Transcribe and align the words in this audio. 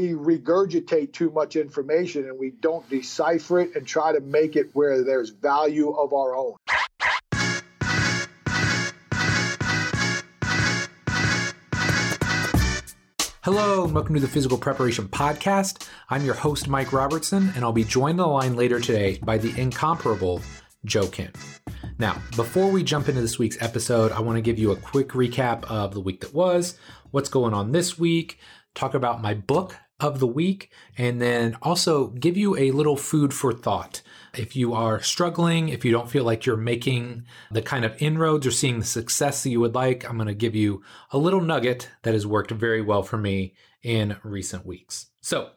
we 0.00 0.14
regurgitate 0.14 1.12
too 1.12 1.30
much 1.30 1.56
information 1.56 2.24
and 2.24 2.38
we 2.38 2.52
don't 2.62 2.88
decipher 2.88 3.60
it 3.60 3.76
and 3.76 3.86
try 3.86 4.12
to 4.12 4.20
make 4.20 4.56
it 4.56 4.70
where 4.72 5.04
there's 5.04 5.28
value 5.28 5.90
of 5.90 6.14
our 6.14 6.34
own. 6.34 6.54
Hello, 13.42 13.84
and 13.84 13.94
welcome 13.94 14.14
to 14.14 14.20
the 14.22 14.28
Physical 14.28 14.56
Preparation 14.56 15.06
Podcast. 15.06 15.86
I'm 16.08 16.24
your 16.24 16.34
host, 16.34 16.66
Mike 16.66 16.94
Robertson, 16.94 17.52
and 17.54 17.62
I'll 17.62 17.72
be 17.72 17.84
joined 17.84 18.20
on 18.22 18.28
the 18.28 18.32
line 18.32 18.56
later 18.56 18.80
today 18.80 19.18
by 19.22 19.36
the 19.36 19.58
incomparable 19.60 20.40
Joe 20.86 21.08
Kenn. 21.08 21.32
Now, 21.98 22.22
before 22.36 22.70
we 22.70 22.82
jump 22.82 23.10
into 23.10 23.20
this 23.20 23.38
week's 23.38 23.60
episode, 23.60 24.12
I 24.12 24.20
want 24.20 24.36
to 24.36 24.42
give 24.42 24.58
you 24.58 24.72
a 24.72 24.76
quick 24.76 25.10
recap 25.10 25.64
of 25.64 25.92
the 25.92 26.00
week 26.00 26.22
that 26.22 26.32
was, 26.32 26.78
what's 27.10 27.28
going 27.28 27.52
on 27.52 27.72
this 27.72 27.98
week, 27.98 28.38
talk 28.74 28.94
about 28.94 29.20
my 29.20 29.34
book 29.34 29.76
of 30.00 30.18
the 30.18 30.26
week, 30.26 30.70
and 30.96 31.20
then 31.20 31.56
also 31.62 32.08
give 32.08 32.36
you 32.36 32.56
a 32.56 32.70
little 32.72 32.96
food 32.96 33.32
for 33.32 33.52
thought. 33.52 34.02
If 34.36 34.54
you 34.56 34.72
are 34.74 35.02
struggling, 35.02 35.68
if 35.68 35.84
you 35.84 35.92
don't 35.92 36.10
feel 36.10 36.24
like 36.24 36.46
you're 36.46 36.56
making 36.56 37.24
the 37.50 37.62
kind 37.62 37.84
of 37.84 38.00
inroads 38.00 38.46
or 38.46 38.50
seeing 38.50 38.78
the 38.78 38.84
success 38.84 39.42
that 39.42 39.50
you 39.50 39.60
would 39.60 39.74
like, 39.74 40.08
I'm 40.08 40.16
going 40.16 40.28
to 40.28 40.34
give 40.34 40.54
you 40.54 40.82
a 41.10 41.18
little 41.18 41.40
nugget 41.40 41.90
that 42.02 42.14
has 42.14 42.26
worked 42.26 42.50
very 42.50 42.80
well 42.80 43.02
for 43.02 43.18
me 43.18 43.54
in 43.82 44.16
recent 44.22 44.64
weeks. 44.64 45.06
So, 45.20 45.50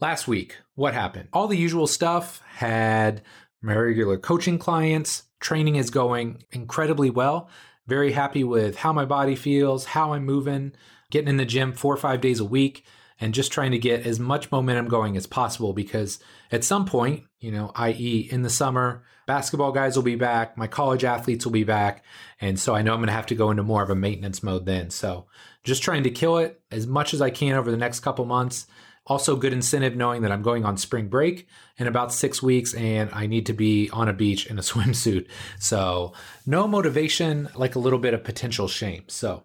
last 0.00 0.28
week, 0.28 0.56
what 0.74 0.94
happened? 0.94 1.28
All 1.32 1.48
the 1.48 1.56
usual 1.56 1.86
stuff 1.86 2.42
had 2.46 3.22
my 3.60 3.74
regular 3.74 4.18
coaching 4.18 4.58
clients. 4.58 5.24
Training 5.40 5.76
is 5.76 5.90
going 5.90 6.44
incredibly 6.52 7.10
well. 7.10 7.48
Very 7.86 8.12
happy 8.12 8.44
with 8.44 8.76
how 8.76 8.92
my 8.92 9.04
body 9.04 9.36
feels, 9.36 9.86
how 9.86 10.12
I'm 10.12 10.24
moving, 10.24 10.72
getting 11.10 11.28
in 11.28 11.36
the 11.36 11.44
gym 11.44 11.72
four 11.72 11.94
or 11.94 11.98
five 11.98 12.20
days 12.20 12.40
a 12.40 12.44
week 12.44 12.84
and 13.20 13.34
just 13.34 13.52
trying 13.52 13.72
to 13.72 13.78
get 13.78 14.06
as 14.06 14.20
much 14.20 14.50
momentum 14.50 14.88
going 14.88 15.16
as 15.16 15.26
possible 15.26 15.72
because 15.72 16.18
at 16.52 16.64
some 16.64 16.84
point, 16.84 17.24
you 17.40 17.50
know, 17.50 17.72
i.e., 17.76 18.28
in 18.30 18.42
the 18.42 18.50
summer, 18.50 19.04
basketball 19.26 19.72
guys 19.72 19.96
will 19.96 20.02
be 20.02 20.16
back, 20.16 20.56
my 20.56 20.66
college 20.66 21.04
athletes 21.04 21.44
will 21.44 21.52
be 21.52 21.64
back. 21.64 22.04
And 22.40 22.58
so 22.58 22.74
I 22.74 22.82
know 22.82 22.92
I'm 22.92 23.00
going 23.00 23.08
to 23.08 23.12
have 23.12 23.26
to 23.26 23.34
go 23.34 23.50
into 23.50 23.62
more 23.62 23.82
of 23.82 23.90
a 23.90 23.94
maintenance 23.94 24.42
mode 24.42 24.66
then. 24.66 24.90
So 24.90 25.26
just 25.64 25.82
trying 25.82 26.04
to 26.04 26.10
kill 26.10 26.38
it 26.38 26.60
as 26.70 26.86
much 26.86 27.14
as 27.14 27.22
I 27.22 27.30
can 27.30 27.56
over 27.56 27.70
the 27.70 27.76
next 27.76 28.00
couple 28.00 28.24
months. 28.24 28.66
Also, 29.08 29.36
good 29.36 29.52
incentive 29.52 29.94
knowing 29.94 30.22
that 30.22 30.32
I'm 30.32 30.42
going 30.42 30.64
on 30.64 30.76
spring 30.76 31.06
break 31.08 31.46
in 31.78 31.86
about 31.86 32.12
six 32.12 32.42
weeks 32.42 32.74
and 32.74 33.08
I 33.12 33.26
need 33.26 33.46
to 33.46 33.52
be 33.52 33.88
on 33.90 34.08
a 34.08 34.12
beach 34.12 34.46
in 34.46 34.58
a 34.58 34.62
swimsuit. 34.62 35.28
So, 35.60 36.12
no 36.44 36.66
motivation, 36.66 37.48
like 37.54 37.76
a 37.76 37.78
little 37.78 38.00
bit 38.00 38.14
of 38.14 38.24
potential 38.24 38.66
shame. 38.66 39.04
So, 39.06 39.44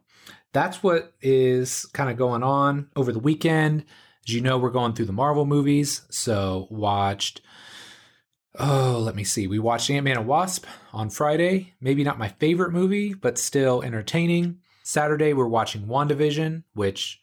that's 0.54 0.84
what 0.84 1.14
is 1.22 1.86
kind 1.94 2.10
of 2.10 2.18
going 2.18 2.44
on 2.44 2.90
over 2.96 3.12
the 3.12 3.20
weekend. 3.20 3.86
As 4.28 4.34
you 4.34 4.42
know, 4.42 4.58
we're 4.58 4.70
going 4.70 4.94
through 4.94 5.06
the 5.06 5.14
Marvel 5.14 5.46
movies. 5.46 6.02
So, 6.10 6.68
watched, 6.70 7.42
oh, 8.60 9.02
let 9.04 9.16
me 9.16 9.24
see. 9.24 9.48
We 9.48 9.60
watched 9.60 9.90
Ant 9.90 10.04
Man 10.04 10.18
and 10.18 10.28
Wasp 10.28 10.66
on 10.94 11.10
Friday. 11.10 11.74
Maybe 11.82 12.04
not 12.04 12.20
my 12.20 12.28
favorite 12.28 12.72
movie, 12.72 13.14
but 13.14 13.38
still 13.38 13.82
entertaining. 13.82 14.60
Saturday, 14.84 15.34
we're 15.34 15.48
watching 15.48 15.88
WandaVision, 15.88 16.64
which 16.74 17.22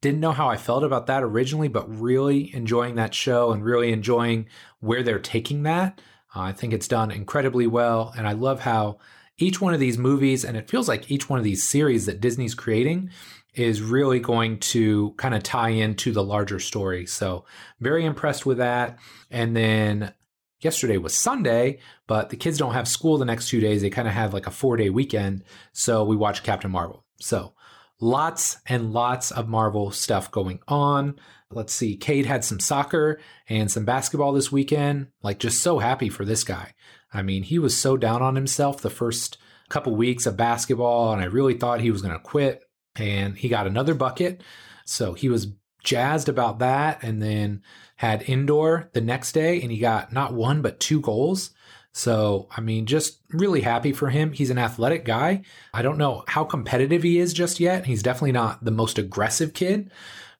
didn't 0.00 0.20
know 0.20 0.32
how 0.32 0.48
I 0.48 0.56
felt 0.56 0.84
about 0.84 1.06
that 1.06 1.22
originally, 1.22 1.68
but 1.68 1.88
really 1.88 2.54
enjoying 2.54 2.94
that 2.96 3.14
show 3.14 3.50
and 3.50 3.64
really 3.64 3.92
enjoying 3.92 4.46
where 4.80 5.02
they're 5.02 5.18
taking 5.18 5.64
that. 5.64 6.00
Uh, 6.34 6.42
I 6.42 6.52
think 6.52 6.72
it's 6.72 6.88
done 6.88 7.10
incredibly 7.10 7.66
well. 7.66 8.12
And 8.16 8.28
I 8.28 8.32
love 8.32 8.60
how 8.60 8.98
each 9.38 9.60
one 9.60 9.72
of 9.72 9.80
these 9.80 9.96
movies, 9.98 10.44
and 10.44 10.56
it 10.56 10.68
feels 10.68 10.88
like 10.88 11.10
each 11.10 11.28
one 11.30 11.38
of 11.38 11.44
these 11.44 11.66
series 11.66 12.06
that 12.06 12.20
Disney's 12.20 12.54
creating, 12.54 13.10
is 13.54 13.80
really 13.80 14.20
going 14.20 14.58
to 14.58 15.14
kind 15.16 15.34
of 15.34 15.42
tie 15.42 15.70
into 15.70 16.12
the 16.12 16.22
larger 16.22 16.58
story. 16.58 17.06
So, 17.06 17.44
very 17.80 18.04
impressed 18.04 18.44
with 18.44 18.58
that. 18.58 18.98
And 19.30 19.56
then 19.56 20.12
yesterday 20.60 20.98
was 20.98 21.14
Sunday, 21.14 21.78
but 22.06 22.30
the 22.30 22.36
kids 22.36 22.58
don't 22.58 22.74
have 22.74 22.86
school 22.86 23.18
the 23.18 23.24
next 23.24 23.48
two 23.48 23.60
days. 23.60 23.82
They 23.82 23.90
kind 23.90 24.08
of 24.08 24.14
have 24.14 24.34
like 24.34 24.46
a 24.46 24.52
four 24.52 24.76
day 24.76 24.90
weekend. 24.90 25.44
So, 25.72 26.04
we 26.04 26.16
watched 26.16 26.44
Captain 26.44 26.70
Marvel. 26.70 27.04
So, 27.20 27.54
lots 28.00 28.58
and 28.66 28.92
lots 28.92 29.30
of 29.30 29.48
Marvel 29.48 29.90
stuff 29.90 30.30
going 30.30 30.60
on. 30.68 31.16
Let's 31.50 31.72
see, 31.72 31.96
Cade 31.96 32.26
had 32.26 32.44
some 32.44 32.60
soccer 32.60 33.18
and 33.48 33.70
some 33.70 33.86
basketball 33.86 34.32
this 34.32 34.52
weekend. 34.52 35.08
Like, 35.22 35.38
just 35.38 35.62
so 35.62 35.78
happy 35.78 36.10
for 36.10 36.24
this 36.24 36.44
guy. 36.44 36.74
I 37.12 37.22
mean, 37.22 37.42
he 37.42 37.58
was 37.58 37.76
so 37.76 37.96
down 37.96 38.22
on 38.22 38.34
himself 38.34 38.80
the 38.80 38.90
first 38.90 39.38
couple 39.68 39.94
weeks 39.94 40.26
of 40.26 40.36
basketball, 40.36 41.12
and 41.12 41.20
I 41.22 41.26
really 41.26 41.54
thought 41.54 41.80
he 41.80 41.90
was 41.90 42.02
going 42.02 42.14
to 42.14 42.20
quit. 42.20 42.62
And 42.96 43.36
he 43.36 43.48
got 43.48 43.66
another 43.66 43.94
bucket. 43.94 44.42
So 44.84 45.14
he 45.14 45.28
was 45.28 45.48
jazzed 45.84 46.28
about 46.28 46.58
that. 46.58 47.02
And 47.02 47.22
then 47.22 47.62
had 47.96 48.22
indoor 48.28 48.90
the 48.92 49.00
next 49.00 49.32
day, 49.32 49.60
and 49.62 49.70
he 49.70 49.78
got 49.78 50.12
not 50.12 50.34
one, 50.34 50.62
but 50.62 50.80
two 50.80 51.00
goals. 51.00 51.50
So, 51.92 52.48
I 52.56 52.60
mean, 52.60 52.86
just 52.86 53.20
really 53.30 53.62
happy 53.62 53.92
for 53.92 54.10
him. 54.10 54.32
He's 54.32 54.50
an 54.50 54.58
athletic 54.58 55.04
guy. 55.04 55.42
I 55.72 55.82
don't 55.82 55.98
know 55.98 56.22
how 56.28 56.44
competitive 56.44 57.02
he 57.02 57.18
is 57.18 57.32
just 57.32 57.58
yet. 57.58 57.86
He's 57.86 58.02
definitely 58.02 58.32
not 58.32 58.64
the 58.64 58.70
most 58.70 58.98
aggressive 58.98 59.52
kid, 59.52 59.90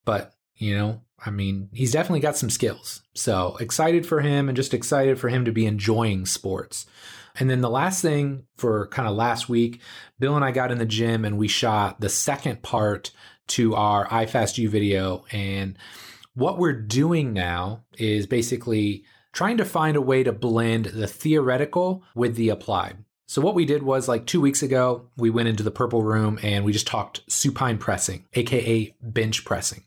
but, 0.04 0.34
you 0.56 0.76
know, 0.76 1.02
I 1.24 1.30
mean, 1.30 1.68
he's 1.72 1.92
definitely 1.92 2.20
got 2.20 2.36
some 2.36 2.50
skills. 2.50 3.02
So 3.14 3.56
excited 3.58 4.06
for 4.06 4.20
him 4.20 4.48
and 4.48 4.56
just 4.56 4.74
excited 4.74 5.18
for 5.18 5.28
him 5.28 5.44
to 5.44 5.52
be 5.52 5.66
enjoying 5.66 6.26
sports. 6.26 6.86
And 7.38 7.48
then 7.48 7.60
the 7.60 7.70
last 7.70 8.02
thing 8.02 8.44
for 8.56 8.88
kind 8.88 9.08
of 9.08 9.16
last 9.16 9.48
week, 9.48 9.80
Bill 10.18 10.36
and 10.36 10.44
I 10.44 10.50
got 10.50 10.72
in 10.72 10.78
the 10.78 10.86
gym 10.86 11.24
and 11.24 11.38
we 11.38 11.48
shot 11.48 12.00
the 12.00 12.08
second 12.08 12.62
part 12.62 13.12
to 13.48 13.74
our 13.74 14.06
iFastU 14.08 14.68
video. 14.68 15.24
And 15.32 15.76
what 16.34 16.58
we're 16.58 16.72
doing 16.72 17.32
now 17.32 17.84
is 17.96 18.26
basically 18.26 19.04
trying 19.32 19.56
to 19.58 19.64
find 19.64 19.96
a 19.96 20.02
way 20.02 20.22
to 20.22 20.32
blend 20.32 20.86
the 20.86 21.06
theoretical 21.06 22.02
with 22.14 22.36
the 22.36 22.48
applied. 22.48 22.98
So 23.26 23.42
what 23.42 23.54
we 23.54 23.66
did 23.66 23.82
was 23.82 24.08
like 24.08 24.26
two 24.26 24.40
weeks 24.40 24.62
ago, 24.62 25.10
we 25.16 25.30
went 25.30 25.48
into 25.48 25.62
the 25.62 25.70
purple 25.70 26.02
room 26.02 26.38
and 26.42 26.64
we 26.64 26.72
just 26.72 26.86
talked 26.86 27.20
supine 27.28 27.78
pressing, 27.78 28.24
aka 28.34 28.94
bench 29.02 29.44
pressing 29.44 29.84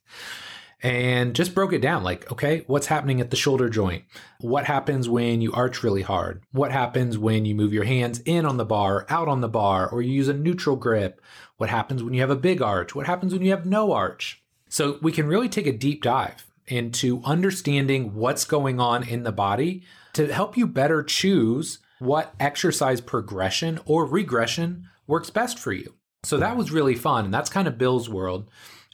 and 0.83 1.35
just 1.35 1.53
broke 1.53 1.73
it 1.73 1.81
down 1.81 2.03
like, 2.03 2.31
okay, 2.31 2.63
what's 2.67 2.87
happening 2.87 3.21
at 3.21 3.29
the 3.29 3.35
shoulder 3.35 3.69
joint? 3.69 4.03
What 4.39 4.65
happens 4.65 5.07
when 5.07 5.41
you 5.41 5.53
arch 5.53 5.83
really 5.83 6.01
hard? 6.01 6.43
What 6.51 6.71
happens 6.71 7.17
when 7.17 7.45
you 7.45 7.53
move 7.53 7.73
your 7.73 7.83
hands 7.83 8.19
in 8.25 8.45
on 8.45 8.57
the 8.57 8.65
bar, 8.65 9.05
out 9.09 9.27
on 9.27 9.41
the 9.41 9.49
bar, 9.49 9.87
or 9.89 10.01
you 10.01 10.11
use 10.11 10.27
a 10.27 10.33
neutral 10.33 10.75
grip? 10.75 11.21
What 11.57 11.69
happens 11.69 12.03
when 12.03 12.13
you 12.13 12.21
have 12.21 12.31
a 12.31 12.35
big 12.35 12.61
arch? 12.61 12.95
What 12.95 13.05
happens 13.05 13.33
when 13.33 13.43
you 13.43 13.51
have 13.51 13.65
no 13.65 13.91
arch? 13.91 14.41
So 14.69 14.97
we 15.01 15.11
can 15.11 15.27
really 15.27 15.49
take 15.49 15.67
a 15.67 15.71
deep 15.71 16.01
dive 16.01 16.45
into 16.67 17.21
understanding 17.25 18.15
what's 18.15 18.45
going 18.45 18.79
on 18.79 19.07
in 19.07 19.23
the 19.23 19.31
body 19.31 19.83
to 20.13 20.33
help 20.33 20.57
you 20.57 20.65
better 20.65 21.03
choose 21.03 21.79
what 21.99 22.33
exercise 22.39 23.01
progression 23.01 23.79
or 23.85 24.05
regression 24.05 24.89
works 25.05 25.29
best 25.29 25.59
for 25.59 25.73
you. 25.73 25.93
So 26.23 26.37
that 26.37 26.57
was 26.57 26.71
really 26.71 26.95
fun. 26.95 27.25
And 27.25 27.33
that's 27.33 27.49
kind 27.49 27.67
of 27.67 27.77
Bill's 27.77 28.09
world. 28.09 28.49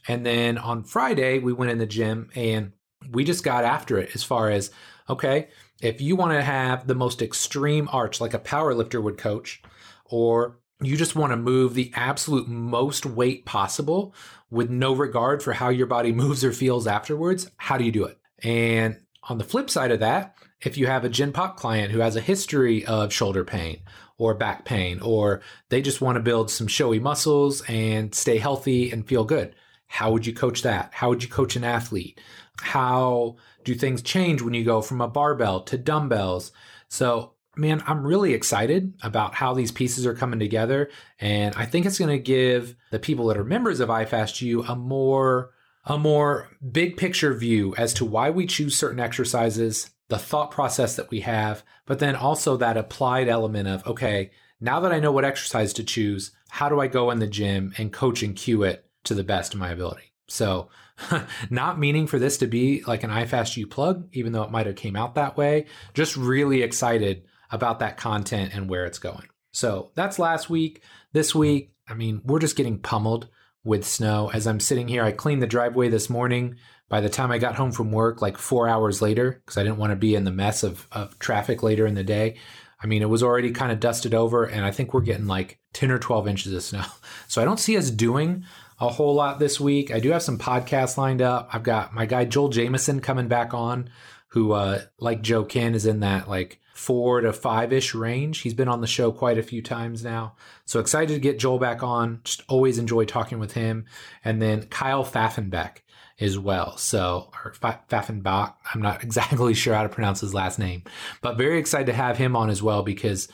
And 0.08 0.24
then 0.24 0.58
on 0.58 0.82
Friday, 0.82 1.38
we 1.38 1.52
went 1.52 1.70
in 1.70 1.78
the 1.78 1.86
gym 1.86 2.30
and 2.34 2.72
we 3.10 3.24
just 3.24 3.44
got 3.44 3.64
after 3.64 3.98
it 3.98 4.10
as 4.14 4.24
far 4.24 4.50
as 4.50 4.70
okay, 5.08 5.48
if 5.80 6.00
you 6.00 6.16
want 6.16 6.32
to 6.32 6.42
have 6.42 6.86
the 6.86 6.94
most 6.94 7.22
extreme 7.22 7.88
arch 7.92 8.20
like 8.20 8.34
a 8.34 8.38
power 8.38 8.74
lifter 8.74 9.00
would 9.00 9.16
coach, 9.16 9.62
or 10.04 10.58
you 10.82 10.96
just 10.96 11.16
want 11.16 11.32
to 11.32 11.36
move 11.36 11.74
the 11.74 11.92
absolute 11.94 12.48
most 12.48 13.06
weight 13.06 13.44
possible 13.44 14.14
with 14.50 14.70
no 14.70 14.92
regard 14.92 15.42
for 15.42 15.52
how 15.52 15.68
your 15.68 15.86
body 15.86 16.12
moves 16.22 16.44
or 16.44 16.52
feels 16.52 16.86
afterwards, 16.86 17.50
how 17.56 17.78
do 17.78 17.84
you 17.84 17.92
do 17.92 18.04
it? 18.04 18.18
And 18.42 19.00
on 19.28 19.38
the 19.38 19.44
flip 19.44 19.70
side 19.70 19.90
of 19.90 20.00
that, 20.00 20.34
if 20.60 20.76
you 20.76 20.86
have 20.86 21.04
a 21.04 21.08
Gen 21.08 21.32
Pop 21.32 21.56
client 21.56 21.92
who 21.92 22.00
has 22.00 22.16
a 22.16 22.20
history 22.20 22.84
of 22.84 23.12
shoulder 23.12 23.44
pain 23.44 23.80
or 24.16 24.34
back 24.34 24.64
pain, 24.64 25.00
or 25.00 25.40
they 25.68 25.80
just 25.80 26.00
want 26.00 26.16
to 26.16 26.22
build 26.22 26.50
some 26.50 26.66
showy 26.66 26.98
muscles 26.98 27.62
and 27.68 28.14
stay 28.14 28.38
healthy 28.38 28.90
and 28.90 29.06
feel 29.06 29.24
good, 29.24 29.54
how 29.88 30.12
would 30.12 30.26
you 30.26 30.32
coach 30.32 30.62
that? 30.62 30.90
How 30.92 31.08
would 31.08 31.22
you 31.22 31.28
coach 31.28 31.56
an 31.56 31.64
athlete? 31.64 32.20
How 32.60 33.36
do 33.64 33.74
things 33.74 34.02
change 34.02 34.42
when 34.42 34.54
you 34.54 34.64
go 34.64 34.80
from 34.80 35.00
a 35.00 35.08
barbell 35.08 35.62
to 35.62 35.78
dumbbells? 35.78 36.52
So, 36.88 37.32
man, 37.56 37.82
I'm 37.86 38.06
really 38.06 38.34
excited 38.34 38.94
about 39.02 39.34
how 39.34 39.54
these 39.54 39.72
pieces 39.72 40.06
are 40.06 40.14
coming 40.14 40.38
together. 40.38 40.90
And 41.18 41.54
I 41.56 41.64
think 41.64 41.86
it's 41.86 41.98
going 41.98 42.16
to 42.16 42.22
give 42.22 42.76
the 42.90 42.98
people 42.98 43.26
that 43.26 43.38
are 43.38 43.44
members 43.44 43.80
of 43.80 43.88
iFastU 43.88 44.68
a 44.68 44.76
more 44.76 45.50
a 45.84 45.98
more 45.98 46.50
big 46.70 46.98
picture 46.98 47.32
view 47.32 47.74
as 47.76 47.94
to 47.94 48.04
why 48.04 48.28
we 48.28 48.46
choose 48.46 48.76
certain 48.76 49.00
exercises, 49.00 49.90
the 50.08 50.18
thought 50.18 50.50
process 50.50 50.96
that 50.96 51.08
we 51.10 51.20
have, 51.20 51.62
but 51.86 51.98
then 51.98 52.14
also 52.14 52.58
that 52.58 52.76
applied 52.76 53.26
element 53.26 53.66
of, 53.66 53.86
okay, 53.86 54.30
now 54.60 54.80
that 54.80 54.92
I 54.92 55.00
know 55.00 55.12
what 55.12 55.24
exercise 55.24 55.72
to 55.74 55.84
choose, 55.84 56.32
how 56.50 56.68
do 56.68 56.78
I 56.78 56.88
go 56.88 57.10
in 57.10 57.20
the 57.20 57.26
gym 57.26 57.72
and 57.78 57.90
coach 57.90 58.22
and 58.22 58.36
cue 58.36 58.64
it 58.64 58.84
to 59.08 59.14
the 59.14 59.24
best 59.24 59.54
of 59.54 59.60
my 59.60 59.70
ability. 59.70 60.12
So, 60.28 60.68
not 61.50 61.78
meaning 61.78 62.06
for 62.06 62.18
this 62.18 62.38
to 62.38 62.46
be 62.46 62.82
like 62.86 63.02
an 63.02 63.10
iFastU 63.10 63.70
plug, 63.70 64.08
even 64.12 64.32
though 64.32 64.42
it 64.42 64.50
might 64.50 64.66
have 64.66 64.76
came 64.76 64.96
out 64.96 65.14
that 65.14 65.36
way. 65.36 65.66
Just 65.94 66.16
really 66.16 66.62
excited 66.62 67.24
about 67.50 67.80
that 67.80 67.96
content 67.96 68.54
and 68.54 68.68
where 68.68 68.84
it's 68.84 68.98
going. 68.98 69.26
So 69.52 69.90
that's 69.94 70.18
last 70.18 70.50
week. 70.50 70.82
This 71.12 71.34
week, 71.34 71.72
I 71.88 71.94
mean, 71.94 72.20
we're 72.24 72.40
just 72.40 72.56
getting 72.56 72.78
pummeled 72.78 73.28
with 73.64 73.86
snow. 73.86 74.30
As 74.32 74.46
I'm 74.46 74.60
sitting 74.60 74.88
here, 74.88 75.02
I 75.02 75.12
cleaned 75.12 75.42
the 75.42 75.46
driveway 75.46 75.88
this 75.88 76.10
morning 76.10 76.56
by 76.88 77.00
the 77.00 77.08
time 77.08 77.30
I 77.30 77.38
got 77.38 77.54
home 77.54 77.72
from 77.72 77.92
work, 77.92 78.20
like 78.20 78.38
four 78.38 78.68
hours 78.68 79.00
later, 79.00 79.42
because 79.44 79.56
I 79.56 79.62
didn't 79.62 79.78
want 79.78 79.90
to 79.90 79.96
be 79.96 80.14
in 80.14 80.24
the 80.24 80.30
mess 80.30 80.62
of, 80.62 80.86
of 80.92 81.18
traffic 81.18 81.62
later 81.62 81.86
in 81.86 81.94
the 81.94 82.04
day, 82.04 82.36
I 82.80 82.86
mean, 82.86 83.02
it 83.02 83.08
was 83.08 83.22
already 83.22 83.50
kind 83.50 83.72
of 83.72 83.80
dusted 83.80 84.14
over, 84.14 84.44
and 84.44 84.64
I 84.64 84.70
think 84.70 84.94
we're 84.94 85.00
getting 85.00 85.26
like 85.26 85.58
10 85.72 85.90
or 85.90 85.98
12 85.98 86.28
inches 86.28 86.52
of 86.52 86.62
snow. 86.62 86.84
So 87.30 87.42
I 87.42 87.44
don't 87.44 87.60
see 87.60 87.76
us 87.76 87.90
doing 87.90 88.44
a 88.80 88.88
whole 88.88 89.14
lot 89.14 89.38
this 89.38 89.58
week. 89.58 89.90
I 89.90 90.00
do 90.00 90.10
have 90.10 90.22
some 90.22 90.38
podcasts 90.38 90.96
lined 90.96 91.22
up. 91.22 91.48
I've 91.52 91.62
got 91.62 91.94
my 91.94 92.06
guy 92.06 92.24
Joel 92.24 92.48
Jamieson 92.48 93.00
coming 93.00 93.28
back 93.28 93.52
on, 93.52 93.90
who, 94.28 94.52
uh, 94.52 94.82
like 94.98 95.22
Joe 95.22 95.44
Kenn, 95.44 95.74
is 95.74 95.86
in 95.86 96.00
that 96.00 96.28
like 96.28 96.60
four 96.74 97.20
to 97.20 97.32
five 97.32 97.72
ish 97.72 97.94
range. 97.94 98.38
He's 98.38 98.54
been 98.54 98.68
on 98.68 98.80
the 98.80 98.86
show 98.86 99.10
quite 99.10 99.36
a 99.36 99.42
few 99.42 99.62
times 99.62 100.04
now. 100.04 100.36
So 100.64 100.78
excited 100.78 101.12
to 101.14 101.20
get 101.20 101.38
Joel 101.38 101.58
back 101.58 101.82
on. 101.82 102.20
Just 102.22 102.42
always 102.48 102.78
enjoy 102.78 103.04
talking 103.04 103.40
with 103.40 103.52
him. 103.52 103.86
And 104.24 104.40
then 104.40 104.62
Kyle 104.66 105.04
Pfaffenbeck 105.04 105.78
as 106.20 106.38
well. 106.38 106.76
So, 106.76 107.30
or 107.44 107.52
Pfaffenbach, 107.52 108.54
I'm 108.72 108.82
not 108.82 109.02
exactly 109.04 109.54
sure 109.54 109.74
how 109.74 109.82
to 109.82 109.88
pronounce 109.88 110.20
his 110.20 110.34
last 110.34 110.58
name, 110.58 110.84
but 111.20 111.36
very 111.36 111.58
excited 111.58 111.86
to 111.86 111.92
have 111.92 112.16
him 112.16 112.36
on 112.36 112.48
as 112.48 112.62
well 112.62 112.82
because 112.82 113.28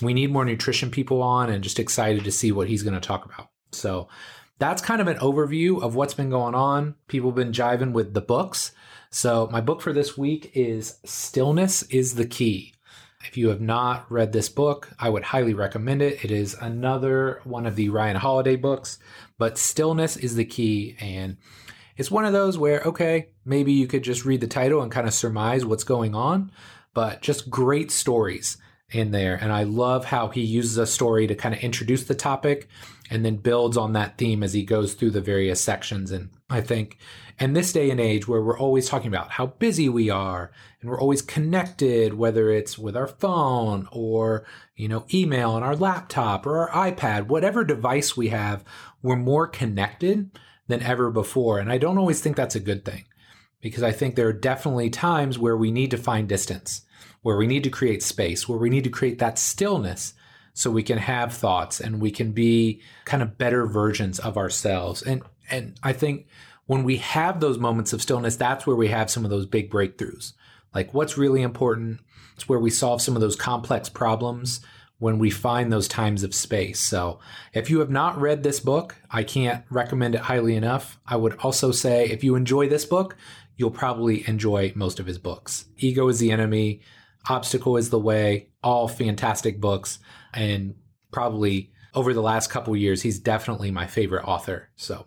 we 0.00 0.14
need 0.14 0.32
more 0.32 0.44
nutrition 0.44 0.90
people 0.90 1.22
on 1.22 1.50
and 1.50 1.64
just 1.64 1.78
excited 1.78 2.24
to 2.24 2.32
see 2.32 2.52
what 2.52 2.68
he's 2.68 2.82
going 2.82 2.94
to 2.94 3.00
talk 3.00 3.24
about. 3.24 3.48
So, 3.72 4.08
that's 4.58 4.82
kind 4.82 5.00
of 5.00 5.06
an 5.06 5.18
overview 5.18 5.82
of 5.82 5.94
what's 5.94 6.14
been 6.14 6.30
going 6.30 6.54
on. 6.54 6.96
People 7.06 7.30
have 7.30 7.36
been 7.36 7.52
jiving 7.52 7.92
with 7.92 8.14
the 8.14 8.20
books. 8.20 8.72
So, 9.10 9.48
my 9.50 9.60
book 9.60 9.80
for 9.80 9.92
this 9.92 10.18
week 10.18 10.50
is 10.54 10.98
Stillness 11.04 11.82
is 11.84 12.16
the 12.16 12.26
Key. 12.26 12.74
If 13.26 13.36
you 13.36 13.48
have 13.48 13.60
not 13.60 14.10
read 14.10 14.32
this 14.32 14.48
book, 14.48 14.90
I 14.98 15.08
would 15.08 15.24
highly 15.24 15.54
recommend 15.54 16.02
it. 16.02 16.24
It 16.24 16.30
is 16.30 16.54
another 16.54 17.40
one 17.44 17.66
of 17.66 17.76
the 17.76 17.88
Ryan 17.88 18.16
Holiday 18.16 18.56
books, 18.56 18.98
but 19.38 19.58
stillness 19.58 20.16
is 20.16 20.36
the 20.36 20.44
key. 20.44 20.96
And 21.00 21.36
it's 21.96 22.10
one 22.10 22.24
of 22.24 22.32
those 22.32 22.56
where, 22.56 22.80
okay, 22.82 23.30
maybe 23.44 23.72
you 23.72 23.86
could 23.86 24.04
just 24.04 24.24
read 24.24 24.40
the 24.40 24.46
title 24.46 24.82
and 24.82 24.92
kind 24.92 25.06
of 25.06 25.14
surmise 25.14 25.64
what's 25.64 25.84
going 25.84 26.14
on, 26.14 26.52
but 26.94 27.20
just 27.20 27.50
great 27.50 27.90
stories 27.90 28.56
in 28.90 29.10
there. 29.10 29.34
And 29.34 29.52
I 29.52 29.64
love 29.64 30.06
how 30.06 30.28
he 30.28 30.42
uses 30.42 30.78
a 30.78 30.86
story 30.86 31.26
to 31.26 31.34
kind 31.34 31.54
of 31.54 31.60
introduce 31.60 32.04
the 32.04 32.14
topic 32.14 32.68
and 33.10 33.24
then 33.24 33.36
builds 33.36 33.76
on 33.76 33.92
that 33.92 34.18
theme 34.18 34.42
as 34.42 34.52
he 34.52 34.62
goes 34.62 34.94
through 34.94 35.10
the 35.10 35.20
various 35.20 35.60
sections. 35.60 36.10
And 36.10 36.30
I 36.50 36.60
think 36.60 36.98
in 37.38 37.52
this 37.52 37.72
day 37.72 37.90
and 37.90 38.00
age 38.00 38.26
where 38.26 38.42
we're 38.42 38.58
always 38.58 38.88
talking 38.88 39.08
about 39.08 39.30
how 39.30 39.46
busy 39.46 39.88
we 39.88 40.10
are 40.10 40.50
and 40.80 40.90
we're 40.90 41.00
always 41.00 41.22
connected, 41.22 42.14
whether 42.14 42.50
it's 42.50 42.78
with 42.78 42.96
our 42.96 43.06
phone 43.06 43.88
or, 43.92 44.44
you 44.76 44.88
know, 44.88 45.06
email 45.12 45.52
on 45.52 45.62
our 45.62 45.76
laptop 45.76 46.46
or 46.46 46.68
our 46.68 46.90
iPad, 46.90 47.28
whatever 47.28 47.64
device 47.64 48.16
we 48.16 48.28
have, 48.28 48.64
we're 49.02 49.16
more 49.16 49.46
connected 49.46 50.30
than 50.66 50.82
ever 50.82 51.10
before. 51.10 51.58
And 51.58 51.72
I 51.72 51.78
don't 51.78 51.98
always 51.98 52.20
think 52.20 52.36
that's 52.36 52.56
a 52.56 52.60
good 52.60 52.84
thing 52.84 53.04
because 53.60 53.82
I 53.82 53.92
think 53.92 54.14
there 54.14 54.28
are 54.28 54.32
definitely 54.32 54.90
times 54.90 55.38
where 55.38 55.56
we 55.56 55.70
need 55.70 55.90
to 55.92 55.96
find 55.96 56.28
distance, 56.28 56.82
where 57.22 57.36
we 57.36 57.46
need 57.46 57.64
to 57.64 57.70
create 57.70 58.02
space, 58.02 58.48
where 58.48 58.58
we 58.58 58.70
need 58.70 58.84
to 58.84 58.90
create 58.90 59.18
that 59.18 59.38
stillness 59.38 60.14
so 60.58 60.72
we 60.72 60.82
can 60.82 60.98
have 60.98 61.32
thoughts 61.32 61.78
and 61.78 62.00
we 62.00 62.10
can 62.10 62.32
be 62.32 62.82
kind 63.04 63.22
of 63.22 63.38
better 63.38 63.64
versions 63.64 64.18
of 64.18 64.36
ourselves. 64.36 65.02
And 65.02 65.22
and 65.48 65.78
I 65.84 65.92
think 65.92 66.26
when 66.66 66.82
we 66.82 66.96
have 66.96 67.38
those 67.38 67.58
moments 67.58 67.92
of 67.92 68.02
stillness, 68.02 68.34
that's 68.34 68.66
where 68.66 68.74
we 68.74 68.88
have 68.88 69.08
some 69.08 69.24
of 69.24 69.30
those 69.30 69.46
big 69.46 69.70
breakthroughs. 69.70 70.32
Like 70.74 70.92
what's 70.92 71.16
really 71.16 71.42
important, 71.42 72.00
it's 72.34 72.48
where 72.48 72.58
we 72.58 72.70
solve 72.70 73.00
some 73.00 73.14
of 73.14 73.20
those 73.20 73.36
complex 73.36 73.88
problems 73.88 74.60
when 74.98 75.20
we 75.20 75.30
find 75.30 75.72
those 75.72 75.86
times 75.86 76.24
of 76.24 76.34
space. 76.34 76.80
So, 76.80 77.20
if 77.52 77.70
you 77.70 77.78
have 77.78 77.90
not 77.90 78.20
read 78.20 78.42
this 78.42 78.58
book, 78.58 78.96
I 79.12 79.22
can't 79.22 79.64
recommend 79.70 80.16
it 80.16 80.22
highly 80.22 80.56
enough. 80.56 80.98
I 81.06 81.14
would 81.14 81.38
also 81.38 81.70
say 81.70 82.06
if 82.06 82.24
you 82.24 82.34
enjoy 82.34 82.68
this 82.68 82.84
book, 82.84 83.16
you'll 83.56 83.70
probably 83.70 84.28
enjoy 84.28 84.72
most 84.74 84.98
of 84.98 85.06
his 85.06 85.18
books. 85.18 85.66
Ego 85.76 86.08
is 86.08 86.18
the 86.18 86.32
enemy, 86.32 86.80
Obstacle 87.28 87.76
is 87.76 87.90
the 87.90 87.98
way, 87.98 88.48
all 88.62 88.88
fantastic 88.88 89.60
books 89.60 90.00
and 90.34 90.74
probably 91.10 91.72
over 91.94 92.12
the 92.12 92.22
last 92.22 92.50
couple 92.50 92.76
years 92.76 93.02
he's 93.02 93.18
definitely 93.18 93.70
my 93.70 93.86
favorite 93.86 94.24
author. 94.24 94.70
So, 94.76 95.06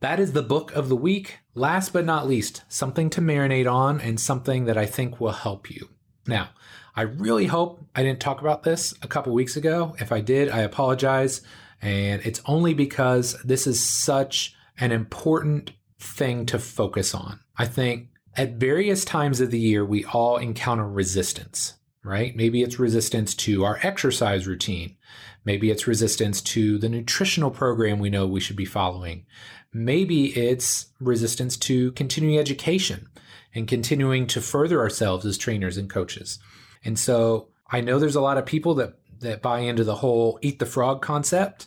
that 0.00 0.20
is 0.20 0.32
the 0.32 0.42
book 0.42 0.72
of 0.72 0.88
the 0.88 0.96
week. 0.96 1.38
Last 1.54 1.92
but 1.92 2.04
not 2.04 2.28
least, 2.28 2.62
something 2.68 3.08
to 3.10 3.22
marinate 3.22 3.70
on 3.70 4.00
and 4.00 4.20
something 4.20 4.66
that 4.66 4.76
I 4.76 4.84
think 4.84 5.20
will 5.20 5.32
help 5.32 5.70
you. 5.70 5.88
Now, 6.26 6.50
I 6.94 7.02
really 7.02 7.46
hope 7.46 7.84
I 7.94 8.02
didn't 8.02 8.20
talk 8.20 8.40
about 8.40 8.62
this 8.62 8.94
a 9.02 9.08
couple 9.08 9.32
weeks 9.32 9.56
ago. 9.56 9.96
If 9.98 10.12
I 10.12 10.20
did, 10.20 10.50
I 10.50 10.60
apologize. 10.60 11.40
And 11.80 12.20
it's 12.24 12.42
only 12.46 12.74
because 12.74 13.40
this 13.42 13.66
is 13.66 13.82
such 13.82 14.54
an 14.78 14.92
important 14.92 15.72
thing 15.98 16.46
to 16.46 16.58
focus 16.58 17.14
on. 17.14 17.40
I 17.56 17.66
think 17.66 18.08
at 18.34 18.54
various 18.54 19.04
times 19.04 19.40
of 19.40 19.50
the 19.50 19.58
year, 19.58 19.84
we 19.84 20.04
all 20.04 20.36
encounter 20.36 20.86
resistance, 20.86 21.74
right? 22.06 22.36
Maybe 22.36 22.62
it's 22.62 22.78
resistance 22.78 23.34
to 23.34 23.64
our 23.64 23.80
exercise 23.82 24.46
routine. 24.46 24.96
Maybe 25.44 25.70
it's 25.70 25.88
resistance 25.88 26.40
to 26.42 26.78
the 26.78 26.88
nutritional 26.88 27.50
program 27.50 27.98
we 27.98 28.10
know 28.10 28.26
we 28.26 28.40
should 28.40 28.56
be 28.56 28.64
following. 28.64 29.26
Maybe 29.72 30.26
it's 30.26 30.86
resistance 31.00 31.56
to 31.58 31.92
continuing 31.92 32.38
education 32.38 33.08
and 33.54 33.66
continuing 33.66 34.26
to 34.28 34.40
further 34.40 34.80
ourselves 34.80 35.26
as 35.26 35.36
trainers 35.36 35.76
and 35.76 35.90
coaches. 35.90 36.38
And 36.84 36.98
so 36.98 37.48
I 37.70 37.80
know 37.80 37.98
there's 37.98 38.16
a 38.16 38.20
lot 38.20 38.38
of 38.38 38.46
people 38.46 38.74
that 38.76 38.94
that 39.20 39.42
buy 39.42 39.60
into 39.60 39.82
the 39.82 39.96
whole 39.96 40.38
eat 40.42 40.58
the 40.58 40.66
frog 40.66 41.02
concept. 41.02 41.66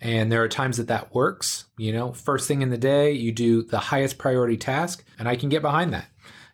And 0.00 0.30
there 0.30 0.42
are 0.42 0.48
times 0.48 0.76
that 0.76 0.88
that 0.88 1.14
works. 1.14 1.64
You 1.76 1.92
know, 1.92 2.12
first 2.12 2.46
thing 2.46 2.62
in 2.62 2.70
the 2.70 2.78
day, 2.78 3.12
you 3.12 3.32
do 3.32 3.62
the 3.62 3.78
highest 3.78 4.18
priority 4.18 4.56
task, 4.56 5.04
and 5.18 5.28
I 5.28 5.36
can 5.36 5.48
get 5.48 5.62
behind 5.62 5.92
that. 5.92 6.06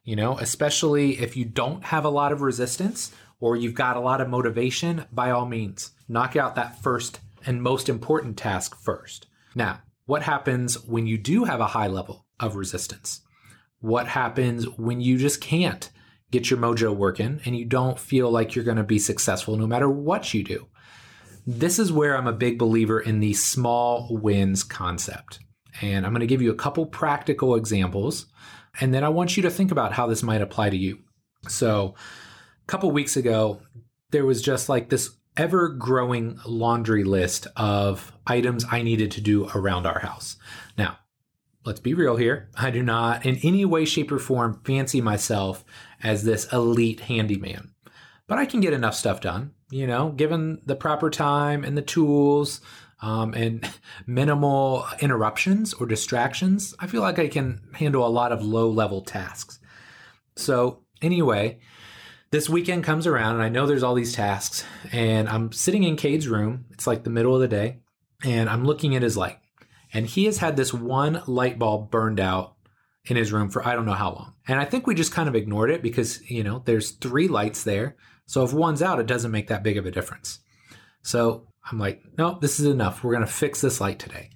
You 0.05 0.17
know, 0.17 0.39
especially 0.39 1.21
if 1.21 1.37
you 1.37 1.45
don't 1.45 1.85
have 1.85 2.05
a 2.05 2.11
lot 2.11 2.33
of 2.33 2.41
resistance 2.41 3.13
or 3.39 3.57
you've 3.57 3.75
got 3.75 3.97
a 3.97 4.01
lot 4.01 4.21
of 4.21 4.29
motivation, 4.29 5.05
by 5.13 5.31
all 5.31 5.47
means, 5.47 5.93
knock 6.09 6.37
out 6.37 6.55
that 6.57 6.83
first 6.83 7.21
and 7.47 7.63
most 7.63 7.89
important 7.89 8.37
task 8.37 8.77
first. 8.81 9.27
Now, 9.55 9.81
what 10.07 10.23
happens 10.23 10.83
when 10.85 11.07
you 11.07 11.19
do 11.19 11.45
have 11.45 11.61
a 11.61 11.69
high 11.69 11.87
level 11.87 12.27
of 12.39 12.57
resistance? 12.57 13.23
What 13.81 14.09
happens 14.09 14.69
when 14.69 15.01
you 15.01 15.17
just 15.17 15.41
can't? 15.41 15.91
get 16.31 16.51
your 16.51 16.59
mojo 16.59 16.95
working 16.95 17.41
and 17.45 17.57
you 17.57 17.65
don't 17.65 17.99
feel 17.99 18.31
like 18.31 18.55
you're 18.55 18.65
going 18.65 18.77
to 18.77 18.83
be 18.83 18.99
successful 18.99 19.57
no 19.57 19.67
matter 19.67 19.89
what 19.89 20.33
you 20.33 20.43
do. 20.43 20.67
This 21.47 21.79
is 21.79 21.93
where 21.93 22.17
I'm 22.17 22.27
a 22.27 22.33
big 22.33 22.59
believer 22.59 23.01
in 23.01 23.21
the 23.21 23.35
small 23.35 24.09
wins 24.11 24.63
concept. 24.63 25.41
And 25.81 26.05
I'm 26.05 26.13
going 26.13 26.21
to 26.21 26.27
give 26.27 26.43
you 26.43 26.51
a 26.51 26.57
couple 26.57 26.87
practical 26.87 27.55
examples. 27.55 28.27
And 28.81 28.95
then 28.95 29.05
I 29.05 29.09
want 29.09 29.37
you 29.37 29.43
to 29.43 29.51
think 29.51 29.71
about 29.71 29.93
how 29.93 30.07
this 30.07 30.23
might 30.23 30.43
apply 30.43 30.71
to 30.71 30.77
you. 30.77 30.99
So, 31.49 31.95
a 32.63 32.67
couple 32.67 32.91
weeks 32.91 33.17
ago, 33.17 33.61
there 34.11 34.27
was 34.27 34.43
just 34.43 34.69
like 34.69 34.89
this 34.89 35.11
ever 35.37 35.69
growing 35.69 36.39
laundry 36.45 37.05
list 37.05 37.47
of 37.57 38.13
items 38.27 38.65
I 38.71 38.83
needed 38.83 39.11
to 39.13 39.21
do 39.21 39.49
around 39.55 39.87
our 39.87 40.01
house. 40.01 40.37
Now, 40.77 40.99
let's 41.65 41.81
be 41.81 41.95
real 41.95 42.17
here. 42.17 42.51
I 42.57 42.71
do 42.71 42.83
not 42.83 43.25
in 43.25 43.37
any 43.43 43.65
way, 43.65 43.85
shape, 43.85 44.13
or 44.13 44.19
form 44.19 44.61
fancy 44.65 45.01
myself 45.01 45.65
as 46.03 46.25
this 46.25 46.53
elite 46.53 47.01
handyman. 47.01 47.71
But 48.27 48.39
I 48.39 48.47
can 48.47 48.61
get 48.61 48.73
enough 48.73 48.95
stuff 48.95 49.21
done, 49.21 49.53
you 49.71 49.87
know, 49.87 50.11
given 50.11 50.61
the 50.65 50.77
proper 50.77 51.11
time 51.11 51.65
and 51.65 51.77
the 51.77 51.83
tools 51.83 52.61
um, 53.03 53.35
and 53.35 53.69
minimal 54.07 54.87
interruptions 55.01 55.75
or 55.75 55.87
distractions. 55.87 56.75
I 56.79 56.87
feel 56.87 57.03
like 57.03 57.19
I 57.19 57.29
can 57.29 57.61
handle 57.75 58.07
a 58.07 58.09
lot 58.09 58.33
of 58.33 58.45
low 58.45 58.69
level 58.71 59.03
tasks. 59.03 59.59
So, 60.37 60.81
anyway, 61.03 61.59
this 62.31 62.49
weekend 62.49 62.85
comes 62.85 63.07
around 63.07 63.35
and 63.35 63.43
I 63.43 63.49
know 63.49 63.67
there's 63.67 63.83
all 63.83 63.95
these 63.95 64.15
tasks, 64.15 64.65
and 64.93 65.29
I'm 65.29 65.53
sitting 65.53 65.83
in 65.83 65.97
Cade's 65.97 66.29
room. 66.29 66.67
It's 66.71 66.87
like 66.87 67.05
the 67.05 67.11
middle 67.11 67.35
of 67.35 67.41
the 67.41 67.49
day, 67.49 67.81
and 68.25 68.49
I'm 68.49 68.65
looking 68.65 68.95
at 68.95 69.03
his 69.03 69.17
light. 69.17 69.39
And 69.93 70.07
he 70.07 70.27
has 70.27 70.39
had 70.39 70.57
this 70.57 70.73
one 70.73 71.23
light 71.27 71.59
bulb 71.59 71.91
burned 71.91 72.21
out 72.21 72.55
in 73.07 73.17
his 73.17 73.33
room 73.33 73.51
for 73.51 73.67
I 73.67 73.75
don't 73.75 73.87
know 73.87 73.93
how 73.93 74.13
long. 74.13 74.35
And 74.47 74.61
I 74.61 74.65
think 74.65 74.87
we 74.87 74.95
just 74.95 75.13
kind 75.13 75.29
of 75.29 75.35
ignored 75.35 75.71
it 75.71 75.83
because, 75.83 76.29
you 76.31 76.45
know, 76.45 76.63
there's 76.65 76.93
three 76.93 77.29
lights 77.29 77.65
there. 77.65 77.97
So 78.27 78.45
if 78.45 78.53
one's 78.53 78.83
out, 78.83 79.01
it 79.01 79.07
doesn't 79.07 79.31
make 79.31 79.49
that 79.49 79.65
big 79.65 79.77
of 79.77 79.87
a 79.87 79.91
difference. 79.91 80.39
So 81.03 81.49
I'm 81.71 81.79
like, 81.79 82.03
no, 82.17 82.39
this 82.41 82.61
is 82.61 82.67
enough. 82.67 83.03
We're 83.03 83.13
going 83.13 83.27
to 83.27 83.33
fix 83.33 83.61
this 83.61 83.81
light 83.81 83.99
today. 83.99 84.31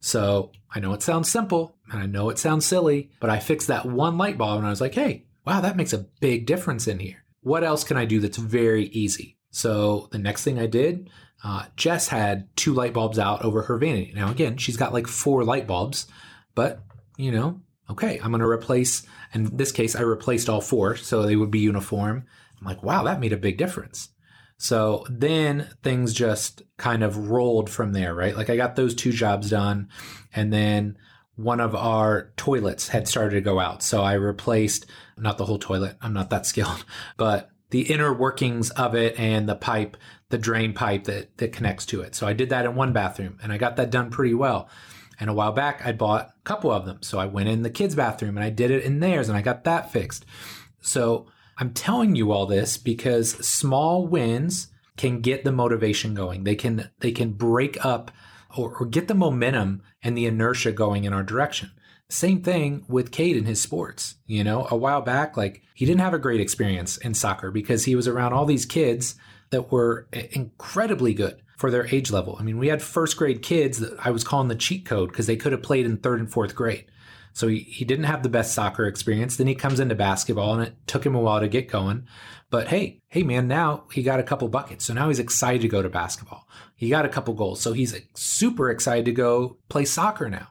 So 0.00 0.52
I 0.74 0.80
know 0.80 0.92
it 0.92 1.02
sounds 1.02 1.30
simple 1.30 1.76
and 1.90 2.00
I 2.00 2.06
know 2.06 2.30
it 2.30 2.38
sounds 2.38 2.66
silly, 2.66 3.10
but 3.20 3.30
I 3.30 3.38
fixed 3.38 3.68
that 3.68 3.86
one 3.86 4.18
light 4.18 4.38
bulb 4.38 4.58
and 4.58 4.66
I 4.66 4.70
was 4.70 4.80
like, 4.80 4.94
hey, 4.94 5.26
wow, 5.46 5.60
that 5.60 5.76
makes 5.76 5.92
a 5.92 6.06
big 6.20 6.46
difference 6.46 6.86
in 6.86 6.98
here. 6.98 7.24
What 7.40 7.64
else 7.64 7.84
can 7.84 7.96
I 7.96 8.04
do 8.04 8.20
that's 8.20 8.36
very 8.36 8.86
easy? 8.86 9.38
So 9.50 10.08
the 10.12 10.18
next 10.18 10.44
thing 10.44 10.58
I 10.58 10.66
did, 10.66 11.08
uh, 11.42 11.66
Jess 11.76 12.08
had 12.08 12.54
two 12.56 12.74
light 12.74 12.92
bulbs 12.92 13.18
out 13.18 13.42
over 13.42 13.62
her 13.62 13.78
vanity. 13.78 14.12
Now, 14.14 14.30
again, 14.30 14.56
she's 14.58 14.76
got 14.76 14.92
like 14.92 15.06
four 15.06 15.44
light 15.44 15.66
bulbs, 15.66 16.06
but 16.54 16.82
you 17.16 17.30
know, 17.30 17.60
okay, 17.90 18.18
I'm 18.18 18.30
going 18.30 18.40
to 18.40 18.46
replace, 18.46 19.06
in 19.32 19.56
this 19.56 19.72
case, 19.72 19.94
I 19.96 20.02
replaced 20.02 20.48
all 20.48 20.60
four 20.60 20.96
so 20.96 21.22
they 21.22 21.36
would 21.36 21.50
be 21.50 21.60
uniform. 21.60 22.26
I'm 22.60 22.66
like, 22.66 22.82
wow, 22.82 23.04
that 23.04 23.20
made 23.20 23.32
a 23.32 23.38
big 23.38 23.58
difference. 23.58 24.10
So 24.58 25.04
then 25.10 25.68
things 25.82 26.14
just 26.14 26.62
kind 26.78 27.02
of 27.02 27.28
rolled 27.28 27.68
from 27.68 27.92
there, 27.92 28.14
right? 28.14 28.36
Like 28.36 28.50
I 28.50 28.56
got 28.56 28.76
those 28.76 28.94
two 28.94 29.12
jobs 29.12 29.50
done. 29.50 29.88
And 30.34 30.52
then 30.52 30.96
one 31.34 31.60
of 31.60 31.74
our 31.74 32.32
toilets 32.36 32.88
had 32.88 33.06
started 33.06 33.34
to 33.34 33.40
go 33.42 33.60
out. 33.60 33.82
So 33.82 34.02
I 34.02 34.14
replaced 34.14 34.86
not 35.18 35.36
the 35.38 35.44
whole 35.44 35.58
toilet. 35.58 35.96
I'm 36.00 36.14
not 36.14 36.30
that 36.30 36.46
skilled, 36.46 36.84
but 37.16 37.50
the 37.70 37.92
inner 37.92 38.12
workings 38.12 38.70
of 38.70 38.94
it 38.94 39.18
and 39.18 39.48
the 39.48 39.56
pipe, 39.56 39.96
the 40.30 40.38
drain 40.38 40.72
pipe 40.72 41.04
that, 41.04 41.36
that 41.38 41.52
connects 41.52 41.84
to 41.86 42.00
it. 42.00 42.14
So 42.14 42.26
I 42.26 42.32
did 42.32 42.50
that 42.50 42.64
in 42.64 42.74
one 42.74 42.92
bathroom 42.92 43.38
and 43.42 43.52
I 43.52 43.58
got 43.58 43.76
that 43.76 43.90
done 43.90 44.10
pretty 44.10 44.34
well. 44.34 44.68
And 45.18 45.30
a 45.30 45.34
while 45.34 45.52
back, 45.52 45.84
I 45.84 45.92
bought 45.92 46.28
a 46.28 46.42
couple 46.44 46.70
of 46.70 46.86
them. 46.86 47.02
So 47.02 47.18
I 47.18 47.26
went 47.26 47.48
in 47.48 47.62
the 47.62 47.70
kids' 47.70 47.94
bathroom 47.94 48.36
and 48.36 48.44
I 48.44 48.50
did 48.50 48.70
it 48.70 48.84
in 48.84 49.00
theirs 49.00 49.28
and 49.28 49.36
I 49.36 49.42
got 49.42 49.64
that 49.64 49.90
fixed. 49.90 50.24
So 50.80 51.26
I'm 51.58 51.72
telling 51.72 52.14
you 52.14 52.32
all 52.32 52.46
this 52.46 52.76
because 52.76 53.30
small 53.46 54.06
wins 54.06 54.68
can 54.96 55.20
get 55.20 55.44
the 55.44 55.52
motivation 55.52 56.14
going. 56.14 56.44
They 56.44 56.54
can 56.54 56.90
they 57.00 57.12
can 57.12 57.32
break 57.32 57.84
up 57.84 58.10
or, 58.56 58.76
or 58.78 58.86
get 58.86 59.08
the 59.08 59.14
momentum 59.14 59.82
and 60.02 60.16
the 60.16 60.26
inertia 60.26 60.72
going 60.72 61.04
in 61.04 61.12
our 61.12 61.22
direction. 61.22 61.70
Same 62.08 62.42
thing 62.42 62.84
with 62.88 63.10
Cade 63.10 63.36
in 63.36 63.44
his 63.44 63.60
sports. 63.60 64.16
You 64.26 64.44
know, 64.44 64.66
a 64.70 64.76
while 64.76 65.00
back, 65.00 65.36
like 65.36 65.62
he 65.74 65.86
didn't 65.86 66.00
have 66.00 66.14
a 66.14 66.18
great 66.18 66.40
experience 66.40 66.96
in 66.98 67.14
soccer 67.14 67.50
because 67.50 67.84
he 67.84 67.96
was 67.96 68.06
around 68.06 68.32
all 68.32 68.46
these 68.46 68.66
kids 68.66 69.16
that 69.50 69.72
were 69.72 70.08
incredibly 70.12 71.14
good 71.14 71.40
for 71.56 71.70
their 71.70 71.86
age 71.94 72.10
level. 72.10 72.36
I 72.38 72.42
mean, 72.42 72.58
we 72.58 72.68
had 72.68 72.82
first 72.82 73.16
grade 73.16 73.42
kids 73.42 73.78
that 73.78 73.96
I 74.04 74.10
was 74.10 74.24
calling 74.24 74.48
the 74.48 74.54
cheat 74.54 74.84
code 74.84 75.10
because 75.10 75.26
they 75.26 75.36
could 75.36 75.52
have 75.52 75.62
played 75.62 75.86
in 75.86 75.96
third 75.96 76.20
and 76.20 76.30
fourth 76.30 76.54
grade. 76.54 76.84
So 77.36 77.48
he, 77.48 77.58
he 77.58 77.84
didn't 77.84 78.06
have 78.06 78.22
the 78.22 78.30
best 78.30 78.54
soccer 78.54 78.86
experience. 78.86 79.36
Then 79.36 79.46
he 79.46 79.54
comes 79.54 79.78
into 79.78 79.94
basketball 79.94 80.54
and 80.54 80.68
it 80.68 80.74
took 80.86 81.04
him 81.04 81.14
a 81.14 81.20
while 81.20 81.40
to 81.40 81.48
get 81.48 81.68
going. 81.68 82.06
But 82.48 82.68
hey, 82.68 83.02
hey 83.08 83.24
man, 83.24 83.46
now 83.46 83.84
he 83.92 84.02
got 84.02 84.20
a 84.20 84.22
couple 84.22 84.48
buckets. 84.48 84.86
So 84.86 84.94
now 84.94 85.08
he's 85.08 85.18
excited 85.18 85.60
to 85.60 85.68
go 85.68 85.82
to 85.82 85.90
basketball. 85.90 86.48
He 86.76 86.88
got 86.88 87.04
a 87.04 87.10
couple 87.10 87.34
goals. 87.34 87.60
So 87.60 87.74
he's 87.74 87.94
super 88.14 88.70
excited 88.70 89.04
to 89.04 89.12
go 89.12 89.58
play 89.68 89.84
soccer 89.84 90.30
now. 90.30 90.48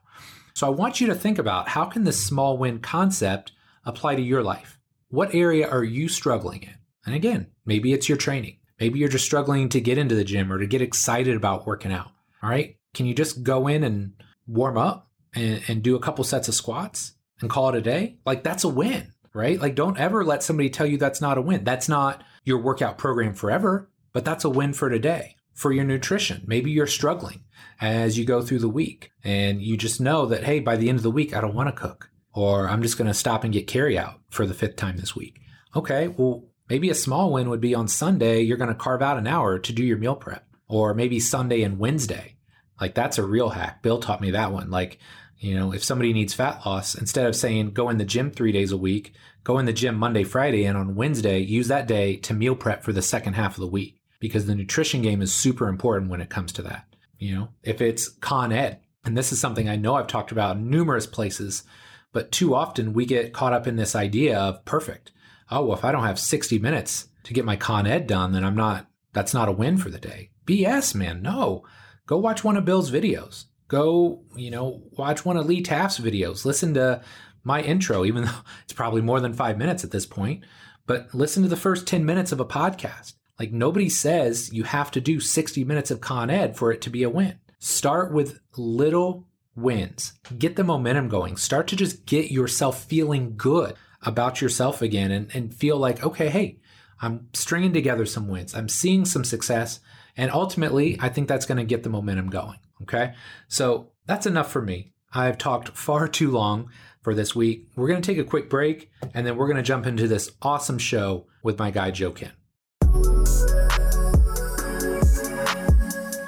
So 0.53 0.67
I 0.67 0.69
want 0.69 1.01
you 1.01 1.07
to 1.07 1.15
think 1.15 1.39
about 1.39 1.69
how 1.69 1.85
can 1.85 2.03
this 2.03 2.23
small 2.23 2.55
win 2.55 2.77
concept 2.77 3.51
apply 3.83 4.13
to 4.13 4.21
your 4.21 4.43
life? 4.43 4.77
What 5.07 5.33
area 5.33 5.67
are 5.67 5.83
you 5.83 6.07
struggling 6.07 6.61
in? 6.61 6.75
And 7.03 7.15
again, 7.15 7.47
maybe 7.65 7.93
it's 7.93 8.07
your 8.07 8.19
training. 8.19 8.59
Maybe 8.79 8.99
you're 8.99 9.09
just 9.09 9.25
struggling 9.25 9.69
to 9.69 9.81
get 9.81 9.97
into 9.97 10.13
the 10.13 10.23
gym 10.23 10.53
or 10.53 10.59
to 10.59 10.67
get 10.67 10.83
excited 10.83 11.35
about 11.35 11.65
working 11.65 11.91
out. 11.91 12.11
All 12.43 12.49
right. 12.51 12.77
Can 12.93 13.07
you 13.07 13.15
just 13.15 13.41
go 13.41 13.67
in 13.67 13.83
and 13.83 14.13
warm 14.45 14.77
up? 14.77 15.04
And, 15.35 15.61
and 15.67 15.83
do 15.83 15.95
a 15.95 15.99
couple 15.99 16.23
sets 16.23 16.47
of 16.47 16.55
squats 16.55 17.13
and 17.41 17.49
call 17.49 17.69
it 17.69 17.75
a 17.75 17.81
day, 17.81 18.17
like 18.25 18.43
that's 18.43 18.63
a 18.63 18.69
win, 18.69 19.11
right? 19.33 19.59
Like 19.59 19.75
don't 19.75 19.99
ever 19.99 20.23
let 20.23 20.43
somebody 20.43 20.69
tell 20.69 20.85
you 20.85 20.97
that's 20.97 21.21
not 21.21 21.37
a 21.37 21.41
win. 21.41 21.63
That's 21.63 21.89
not 21.89 22.23
your 22.43 22.59
workout 22.59 22.97
program 22.97 23.33
forever, 23.33 23.89
but 24.13 24.25
that's 24.25 24.45
a 24.45 24.49
win 24.49 24.73
for 24.73 24.89
today 24.89 25.35
for 25.53 25.71
your 25.71 25.85
nutrition. 25.85 26.43
Maybe 26.45 26.71
you're 26.71 26.87
struggling 26.87 27.43
as 27.81 28.17
you 28.17 28.25
go 28.25 28.41
through 28.41 28.59
the 28.59 28.69
week 28.69 29.11
and 29.23 29.61
you 29.61 29.77
just 29.77 29.99
know 29.99 30.25
that, 30.27 30.43
hey, 30.43 30.59
by 30.59 30.75
the 30.75 30.89
end 30.89 30.99
of 30.99 31.03
the 31.03 31.11
week, 31.11 31.35
I 31.35 31.41
don't 31.41 31.55
want 31.55 31.69
to 31.69 31.81
cook 31.81 32.09
or 32.33 32.69
I'm 32.69 32.81
just 32.81 32.97
going 32.97 33.07
to 33.07 33.13
stop 33.13 33.43
and 33.43 33.53
get 33.53 33.67
carry 33.67 33.97
out 33.97 34.19
for 34.29 34.45
the 34.45 34.53
fifth 34.53 34.75
time 34.75 34.97
this 34.97 35.15
week. 35.15 35.39
Okay, 35.75 36.09
well, 36.09 36.45
maybe 36.69 36.89
a 36.89 36.95
small 36.95 37.31
win 37.31 37.49
would 37.49 37.61
be 37.61 37.73
on 37.73 37.87
Sunday, 37.87 38.41
you're 38.41 38.57
going 38.57 38.69
to 38.69 38.75
carve 38.75 39.01
out 39.01 39.17
an 39.17 39.27
hour 39.27 39.57
to 39.57 39.73
do 39.73 39.83
your 39.83 39.97
meal 39.97 40.15
prep 40.15 40.45
or 40.67 40.93
maybe 40.93 41.19
Sunday 41.19 41.63
and 41.63 41.79
Wednesday. 41.79 42.35
Like 42.79 42.93
that's 42.93 43.17
a 43.17 43.23
real 43.23 43.49
hack. 43.49 43.81
Bill 43.81 43.99
taught 43.99 44.21
me 44.21 44.31
that 44.31 44.51
one. 44.51 44.69
Like 44.69 44.99
you 45.37 45.55
know, 45.55 45.73
if 45.73 45.83
somebody 45.83 46.13
needs 46.13 46.33
fat 46.33 46.65
loss, 46.65 46.95
instead 46.95 47.25
of 47.25 47.35
saying 47.35 47.71
go 47.71 47.89
in 47.89 47.97
the 47.97 48.05
gym 48.05 48.31
three 48.31 48.51
days 48.51 48.71
a 48.71 48.77
week, 48.77 49.13
go 49.43 49.57
in 49.59 49.65
the 49.65 49.73
gym 49.73 49.95
Monday, 49.95 50.23
Friday, 50.23 50.65
and 50.65 50.77
on 50.77 50.95
Wednesday, 50.95 51.39
use 51.39 51.67
that 51.67 51.87
day 51.87 52.15
to 52.17 52.33
meal 52.33 52.55
prep 52.55 52.83
for 52.83 52.93
the 52.93 53.01
second 53.01 53.33
half 53.33 53.55
of 53.55 53.61
the 53.61 53.67
week 53.67 53.99
because 54.19 54.45
the 54.45 54.55
nutrition 54.55 55.01
game 55.01 55.21
is 55.21 55.33
super 55.33 55.67
important 55.67 56.09
when 56.09 56.21
it 56.21 56.29
comes 56.29 56.51
to 56.53 56.61
that. 56.63 56.85
You 57.19 57.35
know, 57.35 57.49
if 57.63 57.81
it's 57.81 58.09
Con 58.09 58.51
Ed, 58.51 58.79
and 59.03 59.17
this 59.17 59.31
is 59.31 59.39
something 59.39 59.69
I 59.69 59.75
know 59.75 59.95
I've 59.95 60.07
talked 60.07 60.31
about 60.31 60.57
in 60.57 60.69
numerous 60.69 61.05
places, 61.05 61.63
but 62.11 62.31
too 62.31 62.55
often 62.55 62.93
we 62.93 63.05
get 63.05 63.33
caught 63.33 63.53
up 63.53 63.67
in 63.67 63.75
this 63.75 63.95
idea 63.95 64.37
of 64.37 64.65
perfect. 64.65 65.11
Oh, 65.51 65.65
well, 65.65 65.77
if 65.77 65.85
I 65.85 65.91
don't 65.91 66.05
have 66.05 66.17
60 66.17 66.57
minutes 66.59 67.07
to 67.23 67.33
get 67.33 67.45
my 67.45 67.55
Con 67.55 67.85
Ed 67.85 68.07
done, 68.07 68.31
then 68.31 68.43
I'm 68.43 68.55
not, 68.55 68.87
that's 69.13 69.33
not 69.33 69.49
a 69.49 69.53
win 69.53 69.77
for 69.77 69.89
the 69.89 69.99
day. 69.99 70.31
BS, 70.47 70.95
man. 70.95 71.21
No. 71.21 71.63
Go 72.07 72.17
watch 72.17 72.43
one 72.43 72.57
of 72.57 72.65
Bill's 72.65 72.91
videos 72.91 73.45
go, 73.67 74.23
you 74.35 74.51
know, 74.51 74.81
watch 74.91 75.25
one 75.25 75.37
of 75.37 75.45
Lee 75.45 75.61
Taft's 75.61 75.99
videos, 75.99 76.45
listen 76.45 76.73
to 76.75 77.01
my 77.43 77.61
intro, 77.61 78.05
even 78.05 78.25
though 78.25 78.41
it's 78.63 78.73
probably 78.73 79.01
more 79.01 79.19
than 79.19 79.33
five 79.33 79.57
minutes 79.57 79.83
at 79.83 79.91
this 79.91 80.05
point, 80.05 80.43
but 80.87 81.13
listen 81.13 81.43
to 81.43 81.49
the 81.49 81.55
first 81.55 81.87
10 81.87 82.05
minutes 82.05 82.31
of 82.31 82.39
a 82.39 82.45
podcast. 82.45 83.13
Like 83.39 83.51
nobody 83.51 83.89
says 83.89 84.53
you 84.53 84.63
have 84.63 84.91
to 84.91 85.01
do 85.01 85.19
60 85.19 85.63
minutes 85.63 85.91
of 85.91 86.01
Con 86.01 86.29
Ed 86.29 86.55
for 86.55 86.71
it 86.71 86.81
to 86.81 86.89
be 86.89 87.03
a 87.03 87.09
win. 87.09 87.39
Start 87.59 88.13
with 88.13 88.39
little 88.57 89.27
wins, 89.55 90.13
get 90.37 90.55
the 90.55 90.63
momentum 90.63 91.09
going, 91.09 91.37
start 91.37 91.67
to 91.67 91.75
just 91.75 92.05
get 92.05 92.31
yourself 92.31 92.83
feeling 92.83 93.35
good 93.35 93.75
about 94.01 94.41
yourself 94.41 94.81
again 94.81 95.11
and, 95.11 95.33
and 95.33 95.53
feel 95.53 95.77
like, 95.77 96.03
okay, 96.03 96.29
hey, 96.29 96.59
I'm 97.01 97.27
stringing 97.33 97.73
together 97.73 98.05
some 98.05 98.27
wins, 98.27 98.53
I'm 98.53 98.69
seeing 98.69 99.05
some 99.05 99.23
success. 99.23 99.79
And 100.17 100.31
ultimately, 100.31 100.97
I 101.01 101.09
think 101.09 101.27
that's 101.27 101.45
going 101.45 101.57
to 101.57 101.65
get 101.65 101.83
the 101.83 101.89
momentum 101.89 102.29
going. 102.29 102.57
Okay. 102.81 103.13
So 103.47 103.91
that's 104.05 104.25
enough 104.25 104.51
for 104.51 104.61
me. 104.61 104.93
I've 105.13 105.37
talked 105.37 105.69
far 105.69 106.07
too 106.07 106.29
long 106.29 106.69
for 107.01 107.13
this 107.13 107.35
week. 107.35 107.67
We're 107.75 107.87
going 107.87 108.01
to 108.01 108.05
take 108.05 108.17
a 108.17 108.27
quick 108.27 108.49
break 108.49 108.91
and 109.13 109.25
then 109.25 109.37
we're 109.37 109.47
going 109.47 109.57
to 109.57 109.63
jump 109.63 109.85
into 109.85 110.07
this 110.07 110.31
awesome 110.41 110.77
show 110.77 111.27
with 111.41 111.57
my 111.57 111.71
guy, 111.71 111.91
Joe 111.91 112.11
Kenn. 112.11 112.33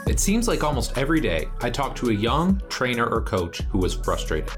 It 0.07 0.19
seems 0.19 0.47
like 0.47 0.63
almost 0.63 0.97
every 0.97 1.19
day 1.19 1.47
I 1.61 1.69
talk 1.69 1.95
to 1.97 2.09
a 2.09 2.13
young 2.13 2.61
trainer 2.69 3.05
or 3.05 3.21
coach 3.21 3.61
who 3.63 3.83
is 3.83 3.93
frustrated. 3.93 4.49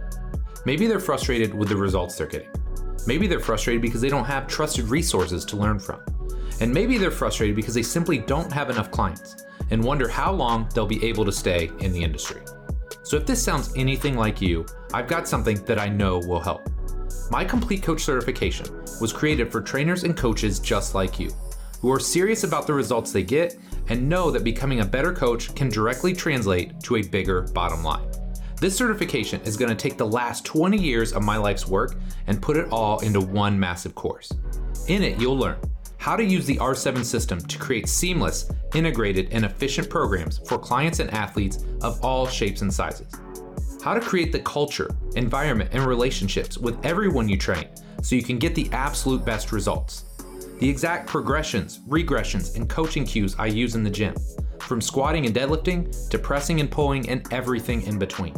Maybe 0.66 0.88
they're 0.88 1.00
frustrated 1.00 1.54
with 1.54 1.70
the 1.70 1.76
results 1.76 2.18
they're 2.18 2.28
getting. 2.28 2.50
Maybe 3.08 3.28
they're 3.28 3.40
frustrated 3.40 3.82
because 3.82 4.02
they 4.02 4.10
don't 4.10 4.26
have 4.26 4.46
trusted 4.46 4.86
resources 4.86 5.44
to 5.46 5.58
learn 5.58 5.80
from. 5.80 6.02
And 6.62 6.74
maybe 6.74 6.98
they're 6.98 7.12
frustrated 7.12 7.56
because 7.56 7.74
they 7.74 7.82
simply 7.82 8.20
don't 8.20 8.52
have 8.52 8.70
enough 8.70 8.92
clients 8.92 9.44
and 9.72 9.84
wonder 9.84 10.08
how 10.08 10.32
long 10.32 10.70
they'll 10.74 10.86
be 10.86 11.04
able 11.06 11.26
to 11.26 11.32
stay 11.32 11.72
in 11.80 11.92
the 11.92 12.04
industry. 12.04 12.42
So 13.04 13.18
if 13.18 13.26
this 13.26 13.42
sounds 13.42 13.74
anything 13.76 14.16
like 14.16 14.42
you, 14.42 14.66
I've 14.94 15.08
got 15.08 15.28
something 15.28 15.64
that 15.66 15.80
I 15.80 15.90
know 15.90 16.20
will 16.20 16.40
help. 16.40 16.70
My 17.32 17.44
Complete 17.46 17.84
Coach 17.84 18.04
certification 18.04 18.66
was 19.00 19.14
created 19.14 19.52
for 19.52 19.62
trainers 19.62 20.04
and 20.04 20.16
coaches 20.16 20.60
just 20.60 20.96
like 20.96 21.20
you, 21.20 21.32
who 21.82 21.92
are 21.92 22.00
serious 22.00 22.44
about 22.44 22.68
the 22.68 22.74
results 22.74 23.12
they 23.12 23.24
get 23.24 23.58
and 23.88 24.08
know 24.08 24.32
that 24.32 24.44
becoming 24.44 24.82
a 24.82 24.86
better 24.86 25.14
coach 25.14 25.54
can 25.56 25.70
directly 25.70 26.14
translate 26.14 26.80
to 26.82 26.98
a 26.98 27.02
bigger 27.02 27.42
bottom 27.54 27.84
line. 27.84 28.08
This 28.60 28.76
certification 28.76 29.40
is 29.42 29.56
going 29.56 29.70
to 29.70 29.76
take 29.76 29.98
the 29.98 30.06
last 30.06 30.44
20 30.46 30.78
years 30.78 31.14
of 31.14 31.24
my 31.24 31.38
life's 31.38 31.68
work 31.68 31.96
and 32.28 32.42
put 32.42 32.58
it 32.58 32.68
all 32.72 33.00
into 33.00 33.22
one 33.22 33.58
massive 33.58 33.96
course. 33.96 34.32
In 34.88 35.02
it, 35.02 35.20
you'll 35.20 35.38
learn 35.38 35.58
how 36.00 36.16
to 36.16 36.24
use 36.24 36.46
the 36.46 36.56
R7 36.56 37.04
system 37.04 37.40
to 37.42 37.60
create 37.60 37.90
seamless, 37.90 38.50
integrated, 38.74 39.28
and 39.32 39.44
efficient 39.44 39.90
programs 39.90 40.40
for 40.48 40.58
clients 40.58 41.00
and 41.00 41.12
athletes 41.12 41.66
of 41.82 42.04
all 42.04 42.26
shapes 42.26 42.62
and 42.62 42.74
sizes. 42.74 43.14
How 43.84 43.94
to 43.94 44.00
create 44.00 44.32
the 44.32 44.40
culture, 44.40 44.90
environment, 45.16 45.72
and 45.74 45.86
relationships 45.86 46.58
with 46.58 46.84
everyone 46.86 47.28
you 47.28 47.38
train 47.38 47.68
so 48.02 48.16
you 48.16 48.24
can 48.24 48.40
get 48.40 48.56
the 48.56 48.70
absolute 48.72 49.26
best 49.26 49.52
results. 49.52 50.06
The 50.60 50.70
exact 50.70 51.06
progressions, 51.06 51.80
regressions, 51.80 52.56
and 52.56 52.70
coaching 52.70 53.06
cues 53.06 53.36
I 53.38 53.48
use 53.48 53.76
in 53.76 53.84
the 53.84 53.90
gym, 53.90 54.16
from 54.60 54.80
squatting 54.80 55.26
and 55.26 55.36
deadlifting 55.36 56.10
to 56.10 56.18
pressing 56.18 56.62
and 56.62 56.72
pulling 56.72 57.10
and 57.10 57.28
everything 57.34 57.82
in 57.84 58.00
between. 58.00 58.36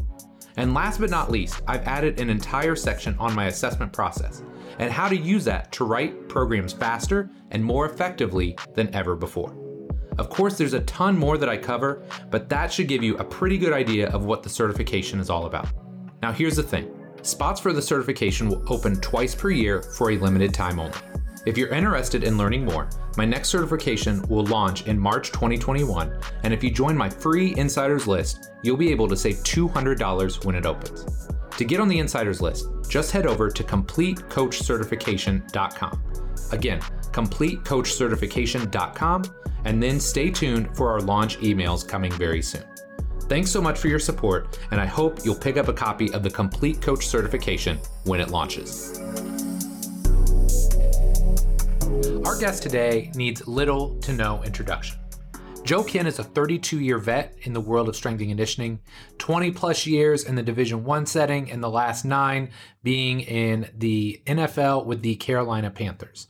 And 0.57 0.73
last 0.73 0.99
but 0.99 1.11
not 1.11 1.31
least, 1.31 1.61
I've 1.67 1.87
added 1.87 2.19
an 2.19 2.29
entire 2.29 2.75
section 2.75 3.15
on 3.19 3.35
my 3.35 3.45
assessment 3.45 3.93
process 3.93 4.41
and 4.81 4.91
how 4.91 5.07
to 5.07 5.15
use 5.15 5.45
that 5.45 5.71
to 5.71 5.85
write 5.85 6.27
programs 6.27 6.73
faster 6.73 7.29
and 7.51 7.63
more 7.63 7.85
effectively 7.85 8.57
than 8.73 8.93
ever 8.93 9.15
before. 9.15 9.55
Of 10.17 10.29
course, 10.29 10.57
there's 10.57 10.73
a 10.73 10.81
ton 10.81 11.17
more 11.17 11.37
that 11.37 11.47
I 11.47 11.55
cover, 11.55 12.03
but 12.29 12.49
that 12.49 12.73
should 12.73 12.87
give 12.87 13.03
you 13.03 13.15
a 13.17 13.23
pretty 13.23 13.57
good 13.57 13.73
idea 13.73 14.09
of 14.09 14.25
what 14.25 14.43
the 14.43 14.49
certification 14.49 15.19
is 15.19 15.29
all 15.29 15.45
about. 15.45 15.67
Now, 16.21 16.31
here's 16.33 16.55
the 16.55 16.63
thing 16.63 16.91
spots 17.21 17.61
for 17.61 17.71
the 17.71 17.81
certification 17.81 18.49
will 18.49 18.63
open 18.67 18.99
twice 18.99 19.35
per 19.35 19.51
year 19.51 19.83
for 19.83 20.11
a 20.11 20.17
limited 20.17 20.53
time 20.53 20.79
only. 20.79 20.97
If 21.45 21.57
you're 21.57 21.69
interested 21.69 22.23
in 22.23 22.37
learning 22.37 22.65
more, 22.65 22.89
my 23.17 23.25
next 23.25 23.49
certification 23.49 24.21
will 24.29 24.45
launch 24.45 24.87
in 24.87 24.99
March 24.99 25.31
2021, 25.31 26.19
and 26.43 26.53
if 26.53 26.63
you 26.63 26.71
join 26.71 26.97
my 26.97 27.09
free 27.09 27.55
insiders 27.55 28.07
list, 28.07 28.51
you'll 28.63 28.77
be 28.77 28.91
able 28.91 29.07
to 29.07 29.17
save 29.17 29.37
$200 29.37 30.45
when 30.45 30.55
it 30.55 30.65
opens. 30.65 31.30
To 31.57 31.65
get 31.65 31.79
on 31.79 31.87
the 31.87 31.99
insiders 31.99 32.41
list, 32.41 32.67
just 32.89 33.11
head 33.11 33.27
over 33.27 33.49
to 33.49 33.63
CompleteCoachCertification.com. 33.63 36.01
Again, 36.51 36.81
CompleteCoachCertification.com, 36.81 39.23
and 39.65 39.83
then 39.83 39.99
stay 39.99 40.31
tuned 40.31 40.75
for 40.75 40.91
our 40.91 41.01
launch 41.01 41.37
emails 41.39 41.87
coming 41.87 42.11
very 42.13 42.41
soon. 42.41 42.63
Thanks 43.23 43.51
so 43.51 43.61
much 43.61 43.77
for 43.79 43.87
your 43.87 43.99
support, 43.99 44.57
and 44.71 44.81
I 44.81 44.85
hope 44.85 45.23
you'll 45.23 45.35
pick 45.35 45.57
up 45.57 45.67
a 45.67 45.73
copy 45.73 46.11
of 46.13 46.23
the 46.23 46.29
Complete 46.29 46.81
Coach 46.81 47.07
Certification 47.07 47.77
when 48.03 48.19
it 48.19 48.29
launches. 48.29 48.99
Our 52.25 52.37
guest 52.37 52.63
today 52.63 53.11
needs 53.15 53.47
little 53.47 53.97
to 53.99 54.13
no 54.13 54.43
introduction. 54.43 55.00
Joe 55.63 55.83
Kenn 55.83 56.07
is 56.07 56.19
a 56.19 56.23
32 56.23 56.79
year 56.79 56.97
vet 56.97 57.37
in 57.43 57.53
the 57.53 57.61
world 57.61 57.87
of 57.87 57.95
strength 57.95 58.19
and 58.19 58.29
conditioning, 58.29 58.79
20 59.19 59.51
plus 59.51 59.85
years 59.85 60.23
in 60.23 60.35
the 60.35 60.43
Division 60.43 60.83
1 60.83 61.05
setting 61.05 61.51
and 61.51 61.63
the 61.63 61.69
last 61.69 62.03
9 62.03 62.49
being 62.83 63.21
in 63.21 63.69
the 63.77 64.21
NFL 64.25 64.85
with 64.85 65.01
the 65.01 65.15
Carolina 65.15 65.69
Panthers. 65.69 66.27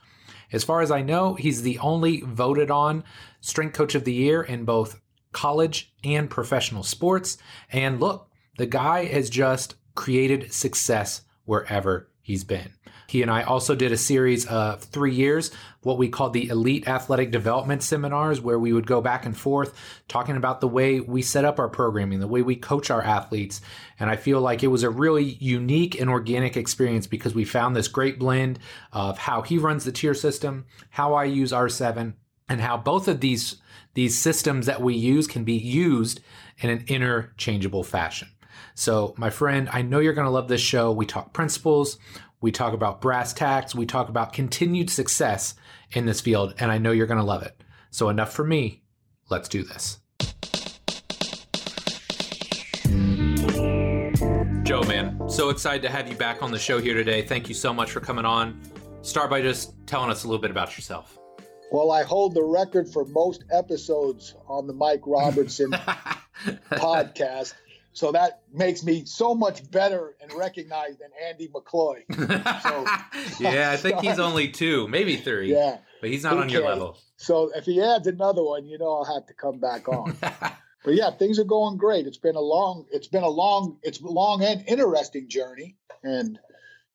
As 0.52 0.64
far 0.64 0.82
as 0.82 0.92
I 0.92 1.02
know, 1.02 1.36
he's 1.36 1.62
the 1.62 1.80
only 1.80 2.22
voted 2.22 2.70
on 2.70 3.04
strength 3.40 3.74
coach 3.74 3.96
of 3.96 4.04
the 4.04 4.14
year 4.14 4.44
in 4.44 4.66
both 4.66 5.00
college 5.32 5.94
and 6.04 6.30
professional 6.30 6.84
sports. 6.84 7.38
And 7.72 8.00
look, 8.00 8.30
the 8.58 8.66
guy 8.66 9.06
has 9.06 9.30
just 9.30 9.76
created 9.96 10.54
success 10.54 11.22
wherever 11.46 12.10
he's 12.22 12.44
been. 12.44 12.74
He 13.12 13.22
and 13.22 13.30
I 13.30 13.44
also 13.44 13.76
did 13.76 13.92
a 13.92 13.98
series 13.98 14.46
of 14.46 14.80
three 14.80 15.14
years, 15.14 15.52
what 15.82 15.98
we 15.98 16.08
called 16.08 16.32
the 16.32 16.48
Elite 16.48 16.88
Athletic 16.88 17.30
Development 17.30 17.84
Seminars, 17.84 18.40
where 18.40 18.58
we 18.58 18.72
would 18.72 18.88
go 18.88 19.02
back 19.02 19.26
and 19.26 19.38
forth 19.38 19.78
talking 20.08 20.38
about 20.38 20.62
the 20.62 20.70
way 20.70 21.02
we 21.02 21.22
set 21.22 21.44
up 21.44 21.60
our 21.60 21.68
programming, 21.68 22.22
the 22.22 22.28
way 22.30 22.42
we 22.42 22.56
coach 22.56 22.90
our 22.90 23.02
athletes. 23.02 23.60
And 24.00 24.10
I 24.10 24.16
feel 24.16 24.40
like 24.40 24.64
it 24.64 24.68
was 24.68 24.84
a 24.84 24.90
really 24.90 25.26
unique 25.42 26.00
and 26.00 26.10
organic 26.10 26.56
experience 26.56 27.06
because 27.06 27.36
we 27.36 27.44
found 27.44 27.76
this 27.76 27.90
great 27.90 28.18
blend 28.18 28.60
of 28.94 29.18
how 29.18 29.42
he 29.42 29.58
runs 29.58 29.84
the 29.84 29.92
tier 29.92 30.14
system, 30.14 30.66
how 30.92 31.14
I 31.14 31.26
use 31.26 31.52
R7, 31.52 32.14
and 32.48 32.62
how 32.62 32.78
both 32.78 33.10
of 33.10 33.20
these 33.20 33.58
these 33.94 34.18
systems 34.18 34.68
that 34.68 34.82
we 34.82 34.96
use 34.96 35.28
can 35.28 35.44
be 35.44 35.58
used 35.58 36.22
in 36.60 36.70
an 36.70 36.86
interchangeable 36.88 37.84
fashion. 37.84 38.30
So, 38.74 39.14
my 39.18 39.30
friend, 39.30 39.70
I 39.74 39.82
know 39.82 40.00
you're 40.00 40.14
going 40.14 40.26
to 40.26 40.32
love 40.32 40.48
this 40.48 40.62
show. 40.62 40.92
We 40.92 41.06
talk 41.06 41.34
principles, 41.34 41.98
we 42.42 42.52
talk 42.52 42.74
about 42.74 43.02
brass 43.02 43.34
tacks, 43.34 43.76
we 43.76 43.86
talk 43.86 44.10
about 44.10 44.34
continued 44.34 44.90
success 44.90 45.54
in 45.92 46.06
this 46.06 46.20
field, 46.20 46.56
and 46.58 46.72
I 46.72 46.80
know 46.80 46.92
you're 46.92 47.08
going 47.08 47.20
to 47.20 47.24
love 47.24 47.44
it. 47.44 47.64
So, 47.92 48.10
enough 48.10 48.34
for 48.34 48.44
me. 48.44 48.82
Let's 49.30 49.48
do 49.48 49.64
this. 49.64 50.00
Joe, 54.64 54.84
man, 54.84 55.30
so 55.30 55.50
excited 55.50 55.82
to 55.84 55.90
have 55.90 56.10
you 56.10 56.16
back 56.16 56.42
on 56.42 56.52
the 56.52 56.60
show 56.60 56.80
here 56.80 56.94
today. 56.94 57.22
Thank 57.22 57.48
you 57.48 57.54
so 57.54 57.74
much 57.74 57.92
for 57.92 58.00
coming 58.00 58.26
on. 58.26 58.60
Start 59.02 59.30
by 59.30 59.42
just 59.42 59.74
telling 59.86 60.10
us 60.10 60.24
a 60.24 60.28
little 60.28 60.42
bit 60.42 60.52
about 60.52 60.76
yourself. 60.76 61.18
Well, 61.72 61.92
I 61.92 62.04
hold 62.04 62.34
the 62.34 62.44
record 62.44 62.90
for 62.90 63.06
most 63.06 63.46
episodes 63.52 64.36
on 64.48 64.68
the 64.68 64.74
Mike 64.74 65.02
Robertson 65.06 65.72
podcast. 66.72 67.54
So 67.94 68.12
that 68.14 68.42
makes 68.54 68.84
me 68.84 69.06
so 69.06 69.36
much 69.36 69.70
better 69.70 70.16
and 70.22 70.32
recognized 70.34 71.00
than 71.00 71.10
Andy 71.28 71.50
McCloy. 71.50 72.04
So, 72.62 72.86
yeah, 73.40 73.72
I 73.72 73.78
think 73.78 74.00
he's 74.00 74.20
only 74.20 74.50
two, 74.50 74.88
maybe 74.88 75.18
three. 75.18 75.52
Yeah. 75.52 75.78
But 76.00 76.10
he's 76.10 76.24
not 76.24 76.38
on 76.38 76.50
your 76.50 76.64
level. 76.64 76.98
So 77.18 77.52
if 77.56 77.66
he 77.66 77.82
adds 77.82 78.08
another 78.08 78.44
one, 78.44 78.66
you 78.66 78.78
know 78.78 78.92
I'll 78.94 79.14
have 79.14 79.28
to 79.28 79.34
come 79.34 79.60
back 79.60 79.88
on. 79.88 80.16
but 80.22 80.94
yeah, 80.94 81.12
things 81.12 81.40
are 81.40 81.44
going 81.44 81.78
great. 81.78 82.08
It's 82.08 82.18
been 82.18 82.36
a 82.36 82.42
long, 82.42 82.86
it's 82.92 83.08
been 83.08 83.24
a 83.24 83.30
long, 83.30 83.78
it's 83.84 84.02
long 84.02 84.44
and 84.44 84.64
interesting 84.68 85.28
journey. 85.30 85.76
And 86.04 86.40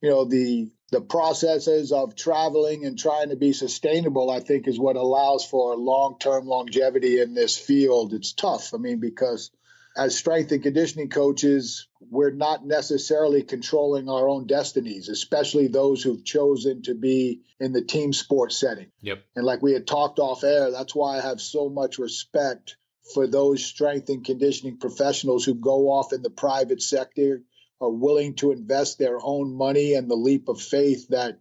you 0.00 0.10
know, 0.10 0.24
the 0.24 0.70
the 0.92 1.00
processes 1.00 1.90
of 1.90 2.14
traveling 2.14 2.84
and 2.84 2.98
trying 2.98 3.30
to 3.30 3.36
be 3.36 3.52
sustainable, 3.52 4.30
I 4.30 4.40
think, 4.40 4.68
is 4.68 4.78
what 4.78 4.96
allows 4.96 5.44
for 5.44 5.76
long 5.76 6.16
term 6.18 6.46
longevity 6.46 7.20
in 7.20 7.34
this 7.34 7.58
field. 7.58 8.14
It's 8.14 8.32
tough. 8.32 8.72
I 8.74 8.78
mean, 8.78 9.00
because 9.00 9.50
as 9.96 10.16
strength 10.16 10.52
and 10.52 10.62
conditioning 10.62 11.08
coaches, 11.08 11.88
we're 12.00 12.30
not 12.30 12.66
necessarily 12.66 13.42
controlling 13.42 14.08
our 14.08 14.28
own 14.28 14.46
destinies, 14.46 15.08
especially 15.08 15.68
those 15.68 16.02
who've 16.02 16.24
chosen 16.24 16.82
to 16.82 16.94
be 16.94 17.40
in 17.58 17.72
the 17.72 17.82
team 17.82 18.12
sports 18.12 18.56
setting. 18.56 18.90
Yep. 19.00 19.24
And 19.34 19.44
like 19.44 19.62
we 19.62 19.72
had 19.72 19.86
talked 19.86 20.18
off 20.18 20.44
air, 20.44 20.70
that's 20.70 20.94
why 20.94 21.18
I 21.18 21.22
have 21.22 21.40
so 21.40 21.68
much 21.68 21.98
respect 21.98 22.76
for 23.14 23.26
those 23.26 23.64
strength 23.64 24.08
and 24.08 24.24
conditioning 24.24 24.78
professionals 24.78 25.44
who 25.44 25.54
go 25.54 25.88
off 25.88 26.12
in 26.12 26.22
the 26.22 26.30
private 26.30 26.82
sector, 26.82 27.42
are 27.80 27.90
willing 27.90 28.34
to 28.34 28.52
invest 28.52 28.98
their 28.98 29.18
own 29.22 29.54
money 29.54 29.94
and 29.94 30.10
the 30.10 30.16
leap 30.16 30.48
of 30.48 30.60
faith 30.60 31.08
that 31.08 31.38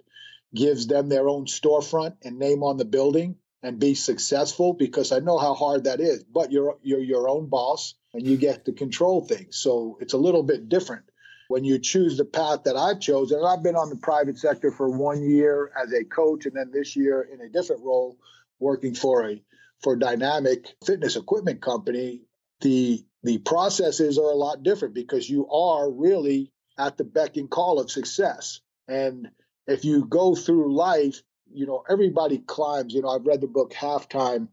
gives 0.53 0.88
them 0.88 1.09
their 1.09 1.27
own 1.27 1.45
storefront 1.45 2.15
and 2.24 2.38
name 2.38 2.63
on 2.63 2.77
the 2.77 2.85
building 2.85 3.35
and 3.66 3.80
be 3.80 3.96
successful 3.96 4.74
because 4.74 5.12
I 5.12 5.20
know 5.20 5.40
how 5.40 5.56
hard 5.56 5.86
that 5.86 6.00
is. 6.00 6.24
But 6.24 6.51
you're 6.51 6.78
you're 6.84 7.00
your 7.00 7.28
own 7.28 7.48
boss 7.48 7.96
and 8.14 8.25
you 8.25 8.38
get 8.38 8.66
to 8.66 8.74
control 8.74 9.25
things. 9.25 9.58
So 9.58 9.98
it's 10.00 10.14
a 10.14 10.20
little 10.20 10.44
bit 10.44 10.70
different 10.70 11.06
when 11.48 11.64
you 11.64 11.80
choose 11.80 12.16
the 12.16 12.25
path 12.25 12.64
that 12.66 12.75
I've 12.75 13.00
chosen. 13.00 13.44
I've 13.44 13.64
been 13.64 13.75
on 13.75 13.90
the 13.90 13.96
private 13.96 14.38
sector 14.38 14.72
for 14.72 14.90
one 14.90 15.28
year 15.28 15.72
as 15.82 15.92
a 15.94 16.04
coach, 16.04 16.46
and 16.46 16.56
then 16.56 16.70
this 16.72 16.96
year 16.96 17.24
in 17.24 17.42
a 17.42 17.50
different 17.50 17.84
role, 17.84 18.18
working 18.60 18.94
for 18.94 19.28
a 19.28 19.42
for 19.82 19.96
dynamic 19.96 20.75
fitness 20.86 21.16
equipment 21.16 21.62
company. 21.62 22.22
The 22.62 23.04
the 23.24 23.40
processes 23.40 24.20
are 24.20 24.32
a 24.32 24.36
lot 24.36 24.62
different 24.62 24.94
because 24.94 25.28
you 25.28 25.50
are 25.50 25.90
really 25.90 26.51
at 26.78 26.98
the 26.98 27.04
beck 27.04 27.38
and 27.38 27.50
call 27.50 27.80
of 27.80 27.90
success. 27.90 28.60
And 28.88 29.30
if 29.66 29.84
you 29.84 30.06
go 30.06 30.36
through 30.36 30.75
life 30.75 31.24
you 31.55 31.65
know, 31.65 31.83
everybody 31.89 32.39
climbs. 32.39 32.94
You 32.94 33.01
know, 33.01 33.09
I've 33.09 33.25
read 33.25 33.41
the 33.41 33.48
book 33.48 33.74
Halftime, 33.74 34.48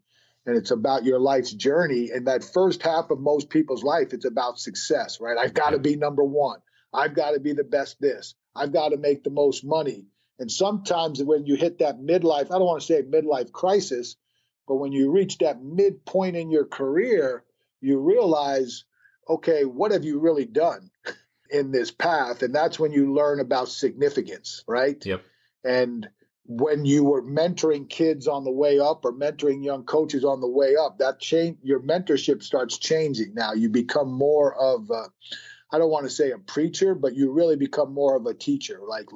and 0.46 0.56
it's 0.56 0.70
about 0.70 1.04
your 1.04 1.18
life's 1.18 1.52
journey. 1.52 2.10
And 2.12 2.26
that 2.26 2.44
first 2.44 2.82
half 2.82 3.10
of 3.10 3.20
most 3.20 3.50
people's 3.50 3.84
life, 3.84 4.12
it's 4.12 4.24
about 4.24 4.58
success, 4.58 5.20
right? 5.20 5.38
I've 5.38 5.54
got 5.54 5.70
to 5.70 5.78
be 5.78 5.96
number 5.96 6.24
one. 6.24 6.60
I've 6.92 7.14
got 7.14 7.32
to 7.32 7.40
be 7.40 7.52
the 7.52 7.64
best 7.64 8.00
this. 8.00 8.34
I've 8.54 8.72
got 8.72 8.90
to 8.90 8.96
make 8.96 9.24
the 9.24 9.30
most 9.30 9.64
money. 9.64 10.06
And 10.38 10.50
sometimes 10.50 11.22
when 11.22 11.46
you 11.46 11.54
hit 11.56 11.78
that 11.78 12.00
midlife, 12.00 12.46
I 12.46 12.58
don't 12.58 12.66
want 12.66 12.80
to 12.80 12.86
say 12.86 13.02
midlife 13.02 13.52
crisis, 13.52 14.16
but 14.66 14.76
when 14.76 14.92
you 14.92 15.10
reach 15.10 15.38
that 15.38 15.62
midpoint 15.62 16.36
in 16.36 16.50
your 16.50 16.64
career, 16.64 17.44
you 17.80 17.98
realize, 17.98 18.84
okay, 19.28 19.64
what 19.64 19.92
have 19.92 20.04
you 20.04 20.18
really 20.18 20.44
done 20.44 20.90
in 21.50 21.70
this 21.70 21.90
path? 21.90 22.42
And 22.42 22.54
that's 22.54 22.78
when 22.78 22.92
you 22.92 23.14
learn 23.14 23.40
about 23.40 23.68
significance, 23.68 24.64
right? 24.66 25.04
Yep. 25.04 25.22
And 25.64 26.08
when 26.46 26.84
you 26.84 27.04
were 27.04 27.22
mentoring 27.22 27.88
kids 27.88 28.26
on 28.26 28.44
the 28.44 28.50
way 28.50 28.78
up 28.80 29.04
or 29.04 29.12
mentoring 29.12 29.64
young 29.64 29.84
coaches 29.84 30.24
on 30.24 30.40
the 30.40 30.48
way 30.48 30.74
up 30.76 30.98
that 30.98 31.20
change 31.20 31.58
your 31.62 31.80
mentorship 31.80 32.42
starts 32.42 32.78
changing 32.78 33.34
now. 33.34 33.52
You 33.52 33.68
become 33.68 34.12
more 34.12 34.54
of 34.54 34.90
I 34.90 35.78
don't 35.78 35.90
want 35.90 36.04
to 36.04 36.10
say 36.10 36.32
a 36.32 36.38
preacher 36.38 36.94
but 36.94 37.14
you 37.14 37.32
really 37.32 37.56
become 37.56 37.94
more 37.94 38.16
of 38.16 38.26
a 38.26 38.34
teacher 38.34 38.80
like 38.86 39.08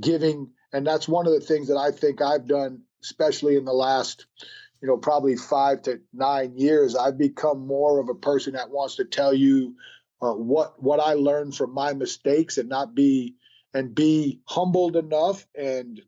giving. 0.00 0.52
And 0.72 0.86
that's 0.86 1.08
one 1.08 1.26
of 1.26 1.32
the 1.32 1.40
things 1.40 1.68
that 1.68 1.76
I 1.76 1.90
think 1.90 2.22
I've 2.22 2.46
done 2.46 2.82
especially 3.02 3.56
in 3.56 3.64
the 3.64 3.72
last 3.72 4.26
you 4.80 4.86
know 4.86 4.96
probably 4.96 5.36
5 5.36 5.82
to 5.82 6.00
9 6.12 6.56
years 6.56 6.94
I've 6.94 7.18
become 7.18 7.66
more 7.66 7.98
of 7.98 8.08
a 8.08 8.14
person 8.14 8.52
that 8.52 8.70
wants 8.70 8.96
to 8.96 9.04
tell 9.04 9.34
you 9.34 9.74
uh, 10.22 10.32
what 10.32 10.80
what 10.80 11.00
I 11.00 11.14
learned 11.14 11.56
from 11.56 11.74
my 11.74 11.94
mistakes 11.94 12.58
and 12.58 12.68
not 12.68 12.94
be 12.94 13.34
and 13.74 13.94
be 13.94 14.40
humbled 14.46 14.96
enough 14.96 15.46
and 15.56 16.00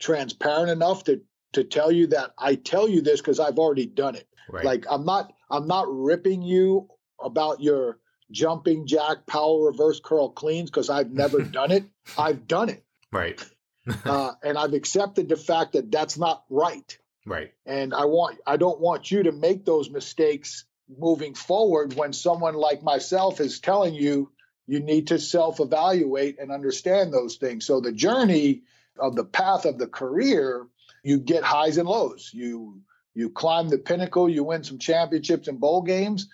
transparent 0.00 0.70
enough 0.70 1.04
to 1.04 1.20
to 1.52 1.64
tell 1.64 1.92
you 1.92 2.08
that 2.08 2.32
I 2.38 2.54
tell 2.56 2.88
you 2.88 3.02
this 3.02 3.20
because 3.20 3.38
I've 3.38 3.58
already 3.58 3.86
done 3.86 4.16
it. 4.16 4.26
Right. 4.48 4.64
Like 4.64 4.86
I'm 4.90 5.04
not 5.04 5.32
I'm 5.48 5.66
not 5.66 5.86
ripping 5.88 6.42
you 6.42 6.88
about 7.22 7.60
your 7.60 7.98
jumping 8.30 8.86
jack 8.86 9.26
power 9.26 9.66
reverse 9.66 10.00
curl 10.00 10.30
cleans 10.30 10.70
because 10.70 10.90
I've 10.90 11.12
never 11.12 11.42
done 11.58 11.70
it. 11.70 11.84
I've 12.18 12.46
done 12.46 12.70
it. 12.70 12.84
Right. 13.12 13.40
uh, 14.04 14.32
and 14.42 14.58
I've 14.58 14.74
accepted 14.74 15.28
the 15.28 15.36
fact 15.36 15.72
that 15.72 15.90
that's 15.90 16.18
not 16.18 16.44
right. 16.50 16.98
Right. 17.26 17.52
And 17.66 17.94
I 17.94 18.06
want 18.06 18.38
I 18.46 18.56
don't 18.56 18.80
want 18.80 19.10
you 19.10 19.24
to 19.24 19.32
make 19.32 19.64
those 19.64 19.90
mistakes 19.90 20.64
moving 20.98 21.34
forward 21.34 21.94
when 21.94 22.12
someone 22.12 22.54
like 22.54 22.82
myself 22.82 23.40
is 23.40 23.60
telling 23.60 23.94
you 23.94 24.32
you 24.66 24.80
need 24.80 25.08
to 25.08 25.18
self-evaluate 25.18 26.38
and 26.38 26.52
understand 26.52 27.12
those 27.12 27.36
things. 27.36 27.66
So 27.66 27.80
the 27.80 27.92
journey 27.92 28.62
of 29.00 29.16
the 29.16 29.24
path 29.24 29.64
of 29.64 29.78
the 29.78 29.86
career, 29.86 30.66
you 31.02 31.18
get 31.18 31.42
highs 31.42 31.78
and 31.78 31.88
lows. 31.88 32.30
You 32.32 32.82
you 33.14 33.30
climb 33.30 33.68
the 33.68 33.78
pinnacle, 33.78 34.28
you 34.28 34.44
win 34.44 34.62
some 34.64 34.78
championships 34.78 35.48
and 35.48 35.60
bowl 35.60 35.82
games. 35.82 36.28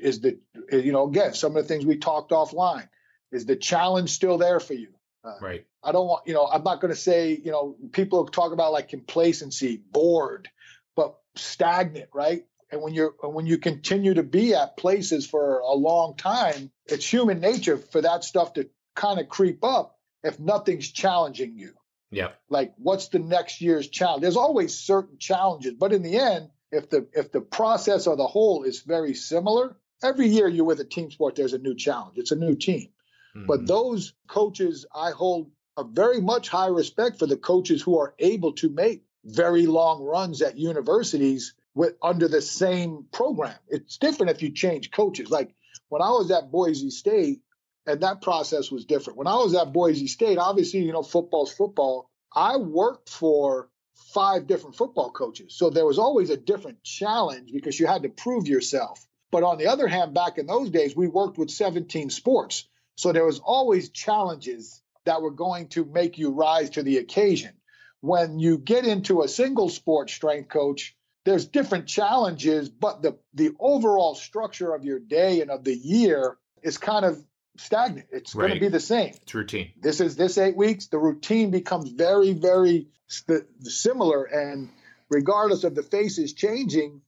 Is 0.00 0.20
the 0.20 0.38
you 0.72 0.92
know 0.92 1.08
again 1.08 1.34
some 1.34 1.56
of 1.56 1.62
the 1.62 1.68
things 1.68 1.84
we 1.84 1.96
talked 1.96 2.32
offline? 2.32 2.88
Is 3.32 3.46
the 3.46 3.56
challenge 3.56 4.10
still 4.10 4.38
there 4.38 4.60
for 4.60 4.74
you? 4.74 4.88
Uh, 5.24 5.34
right. 5.40 5.66
I 5.82 5.92
don't 5.92 6.06
want 6.06 6.26
you 6.26 6.34
know 6.34 6.46
I'm 6.46 6.64
not 6.64 6.80
going 6.80 6.92
to 6.92 7.00
say 7.00 7.38
you 7.42 7.52
know 7.52 7.76
people 7.92 8.26
talk 8.26 8.52
about 8.52 8.72
like 8.72 8.88
complacency, 8.88 9.76
bored, 9.76 10.48
but 10.96 11.16
stagnant, 11.36 12.10
right? 12.12 12.44
And 12.70 12.82
when 12.82 12.94
you're 12.94 13.14
when 13.20 13.46
you 13.46 13.58
continue 13.58 14.14
to 14.14 14.22
be 14.22 14.54
at 14.54 14.76
places 14.76 15.26
for 15.26 15.60
a 15.60 15.74
long 15.74 16.16
time, 16.16 16.70
it's 16.86 17.06
human 17.06 17.40
nature 17.40 17.76
for 17.76 18.00
that 18.00 18.24
stuff 18.24 18.54
to 18.54 18.68
kind 18.96 19.20
of 19.20 19.28
creep 19.28 19.62
up 19.62 19.98
if 20.22 20.40
nothing's 20.40 20.90
challenging 20.90 21.56
you. 21.56 21.74
Yeah. 22.14 22.30
Like 22.48 22.74
what's 22.76 23.08
the 23.08 23.18
next 23.18 23.60
year's 23.60 23.88
challenge? 23.88 24.22
There's 24.22 24.36
always 24.36 24.74
certain 24.74 25.18
challenges, 25.18 25.74
but 25.74 25.92
in 25.92 26.02
the 26.02 26.16
end, 26.16 26.50
if 26.70 26.90
the 26.90 27.06
if 27.12 27.32
the 27.32 27.40
process 27.40 28.06
or 28.06 28.16
the 28.16 28.26
whole 28.26 28.64
is 28.64 28.80
very 28.80 29.14
similar, 29.14 29.76
every 30.02 30.28
year 30.28 30.48
you're 30.48 30.64
with 30.64 30.80
a 30.80 30.84
team 30.84 31.10
sport, 31.10 31.36
there's 31.36 31.52
a 31.52 31.58
new 31.58 31.74
challenge. 31.74 32.18
It's 32.18 32.32
a 32.32 32.36
new 32.36 32.56
team. 32.56 32.88
Mm-hmm. 33.36 33.46
But 33.46 33.66
those 33.66 34.14
coaches, 34.28 34.86
I 34.94 35.10
hold 35.10 35.50
a 35.76 35.84
very 35.84 36.20
much 36.20 36.48
high 36.48 36.68
respect 36.68 37.18
for 37.18 37.26
the 37.26 37.36
coaches 37.36 37.82
who 37.82 37.98
are 37.98 38.14
able 38.18 38.52
to 38.54 38.68
make 38.68 39.04
very 39.24 39.66
long 39.66 40.02
runs 40.04 40.42
at 40.42 40.58
universities 40.58 41.54
with 41.74 41.94
under 42.02 42.28
the 42.28 42.42
same 42.42 43.06
program. 43.12 43.56
It's 43.68 43.98
different 43.98 44.30
if 44.30 44.42
you 44.42 44.50
change 44.50 44.90
coaches. 44.90 45.30
Like 45.30 45.54
when 45.88 46.02
I 46.02 46.10
was 46.10 46.30
at 46.30 46.52
Boise 46.52 46.90
State, 46.90 47.40
and 47.86 48.00
that 48.00 48.22
process 48.22 48.70
was 48.70 48.84
different. 48.84 49.18
When 49.18 49.26
I 49.26 49.36
was 49.36 49.54
at 49.54 49.72
Boise 49.72 50.06
State, 50.06 50.38
obviously, 50.38 50.80
you 50.80 50.92
know, 50.92 51.02
football's 51.02 51.52
football. 51.52 52.10
I 52.34 52.56
worked 52.56 53.10
for 53.10 53.68
five 54.12 54.46
different 54.46 54.76
football 54.76 55.10
coaches. 55.10 55.54
So 55.56 55.70
there 55.70 55.86
was 55.86 55.98
always 55.98 56.30
a 56.30 56.36
different 56.36 56.82
challenge 56.82 57.52
because 57.52 57.78
you 57.78 57.86
had 57.86 58.02
to 58.02 58.08
prove 58.08 58.48
yourself. 58.48 59.06
But 59.30 59.42
on 59.42 59.58
the 59.58 59.66
other 59.66 59.86
hand, 59.86 60.14
back 60.14 60.38
in 60.38 60.46
those 60.46 60.70
days, 60.70 60.96
we 60.96 61.08
worked 61.08 61.38
with 61.38 61.50
17 61.50 62.10
sports. 62.10 62.68
So 62.96 63.12
there 63.12 63.24
was 63.24 63.40
always 63.40 63.90
challenges 63.90 64.80
that 65.04 65.22
were 65.22 65.30
going 65.30 65.68
to 65.68 65.84
make 65.84 66.18
you 66.18 66.30
rise 66.30 66.70
to 66.70 66.82
the 66.82 66.98
occasion. 66.98 67.52
When 68.00 68.38
you 68.38 68.58
get 68.58 68.86
into 68.86 69.22
a 69.22 69.28
single 69.28 69.68
sport 69.68 70.10
strength 70.10 70.48
coach, 70.48 70.96
there's 71.24 71.46
different 71.46 71.86
challenges, 71.86 72.68
but 72.68 73.02
the 73.02 73.18
the 73.32 73.52
overall 73.58 74.14
structure 74.14 74.74
of 74.74 74.84
your 74.84 74.98
day 74.98 75.40
and 75.40 75.50
of 75.50 75.64
the 75.64 75.74
year 75.74 76.36
is 76.62 76.78
kind 76.78 77.04
of 77.04 77.24
stagnant. 77.56 78.06
It's 78.10 78.34
right. 78.34 78.48
going 78.48 78.60
to 78.60 78.60
be 78.60 78.68
the 78.68 78.80
same. 78.80 79.14
It's 79.22 79.34
routine. 79.34 79.72
This 79.80 80.00
is 80.00 80.16
this 80.16 80.38
eight 80.38 80.56
weeks. 80.56 80.86
The 80.86 80.98
routine 80.98 81.50
becomes 81.50 81.90
very, 81.90 82.32
very 82.32 82.88
st- 83.08 83.46
similar, 83.60 84.24
and 84.24 84.70
regardless 85.08 85.64
of 85.64 85.74
the 85.74 85.82
faces 85.82 86.32
changing, 86.32 87.00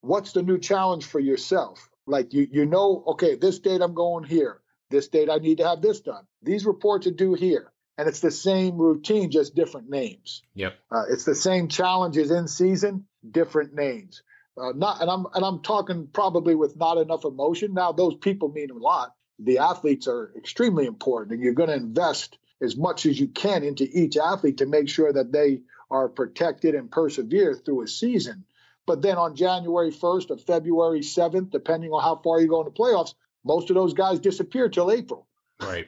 what's 0.00 0.32
the 0.32 0.42
new 0.42 0.58
challenge 0.58 1.04
for 1.04 1.20
yourself? 1.20 1.88
Like 2.06 2.34
you, 2.34 2.46
you 2.50 2.66
know, 2.66 3.02
okay, 3.08 3.34
this 3.36 3.58
date 3.58 3.80
I'm 3.80 3.94
going 3.94 4.24
here. 4.24 4.60
This 4.90 5.08
date 5.08 5.30
I 5.30 5.38
need 5.38 5.58
to 5.58 5.66
have 5.66 5.80
this 5.80 6.00
done. 6.00 6.24
These 6.42 6.66
reports 6.66 7.06
are 7.06 7.10
due 7.10 7.34
here, 7.34 7.72
and 7.96 8.08
it's 8.08 8.20
the 8.20 8.30
same 8.30 8.76
routine, 8.76 9.30
just 9.30 9.54
different 9.54 9.88
names. 9.88 10.42
Yep. 10.54 10.74
Uh, 10.90 11.04
it's 11.10 11.24
the 11.24 11.34
same 11.34 11.68
challenges 11.68 12.30
in 12.30 12.46
season, 12.48 13.06
different 13.28 13.74
names. 13.74 14.22
Uh, 14.56 14.72
not, 14.74 15.00
and 15.00 15.10
I'm 15.10 15.26
and 15.34 15.44
I'm 15.44 15.62
talking 15.62 16.08
probably 16.12 16.54
with 16.54 16.76
not 16.76 16.98
enough 16.98 17.24
emotion. 17.24 17.74
Now 17.74 17.92
those 17.92 18.14
people 18.14 18.50
mean 18.50 18.70
a 18.70 18.74
lot, 18.74 19.14
the 19.38 19.58
athletes 19.58 20.06
are 20.06 20.32
extremely 20.36 20.86
important 20.86 21.34
and 21.34 21.42
you're 21.42 21.54
going 21.54 21.68
to 21.68 21.74
invest 21.74 22.38
as 22.60 22.76
much 22.76 23.06
as 23.06 23.18
you 23.18 23.28
can 23.28 23.64
into 23.64 23.84
each 23.84 24.16
athlete 24.16 24.58
to 24.58 24.66
make 24.66 24.88
sure 24.88 25.12
that 25.12 25.32
they 25.32 25.60
are 25.90 26.08
protected 26.08 26.74
and 26.74 26.90
persevere 26.90 27.54
through 27.54 27.82
a 27.82 27.88
season. 27.88 28.44
But 28.86 29.02
then 29.02 29.16
on 29.16 29.34
January 29.34 29.90
1st 29.90 30.30
or 30.30 30.38
February 30.38 31.00
7th, 31.00 31.50
depending 31.50 31.90
on 31.90 32.02
how 32.02 32.16
far 32.16 32.40
you 32.40 32.48
go 32.48 32.60
in 32.60 32.66
the 32.66 32.70
playoffs, 32.70 33.14
most 33.44 33.70
of 33.70 33.74
those 33.74 33.94
guys 33.94 34.20
disappear 34.20 34.68
till 34.68 34.90
April. 34.90 35.26
Right. 35.60 35.86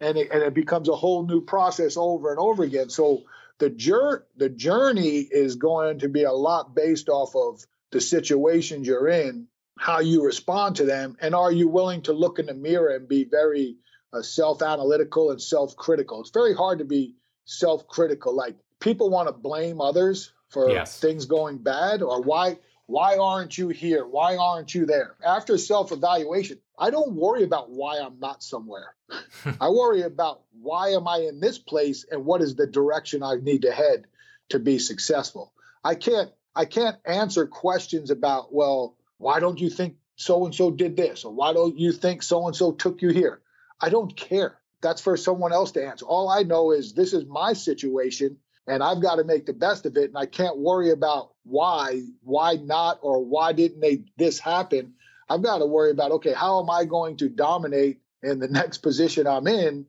And 0.00 0.16
it, 0.16 0.30
and 0.30 0.42
it 0.42 0.54
becomes 0.54 0.88
a 0.88 0.96
whole 0.96 1.26
new 1.26 1.40
process 1.40 1.96
over 1.96 2.30
and 2.30 2.38
over 2.38 2.62
again. 2.62 2.90
So 2.90 3.24
the 3.58 3.70
jur- 3.70 4.24
the 4.36 4.48
journey 4.48 5.18
is 5.18 5.56
going 5.56 6.00
to 6.00 6.08
be 6.08 6.22
a 6.22 6.32
lot 6.32 6.74
based 6.74 7.08
off 7.08 7.34
of 7.34 7.66
the 7.90 8.00
situations 8.00 8.86
you're 8.86 9.08
in 9.08 9.48
how 9.78 10.00
you 10.00 10.24
respond 10.24 10.76
to 10.76 10.84
them 10.84 11.16
and 11.20 11.34
are 11.34 11.52
you 11.52 11.68
willing 11.68 12.02
to 12.02 12.12
look 12.12 12.38
in 12.38 12.46
the 12.46 12.54
mirror 12.54 12.94
and 12.94 13.08
be 13.08 13.24
very 13.24 13.76
uh, 14.12 14.22
self-analytical 14.22 15.30
and 15.30 15.40
self-critical? 15.40 16.20
It's 16.20 16.30
very 16.30 16.54
hard 16.54 16.78
to 16.80 16.84
be 16.84 17.14
self-critical. 17.44 18.34
Like 18.34 18.56
people 18.80 19.10
want 19.10 19.28
to 19.28 19.32
blame 19.32 19.80
others 19.80 20.32
for 20.48 20.70
yes. 20.70 20.98
things 20.98 21.26
going 21.26 21.58
bad 21.58 22.02
or 22.02 22.22
why 22.22 22.58
why 22.86 23.18
aren't 23.18 23.58
you 23.58 23.68
here? 23.68 24.06
Why 24.06 24.38
aren't 24.38 24.74
you 24.74 24.86
there? 24.86 25.16
After 25.24 25.58
self-evaluation 25.58 26.58
i 26.78 26.90
don't 26.90 27.12
worry 27.12 27.42
about 27.42 27.70
why 27.70 27.98
i'm 27.98 28.18
not 28.20 28.42
somewhere. 28.42 28.94
I 29.60 29.68
worry 29.68 30.02
about 30.02 30.42
why 30.60 30.90
am 30.90 31.08
i 31.08 31.18
in 31.18 31.40
this 31.40 31.58
place 31.58 32.04
and 32.10 32.24
what 32.24 32.42
is 32.42 32.54
the 32.54 32.66
direction 32.66 33.22
i 33.22 33.34
need 33.36 33.62
to 33.62 33.72
head 33.72 34.06
to 34.50 34.58
be 34.58 34.78
successful. 34.78 35.52
I 35.84 35.94
can't 35.94 36.30
i 36.54 36.64
can't 36.64 36.96
answer 37.04 37.46
questions 37.46 38.10
about 38.10 38.52
well 38.52 38.96
why 39.18 39.40
don't 39.40 39.60
you 39.60 39.70
think 39.70 39.96
so 40.16 40.44
and 40.44 40.54
so 40.54 40.70
did 40.70 40.96
this? 40.96 41.24
Or 41.24 41.32
why 41.32 41.52
don't 41.52 41.78
you 41.78 41.92
think 41.92 42.22
so 42.22 42.46
and 42.46 42.56
so 42.56 42.72
took 42.72 43.02
you 43.02 43.10
here? 43.10 43.40
I 43.80 43.90
don't 43.90 44.16
care. 44.16 44.58
That's 44.80 45.00
for 45.00 45.16
someone 45.16 45.52
else 45.52 45.72
to 45.72 45.86
answer. 45.86 46.06
All 46.06 46.28
I 46.28 46.42
know 46.42 46.70
is 46.70 46.92
this 46.92 47.12
is 47.12 47.24
my 47.26 47.52
situation 47.52 48.38
and 48.68 48.82
I've 48.82 49.02
got 49.02 49.16
to 49.16 49.24
make 49.24 49.46
the 49.46 49.52
best 49.52 49.86
of 49.86 49.96
it. 49.96 50.10
And 50.10 50.18
I 50.18 50.26
can't 50.26 50.58
worry 50.58 50.90
about 50.90 51.32
why, 51.44 52.02
why 52.22 52.54
not, 52.54 52.98
or 53.02 53.24
why 53.24 53.52
didn't 53.52 53.80
they 53.80 54.04
this 54.16 54.38
happen. 54.38 54.94
I've 55.28 55.42
got 55.42 55.58
to 55.58 55.66
worry 55.66 55.90
about 55.90 56.12
okay, 56.12 56.32
how 56.32 56.62
am 56.62 56.70
I 56.70 56.84
going 56.84 57.16
to 57.18 57.28
dominate 57.28 58.00
in 58.22 58.38
the 58.38 58.48
next 58.50 58.78
position 58.78 59.26
I'm 59.26 59.46
in 59.46 59.86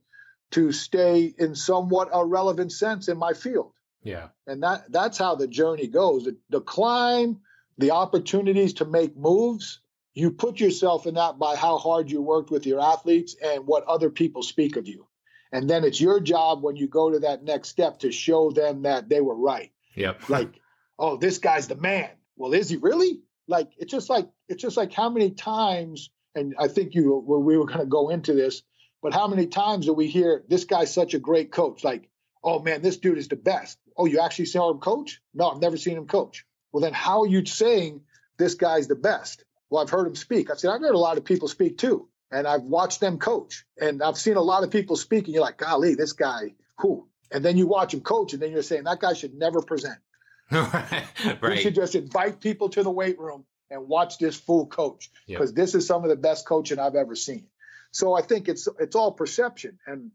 to 0.52 0.72
stay 0.72 1.34
in 1.38 1.54
somewhat 1.54 2.10
a 2.12 2.26
relevant 2.26 2.72
sense 2.72 3.08
in 3.08 3.18
my 3.18 3.34
field. 3.34 3.72
Yeah. 4.02 4.30
And 4.48 4.64
that 4.64 4.92
that's 4.92 5.18
how 5.18 5.36
the 5.36 5.48
journey 5.48 5.88
goes. 5.88 6.24
The, 6.24 6.38
the 6.50 6.62
climb 6.62 7.42
the 7.80 7.92
opportunities 7.92 8.74
to 8.76 8.86
make 8.86 9.16
moves, 9.16 9.80
you 10.14 10.32
put 10.32 10.60
yourself 10.60 11.08
in 11.08 11.16
that 11.16 11.40
by 11.40 11.56
how 11.56 11.78
hard 11.78 12.12
you 12.12 12.22
worked 12.22 12.52
with 12.52 12.66
your 12.66 12.82
athletes 12.82 13.36
and 13.42 13.66
what 13.66 13.86
other 13.86 14.10
people 14.10 14.44
speak 14.44 14.76
of 14.76 14.88
you. 14.88 15.08
And 15.52 15.70
then 15.70 15.86
it's 15.86 16.02
your 16.02 16.20
job 16.20 16.62
when 16.62 16.76
you 16.76 16.88
go 16.88 17.10
to 17.10 17.20
that 17.20 17.44
next 17.44 17.70
step 17.70 18.00
to 18.00 18.12
show 18.12 18.52
them 18.52 18.84
that 18.84 19.08
they 19.08 19.22
were 19.22 19.36
right. 19.36 19.72
Yep. 19.96 20.24
Like, 20.30 20.60
oh, 21.00 21.16
this 21.16 21.38
guy's 21.38 21.70
the 21.70 21.76
man. 21.76 22.10
Well, 22.36 22.54
is 22.54 22.70
he 22.70 22.76
really? 22.76 23.22
Like, 23.48 23.72
it's 23.78 23.92
just 23.92 24.10
like 24.10 24.30
it's 24.48 24.62
just 24.62 24.78
like 24.78 24.94
how 24.94 25.10
many 25.10 25.32
times, 25.32 26.12
and 26.36 26.54
I 26.60 26.68
think 26.68 26.94
you 26.94 27.16
we 27.26 27.58
were 27.58 27.66
going 27.66 27.80
to 27.80 27.86
go 27.86 28.10
into 28.10 28.34
this, 28.34 28.62
but 29.02 29.14
how 29.14 29.28
many 29.28 29.48
times 29.48 29.86
do 29.86 29.94
we 29.94 30.08
hear 30.08 30.44
this 30.50 30.66
guy's 30.66 30.94
such 30.94 31.14
a 31.14 31.20
great 31.20 31.52
coach? 31.52 31.84
Like, 31.84 32.10
oh 32.44 32.60
man, 32.60 32.82
this 32.82 32.98
dude 32.98 33.18
is 33.18 33.30
the 33.30 33.38
best. 33.38 33.80
Oh, 33.98 34.06
you 34.06 34.20
actually 34.20 34.46
saw 34.46 34.70
him 34.70 34.80
coach? 34.80 35.22
No, 35.34 35.50
I've 35.50 35.62
never 35.62 35.78
seen 35.78 35.98
him 35.98 36.08
coach. 36.08 36.46
Well, 36.72 36.82
then 36.82 36.94
how 36.94 37.22
are 37.22 37.28
you 37.28 37.46
saying 37.46 38.02
this 38.38 38.56
guy's 38.56 38.88
the 38.88 38.96
best? 38.96 39.44
Well, 39.70 39.84
I've 39.84 39.90
heard 39.90 40.08
him 40.08 40.16
speak. 40.16 40.50
I 40.50 40.56
said, 40.56 40.72
I've 40.72 40.82
heard 40.82 40.96
a 40.96 41.00
lot 41.00 41.18
of 41.18 41.26
people 41.26 41.48
speak 41.48 41.78
too. 41.78 42.08
And 42.32 42.48
I've 42.48 42.62
watched 42.62 43.00
them 43.00 43.18
coach. 43.18 43.66
And 43.80 44.04
I've 44.04 44.18
seen 44.18 44.36
a 44.36 44.42
lot 44.42 44.64
of 44.64 44.70
people 44.70 44.96
speak, 44.96 45.26
and 45.26 45.34
you're 45.34 45.44
like, 45.44 45.58
golly, 45.58 45.96
this 45.96 46.14
guy, 46.14 46.54
who? 46.78 47.08
And 47.32 47.44
then 47.44 47.58
you 47.58 47.68
watch 47.68 47.94
him 47.94 48.02
coach, 48.02 48.34
and 48.34 48.42
then 48.42 48.52
you're 48.52 48.64
saying 48.64 48.84
that 48.84 49.00
guy 49.00 49.14
should 49.14 49.34
never 49.34 49.62
present. 49.62 49.98
right. 50.52 51.06
We 51.42 51.58
should 51.58 51.76
just 51.76 51.96
invite 51.96 52.40
people 52.40 52.70
to 52.70 52.84
the 52.84 52.90
weight 52.90 53.20
room 53.20 53.46
and 53.70 53.88
watch 53.88 54.18
this 54.18 54.36
fool 54.36 54.66
coach 54.66 55.12
because 55.28 55.52
yep. 55.52 55.56
this 55.56 55.76
is 55.76 55.86
some 55.86 56.04
of 56.04 56.10
the 56.10 56.16
best 56.16 56.48
coaching 56.48 56.80
I've 56.80 56.96
ever 56.96 57.16
seen. 57.16 57.46
So 57.92 58.14
I 58.14 58.22
think 58.22 58.48
it's 58.48 58.68
it's 58.80 58.96
all 58.96 59.12
perception, 59.12 59.80
and 59.86 60.12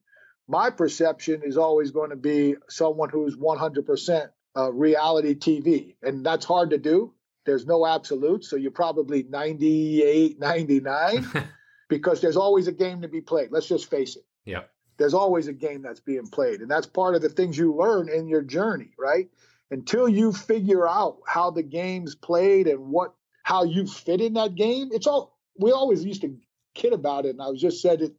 my 0.49 0.71
perception 0.71 1.43
is 1.45 1.57
always 1.57 1.91
going 1.91 2.11
to 2.11 2.17
be 2.17 2.57
someone 2.69 3.09
who's 3.09 3.37
100% 3.37 4.29
uh, 4.57 4.73
reality 4.73 5.35
TV. 5.35 5.95
And 6.03 6.25
that's 6.25 6.45
hard 6.45 6.71
to 6.71 6.79
do. 6.79 7.13
There's 7.45 7.67
no 7.67 7.87
absolute. 7.87 8.45
So 8.45 8.57
you're 8.57 8.71
probably 8.71 9.23
98, 9.25 10.39
99 10.39 11.27
because 11.89 12.21
there's 12.21 12.37
always 12.37 12.67
a 12.67 12.73
game 12.73 13.03
to 13.03 13.09
be 13.09 13.21
played. 13.21 13.51
Let's 13.51 13.69
just 13.69 13.91
face 13.91 14.17
it. 14.17 14.25
Yeah. 14.45 14.63
There's 14.97 15.15
always 15.15 15.49
a 15.49 15.53
game 15.53 15.83
that's 15.83 16.01
being 16.01 16.29
played. 16.29 16.61
And 16.61 16.71
that's 16.71 16.87
part 16.87 17.15
of 17.15 17.23
the 17.23 17.29
things 17.29 17.59
you 17.59 17.75
learn 17.75 18.09
in 18.09 18.29
your 18.29 18.43
journey, 18.43 18.91
right? 18.99 19.29
Until 19.71 20.09
you 20.09 20.33
figure 20.33 20.89
out 20.89 21.19
how 21.27 21.51
the 21.51 21.63
game's 21.63 22.15
played 22.15 22.67
and 22.69 22.91
what 22.91 23.15
how 23.43 23.65
you 23.65 23.87
fit 23.87 24.21
in 24.21 24.35
that 24.35 24.55
game, 24.55 24.91
it's 24.93 25.07
all 25.07 25.37
we 25.59 25.73
always 25.73 26.05
used 26.05 26.23
to 26.23 26.39
kid 26.75 26.93
about 26.93 27.27
it. 27.27 27.31
And 27.31 27.43
I 27.43 27.49
was 27.49 27.61
just 27.61 27.83
said 27.83 28.03
it 28.03 28.15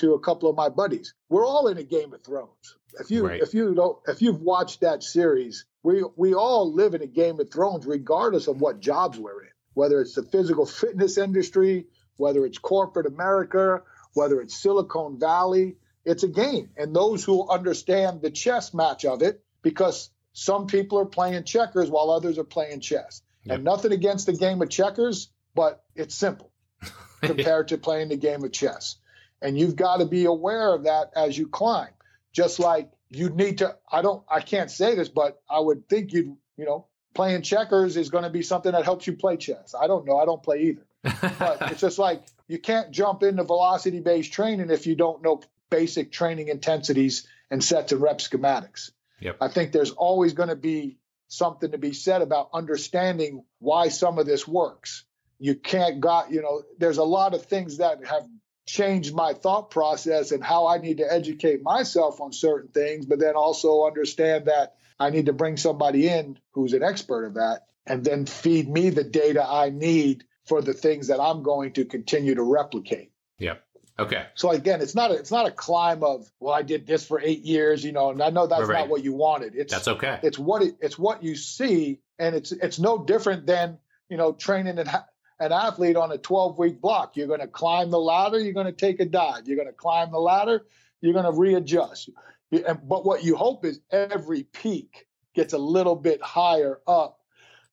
to 0.00 0.14
a 0.14 0.20
couple 0.20 0.48
of 0.48 0.56
my 0.56 0.68
buddies. 0.68 1.14
We're 1.28 1.46
all 1.46 1.68
in 1.68 1.78
a 1.78 1.82
Game 1.82 2.12
of 2.12 2.22
Thrones. 2.22 2.76
If 2.98 3.10
you 3.10 3.26
right. 3.26 3.40
if 3.40 3.54
you 3.54 3.74
don't 3.74 3.98
if 4.08 4.20
you've 4.20 4.40
watched 4.40 4.80
that 4.80 5.02
series, 5.02 5.64
we 5.82 6.04
we 6.16 6.34
all 6.34 6.72
live 6.72 6.94
in 6.94 7.02
a 7.02 7.06
Game 7.06 7.38
of 7.40 7.50
Thrones, 7.50 7.86
regardless 7.86 8.48
of 8.48 8.60
what 8.60 8.80
jobs 8.80 9.18
we're 9.18 9.42
in. 9.42 9.50
Whether 9.74 10.00
it's 10.00 10.14
the 10.14 10.24
physical 10.24 10.66
fitness 10.66 11.16
industry, 11.16 11.86
whether 12.16 12.44
it's 12.44 12.58
corporate 12.58 13.06
America, 13.06 13.82
whether 14.14 14.40
it's 14.40 14.60
Silicon 14.60 15.18
Valley, 15.18 15.76
it's 16.04 16.22
a 16.22 16.28
game. 16.28 16.70
And 16.76 16.94
those 16.94 17.24
who 17.24 17.48
understand 17.48 18.22
the 18.22 18.30
chess 18.30 18.74
match 18.74 19.04
of 19.04 19.22
it, 19.22 19.42
because 19.62 20.10
some 20.32 20.66
people 20.66 20.98
are 20.98 21.06
playing 21.06 21.44
checkers 21.44 21.90
while 21.90 22.10
others 22.10 22.38
are 22.38 22.44
playing 22.44 22.80
chess. 22.80 23.22
Yep. 23.44 23.54
And 23.54 23.64
nothing 23.64 23.92
against 23.92 24.26
the 24.26 24.32
game 24.32 24.60
of 24.60 24.68
checkers, 24.68 25.30
but 25.54 25.82
it's 25.94 26.14
simple 26.14 26.50
compared 27.22 27.68
to 27.68 27.78
playing 27.78 28.08
the 28.08 28.16
game 28.16 28.44
of 28.44 28.52
chess. 28.52 28.96
And 29.42 29.58
you've 29.58 29.76
got 29.76 29.98
to 29.98 30.06
be 30.06 30.24
aware 30.24 30.74
of 30.74 30.84
that 30.84 31.10
as 31.16 31.36
you 31.36 31.48
climb. 31.48 31.90
Just 32.32 32.58
like 32.58 32.90
you 33.08 33.30
need 33.30 33.58
to, 33.58 33.76
I 33.90 34.02
don't, 34.02 34.22
I 34.30 34.40
can't 34.40 34.70
say 34.70 34.94
this, 34.94 35.08
but 35.08 35.40
I 35.48 35.58
would 35.58 35.88
think 35.88 36.12
you'd, 36.12 36.36
you 36.56 36.64
know, 36.64 36.86
playing 37.14 37.42
checkers 37.42 37.96
is 37.96 38.10
going 38.10 38.24
to 38.24 38.30
be 38.30 38.42
something 38.42 38.72
that 38.72 38.84
helps 38.84 39.06
you 39.06 39.14
play 39.14 39.36
chess. 39.36 39.74
I 39.80 39.86
don't 39.86 40.06
know. 40.06 40.18
I 40.18 40.24
don't 40.24 40.42
play 40.42 40.62
either. 40.62 40.86
but 41.38 41.58
it's 41.72 41.80
just 41.80 41.98
like 41.98 42.22
you 42.46 42.58
can't 42.58 42.90
jump 42.90 43.22
into 43.22 43.44
velocity 43.44 44.00
based 44.00 44.32
training 44.32 44.70
if 44.70 44.86
you 44.86 44.94
don't 44.94 45.22
know 45.22 45.40
basic 45.70 46.12
training 46.12 46.48
intensities 46.48 47.26
and 47.50 47.62
sets 47.62 47.92
and 47.92 48.00
rep 48.00 48.18
schematics. 48.18 48.90
Yep. 49.20 49.36
I 49.40 49.48
think 49.48 49.72
there's 49.72 49.90
always 49.90 50.32
going 50.32 50.48
to 50.48 50.56
be 50.56 50.98
something 51.28 51.70
to 51.70 51.78
be 51.78 51.92
said 51.92 52.22
about 52.22 52.50
understanding 52.52 53.44
why 53.58 53.88
some 53.88 54.18
of 54.18 54.26
this 54.26 54.46
works. 54.46 55.04
You 55.38 55.54
can't 55.54 56.00
got, 56.00 56.30
you 56.32 56.42
know, 56.42 56.62
there's 56.78 56.98
a 56.98 57.04
lot 57.04 57.34
of 57.34 57.46
things 57.46 57.78
that 57.78 58.04
have 58.04 58.24
changed 58.66 59.14
my 59.14 59.32
thought 59.32 59.70
process 59.70 60.32
and 60.32 60.42
how 60.42 60.68
I 60.68 60.78
need 60.78 60.98
to 60.98 61.12
educate 61.12 61.62
myself 61.62 62.20
on 62.20 62.32
certain 62.32 62.70
things, 62.70 63.06
but 63.06 63.18
then 63.18 63.34
also 63.34 63.86
understand 63.86 64.46
that 64.46 64.76
I 64.98 65.10
need 65.10 65.26
to 65.26 65.32
bring 65.32 65.56
somebody 65.56 66.08
in 66.08 66.38
who's 66.52 66.72
an 66.72 66.82
expert 66.82 67.24
of 67.24 67.34
that 67.34 67.66
and 67.86 68.04
then 68.04 68.26
feed 68.26 68.68
me 68.68 68.90
the 68.90 69.04
data 69.04 69.44
I 69.46 69.70
need 69.70 70.24
for 70.46 70.62
the 70.62 70.74
things 70.74 71.08
that 71.08 71.20
I'm 71.20 71.42
going 71.42 71.72
to 71.74 71.84
continue 71.84 72.34
to 72.34 72.42
replicate. 72.42 73.12
Yep. 73.38 73.62
Okay. 73.98 74.24
So 74.34 74.50
again, 74.50 74.80
it's 74.80 74.94
not 74.94 75.10
a, 75.10 75.14
it's 75.14 75.30
not 75.30 75.46
a 75.46 75.50
climb 75.50 76.02
of 76.02 76.30
well, 76.40 76.54
I 76.54 76.62
did 76.62 76.86
this 76.86 77.06
for 77.06 77.20
eight 77.20 77.42
years, 77.42 77.84
you 77.84 77.92
know, 77.92 78.10
and 78.10 78.22
I 78.22 78.30
know 78.30 78.46
that's 78.46 78.66
right, 78.66 78.80
not 78.80 78.88
what 78.88 79.04
you 79.04 79.12
wanted. 79.12 79.54
It's 79.54 79.72
that's 79.72 79.88
okay. 79.88 80.18
It's 80.22 80.38
what 80.38 80.62
it, 80.62 80.76
it's 80.80 80.98
what 80.98 81.22
you 81.22 81.36
see, 81.36 82.00
and 82.18 82.34
it's 82.34 82.50
it's 82.52 82.78
no 82.78 83.04
different 83.04 83.46
than 83.46 83.78
you 84.08 84.16
know 84.16 84.32
training 84.32 84.78
an, 84.78 84.88
an 85.40 85.52
athlete 85.52 85.96
on 85.96 86.12
a 86.12 86.18
12 86.18 86.58
week 86.58 86.80
block. 86.80 87.16
You're 87.16 87.26
going 87.26 87.40
to 87.40 87.48
climb 87.48 87.90
the 87.90 87.98
ladder, 87.98 88.38
you're 88.38 88.52
going 88.52 88.66
to 88.66 88.72
take 88.72 89.00
a 89.00 89.06
dive. 89.06 89.48
You're 89.48 89.56
going 89.56 89.68
to 89.68 89.74
climb 89.74 90.12
the 90.12 90.18
ladder, 90.18 90.66
you're 91.00 91.14
going 91.14 91.24
to 91.24 91.32
readjust. 91.32 92.10
But 92.50 93.04
what 93.04 93.24
you 93.24 93.36
hope 93.36 93.64
is 93.64 93.80
every 93.90 94.44
peak 94.44 95.06
gets 95.34 95.52
a 95.52 95.58
little 95.58 95.96
bit 95.96 96.20
higher 96.22 96.80
up 96.86 97.20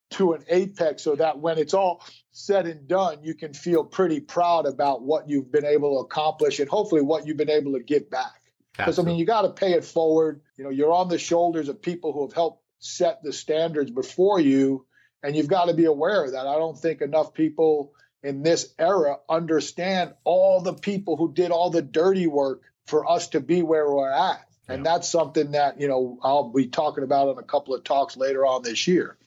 to 0.10 0.34
an 0.34 0.43
apex 0.47 1.03
so 1.03 1.15
that 1.15 1.39
when 1.39 1.58
it's 1.58 1.73
all 1.73 2.01
said 2.32 2.65
and 2.65 2.88
done, 2.88 3.17
you 3.23 3.34
can 3.34 3.53
feel 3.53 3.84
pretty 3.84 4.21
proud 4.21 4.65
about 4.65 5.01
what 5.01 5.27
you've 5.27 5.51
been 5.51 5.65
able 5.65 5.97
to 5.97 6.06
accomplish 6.06 6.60
and 6.60 6.69
hopefully 6.69 7.01
what 7.01 7.27
you've 7.27 7.38
been 7.38 7.49
able 7.49 7.73
to 7.73 7.84
give 7.84 8.10
back. 8.10 8.41
Because 8.77 8.99
I 8.99 9.03
mean, 9.03 9.17
you 9.17 9.25
got 9.25 9.41
to 9.41 9.49
pay 9.49 9.73
it 9.73 9.84
forward. 9.84 10.41
You 10.56 10.63
know, 10.63 10.69
you're 10.69 10.93
on 10.93 11.10
the 11.10 11.17
shoulders 11.17 11.67
of 11.67 11.82
people 11.82 12.13
who 12.13 12.21
have 12.21 12.34
helped 12.34 12.63
set 12.80 13.23
the 13.23 13.34
standards 13.34 13.89
before 13.89 14.39
you, 14.39 14.86
and 15.23 15.36
you've 15.36 15.47
got 15.47 15.65
to 15.65 15.73
be 15.73 15.86
aware 15.86 16.25
of 16.25 16.32
that. 16.32 16.47
I 16.47 16.56
don't 16.56 16.77
think 16.77 17.01
enough 17.01 17.34
people 17.34 17.93
in 18.23 18.43
this 18.43 18.73
era 18.80 19.17
understand 19.30 20.13
all 20.23 20.62
the 20.62 20.73
people 20.73 21.17
who 21.17 21.34
did 21.34 21.51
all 21.51 21.69
the 21.69 21.82
dirty 21.82 22.27
work 22.27 22.62
for 22.86 23.10
us 23.10 23.30
to 23.30 23.39
be 23.39 23.62
where 23.62 23.89
we're 23.89 24.12
at. 24.12 24.43
And 24.67 24.84
yeah. 24.84 24.91
that's 24.91 25.10
something 25.10 25.51
that, 25.51 25.80
you 25.80 25.88
know, 25.88 26.19
I'll 26.21 26.49
be 26.49 26.67
talking 26.67 27.03
about 27.03 27.32
in 27.32 27.38
a 27.38 27.43
couple 27.43 27.73
of 27.73 27.84
talks 27.84 28.17
later 28.17 28.45
on 28.45 28.63
this 28.63 28.88
year. 28.88 29.17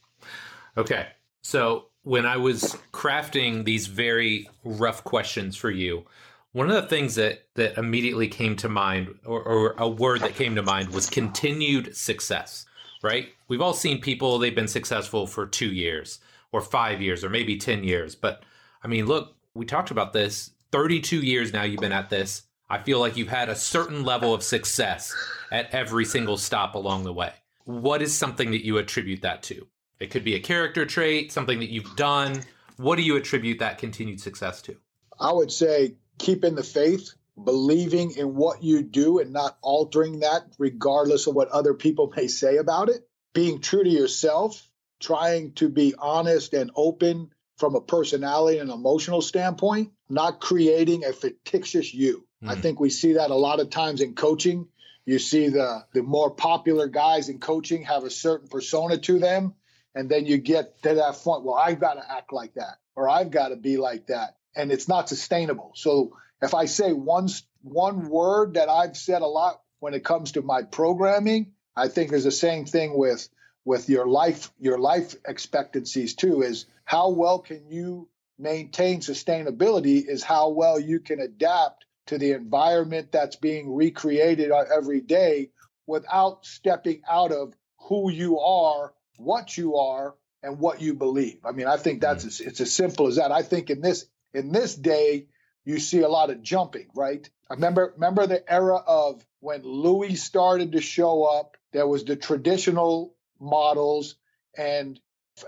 Okay. 0.77 1.07
So 1.41 1.87
when 2.03 2.25
I 2.25 2.37
was 2.37 2.77
crafting 2.93 3.65
these 3.65 3.87
very 3.87 4.49
rough 4.63 5.03
questions 5.03 5.55
for 5.55 5.71
you, 5.71 6.05
one 6.51 6.69
of 6.69 6.75
the 6.75 6.87
things 6.87 7.15
that 7.15 7.45
that 7.55 7.77
immediately 7.77 8.27
came 8.27 8.55
to 8.57 8.69
mind, 8.69 9.15
or, 9.25 9.41
or 9.41 9.75
a 9.77 9.87
word 9.87 10.21
that 10.21 10.35
came 10.35 10.55
to 10.55 10.61
mind, 10.61 10.89
was 10.89 11.09
continued 11.09 11.95
success. 11.95 12.65
Right? 13.03 13.29
We've 13.47 13.61
all 13.61 13.73
seen 13.73 13.99
people 13.99 14.37
they've 14.37 14.53
been 14.53 14.67
successful 14.67 15.25
for 15.25 15.47
two 15.47 15.71
years, 15.71 16.19
or 16.51 16.61
five 16.61 17.01
years, 17.01 17.23
or 17.23 17.29
maybe 17.29 17.57
ten 17.57 17.83
years. 17.83 18.15
But 18.15 18.43
I 18.83 18.87
mean, 18.87 19.05
look, 19.07 19.35
we 19.53 19.65
talked 19.65 19.91
about 19.91 20.13
this. 20.13 20.51
Thirty-two 20.71 21.21
years 21.21 21.51
now 21.51 21.63
you've 21.63 21.81
been 21.81 21.91
at 21.91 22.09
this. 22.09 22.43
I 22.69 22.81
feel 22.81 22.99
like 22.99 23.17
you've 23.17 23.27
had 23.27 23.49
a 23.49 23.55
certain 23.55 24.03
level 24.05 24.33
of 24.33 24.43
success 24.43 25.13
at 25.51 25.73
every 25.73 26.05
single 26.05 26.37
stop 26.37 26.75
along 26.75 27.03
the 27.03 27.11
way. 27.11 27.33
What 27.65 28.01
is 28.01 28.15
something 28.15 28.51
that 28.51 28.65
you 28.65 28.77
attribute 28.77 29.21
that 29.23 29.43
to? 29.43 29.67
It 29.99 30.09
could 30.09 30.23
be 30.23 30.35
a 30.35 30.39
character 30.39 30.85
trait, 30.85 31.31
something 31.31 31.59
that 31.59 31.69
you've 31.69 31.95
done. 31.95 32.43
What 32.77 32.95
do 32.95 33.01
you 33.01 33.17
attribute 33.17 33.59
that 33.59 33.77
continued 33.77 34.21
success 34.21 34.61
to? 34.63 34.77
I 35.19 35.33
would 35.33 35.51
say 35.51 35.95
keeping 36.17 36.55
the 36.55 36.63
faith, 36.63 37.13
believing 37.41 38.11
in 38.11 38.35
what 38.35 38.63
you 38.63 38.83
do 38.83 39.19
and 39.19 39.31
not 39.31 39.57
altering 39.61 40.19
that 40.19 40.43
regardless 40.57 41.27
of 41.27 41.35
what 41.35 41.49
other 41.49 41.73
people 41.73 42.11
may 42.15 42.27
say 42.27 42.57
about 42.57 42.89
it, 42.89 43.07
being 43.33 43.61
true 43.61 43.83
to 43.83 43.89
yourself, 43.89 44.67
trying 44.99 45.53
to 45.53 45.69
be 45.69 45.93
honest 45.97 46.53
and 46.53 46.71
open 46.75 47.31
from 47.57 47.75
a 47.75 47.81
personality 47.81 48.57
and 48.57 48.69
emotional 48.69 49.21
standpoint, 49.21 49.91
not 50.09 50.39
creating 50.39 51.05
a 51.05 51.13
fictitious 51.13 51.93
you. 51.93 52.25
Mm. 52.43 52.49
I 52.49 52.55
hmm. 52.55 52.61
think 52.61 52.79
we 52.79 52.89
see 52.89 53.13
that 53.13 53.29
a 53.29 53.35
lot 53.35 53.59
of 53.59 53.69
times 53.69 54.01
in 54.01 54.15
coaching. 54.15 54.67
You 55.05 55.19
see 55.19 55.49
the 55.49 55.85
the 55.93 56.03
more 56.03 56.31
popular 56.31 56.87
guys 56.87 57.29
in 57.29 57.39
coaching 57.39 57.83
have 57.83 58.03
a 58.03 58.09
certain 58.09 58.47
persona 58.47 58.97
to 58.97 59.19
them 59.19 59.55
and 59.95 60.09
then 60.09 60.25
you 60.25 60.37
get 60.37 60.81
to 60.83 60.95
that 60.95 61.15
point 61.15 61.43
well 61.43 61.55
i've 61.55 61.79
got 61.79 61.95
to 61.95 62.11
act 62.11 62.31
like 62.33 62.53
that 62.55 62.77
or 62.95 63.09
i've 63.09 63.31
got 63.31 63.49
to 63.49 63.55
be 63.55 63.77
like 63.77 64.07
that 64.07 64.37
and 64.55 64.71
it's 64.71 64.87
not 64.87 65.09
sustainable 65.09 65.71
so 65.75 66.15
if 66.41 66.53
i 66.53 66.65
say 66.65 66.93
one 66.93 67.27
one 67.61 68.09
word 68.09 68.55
that 68.55 68.69
i've 68.69 68.97
said 68.97 69.21
a 69.21 69.27
lot 69.27 69.61
when 69.79 69.93
it 69.93 70.03
comes 70.03 70.33
to 70.33 70.41
my 70.41 70.63
programming 70.63 71.51
i 71.75 71.87
think 71.87 72.11
is 72.11 72.23
the 72.23 72.31
same 72.31 72.65
thing 72.65 72.97
with 72.97 73.27
with 73.65 73.89
your 73.89 74.07
life 74.07 74.51
your 74.59 74.79
life 74.79 75.15
expectancies 75.27 76.15
too 76.15 76.41
is 76.41 76.65
how 76.85 77.09
well 77.09 77.39
can 77.39 77.69
you 77.69 78.07
maintain 78.39 78.99
sustainability 78.99 80.03
is 80.05 80.23
how 80.23 80.49
well 80.49 80.79
you 80.79 80.99
can 80.99 81.19
adapt 81.19 81.85
to 82.07 82.17
the 82.17 82.31
environment 82.31 83.11
that's 83.11 83.35
being 83.35 83.73
recreated 83.73 84.51
every 84.51 85.01
day 85.01 85.49
without 85.85 86.45
stepping 86.45 87.01
out 87.07 87.31
of 87.31 87.53
who 87.77 88.11
you 88.11 88.39
are 88.39 88.93
what 89.21 89.57
you 89.57 89.77
are 89.77 90.15
and 90.43 90.59
what 90.59 90.81
you 90.81 90.93
believe. 90.93 91.39
I 91.45 91.51
mean, 91.51 91.67
I 91.67 91.77
think 91.77 92.01
that's 92.01 92.25
mm-hmm. 92.25 92.49
it's 92.49 92.61
as 92.61 92.73
simple 92.73 93.07
as 93.07 93.17
that. 93.17 93.31
I 93.31 93.43
think 93.43 93.69
in 93.69 93.81
this 93.81 94.05
in 94.33 94.51
this 94.51 94.75
day 94.75 95.27
you 95.65 95.79
see 95.79 96.01
a 96.01 96.09
lot 96.09 96.29
of 96.29 96.41
jumping, 96.41 96.87
right? 96.95 97.29
I 97.49 97.53
remember 97.53 97.93
remember 97.95 98.27
the 98.27 98.51
era 98.51 98.77
of 98.77 99.25
when 99.39 99.63
Louie 99.63 100.15
started 100.15 100.73
to 100.73 100.81
show 100.81 101.23
up. 101.23 101.57
There 101.71 101.87
was 101.87 102.03
the 102.03 102.15
traditional 102.15 103.15
models, 103.39 104.15
and 104.57 104.99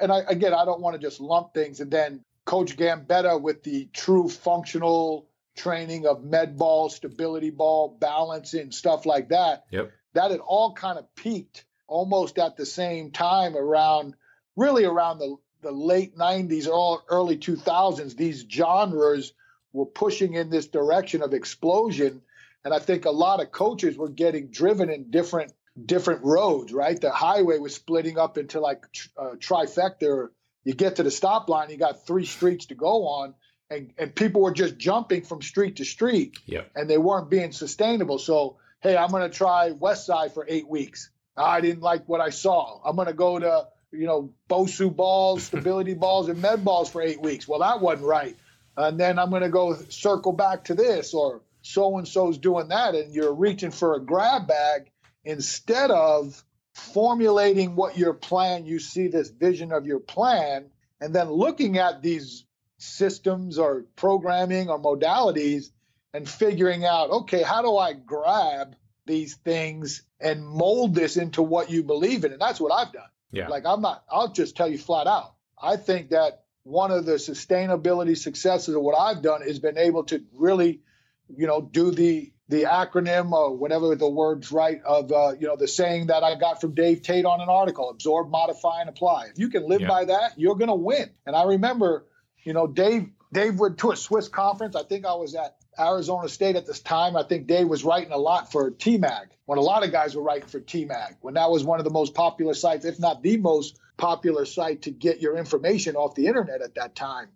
and 0.01 0.11
I, 0.11 0.19
again, 0.27 0.53
I 0.53 0.65
don't 0.65 0.81
want 0.81 0.95
to 0.95 1.01
just 1.01 1.19
lump 1.19 1.53
things. 1.53 1.79
And 1.79 1.91
then 1.91 2.23
Coach 2.45 2.75
Gambetta 2.77 3.41
with 3.41 3.63
the 3.63 3.89
true 3.93 4.29
functional 4.29 5.29
training 5.55 6.07
of 6.07 6.23
med 6.23 6.57
ball, 6.57 6.89
stability 6.89 7.51
ball, 7.51 7.95
balancing, 7.99 8.71
stuff 8.71 9.05
like 9.05 9.29
that. 9.29 9.65
Yep. 9.71 9.91
That 10.13 10.31
had 10.31 10.39
all 10.39 10.73
kind 10.73 10.97
of 10.97 11.13
peaked 11.15 11.65
almost 11.87 12.39
at 12.39 12.57
the 12.57 12.65
same 12.65 13.11
time 13.11 13.55
around 13.55 14.15
really 14.55 14.85
around 14.85 15.19
the, 15.19 15.35
the 15.61 15.71
late 15.71 16.15
90s 16.17 16.67
or 16.67 17.01
early 17.09 17.37
2000s 17.37 18.15
these 18.15 18.45
genres 18.49 19.33
were 19.73 19.85
pushing 19.85 20.33
in 20.33 20.49
this 20.49 20.67
direction 20.67 21.21
of 21.21 21.33
explosion 21.33 22.21
and 22.63 22.73
i 22.73 22.79
think 22.79 23.05
a 23.05 23.11
lot 23.11 23.41
of 23.41 23.51
coaches 23.51 23.97
were 23.97 24.09
getting 24.09 24.49
driven 24.49 24.89
in 24.89 25.09
different 25.09 25.51
different 25.85 26.23
roads 26.23 26.71
right 26.71 27.01
the 27.01 27.11
highway 27.11 27.57
was 27.57 27.73
splitting 27.73 28.17
up 28.17 28.37
into 28.37 28.59
like 28.59 28.83
a 29.17 29.21
uh, 29.21 29.35
trifecta 29.35 30.27
you 30.63 30.73
get 30.73 30.97
to 30.97 31.03
the 31.03 31.11
stop 31.11 31.49
line 31.49 31.69
you 31.69 31.77
got 31.77 32.05
three 32.05 32.25
streets 32.25 32.67
to 32.67 32.75
go 32.75 33.07
on 33.07 33.33
and, 33.69 33.91
and 33.97 34.13
people 34.13 34.41
were 34.41 34.53
just 34.53 34.77
jumping 34.77 35.23
from 35.23 35.41
street 35.41 35.77
to 35.77 35.85
street 35.85 36.37
yeah. 36.45 36.61
and 36.75 36.87
they 36.89 36.97
weren't 36.97 37.29
being 37.29 37.51
sustainable 37.51 38.19
so 38.19 38.57
hey 38.81 38.95
i'm 38.95 39.09
going 39.09 39.29
to 39.29 39.35
try 39.35 39.71
Westside 39.71 40.31
for 40.33 40.45
eight 40.47 40.67
weeks 40.67 41.09
I 41.35 41.61
didn't 41.61 41.81
like 41.81 42.07
what 42.07 42.21
I 42.21 42.29
saw. 42.29 42.79
I'm 42.85 42.95
going 42.95 43.07
to 43.07 43.13
go 43.13 43.39
to, 43.39 43.67
you 43.91 44.05
know, 44.05 44.33
BOSU 44.49 44.95
balls, 44.95 45.43
stability 45.43 45.93
balls, 45.93 46.29
and 46.29 46.41
med 46.41 46.63
balls 46.63 46.89
for 46.89 47.01
eight 47.01 47.21
weeks. 47.21 47.47
Well, 47.47 47.59
that 47.59 47.81
wasn't 47.81 48.07
right. 48.07 48.37
And 48.75 48.99
then 48.99 49.19
I'm 49.19 49.29
going 49.29 49.43
to 49.43 49.49
go 49.49 49.75
circle 49.89 50.33
back 50.33 50.65
to 50.65 50.73
this, 50.73 51.13
or 51.13 51.41
so 51.61 51.97
and 51.97 52.07
so's 52.07 52.37
doing 52.37 52.69
that. 52.69 52.95
And 52.95 53.13
you're 53.13 53.33
reaching 53.33 53.71
for 53.71 53.95
a 53.95 54.01
grab 54.01 54.47
bag 54.47 54.91
instead 55.23 55.91
of 55.91 56.43
formulating 56.73 57.75
what 57.75 57.97
your 57.97 58.13
plan, 58.13 58.65
you 58.65 58.79
see 58.79 59.07
this 59.07 59.29
vision 59.29 59.71
of 59.71 59.85
your 59.85 59.99
plan, 59.99 60.71
and 60.99 61.13
then 61.13 61.29
looking 61.29 61.77
at 61.77 62.01
these 62.01 62.45
systems 62.77 63.59
or 63.59 63.85
programming 63.95 64.69
or 64.69 64.79
modalities 64.79 65.69
and 66.13 66.27
figuring 66.27 66.83
out, 66.83 67.09
okay, 67.09 67.43
how 67.43 67.61
do 67.61 67.77
I 67.77 67.93
grab 67.93 68.75
these 69.05 69.35
things 69.35 70.03
and 70.19 70.45
mold 70.45 70.95
this 70.95 71.17
into 71.17 71.43
what 71.43 71.69
you 71.69 71.83
believe 71.83 72.23
in. 72.23 72.31
And 72.31 72.41
that's 72.41 72.59
what 72.59 72.71
I've 72.71 72.93
done. 72.93 73.09
Yeah. 73.31 73.49
Like 73.49 73.65
I'm 73.65 73.81
not, 73.81 74.03
I'll 74.09 74.31
just 74.31 74.55
tell 74.55 74.69
you 74.69 74.77
flat 74.77 75.07
out. 75.07 75.33
I 75.61 75.75
think 75.75 76.09
that 76.09 76.42
one 76.63 76.91
of 76.91 77.05
the 77.05 77.13
sustainability 77.13 78.17
successes 78.17 78.75
of 78.75 78.81
what 78.81 78.97
I've 78.97 79.21
done 79.21 79.43
is 79.43 79.59
been 79.59 79.77
able 79.77 80.03
to 80.05 80.23
really, 80.33 80.81
you 81.27 81.47
know, 81.47 81.61
do 81.61 81.91
the 81.91 82.31
the 82.49 82.63
acronym 82.63 83.31
or 83.31 83.55
whatever 83.55 83.95
the 83.95 84.09
word's 84.09 84.51
right 84.51 84.81
of 84.83 85.11
uh, 85.11 85.33
you 85.39 85.47
know 85.47 85.55
the 85.55 85.67
saying 85.67 86.07
that 86.07 86.23
I 86.23 86.35
got 86.35 86.61
from 86.61 86.75
Dave 86.75 87.01
Tate 87.01 87.25
on 87.25 87.41
an 87.41 87.49
article: 87.49 87.89
absorb, 87.89 88.29
modify, 88.29 88.81
and 88.81 88.89
apply. 88.89 89.27
If 89.31 89.39
you 89.39 89.49
can 89.49 89.67
live 89.67 89.81
yeah. 89.81 89.87
by 89.87 90.05
that, 90.05 90.33
you're 90.37 90.55
going 90.55 90.69
to 90.69 90.75
win. 90.75 91.09
And 91.25 91.35
I 91.35 91.43
remember, 91.43 92.05
you 92.43 92.53
know, 92.53 92.67
Dave 92.67 93.09
Dave 93.31 93.59
went 93.59 93.79
to 93.79 93.91
a 93.91 93.95
Swiss 93.95 94.27
conference. 94.27 94.75
I 94.75 94.83
think 94.83 95.05
I 95.05 95.15
was 95.15 95.35
at 95.35 95.55
Arizona 95.79 96.29
State 96.29 96.55
at 96.55 96.65
this 96.65 96.79
time. 96.79 97.15
I 97.15 97.23
think 97.23 97.47
Dave 97.47 97.67
was 97.67 97.83
writing 97.83 98.11
a 98.11 98.17
lot 98.17 98.51
for 98.51 98.71
TMAG 98.71 99.27
when 99.45 99.57
a 99.57 99.61
lot 99.61 99.83
of 99.83 99.91
guys 99.91 100.15
were 100.15 100.21
writing 100.21 100.47
for 100.47 100.59
TMAG, 100.59 101.17
when 101.21 101.33
that 101.33 101.49
was 101.49 101.63
one 101.63 101.79
of 101.79 101.85
the 101.85 101.91
most 101.91 102.13
popular 102.13 102.53
sites, 102.53 102.85
if 102.85 102.99
not 102.99 103.21
the 103.21 103.37
most 103.37 103.79
popular 103.97 104.45
site 104.45 104.83
to 104.83 104.91
get 104.91 105.21
your 105.21 105.37
information 105.37 105.95
off 105.95 106.15
the 106.15 106.27
internet 106.27 106.61
at 106.61 106.75
that 106.75 106.95
time. 106.95 107.29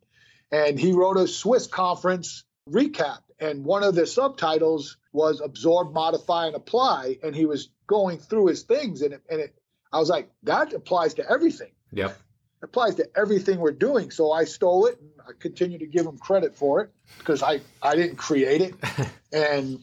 And 0.51 0.79
he 0.79 0.93
wrote 0.93 1.17
a 1.17 1.27
Swiss 1.27 1.67
conference 1.67 2.43
recap. 2.69 3.19
And 3.39 3.63
one 3.63 3.83
of 3.83 3.93
the 3.93 4.07
subtitles 4.07 4.97
was 5.11 5.41
absorb, 5.41 5.93
modify, 5.93 6.47
and 6.47 6.55
apply. 6.55 7.19
And 7.21 7.35
he 7.35 7.45
was 7.45 7.69
going 7.85 8.17
through 8.17 8.47
his 8.47 8.63
things. 8.63 9.01
And, 9.01 9.13
it, 9.13 9.21
and 9.29 9.39
it, 9.39 9.55
I 9.91 9.99
was 9.99 10.09
like, 10.09 10.29
that 10.43 10.73
applies 10.73 11.15
to 11.15 11.29
everything. 11.29 11.71
Yep 11.91 12.17
applies 12.63 12.95
to 12.95 13.07
everything 13.15 13.59
we're 13.59 13.71
doing. 13.71 14.11
So 14.11 14.31
I 14.31 14.45
stole 14.45 14.87
it 14.87 14.99
and 14.99 15.09
I 15.27 15.31
continue 15.39 15.79
to 15.79 15.85
give 15.85 16.05
him 16.05 16.17
credit 16.17 16.55
for 16.55 16.81
it 16.81 16.91
because 17.19 17.43
I, 17.43 17.61
I 17.81 17.95
didn't 17.95 18.17
create 18.17 18.61
it. 18.61 18.75
and 19.31 19.79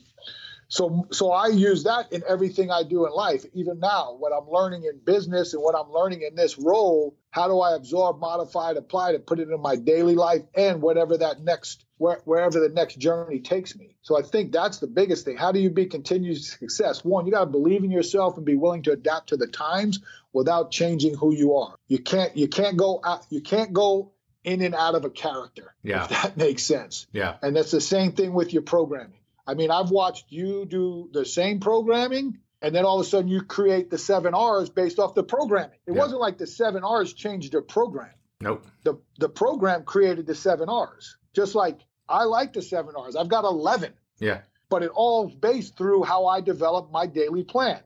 So, 0.74 1.06
so 1.12 1.30
I 1.30 1.46
use 1.46 1.84
that 1.84 2.12
in 2.12 2.24
everything 2.28 2.72
I 2.72 2.82
do 2.82 3.06
in 3.06 3.12
life. 3.12 3.44
Even 3.52 3.78
now, 3.78 4.16
what 4.18 4.32
I'm 4.32 4.50
learning 4.50 4.82
in 4.82 4.98
business 4.98 5.54
and 5.54 5.62
what 5.62 5.76
I'm 5.76 5.92
learning 5.92 6.22
in 6.22 6.34
this 6.34 6.58
role, 6.58 7.16
how 7.30 7.46
do 7.46 7.60
I 7.60 7.76
absorb, 7.76 8.18
modify 8.18 8.72
it, 8.72 8.76
apply 8.76 9.12
it, 9.12 9.24
put 9.24 9.38
it 9.38 9.48
in 9.48 9.60
my 9.62 9.76
daily 9.76 10.16
life 10.16 10.42
and 10.52 10.82
whatever 10.82 11.16
that 11.16 11.40
next, 11.40 11.84
where, 11.98 12.20
wherever 12.24 12.58
the 12.58 12.70
next 12.70 12.98
journey 12.98 13.38
takes 13.38 13.76
me. 13.76 13.94
So 14.02 14.18
I 14.18 14.22
think 14.22 14.50
that's 14.50 14.78
the 14.78 14.88
biggest 14.88 15.24
thing. 15.24 15.36
How 15.36 15.52
do 15.52 15.60
you 15.60 15.70
be 15.70 15.86
continued 15.86 16.42
success? 16.42 17.04
One, 17.04 17.24
you 17.24 17.30
got 17.30 17.44
to 17.44 17.46
believe 17.46 17.84
in 17.84 17.92
yourself 17.92 18.36
and 18.36 18.44
be 18.44 18.56
willing 18.56 18.82
to 18.82 18.90
adapt 18.90 19.28
to 19.28 19.36
the 19.36 19.46
times 19.46 20.00
without 20.32 20.72
changing 20.72 21.14
who 21.14 21.32
you 21.32 21.54
are. 21.54 21.76
You 21.86 22.00
can't, 22.00 22.36
you 22.36 22.48
can't 22.48 22.76
go 22.76 23.00
out, 23.04 23.24
you 23.30 23.42
can't 23.42 23.72
go 23.72 24.10
in 24.42 24.60
and 24.60 24.74
out 24.74 24.96
of 24.96 25.04
a 25.04 25.10
character. 25.10 25.72
Yeah. 25.84 26.02
If 26.02 26.10
that 26.10 26.36
makes 26.36 26.64
sense. 26.64 27.06
Yeah. 27.12 27.36
And 27.42 27.54
that's 27.54 27.70
the 27.70 27.80
same 27.80 28.10
thing 28.10 28.32
with 28.32 28.52
your 28.52 28.62
programming. 28.62 29.20
I 29.46 29.54
mean, 29.54 29.70
I've 29.70 29.90
watched 29.90 30.26
you 30.30 30.64
do 30.66 31.10
the 31.12 31.24
same 31.24 31.60
programming, 31.60 32.38
and 32.62 32.74
then 32.74 32.84
all 32.84 32.98
of 33.00 33.06
a 33.06 33.08
sudden 33.08 33.28
you 33.28 33.42
create 33.42 33.90
the 33.90 33.98
seven 33.98 34.34
R's 34.34 34.70
based 34.70 34.98
off 34.98 35.14
the 35.14 35.22
programming. 35.22 35.78
It 35.86 35.92
Yeah. 35.92 35.98
wasn't 35.98 36.20
like 36.20 36.38
the 36.38 36.46
seven 36.46 36.82
R's 36.84 37.12
changed 37.12 37.52
their 37.52 37.62
program. 37.62 38.10
Nope. 38.40 38.64
The 38.84 38.94
the 39.18 39.28
program 39.28 39.84
created 39.84 40.26
the 40.26 40.34
seven 40.34 40.68
R's. 40.68 41.16
Just 41.34 41.54
like 41.54 41.78
I 42.08 42.24
like 42.24 42.52
the 42.52 42.62
seven 42.62 42.94
R's. 42.96 43.16
I've 43.16 43.28
got 43.28 43.44
eleven, 43.44 43.92
Yeah. 44.18 44.40
but 44.68 44.82
it 44.82 44.90
all 44.94 45.28
based 45.28 45.76
through 45.76 46.02
how 46.04 46.26
I 46.26 46.40
develop 46.40 46.90
my 46.90 47.06
daily 47.06 47.44
plan. 47.44 47.80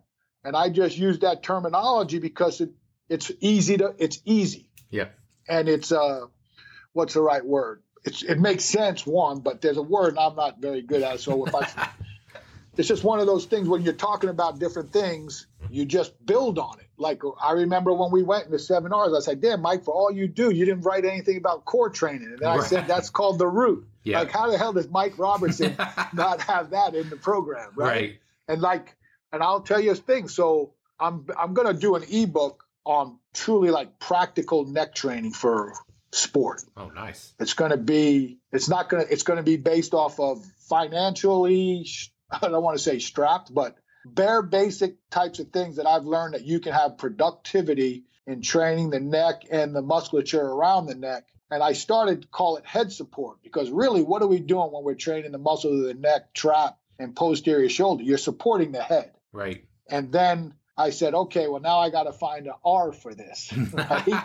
And 0.44 0.56
I 0.56 0.68
just 0.70 0.96
use 0.96 1.18
that 1.20 1.42
terminology 1.42 2.18
because 2.18 2.60
it 2.60 2.70
it's 3.08 3.30
easy 3.40 3.76
to 3.78 3.94
it's 3.98 4.20
easy 4.24 4.70
Yeah. 4.90 5.08
and 5.48 5.68
it's 5.68 5.90
uh 5.92 6.26
what's 6.92 7.14
the 7.14 7.22
right 7.22 7.44
word 7.44 7.82
it's 8.04 8.22
it 8.22 8.38
makes 8.38 8.64
sense 8.64 9.06
one 9.06 9.40
but 9.40 9.60
there's 9.60 9.76
a 9.76 9.82
word 9.82 10.16
i'm 10.18 10.34
not 10.36 10.60
very 10.60 10.82
good 10.82 11.02
at 11.02 11.20
so 11.20 11.44
if 11.46 11.54
i 11.54 11.88
it's 12.76 12.88
just 12.88 13.02
one 13.04 13.18
of 13.18 13.26
those 13.26 13.44
things 13.46 13.68
when 13.68 13.82
you're 13.82 13.92
talking 13.92 14.30
about 14.30 14.58
different 14.58 14.92
things 14.92 15.46
you 15.70 15.84
just 15.84 16.12
build 16.24 16.58
on 16.58 16.78
it 16.78 16.86
like 16.96 17.20
i 17.42 17.52
remember 17.52 17.92
when 17.92 18.10
we 18.10 18.22
went 18.22 18.46
into 18.46 18.58
seven 18.58 18.92
R's 18.92 19.12
i 19.14 19.20
said 19.20 19.40
damn 19.40 19.60
mike 19.60 19.84
for 19.84 19.92
all 19.94 20.10
you 20.10 20.28
do 20.28 20.50
you 20.50 20.64
didn't 20.64 20.82
write 20.82 21.04
anything 21.04 21.36
about 21.36 21.64
core 21.64 21.90
training 21.90 22.28
and 22.28 22.38
then 22.38 22.48
i 22.48 22.60
said 22.60 22.86
that's 22.86 23.10
called 23.10 23.38
the 23.38 23.46
root 23.48 23.86
Yeah. 24.04 24.20
like 24.20 24.30
how 24.30 24.50
the 24.50 24.58
hell 24.58 24.72
does 24.72 24.88
mike 24.88 25.18
robertson 25.18 25.76
not 26.12 26.40
have 26.42 26.70
that 26.70 26.94
in 26.94 27.10
the 27.10 27.16
program 27.16 27.72
right? 27.76 27.86
right. 27.88 28.18
and 28.46 28.62
like 28.62 28.96
and 29.32 29.42
i'll 29.42 29.60
tell 29.60 29.80
you 29.80 29.90
a 29.92 29.94
thing 29.96 30.28
so 30.28 30.72
i'm 31.00 31.26
i'm 31.38 31.54
going 31.54 31.72
to 31.72 31.78
do 31.78 31.96
an 31.96 32.04
ebook 32.10 32.64
on 32.84 33.18
truly 33.34 33.70
like 33.70 33.98
practical 33.98 34.64
neck 34.64 34.94
training 34.94 35.32
for 35.32 35.74
sport 36.12 36.62
Oh, 36.76 36.88
nice. 36.88 37.34
it's 37.38 37.54
going 37.54 37.70
to 37.70 37.76
be 37.76 38.38
it's 38.52 38.68
not 38.68 38.88
going 38.88 39.04
to 39.06 39.12
it's 39.12 39.22
going 39.22 39.36
to 39.36 39.42
be 39.42 39.56
based 39.56 39.92
off 39.94 40.18
of 40.20 40.44
financially 40.68 41.86
i 42.30 42.38
don't 42.40 42.62
want 42.62 42.76
to 42.78 42.82
say 42.82 42.98
strapped 42.98 43.52
but 43.52 43.76
bare 44.04 44.42
basic 44.42 44.96
types 45.10 45.38
of 45.38 45.50
things 45.50 45.76
that 45.76 45.86
i've 45.86 46.04
learned 46.04 46.34
that 46.34 46.44
you 46.44 46.60
can 46.60 46.72
have 46.72 46.96
productivity 46.98 48.04
in 48.26 48.40
training 48.42 48.90
the 48.90 49.00
neck 49.00 49.42
and 49.50 49.74
the 49.74 49.82
musculature 49.82 50.40
around 50.40 50.86
the 50.86 50.94
neck 50.94 51.26
and 51.50 51.62
i 51.62 51.72
started 51.72 52.22
to 52.22 52.28
call 52.28 52.56
it 52.56 52.64
head 52.64 52.90
support 52.92 53.38
because 53.42 53.70
really 53.70 54.02
what 54.02 54.22
are 54.22 54.26
we 54.28 54.38
doing 54.40 54.70
when 54.72 54.84
we're 54.84 54.94
training 54.94 55.32
the 55.32 55.38
muscles 55.38 55.80
of 55.80 55.86
the 55.86 55.94
neck 55.94 56.32
trap 56.34 56.78
and 56.98 57.14
posterior 57.14 57.68
shoulder 57.68 58.02
you're 58.02 58.18
supporting 58.18 58.72
the 58.72 58.82
head 58.82 59.12
Right. 59.32 59.64
and 59.90 60.10
then 60.10 60.54
I 60.80 60.90
said, 60.90 61.12
okay, 61.12 61.48
well, 61.48 61.60
now 61.60 61.80
I 61.80 61.90
got 61.90 62.04
to 62.04 62.12
find 62.12 62.46
an 62.46 62.52
R 62.64 62.92
for 62.92 63.12
this. 63.12 63.52
Right? 63.72 64.22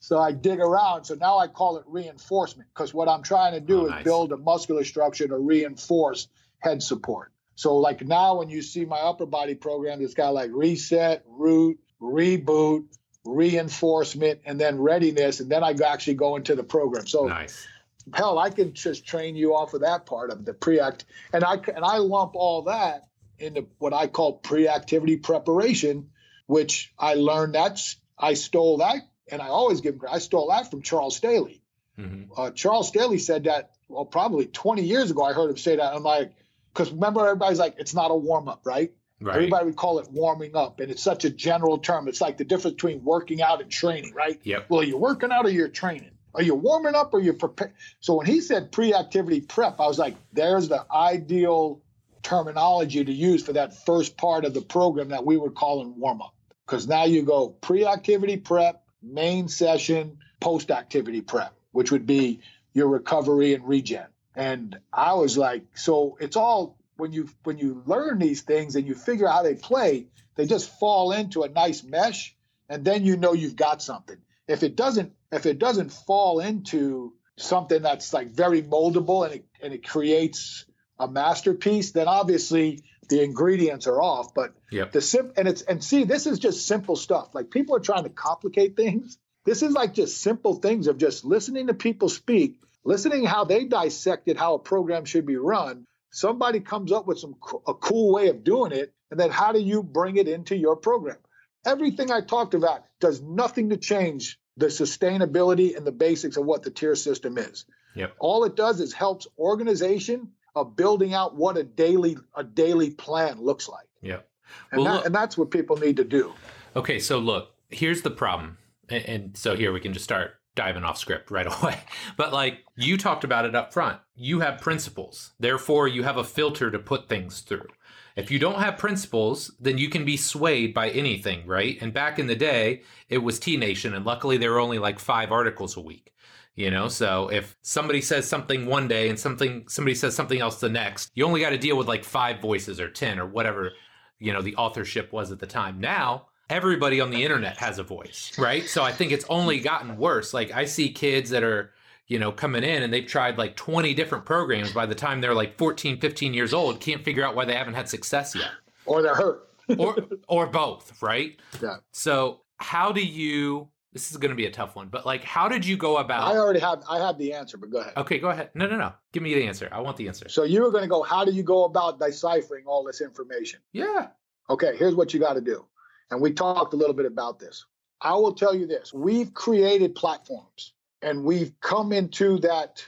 So 0.00 0.18
I 0.18 0.32
dig 0.32 0.58
around. 0.58 1.04
So 1.04 1.14
now 1.14 1.38
I 1.38 1.46
call 1.46 1.76
it 1.76 1.84
reinforcement 1.86 2.68
because 2.74 2.92
what 2.92 3.08
I'm 3.08 3.22
trying 3.22 3.52
to 3.52 3.60
do 3.60 3.82
Oh, 3.82 3.84
is 3.84 3.90
nice. 3.90 4.04
build 4.04 4.32
a 4.32 4.36
muscular 4.36 4.82
structure 4.84 5.28
to 5.28 5.36
reinforce 5.38 6.26
head 6.58 6.82
support. 6.82 7.32
So, 7.54 7.76
like 7.76 8.00
now, 8.06 8.38
when 8.38 8.48
you 8.48 8.62
see 8.62 8.86
my 8.86 8.98
upper 8.98 9.26
body 9.26 9.54
program, 9.54 10.00
it's 10.00 10.14
got 10.14 10.32
like 10.32 10.50
reset, 10.52 11.22
root, 11.28 11.78
reboot, 12.00 12.86
reinforcement, 13.26 14.40
and 14.46 14.58
then 14.58 14.80
readiness. 14.80 15.40
And 15.40 15.50
then 15.50 15.62
I 15.62 15.74
actually 15.86 16.14
go 16.14 16.36
into 16.36 16.54
the 16.56 16.62
program. 16.62 17.06
So, 17.06 17.26
Nice. 17.26 17.66
hell, 18.14 18.38
I 18.38 18.48
can 18.48 18.72
just 18.72 19.06
train 19.06 19.36
you 19.36 19.54
off 19.54 19.74
of 19.74 19.82
that 19.82 20.06
part 20.06 20.30
of 20.30 20.46
the 20.46 20.54
pre-act, 20.54 21.04
and 21.34 21.44
I 21.44 21.54
and 21.74 21.84
I 21.84 21.98
lump 21.98 22.32
all 22.34 22.62
that 22.62 23.08
into 23.38 23.66
what 23.78 23.92
I 23.92 24.06
call 24.06 24.34
pre-activity 24.38 25.18
preparation, 25.18 26.10
which 26.46 26.94
I 26.98 27.14
learned 27.14 27.54
that's 27.54 27.96
I 28.18 28.34
stole 28.34 28.78
that, 28.78 29.02
and 29.30 29.40
I 29.40 29.48
always 29.48 29.80
give 29.80 29.94
him 29.94 30.00
credit. 30.00 30.14
I 30.16 30.18
stole 30.18 30.48
that 30.50 30.70
from 30.70 30.82
Charles 30.82 31.16
Staley. 31.16 31.62
hmm 31.96 32.24
Uh, 32.36 32.50
Charles 32.50 32.88
Staley 32.88 33.18
said 33.18 33.44
that 33.44 33.70
well, 33.88 34.04
probably 34.04 34.46
20 34.46 34.82
years 34.82 35.10
ago. 35.10 35.22
I 35.24 35.32
heard 35.32 35.50
him 35.50 35.56
say 35.56 35.76
that. 35.76 35.94
I'm 35.94 36.02
like, 36.02 36.32
because 36.72 36.92
remember, 36.92 37.26
everybody's 37.26 37.58
like, 37.58 37.74
it's 37.78 37.94
not 37.94 38.10
a 38.10 38.14
warm 38.14 38.48
up, 38.48 38.60
right? 38.64 38.92
Right. 39.20 39.36
Everybody 39.36 39.66
would 39.66 39.76
call 39.76 39.98
it 39.98 40.08
warming 40.10 40.56
up, 40.56 40.80
and 40.80 40.90
it's 40.90 41.02
such 41.02 41.24
a 41.24 41.30
general 41.30 41.76
term. 41.78 42.08
It's 42.08 42.20
like 42.22 42.38
the 42.38 42.44
difference 42.44 42.76
between 42.76 43.04
working 43.04 43.42
out 43.42 43.60
and 43.60 43.70
training, 43.70 44.14
right? 44.14 44.40
Yep. 44.44 44.66
Well, 44.70 44.82
you're 44.82 44.98
working 44.98 45.30
out 45.30 45.44
or 45.44 45.50
you're 45.50 45.68
training. 45.68 46.12
Are 46.34 46.42
you 46.42 46.54
warming 46.54 46.94
up 46.94 47.12
or 47.12 47.20
you're 47.20 47.34
prepared? 47.34 47.72
So 47.98 48.14
when 48.14 48.26
he 48.26 48.40
said 48.40 48.72
pre-activity 48.72 49.42
prep, 49.42 49.80
I 49.80 49.86
was 49.86 49.98
like, 49.98 50.16
there's 50.32 50.68
the 50.68 50.86
ideal 50.90 51.82
terminology 52.22 53.04
to 53.04 53.12
use 53.12 53.44
for 53.44 53.54
that 53.54 53.84
first 53.84 54.16
part 54.16 54.44
of 54.44 54.54
the 54.54 54.60
program 54.62 55.08
that 55.08 55.26
we 55.26 55.36
were 55.36 55.50
calling 55.50 55.98
warm 55.98 56.22
up. 56.22 56.34
Because 56.64 56.86
now 56.86 57.04
you 57.04 57.22
go 57.22 57.48
pre-activity 57.48 58.36
prep, 58.36 58.79
main 59.02 59.48
session, 59.48 60.18
post-activity 60.40 61.22
prep, 61.22 61.54
which 61.72 61.90
would 61.90 62.06
be 62.06 62.40
your 62.72 62.88
recovery 62.88 63.54
and 63.54 63.66
regen. 63.66 64.06
And 64.34 64.78
I 64.92 65.14
was 65.14 65.36
like, 65.36 65.64
so 65.74 66.16
it's 66.20 66.36
all 66.36 66.78
when 66.96 67.12
you 67.12 67.28
when 67.44 67.58
you 67.58 67.82
learn 67.86 68.18
these 68.18 68.42
things 68.42 68.76
and 68.76 68.86
you 68.86 68.94
figure 68.94 69.26
out 69.26 69.34
how 69.34 69.42
they 69.42 69.54
play, 69.54 70.06
they 70.36 70.46
just 70.46 70.78
fall 70.78 71.12
into 71.12 71.42
a 71.42 71.48
nice 71.48 71.82
mesh, 71.82 72.36
and 72.68 72.84
then 72.84 73.04
you 73.04 73.16
know 73.16 73.32
you've 73.32 73.56
got 73.56 73.82
something. 73.82 74.18
If 74.46 74.62
it 74.62 74.76
doesn't 74.76 75.12
if 75.32 75.46
it 75.46 75.58
doesn't 75.58 75.92
fall 75.92 76.40
into 76.40 77.14
something 77.36 77.82
that's 77.82 78.12
like 78.12 78.28
very 78.28 78.62
moldable 78.62 79.24
and 79.24 79.36
it 79.36 79.46
and 79.62 79.72
it 79.72 79.86
creates 79.86 80.64
a 80.98 81.08
masterpiece, 81.08 81.92
then 81.92 82.06
obviously 82.06 82.84
the 83.10 83.22
ingredients 83.22 83.86
are 83.86 84.00
off. 84.00 84.32
But 84.34 84.54
Yep. 84.70 84.92
the 84.92 85.00
sim 85.02 85.32
and 85.36 85.46
it's 85.46 85.62
and 85.62 85.84
see, 85.84 86.04
this 86.04 86.26
is 86.26 86.38
just 86.38 86.66
simple 86.66 86.96
stuff. 86.96 87.34
Like 87.34 87.50
people 87.50 87.76
are 87.76 87.80
trying 87.80 88.04
to 88.04 88.10
complicate 88.10 88.76
things. 88.76 89.18
This 89.44 89.62
is 89.62 89.72
like 89.72 89.92
just 89.94 90.20
simple 90.20 90.54
things 90.54 90.86
of 90.86 90.96
just 90.98 91.24
listening 91.24 91.66
to 91.68 91.74
people 91.74 92.08
speak, 92.08 92.58
listening 92.84 93.24
how 93.24 93.44
they 93.44 93.64
dissected 93.64 94.36
how 94.36 94.54
a 94.54 94.58
program 94.58 95.04
should 95.04 95.26
be 95.26 95.36
run. 95.36 95.86
Somebody 96.10 96.60
comes 96.60 96.90
up 96.92 97.06
with 97.06 97.18
some 97.18 97.34
co- 97.40 97.62
a 97.66 97.74
cool 97.74 98.12
way 98.12 98.28
of 98.28 98.42
doing 98.44 98.72
it, 98.72 98.92
and 99.10 99.18
then 99.20 99.30
how 99.30 99.52
do 99.52 99.60
you 99.60 99.82
bring 99.82 100.16
it 100.16 100.28
into 100.28 100.56
your 100.56 100.76
program? 100.76 101.16
Everything 101.64 102.10
I 102.10 102.20
talked 102.20 102.54
about 102.54 102.84
does 103.00 103.20
nothing 103.20 103.70
to 103.70 103.76
change 103.76 104.38
the 104.56 104.66
sustainability 104.66 105.76
and 105.76 105.86
the 105.86 105.92
basics 105.92 106.36
of 106.36 106.44
what 106.44 106.62
the 106.62 106.70
tier 106.70 106.94
system 106.96 107.38
is. 107.38 107.64
Yep. 107.96 108.14
All 108.20 108.44
it 108.44 108.56
does 108.56 108.80
is 108.80 108.92
helps 108.92 109.26
organization 109.38 110.32
of 110.54 110.76
building 110.76 111.14
out 111.14 111.36
what 111.36 111.56
a 111.56 111.62
daily 111.64 112.16
a 112.34 112.44
daily 112.44 112.90
plan 112.90 113.40
looks 113.40 113.68
like. 113.68 113.86
Yep. 114.02 114.28
And, 114.72 114.84
that, 114.86 114.92
look- 114.92 115.06
and 115.06 115.14
that's 115.14 115.38
what 115.38 115.50
people 115.50 115.76
need 115.76 115.96
to 115.96 116.04
do. 116.04 116.32
Okay, 116.76 116.98
so 116.98 117.18
look, 117.18 117.54
here's 117.68 118.02
the 118.02 118.10
problem. 118.10 118.58
And, 118.88 119.04
and 119.04 119.36
so 119.36 119.56
here 119.56 119.72
we 119.72 119.80
can 119.80 119.92
just 119.92 120.04
start 120.04 120.32
diving 120.56 120.84
off 120.84 120.98
script 120.98 121.30
right 121.30 121.46
away. 121.62 121.78
But 122.16 122.32
like 122.32 122.58
you 122.76 122.96
talked 122.96 123.24
about 123.24 123.44
it 123.44 123.54
up 123.54 123.72
front, 123.72 124.00
you 124.14 124.40
have 124.40 124.60
principles. 124.60 125.32
Therefore, 125.38 125.88
you 125.88 126.02
have 126.02 126.16
a 126.16 126.24
filter 126.24 126.70
to 126.70 126.78
put 126.78 127.08
things 127.08 127.40
through. 127.40 127.68
If 128.16 128.30
you 128.30 128.38
don't 128.38 128.58
have 128.60 128.76
principles, 128.76 129.52
then 129.60 129.78
you 129.78 129.88
can 129.88 130.04
be 130.04 130.16
swayed 130.16 130.74
by 130.74 130.90
anything, 130.90 131.46
right? 131.46 131.78
And 131.80 131.92
back 131.94 132.18
in 132.18 132.26
the 132.26 132.34
day, 132.34 132.82
it 133.08 133.18
was 133.18 133.38
T 133.38 133.56
Nation, 133.56 133.94
and 133.94 134.04
luckily 134.04 134.36
there 134.36 134.50
were 134.50 134.58
only 134.58 134.78
like 134.78 134.98
five 134.98 135.30
articles 135.30 135.76
a 135.76 135.80
week. 135.80 136.12
You 136.56 136.70
know, 136.70 136.88
so 136.88 137.28
if 137.28 137.56
somebody 137.62 138.00
says 138.02 138.28
something 138.28 138.66
one 138.66 138.86
day 138.88 139.08
and 139.08 139.18
something 139.18 139.64
somebody 139.68 139.94
says 139.94 140.14
something 140.14 140.40
else 140.40 140.60
the 140.60 140.68
next, 140.68 141.10
you 141.14 141.24
only 141.24 141.40
got 141.40 141.50
to 141.50 141.58
deal 141.58 141.76
with 141.76 141.88
like 141.88 142.04
five 142.04 142.40
voices 142.40 142.80
or 142.80 142.90
ten 142.90 143.18
or 143.18 143.26
whatever 143.26 143.70
you 144.18 144.32
know 144.32 144.42
the 144.42 144.54
authorship 144.56 145.12
was 145.12 145.30
at 145.32 145.38
the 145.38 145.46
time. 145.46 145.80
Now 145.80 146.26
everybody 146.50 147.00
on 147.00 147.10
the 147.10 147.24
internet 147.24 147.56
has 147.58 147.78
a 147.78 147.82
voice, 147.82 148.32
right? 148.38 148.68
So 148.68 148.82
I 148.82 148.92
think 148.92 149.12
it's 149.12 149.24
only 149.30 149.60
gotten 149.60 149.96
worse. 149.96 150.34
Like 150.34 150.50
I 150.52 150.64
see 150.66 150.90
kids 150.92 151.30
that 151.30 151.42
are 151.44 151.70
you 152.08 152.18
know 152.18 152.32
coming 152.32 152.64
in 152.64 152.82
and 152.82 152.92
they've 152.92 153.06
tried 153.06 153.38
like 153.38 153.54
20 153.56 153.94
different 153.94 154.26
programs 154.26 154.72
by 154.72 154.84
the 154.84 154.94
time 154.96 155.20
they're 155.20 155.32
like 155.32 155.56
14 155.56 156.00
15 156.00 156.34
years 156.34 156.52
old 156.52 156.80
can't 156.80 157.04
figure 157.04 157.24
out 157.24 157.36
why 157.36 157.44
they 157.44 157.54
haven't 157.54 157.74
had 157.74 157.88
success 157.88 158.34
yet 158.34 158.50
Or 158.84 159.00
they're 159.00 159.14
hurt. 159.14 159.48
or 159.78 159.96
or 160.26 160.46
both 160.48 161.00
right 161.00 161.38
Yeah. 161.62 161.76
so 161.92 162.40
how 162.56 162.90
do 162.90 163.00
you 163.00 163.68
this 163.92 164.10
is 164.10 164.16
going 164.16 164.30
to 164.30 164.36
be 164.36 164.46
a 164.46 164.50
tough 164.50 164.76
one 164.76 164.88
but 164.88 165.04
like 165.04 165.24
how 165.24 165.48
did 165.48 165.64
you 165.66 165.76
go 165.76 165.96
about? 165.98 166.22
I 166.32 166.36
already 166.36 166.60
have 166.60 166.82
I 166.88 166.98
have 166.98 167.18
the 167.18 167.32
answer, 167.34 167.56
but 167.56 167.70
go 167.70 167.78
ahead. 167.78 167.92
okay 167.96 168.18
go 168.18 168.28
ahead 168.30 168.50
no 168.54 168.66
no 168.66 168.76
no 168.76 168.92
give 169.12 169.22
me 169.22 169.34
the 169.34 169.44
answer 169.46 169.68
i 169.72 169.80
want 169.80 169.96
the 169.96 170.08
answer 170.08 170.28
So 170.28 170.42
you 170.44 170.62
were 170.62 170.70
going 170.70 170.82
to 170.84 170.88
go, 170.88 171.02
how 171.02 171.24
do 171.24 171.32
you 171.32 171.42
go 171.42 171.64
about 171.64 171.98
deciphering 171.98 172.64
all 172.66 172.84
this 172.84 173.00
information? 173.00 173.60
yeah 173.72 174.08
Okay, 174.48 174.76
here's 174.76 174.96
what 174.96 175.14
you 175.14 175.20
got 175.20 175.34
to 175.34 175.40
do. 175.40 175.64
And 176.10 176.20
we 176.20 176.32
talked 176.32 176.74
a 176.74 176.76
little 176.76 176.94
bit 176.94 177.06
about 177.06 177.38
this. 177.38 177.66
I 178.00 178.14
will 178.14 178.32
tell 178.34 178.52
you 178.54 178.66
this 178.66 178.92
we've 178.92 179.32
created 179.32 179.94
platforms 179.94 180.72
and 181.02 181.22
we've 181.24 181.52
come 181.60 181.92
into 181.92 182.38
that. 182.40 182.84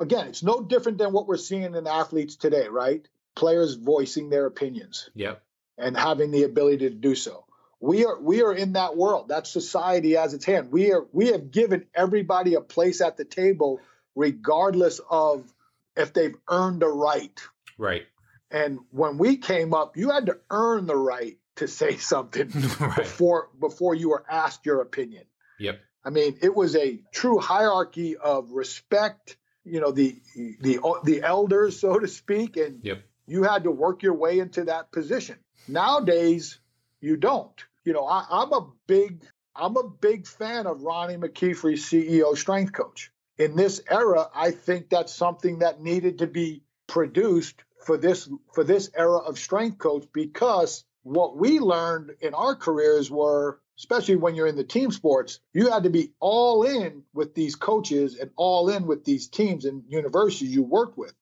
Again, 0.00 0.26
it's 0.26 0.42
no 0.42 0.60
different 0.60 0.98
than 0.98 1.12
what 1.12 1.28
we're 1.28 1.36
seeing 1.36 1.74
in 1.76 1.86
athletes 1.86 2.34
today, 2.36 2.66
right? 2.68 3.06
players 3.36 3.74
voicing 3.74 4.30
their 4.30 4.46
opinions. 4.46 5.10
Yep. 5.14 5.42
And 5.76 5.96
having 5.96 6.30
the 6.30 6.44
ability 6.44 6.78
to 6.88 6.90
do 6.90 7.14
so. 7.14 7.43
We 7.84 8.06
are 8.06 8.18
we 8.18 8.42
are 8.42 8.54
in 8.54 8.72
that 8.72 8.96
world. 8.96 9.28
That 9.28 9.46
society 9.46 10.16
as 10.16 10.32
its 10.32 10.46
hand. 10.46 10.72
We 10.72 10.92
are 10.92 11.04
we 11.12 11.26
have 11.32 11.50
given 11.50 11.84
everybody 11.94 12.54
a 12.54 12.62
place 12.62 13.02
at 13.02 13.18
the 13.18 13.26
table, 13.26 13.78
regardless 14.14 15.02
of 15.10 15.52
if 15.94 16.14
they've 16.14 16.34
earned 16.48 16.82
a 16.82 16.88
right. 16.88 17.38
Right. 17.76 18.06
And 18.50 18.78
when 18.90 19.18
we 19.18 19.36
came 19.36 19.74
up, 19.74 19.98
you 19.98 20.10
had 20.10 20.26
to 20.26 20.38
earn 20.48 20.86
the 20.86 20.96
right 20.96 21.36
to 21.56 21.68
say 21.68 21.96
something 22.12 22.48
right. 22.80 22.96
before 22.96 23.50
before 23.60 23.94
you 23.94 24.08
were 24.08 24.24
asked 24.30 24.64
your 24.64 24.80
opinion. 24.80 25.24
Yep. 25.58 25.78
I 26.02 26.08
mean, 26.08 26.38
it 26.40 26.54
was 26.54 26.76
a 26.76 27.02
true 27.12 27.38
hierarchy 27.38 28.16
of 28.16 28.50
respect. 28.50 29.36
You 29.62 29.80
know, 29.80 29.90
the 29.90 30.16
the 30.34 30.78
the 31.04 31.22
elders, 31.22 31.80
so 31.80 31.98
to 31.98 32.08
speak, 32.08 32.56
and 32.56 32.82
yep. 32.82 33.02
you 33.26 33.42
had 33.42 33.64
to 33.64 33.70
work 33.70 34.02
your 34.02 34.14
way 34.14 34.38
into 34.38 34.64
that 34.64 34.90
position. 34.90 35.36
Nowadays, 35.68 36.58
you 37.02 37.18
don't. 37.18 37.62
You 37.84 37.92
know, 37.92 38.06
I, 38.06 38.26
I'm 38.30 38.52
a 38.52 38.66
big 38.86 39.24
I'm 39.56 39.76
a 39.76 39.88
big 39.88 40.26
fan 40.26 40.66
of 40.66 40.82
Ronnie 40.82 41.16
McKeefery, 41.16 41.74
CEO 41.74 42.36
strength 42.36 42.72
coach. 42.72 43.12
In 43.38 43.56
this 43.56 43.80
era, 43.88 44.26
I 44.34 44.50
think 44.50 44.90
that's 44.90 45.14
something 45.14 45.60
that 45.60 45.80
needed 45.80 46.18
to 46.18 46.26
be 46.26 46.62
produced 46.86 47.62
for 47.84 47.96
this 47.96 48.28
for 48.52 48.64
this 48.64 48.90
era 48.96 49.18
of 49.18 49.38
strength 49.38 49.78
coach 49.78 50.06
because 50.12 50.84
what 51.02 51.36
we 51.36 51.60
learned 51.60 52.12
in 52.20 52.34
our 52.34 52.54
careers 52.54 53.10
were 53.10 53.60
especially 53.78 54.16
when 54.16 54.34
you're 54.34 54.46
in 54.46 54.56
the 54.56 54.64
team 54.64 54.90
sports 54.90 55.40
you 55.52 55.70
had 55.70 55.82
to 55.82 55.90
be 55.90 56.12
all 56.20 56.62
in 56.62 57.02
with 57.12 57.34
these 57.34 57.56
coaches 57.56 58.16
and 58.18 58.30
all 58.36 58.68
in 58.70 58.86
with 58.86 59.04
these 59.04 59.28
teams 59.28 59.64
and 59.64 59.82
universities 59.88 60.54
you 60.54 60.62
worked 60.62 60.96
with 60.96 61.12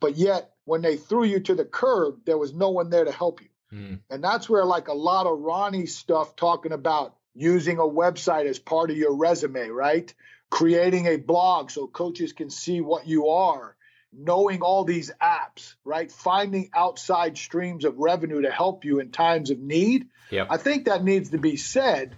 but 0.00 0.16
yet 0.16 0.52
when 0.64 0.80
they 0.80 0.96
threw 0.96 1.24
you 1.24 1.40
to 1.40 1.54
the 1.54 1.64
curb 1.64 2.14
there 2.24 2.38
was 2.38 2.54
no 2.54 2.70
one 2.70 2.88
there 2.88 3.04
to 3.04 3.12
help 3.12 3.42
you 3.42 3.48
mm. 3.72 3.98
and 4.10 4.22
that's 4.22 4.48
where 4.48 4.64
like 4.64 4.88
a 4.88 4.94
lot 4.94 5.26
of 5.26 5.38
ronnie 5.40 5.86
stuff 5.86 6.36
talking 6.36 6.72
about 6.72 7.16
using 7.34 7.78
a 7.78 7.82
website 7.82 8.46
as 8.46 8.58
part 8.58 8.90
of 8.90 8.96
your 8.96 9.14
resume 9.14 9.68
right 9.68 10.14
creating 10.50 11.06
a 11.06 11.16
blog 11.16 11.70
so 11.70 11.86
coaches 11.86 12.32
can 12.32 12.50
see 12.50 12.80
what 12.80 13.06
you 13.06 13.28
are 13.28 13.76
knowing 14.16 14.62
all 14.62 14.84
these 14.84 15.12
apps, 15.20 15.74
right? 15.84 16.10
Finding 16.10 16.70
outside 16.74 17.36
streams 17.36 17.84
of 17.84 17.98
revenue 17.98 18.42
to 18.42 18.50
help 18.50 18.84
you 18.84 18.98
in 18.98 19.10
times 19.10 19.50
of 19.50 19.58
need. 19.58 20.08
Yep. 20.30 20.46
I 20.50 20.56
think 20.56 20.86
that 20.86 21.04
needs 21.04 21.30
to 21.30 21.38
be 21.38 21.56
said 21.56 22.14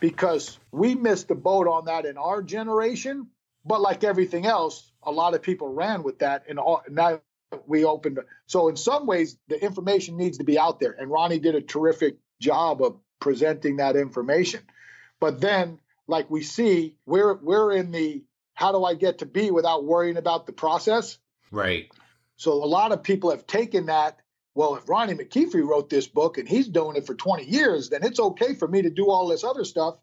because 0.00 0.58
we 0.72 0.94
missed 0.94 1.28
the 1.28 1.34
boat 1.34 1.66
on 1.66 1.86
that 1.86 2.06
in 2.06 2.16
our 2.16 2.42
generation. 2.42 3.28
But 3.64 3.80
like 3.80 4.04
everything 4.04 4.46
else, 4.46 4.90
a 5.02 5.10
lot 5.10 5.34
of 5.34 5.42
people 5.42 5.72
ran 5.72 6.02
with 6.04 6.20
that, 6.20 6.44
and 6.48 6.58
all, 6.58 6.82
now 6.88 7.20
we 7.66 7.84
opened. 7.84 8.18
So 8.46 8.68
in 8.68 8.76
some 8.76 9.06
ways, 9.06 9.36
the 9.48 9.62
information 9.62 10.16
needs 10.16 10.38
to 10.38 10.44
be 10.44 10.58
out 10.58 10.80
there, 10.80 10.92
and 10.92 11.10
Ronnie 11.10 11.38
did 11.38 11.54
a 11.54 11.60
terrific 11.60 12.16
job 12.40 12.82
of 12.82 12.98
presenting 13.20 13.76
that 13.76 13.96
information. 13.96 14.60
But 15.20 15.40
then, 15.40 15.78
like 16.06 16.30
we 16.30 16.42
see, 16.42 16.96
we're 17.06 17.34
we're 17.34 17.72
in 17.72 17.90
the 17.90 18.24
how 18.54 18.72
do 18.72 18.84
I 18.84 18.94
get 18.94 19.18
to 19.18 19.26
B 19.26 19.50
without 19.50 19.84
worrying 19.84 20.16
about 20.16 20.46
the 20.46 20.52
process? 20.52 21.18
Right. 21.50 21.90
So 22.36 22.52
a 22.52 22.66
lot 22.66 22.92
of 22.92 23.02
people 23.02 23.30
have 23.30 23.46
taken 23.46 23.86
that. 23.86 24.18
Well, 24.54 24.76
if 24.76 24.88
Ronnie 24.88 25.14
McKeefery 25.14 25.66
wrote 25.66 25.90
this 25.90 26.06
book 26.06 26.38
and 26.38 26.48
he's 26.48 26.66
doing 26.66 26.96
it 26.96 27.06
for 27.06 27.14
20 27.14 27.44
years, 27.44 27.90
then 27.90 28.02
it's 28.02 28.18
okay 28.18 28.54
for 28.54 28.66
me 28.66 28.82
to 28.82 28.90
do 28.90 29.10
all 29.10 29.28
this 29.28 29.44
other 29.44 29.64
stuff 29.64 29.96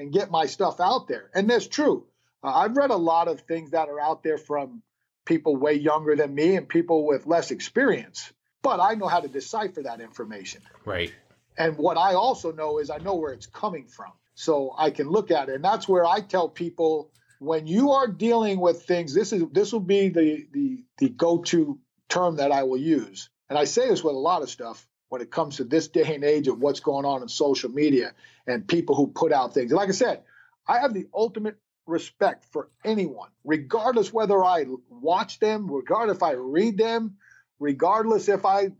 and 0.00 0.12
get 0.12 0.30
my 0.30 0.46
stuff 0.46 0.80
out 0.80 1.06
there. 1.06 1.30
And 1.32 1.48
that's 1.48 1.68
true. 1.68 2.06
Uh, 2.42 2.52
I've 2.52 2.76
read 2.76 2.90
a 2.90 2.96
lot 2.96 3.28
of 3.28 3.42
things 3.42 3.70
that 3.70 3.88
are 3.88 4.00
out 4.00 4.24
there 4.24 4.38
from 4.38 4.82
people 5.30 5.54
way 5.54 5.74
younger 5.74 6.16
than 6.16 6.34
me 6.34 6.56
and 6.56 6.68
people 6.68 7.06
with 7.06 7.24
less 7.24 7.52
experience, 7.52 8.32
but 8.62 8.80
I 8.80 8.94
know 8.94 9.06
how 9.06 9.20
to 9.20 9.28
decipher 9.28 9.84
that 9.84 10.00
information. 10.00 10.60
Right. 10.84 11.14
And 11.56 11.78
what 11.78 11.96
I 11.96 12.14
also 12.14 12.50
know 12.50 12.78
is 12.80 12.90
I 12.90 12.98
know 12.98 13.14
where 13.14 13.32
it's 13.32 13.46
coming 13.46 13.86
from. 13.86 14.10
So 14.34 14.74
I 14.76 14.90
can 14.90 15.08
look 15.08 15.30
at 15.30 15.48
it. 15.48 15.54
And 15.54 15.64
that's 15.64 15.88
where 15.88 16.04
I 16.04 16.20
tell 16.20 16.48
people 16.48 17.12
when 17.38 17.68
you 17.68 17.92
are 17.92 18.08
dealing 18.08 18.58
with 18.58 18.82
things, 18.82 19.14
this 19.14 19.32
is 19.32 19.44
this 19.52 19.72
will 19.72 19.86
be 19.98 20.08
the 20.08 20.46
the 20.52 20.82
the 20.98 21.08
go-to 21.08 21.78
term 22.08 22.36
that 22.36 22.50
I 22.50 22.64
will 22.64 22.82
use. 22.98 23.30
And 23.48 23.56
I 23.56 23.66
say 23.66 23.88
this 23.88 24.02
with 24.02 24.14
a 24.14 24.18
lot 24.30 24.42
of 24.42 24.50
stuff 24.50 24.84
when 25.10 25.22
it 25.22 25.30
comes 25.30 25.58
to 25.58 25.64
this 25.64 25.86
day 25.88 26.12
and 26.12 26.24
age 26.24 26.48
of 26.48 26.58
what's 26.58 26.80
going 26.80 27.04
on 27.04 27.22
in 27.22 27.28
social 27.28 27.70
media 27.70 28.14
and 28.48 28.66
people 28.66 28.96
who 28.96 29.06
put 29.06 29.32
out 29.32 29.54
things. 29.54 29.70
And 29.70 29.78
like 29.78 29.90
I 29.90 29.92
said, 29.92 30.22
I 30.66 30.80
have 30.80 30.92
the 30.92 31.06
ultimate 31.14 31.56
respect 31.90 32.44
for 32.52 32.68
anyone, 32.84 33.30
regardless 33.44 34.12
whether 34.12 34.42
I 34.42 34.64
watch 34.88 35.38
them, 35.38 35.70
regardless 35.70 36.18
if 36.18 36.22
I 36.22 36.32
read 36.32 36.78
them, 36.78 37.16
regardless 37.58 38.28
if 38.28 38.44
I 38.44 38.70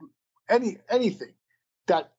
any 0.48 0.78
anything 0.88 1.34
that 1.86 2.12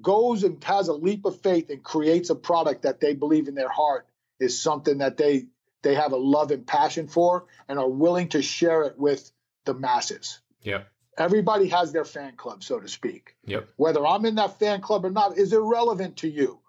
goes 0.00 0.44
and 0.44 0.62
has 0.64 0.88
a 0.88 0.92
leap 0.92 1.24
of 1.24 1.40
faith 1.40 1.70
and 1.70 1.82
creates 1.82 2.30
a 2.30 2.34
product 2.34 2.82
that 2.82 3.00
they 3.00 3.14
believe 3.14 3.48
in 3.48 3.54
their 3.54 3.68
heart 3.68 4.06
is 4.38 4.60
something 4.60 4.98
that 4.98 5.16
they 5.16 5.46
they 5.82 5.94
have 5.94 6.12
a 6.12 6.16
love 6.16 6.50
and 6.50 6.66
passion 6.66 7.08
for 7.08 7.46
and 7.68 7.78
are 7.78 7.88
willing 7.88 8.28
to 8.30 8.42
share 8.42 8.82
it 8.84 8.98
with 8.98 9.30
the 9.64 9.74
masses. 9.74 10.40
Yeah. 10.62 10.84
Everybody 11.16 11.68
has 11.68 11.92
their 11.92 12.04
fan 12.04 12.36
club, 12.36 12.64
so 12.64 12.80
to 12.80 12.88
speak. 12.88 13.36
Yep. 13.44 13.68
Whether 13.76 14.04
I'm 14.04 14.24
in 14.24 14.36
that 14.36 14.58
fan 14.58 14.80
club 14.80 15.04
or 15.04 15.10
not 15.10 15.38
is 15.38 15.52
irrelevant 15.52 16.18
to 16.18 16.28
you. 16.28 16.60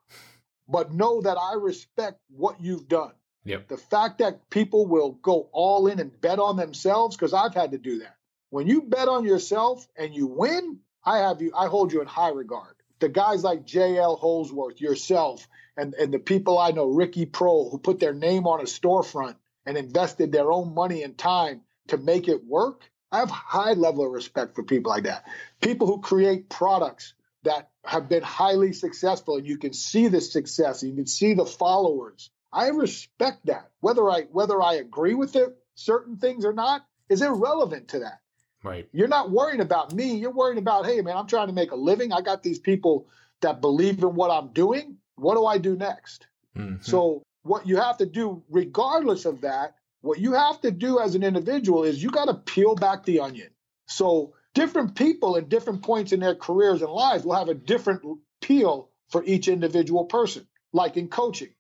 But 0.67 0.93
know 0.93 1.21
that 1.21 1.37
I 1.37 1.53
respect 1.53 2.19
what 2.29 2.61
you've 2.61 2.87
done. 2.87 3.13
Yep. 3.45 3.67
The 3.67 3.77
fact 3.77 4.17
that 4.17 4.49
people 4.49 4.87
will 4.87 5.11
go 5.11 5.49
all 5.51 5.87
in 5.87 5.99
and 5.99 6.19
bet 6.19 6.39
on 6.39 6.57
themselves, 6.57 7.15
because 7.15 7.33
I've 7.33 7.53
had 7.53 7.71
to 7.71 7.77
do 7.77 7.99
that. 7.99 8.15
When 8.49 8.67
you 8.67 8.81
bet 8.81 9.07
on 9.07 9.23
yourself 9.23 9.87
and 9.95 10.13
you 10.13 10.27
win, 10.27 10.79
I 11.03 11.19
have 11.19 11.41
you, 11.41 11.51
I 11.55 11.67
hold 11.67 11.93
you 11.93 12.01
in 12.01 12.07
high 12.07 12.29
regard. 12.29 12.75
The 12.99 13.09
guys 13.09 13.43
like 13.43 13.65
JL 13.65 14.17
Holdsworth, 14.17 14.81
yourself, 14.81 15.47
and, 15.77 15.93
and 15.93 16.13
the 16.13 16.19
people 16.19 16.57
I 16.57 16.71
know, 16.71 16.87
Ricky 16.87 17.25
Pro, 17.25 17.69
who 17.69 17.77
put 17.77 17.99
their 17.99 18.13
name 18.13 18.47
on 18.47 18.61
a 18.61 18.63
storefront 18.63 19.35
and 19.65 19.77
invested 19.77 20.31
their 20.31 20.51
own 20.51 20.73
money 20.73 21.03
and 21.03 21.17
time 21.17 21.61
to 21.87 21.97
make 21.97 22.27
it 22.27 22.45
work. 22.45 22.81
I 23.11 23.19
have 23.19 23.29
high 23.29 23.73
level 23.73 24.05
of 24.05 24.11
respect 24.11 24.55
for 24.55 24.63
people 24.63 24.91
like 24.91 25.03
that. 25.03 25.25
People 25.61 25.87
who 25.87 26.01
create 26.01 26.49
products 26.49 27.13
that 27.43 27.69
have 27.85 28.09
been 28.09 28.23
highly 28.23 28.73
successful 28.73 29.37
and 29.37 29.45
you 29.45 29.57
can 29.57 29.73
see 29.73 30.07
the 30.07 30.21
success, 30.21 30.81
you 30.81 30.95
can 30.95 31.05
see 31.05 31.33
the 31.33 31.45
followers. 31.45 32.31
I 32.55 32.69
respect 32.69 33.45
that. 33.45 33.69
Whether 33.81 34.09
I 34.09 34.23
whether 34.31 34.61
I 34.61 34.75
agree 34.75 35.13
with 35.13 35.35
it, 35.35 35.55
certain 35.75 36.17
things 36.17 36.45
or 36.45 36.53
not, 36.53 36.85
is 37.09 37.21
irrelevant 37.21 37.89
to 37.89 37.99
that. 37.99 38.19
Right. 38.63 38.87
You're 38.91 39.07
not 39.07 39.29
worrying 39.29 39.61
about 39.61 39.93
me. 39.93 40.15
You're 40.15 40.31
worrying 40.31 40.57
about, 40.57 40.85
hey 40.85 41.01
man, 41.01 41.17
I'm 41.17 41.27
trying 41.27 41.47
to 41.47 41.53
make 41.53 41.71
a 41.71 41.75
living. 41.75 42.11
I 42.11 42.21
got 42.21 42.41
these 42.41 42.57
people 42.57 43.07
that 43.41 43.61
believe 43.61 44.01
in 44.01 44.15
what 44.15 44.31
I'm 44.31 44.53
doing 44.53 44.97
what 45.15 45.35
do 45.35 45.45
I 45.45 45.57
do 45.57 45.75
next? 45.75 46.27
Mm-hmm. 46.57 46.81
So, 46.81 47.23
what 47.43 47.67
you 47.67 47.77
have 47.77 47.97
to 47.97 48.05
do, 48.05 48.43
regardless 48.49 49.25
of 49.25 49.41
that, 49.41 49.75
what 50.01 50.19
you 50.19 50.33
have 50.33 50.61
to 50.61 50.71
do 50.71 50.99
as 50.99 51.15
an 51.15 51.23
individual 51.23 51.83
is 51.83 52.01
you 52.01 52.09
got 52.09 52.25
to 52.25 52.33
peel 52.33 52.75
back 52.75 53.03
the 53.03 53.19
onion. 53.19 53.49
So, 53.87 54.33
different 54.53 54.95
people 54.95 55.37
at 55.37 55.49
different 55.49 55.83
points 55.83 56.11
in 56.11 56.19
their 56.19 56.35
careers 56.35 56.81
and 56.81 56.91
lives 56.91 57.23
will 57.23 57.35
have 57.35 57.49
a 57.49 57.53
different 57.53 58.01
peel 58.41 58.89
for 59.09 59.23
each 59.23 59.47
individual 59.47 60.05
person. 60.05 60.47
Like 60.73 60.97
in 60.97 61.07
coaching, 61.07 61.53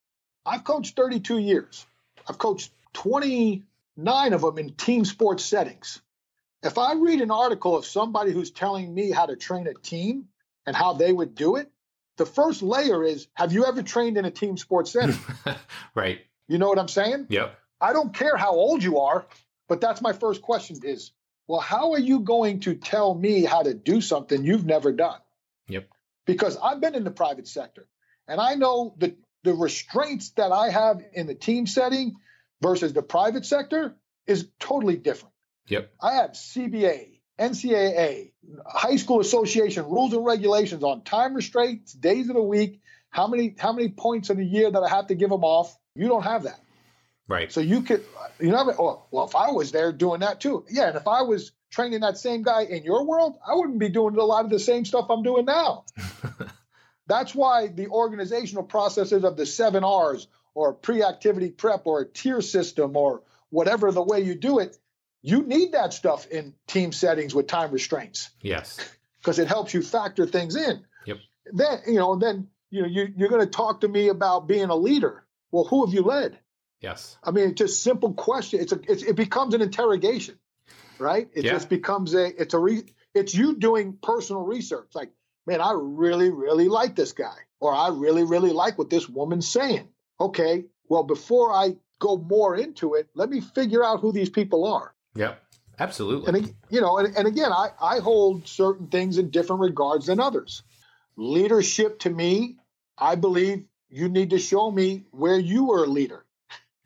I've 0.45 0.63
coached 0.63 0.95
32 0.95 1.39
years, 1.39 1.85
I've 2.27 2.37
coached 2.37 2.71
29 2.93 4.33
of 4.33 4.41
them 4.41 4.57
in 4.57 4.73
team 4.73 5.05
sports 5.05 5.43
settings. 5.43 6.01
If 6.63 6.77
I 6.77 6.93
read 6.93 7.21
an 7.21 7.31
article 7.31 7.77
of 7.77 7.85
somebody 7.85 8.31
who's 8.31 8.51
telling 8.51 8.93
me 8.93 9.11
how 9.11 9.25
to 9.27 9.35
train 9.35 9.67
a 9.67 9.73
team 9.73 10.29
and 10.65 10.75
how 10.75 10.93
they 10.93 11.11
would 11.11 11.35
do 11.35 11.57
it, 11.57 11.71
the 12.17 12.25
first 12.25 12.63
layer 12.63 13.03
is 13.03 13.27
have 13.33 13.53
you 13.53 13.65
ever 13.65 13.83
trained 13.83 14.17
in 14.17 14.25
a 14.25 14.31
team 14.31 14.57
sports 14.57 14.91
setting? 14.91 15.17
right. 15.95 16.19
You 16.47 16.57
know 16.57 16.69
what 16.69 16.79
I'm 16.79 16.87
saying? 16.87 17.27
Yep. 17.29 17.55
I 17.81 17.93
don't 17.93 18.13
care 18.13 18.37
how 18.37 18.51
old 18.51 18.83
you 18.83 18.99
are, 18.99 19.25
but 19.67 19.81
that's 19.81 20.01
my 20.01 20.13
first 20.13 20.41
question 20.41 20.79
is, 20.83 21.11
well, 21.47 21.59
how 21.59 21.91
are 21.93 21.99
you 21.99 22.21
going 22.21 22.61
to 22.61 22.73
tell 22.73 23.13
me 23.13 23.43
how 23.43 23.61
to 23.61 23.73
do 23.73 24.01
something 24.01 24.43
you've 24.43 24.65
never 24.65 24.91
done? 24.91 25.19
Yep. 25.67 25.87
Because 26.25 26.57
I've 26.57 26.81
been 26.81 26.95
in 26.95 27.03
the 27.03 27.11
private 27.11 27.47
sector 27.47 27.87
and 28.27 28.41
I 28.41 28.55
know 28.55 28.95
the 28.97 29.15
the 29.45 29.53
restraints 29.53 30.31
that 30.31 30.51
I 30.51 30.71
have 30.71 31.01
in 31.13 31.27
the 31.27 31.35
team 31.35 31.67
setting 31.67 32.15
versus 32.61 32.93
the 32.93 33.03
private 33.03 33.45
sector 33.45 33.95
is 34.27 34.49
totally 34.59 34.97
different. 34.97 35.33
Yep. 35.67 35.93
I 36.01 36.15
have 36.15 36.31
CBA, 36.31 37.19
NCAA, 37.39 38.31
high 38.65 38.95
school 38.97 39.19
association 39.19 39.85
rules 39.85 40.13
and 40.13 40.25
regulations 40.25 40.83
on 40.83 41.03
time 41.03 41.35
restraints, 41.35 41.93
days 41.93 42.27
of 42.29 42.35
the 42.35 42.41
week, 42.41 42.81
how 43.09 43.27
many 43.27 43.55
how 43.57 43.71
many 43.71 43.89
points 43.89 44.29
in 44.29 44.39
a 44.39 44.43
year 44.43 44.69
that 44.69 44.81
I 44.81 44.89
have 44.89 45.07
to 45.07 45.15
give 45.15 45.29
them 45.29 45.43
off. 45.43 45.77
You 45.95 46.07
don't 46.07 46.23
have 46.23 46.43
that. 46.43 46.59
Right. 47.27 47.51
So 47.51 47.61
you 47.61 47.81
could, 47.81 48.03
you 48.39 48.49
know, 48.49 48.73
oh, 48.77 49.05
well, 49.11 49.25
if 49.25 49.35
I 49.35 49.51
was 49.51 49.71
there 49.71 49.91
doing 49.91 50.19
that 50.19 50.41
too, 50.41 50.65
yeah. 50.69 50.87
And 50.87 50.97
if 50.97 51.07
I 51.07 51.21
was 51.21 51.51
training 51.71 52.01
that 52.01 52.17
same 52.17 52.43
guy 52.43 52.63
in 52.63 52.83
your 52.83 53.05
world, 53.05 53.37
I 53.47 53.55
wouldn't 53.55 53.79
be 53.79 53.89
doing 53.89 54.17
a 54.17 54.23
lot 54.23 54.45
of 54.45 54.51
the 54.51 54.59
same 54.59 54.85
stuff 54.85 55.07
I'm 55.09 55.23
doing 55.23 55.45
now. 55.45 55.85
That's 57.07 57.35
why 57.35 57.67
the 57.67 57.87
organizational 57.87 58.63
processes 58.63 59.23
of 59.23 59.37
the 59.37 59.45
seven 59.45 59.83
R's 59.83 60.27
or 60.53 60.73
pre-activity 60.73 61.49
prep 61.51 61.85
or 61.85 62.01
a 62.01 62.07
tier 62.07 62.41
system 62.41 62.95
or 62.97 63.21
whatever 63.49 63.91
the 63.91 64.01
way 64.01 64.21
you 64.21 64.35
do 64.35 64.59
it 64.59 64.77
you 65.25 65.41
need 65.41 65.71
that 65.71 65.91
stuff 65.91 66.27
in 66.27 66.53
team 66.67 66.91
settings 66.91 67.33
with 67.33 67.47
time 67.47 67.71
restraints. 67.71 68.29
Yes. 68.41 68.77
Because 69.19 69.39
it 69.39 69.47
helps 69.47 69.73
you 69.73 69.81
factor 69.81 70.27
things 70.27 70.55
in. 70.55 70.85
Yep. 71.07 71.17
Then, 71.51 71.79
you 71.87 71.95
know, 71.95 72.15
then 72.15 72.47
you 72.69 72.83
know, 72.83 72.87
you, 72.87 73.11
you're 73.17 73.29
going 73.29 73.41
to 73.43 73.49
talk 73.49 73.81
to 73.81 73.87
me 73.87 74.09
about 74.09 74.47
being 74.47 74.65
a 74.69 74.75
leader. 74.75 75.25
Well, 75.49 75.63
who 75.63 75.83
have 75.83 75.95
you 75.95 76.03
led? 76.03 76.37
Yes. 76.79 77.17
I 77.23 77.31
mean, 77.31 77.49
it's 77.49 77.57
just 77.57 77.81
simple 77.81 78.13
question. 78.13 78.59
It's 78.59 78.71
a, 78.71 78.79
it's, 78.87 79.01
it 79.01 79.15
becomes 79.15 79.55
an 79.55 79.63
interrogation, 79.63 80.37
right? 80.99 81.27
It 81.33 81.45
Yeah. 81.45 81.53
just 81.53 81.69
becomes 81.69 82.13
a, 82.13 82.39
it's 82.39 82.53
a, 82.53 82.59
re, 82.59 82.83
it's 83.15 83.33
you 83.33 83.55
doing 83.55 83.97
personal 83.99 84.43
research. 84.43 84.89
Like, 84.93 85.09
man, 85.45 85.61
I 85.61 85.73
really, 85.75 86.29
really 86.29 86.67
like 86.67 86.95
this 86.95 87.13
guy, 87.13 87.35
or 87.59 87.73
I 87.73 87.89
really, 87.89 88.23
really 88.23 88.51
like 88.51 88.77
what 88.77 88.89
this 88.89 89.07
woman's 89.07 89.47
saying. 89.47 89.89
Okay, 90.19 90.65
well, 90.87 91.03
before 91.03 91.53
I 91.53 91.75
go 91.99 92.17
more 92.17 92.55
into 92.55 92.95
it, 92.95 93.09
let 93.13 93.29
me 93.29 93.41
figure 93.41 93.83
out 93.83 93.99
who 93.99 94.11
these 94.11 94.29
people 94.29 94.65
are. 94.65 94.93
Yep. 95.15 95.41
Absolutely. 95.77 96.39
And 96.39 96.53
you 96.69 96.81
know, 96.81 96.97
and, 96.97 97.15
and 97.17 97.27
again, 97.27 97.51
I, 97.51 97.69
I 97.81 97.99
hold 97.99 98.47
certain 98.47 98.87
things 98.87 99.17
in 99.17 99.29
different 99.29 99.61
regards 99.61 100.05
than 100.05 100.19
others. 100.19 100.63
Leadership 101.17 101.99
to 101.99 102.09
me, 102.09 102.57
I 102.97 103.15
believe 103.15 103.65
you 103.89 104.09
need 104.09 104.31
to 104.31 104.39
show 104.39 104.71
me 104.71 105.05
where 105.11 105.37
you 105.37 105.65
were 105.65 105.83
a 105.83 105.87
leader 105.87 106.25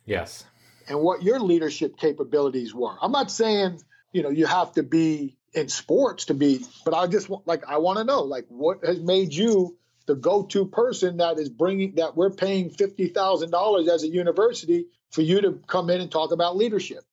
yes. 0.05 0.43
and 0.87 0.99
what 0.99 1.23
your 1.23 1.39
leadership 1.39 1.97
capabilities 1.97 2.73
were. 2.73 2.95
I'm 3.01 3.11
not 3.11 3.31
saying, 3.31 3.81
you 4.11 4.23
know, 4.23 4.29
you 4.29 4.45
have 4.45 4.73
to 4.73 4.83
be 4.83 5.37
in 5.53 5.69
sports 5.69 6.25
to 6.25 6.33
be, 6.33 6.65
but 6.85 6.93
I 6.93 7.07
just 7.07 7.29
want, 7.29 7.47
like, 7.47 7.63
I 7.67 7.77
want 7.77 7.97
to 7.97 8.03
know, 8.03 8.23
like, 8.23 8.45
what 8.49 8.85
has 8.85 8.99
made 8.99 9.33
you 9.33 9.77
the 10.05 10.15
go-to 10.15 10.65
person 10.65 11.17
that 11.17 11.37
is 11.37 11.49
bringing 11.49 11.95
that 11.95 12.15
we're 12.15 12.31
paying 12.31 12.71
fifty 12.71 13.09
thousand 13.09 13.51
dollars 13.51 13.87
as 13.87 14.03
a 14.03 14.07
university 14.07 14.87
for 15.11 15.21
you 15.21 15.41
to 15.41 15.61
come 15.67 15.89
in 15.91 16.01
and 16.01 16.11
talk 16.11 16.31
about 16.31 16.57
leadership. 16.57 17.03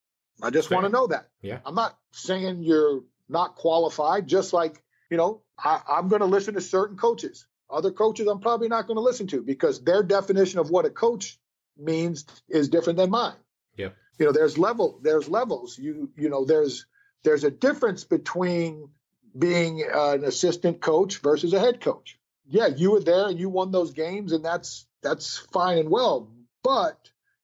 I 0.41 0.49
just 0.49 0.71
want 0.71 0.85
to 0.85 0.91
know 0.91 1.07
that. 1.07 1.27
Yeah. 1.41 1.59
I'm 1.65 1.75
not 1.75 1.95
saying 2.11 2.63
you're 2.63 3.03
not 3.29 3.55
qualified. 3.55 4.27
Just 4.27 4.51
like 4.51 4.81
you 5.11 5.17
know, 5.17 5.41
I, 5.57 5.81
I'm 5.87 6.07
going 6.07 6.21
to 6.21 6.27
listen 6.27 6.55
to 6.55 6.61
certain 6.61 6.97
coaches. 6.97 7.45
Other 7.69 7.91
coaches, 7.91 8.27
I'm 8.27 8.39
probably 8.39 8.67
not 8.67 8.87
going 8.87 8.97
to 8.97 9.01
listen 9.01 9.27
to 9.27 9.41
because 9.41 9.83
their 9.83 10.01
definition 10.01 10.59
of 10.59 10.69
what 10.69 10.85
a 10.85 10.89
coach 10.89 11.37
means 11.77 12.25
is 12.49 12.69
different 12.69 12.97
than 12.97 13.09
mine. 13.09 13.35
Yeah, 13.75 13.89
You 14.17 14.25
know, 14.25 14.31
there's 14.31 14.57
level, 14.57 14.99
there's 15.03 15.29
levels. 15.29 15.77
You 15.77 16.09
you 16.17 16.29
know, 16.29 16.45
there's 16.45 16.87
there's 17.23 17.43
a 17.43 17.51
difference 17.51 18.03
between 18.03 18.89
being 19.37 19.83
an 19.91 20.23
assistant 20.23 20.81
coach 20.81 21.19
versus 21.19 21.53
a 21.53 21.59
head 21.59 21.81
coach. 21.81 22.17
Yeah, 22.45 22.67
you 22.67 22.91
were 22.91 23.01
there 23.01 23.27
and 23.27 23.39
you 23.39 23.49
won 23.49 23.71
those 23.71 23.91
games, 23.91 24.31
and 24.31 24.43
that's 24.43 24.87
that's 25.03 25.37
fine 25.37 25.77
and 25.77 25.89
well. 25.89 26.31
But 26.63 26.97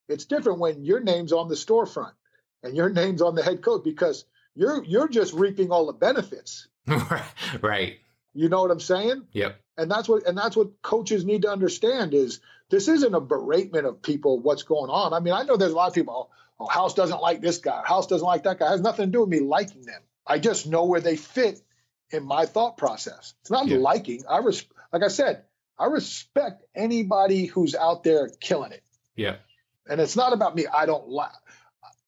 it's 0.08 0.26
different 0.26 0.60
when 0.60 0.84
your 0.84 1.00
name's 1.00 1.34
on 1.34 1.50
the 1.50 1.56
storefront 1.56 2.14
and 2.64 2.76
your 2.76 2.90
name's 2.90 3.22
on 3.22 3.36
the 3.36 3.44
head 3.44 3.62
coach 3.62 3.84
because 3.84 4.26
you're 4.56 4.84
you're 4.84 5.08
just 5.08 5.34
reaping 5.34 5.72
all 5.72 5.86
the 5.86 5.94
benefits. 5.94 6.68
right. 7.62 7.98
You 8.34 8.50
know 8.50 8.62
what 8.62 8.72
I'm 8.72 8.80
saying? 8.80 9.24
Yep. 9.34 9.60
And 9.78 9.92
that's 9.92 10.08
what 10.08 10.26
and 10.28 10.38
that's 10.38 10.56
what 10.56 10.82
coaches 10.82 11.26
need 11.26 11.44
to 11.44 11.52
understand 11.52 12.14
is 12.14 12.40
this 12.70 12.88
isn't 12.88 13.14
a 13.14 13.22
beratement 13.22 13.86
of 13.86 14.02
people 14.02 14.40
what's 14.40 14.64
going 14.64 14.90
on. 14.90 15.14
I 15.14 15.20
mean, 15.20 15.34
I 15.34 15.44
know 15.44 15.58
there's 15.58 15.74
a 15.74 15.76
lot 15.76 15.90
of 15.90 15.94
people, 15.94 16.32
oh, 16.64 16.68
House 16.68 16.94
doesn't 16.94 17.22
like 17.22 17.42
this 17.42 17.58
guy, 17.60 17.84
House 17.86 18.08
doesn't 18.08 18.26
like 18.26 18.44
that 18.44 18.60
guy. 18.60 18.68
It 18.68 18.72
has 18.72 18.82
nothing 18.82 19.06
to 19.08 19.12
do 19.12 19.22
with 19.22 19.30
me 19.30 19.40
liking 19.40 19.82
them. 19.84 20.02
I 20.26 20.40
just 20.40 20.68
know 20.68 20.86
where 20.86 21.02
they 21.02 21.16
fit 21.16 21.60
in 22.12 22.24
my 22.24 22.46
thought 22.46 22.78
process. 22.78 23.34
It's 23.42 23.52
not 23.52 23.68
Yeah. 23.68 23.78
liking. 23.78 24.24
I 24.30 24.38
res- 24.40 24.66
like 24.92 25.04
I 25.04 25.08
said, 25.10 25.44
I 25.78 25.86
respect 25.88 26.64
anybody 26.76 27.46
who's 27.46 27.76
out 27.76 28.04
there 28.04 28.30
killing 28.40 28.72
it. 28.72 28.84
Yeah. 29.16 29.38
And 29.90 30.00
it's 30.00 30.16
not 30.16 30.32
about 30.34 30.56
me. 30.56 30.66
I 30.68 30.86
don't 30.86 31.10
like. 31.10 31.32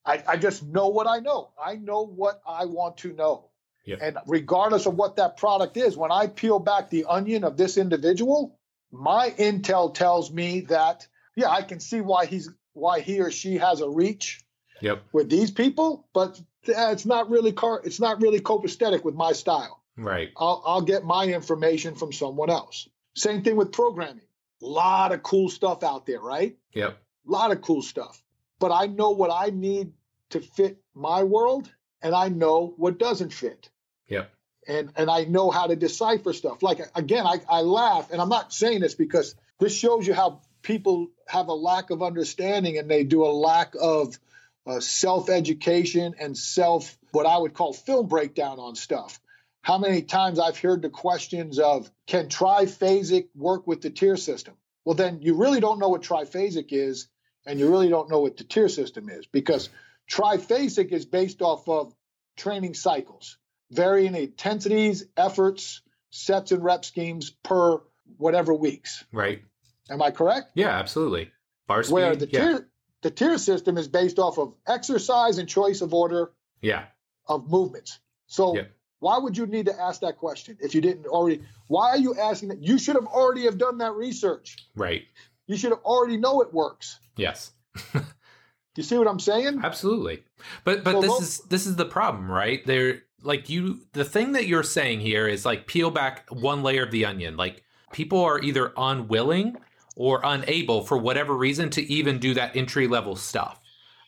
I, 0.06 0.24
I 0.28 0.38
just 0.38 0.64
know 0.64 0.90
what 0.90 1.08
I 1.08 1.20
know. 1.20 1.50
I 1.62 1.76
know 1.76 2.06
what 2.06 2.42
I 2.48 2.66
want 2.66 2.98
to 2.98 3.12
know. 3.12 3.50
Yep. 3.86 4.00
And 4.02 4.18
regardless 4.28 4.86
of 4.86 4.96
what 4.96 5.16
that 5.18 5.36
product 5.38 5.78
is, 5.78 5.98
when 5.98 6.12
I 6.12 6.28
peel 6.28 6.60
back 6.60 6.90
the 6.90 7.06
onion 7.06 7.44
of 7.44 7.58
this 7.58 7.78
individual, 7.78 8.58
my 8.92 9.32
intel 9.32 9.94
tells 9.94 10.32
me 10.32 10.62
that 10.62 11.08
yeah, 11.36 11.50
I 11.50 11.64
can 11.64 11.80
see 11.80 12.02
why 12.02 12.28
he's 12.28 12.50
why 12.74 13.00
he 13.02 13.20
or 13.20 13.32
she 13.32 13.58
has 13.58 13.82
a 13.82 13.90
reach 13.90 14.45
Yep. 14.82 15.04
with 15.14 15.30
these 15.30 15.52
people, 15.52 16.08
but 16.14 16.40
it's 16.64 17.06
not 17.06 17.30
really 17.30 17.52
car. 17.52 17.82
It's 17.84 18.00
not 18.00 18.22
really 18.22 18.40
copacetic 18.40 19.04
with 19.04 19.16
my 19.16 19.32
style. 19.32 19.82
Right. 19.98 20.32
I'll, 20.38 20.62
I'll 20.66 20.82
get 20.82 21.06
my 21.06 21.26
information 21.26 21.96
from 21.96 22.12
someone 22.12 22.50
else. 22.50 22.90
Same 23.16 23.44
thing 23.44 23.56
with 23.56 23.72
programming. 23.72 24.26
A 24.62 24.66
lot 24.66 25.12
of 25.12 25.24
cool 25.24 25.50
stuff 25.50 25.84
out 25.84 26.06
there, 26.06 26.20
right? 26.20 26.58
Yep. 26.74 26.98
A 27.28 27.32
lot 27.32 27.52
of 27.52 27.62
cool 27.62 27.82
stuff. 27.82 28.22
But 28.60 28.72
I 28.72 28.88
know 28.88 29.12
what 29.12 29.32
I 29.32 29.50
need 29.50 29.94
to 30.32 30.40
fit 30.42 30.78
my 30.94 31.24
world, 31.24 31.70
and 32.02 32.16
I 32.16 32.30
know 32.30 32.74
what 32.78 32.98
doesn't 32.98 33.34
fit. 33.34 33.70
Yep. 34.08 34.32
And 34.68 34.92
and 34.96 35.10
I 35.10 35.26
know 35.26 35.52
how 35.52 35.68
to 35.68 35.76
decipher 35.76 36.34
stuff. 36.34 36.64
Like 36.64 36.80
again, 36.96 37.26
I, 37.26 37.42
I 37.48 37.62
laugh, 37.62 38.12
and 38.12 38.22
I'm 38.22 38.30
not 38.30 38.54
saying 38.54 38.82
this 38.82 38.96
because 38.96 39.36
this 39.60 39.76
shows 39.76 40.08
you 40.08 40.14
how 40.14 40.42
people 40.62 41.08
have 41.28 41.48
a 41.48 41.54
lack 41.54 41.92
of 41.92 42.02
understanding 42.02 42.78
and 42.78 42.90
they 42.90 43.04
do 43.04 43.24
a 43.24 43.30
lack 43.30 43.74
of 43.80 44.18
uh, 44.66 44.80
self 44.80 45.30
education 45.30 46.16
and 46.20 46.38
self 46.38 46.98
what 47.12 47.26
I 47.26 47.38
would 47.38 47.54
call 47.54 47.74
film 47.74 48.08
breakdown 48.08 48.60
on 48.60 48.76
stuff. 48.76 49.20
How 49.62 49.78
many 49.78 50.04
times 50.04 50.40
I've 50.40 50.60
heard 50.60 50.82
the 50.82 50.90
questions 50.90 51.58
of 51.60 51.90
can 52.08 52.28
triphasic 52.28 53.30
work 53.36 53.66
with 53.66 53.82
the 53.82 53.90
tier 53.90 54.18
system? 54.18 54.56
Well, 54.84 54.96
then 54.96 55.22
you 55.22 55.36
really 55.36 55.60
don't 55.60 55.80
know 55.80 55.90
what 55.90 56.04
triphasic 56.04 56.68
is, 56.72 57.08
and 57.46 57.60
you 57.60 57.70
really 57.70 57.90
don't 57.90 58.10
know 58.10 58.20
what 58.20 58.38
the 58.38 58.44
tier 58.44 58.70
system 58.70 59.10
is 59.10 59.26
because 59.26 59.70
triphasic 60.10 60.92
is 60.92 61.06
based 61.06 61.42
off 61.42 61.68
of 61.68 61.94
training 62.38 62.76
cycles, 62.76 63.38
varying 63.72 64.16
intensities, 64.16 65.06
efforts, 65.18 65.82
sets, 66.12 66.52
and 66.52 66.64
rep 66.64 66.86
schemes 66.86 67.32
per 67.44 67.82
whatever 68.18 68.54
weeks. 68.54 69.04
Right. 69.12 69.42
Am 69.90 70.02
I 70.02 70.12
correct? 70.12 70.52
Yeah, 70.54 70.70
absolutely. 70.70 71.32
Bar 71.68 71.84
speed. 71.84 71.94
Where 71.94 72.16
the 72.16 72.28
yeah. 72.28 72.40
tier 72.40 72.70
the 73.06 73.12
tier 73.12 73.38
system 73.38 73.78
is 73.78 73.88
based 73.88 74.18
off 74.18 74.40
of 74.40 74.56
exercise 74.68 75.38
and 75.38 75.48
choice 75.48 75.82
of 75.82 75.94
order 75.94 76.32
yeah. 76.60 76.86
of 77.28 77.48
movements. 77.48 78.00
So 78.26 78.58
why 78.98 79.20
would 79.20 79.38
you 79.38 79.46
need 79.46 79.68
to 79.68 79.80
ask 79.80 80.02
that 80.02 80.18
question 80.18 80.58
if 80.60 80.74
you 80.74 80.82
didn't 80.82 81.06
already? 81.06 81.44
Why 81.68 81.90
are 81.90 82.00
you 82.00 82.16
asking 82.16 82.50
that? 82.50 82.64
You 82.64 82.80
should 82.80 82.96
have 82.96 83.06
already 83.06 83.44
have 83.44 83.60
done 83.60 83.78
that 83.78 83.94
research. 83.94 84.58
Right. 84.76 85.04
You 85.46 85.56
should 85.56 85.70
have 85.70 85.84
already 85.84 86.18
know 86.18 86.42
it 86.42 86.52
works. 86.52 87.00
Yes. 87.16 87.52
Do 87.94 88.02
you 88.78 88.82
see 88.82 88.98
what 88.98 89.08
I'm 89.08 89.20
saying? 89.20 89.62
Absolutely. 89.64 90.24
But 90.64 90.84
but 90.84 90.94
So 90.94 91.02
this 91.02 91.10
mo- 91.10 91.20
is 91.20 91.38
this 91.42 91.68
is 91.68 91.76
the 91.76 91.86
problem, 91.86 92.32
right? 92.32 92.66
There 92.66 93.04
like 93.22 93.50
you 93.50 93.82
the 93.94 94.04
thing 94.04 94.32
that 94.32 94.48
you're 94.48 94.64
saying 94.64 95.02
here 95.02 95.28
is 95.28 95.46
like 95.46 95.68
peel 95.68 95.92
back 95.92 96.26
one 96.32 96.64
layer 96.64 96.82
of 96.82 96.90
the 96.90 97.06
onion. 97.06 97.38
Like 97.38 97.62
people 97.94 98.24
are 98.24 98.40
either 98.40 98.74
unwilling 98.76 99.58
or 99.96 100.22
unable 100.24 100.84
for 100.84 100.98
whatever 100.98 101.36
reason 101.36 101.70
to 101.72 101.82
even 101.92 102.20
do 102.20 102.34
that 102.34 102.56
entry 102.56 102.88
level 102.88 103.16
stuff. 103.16 103.60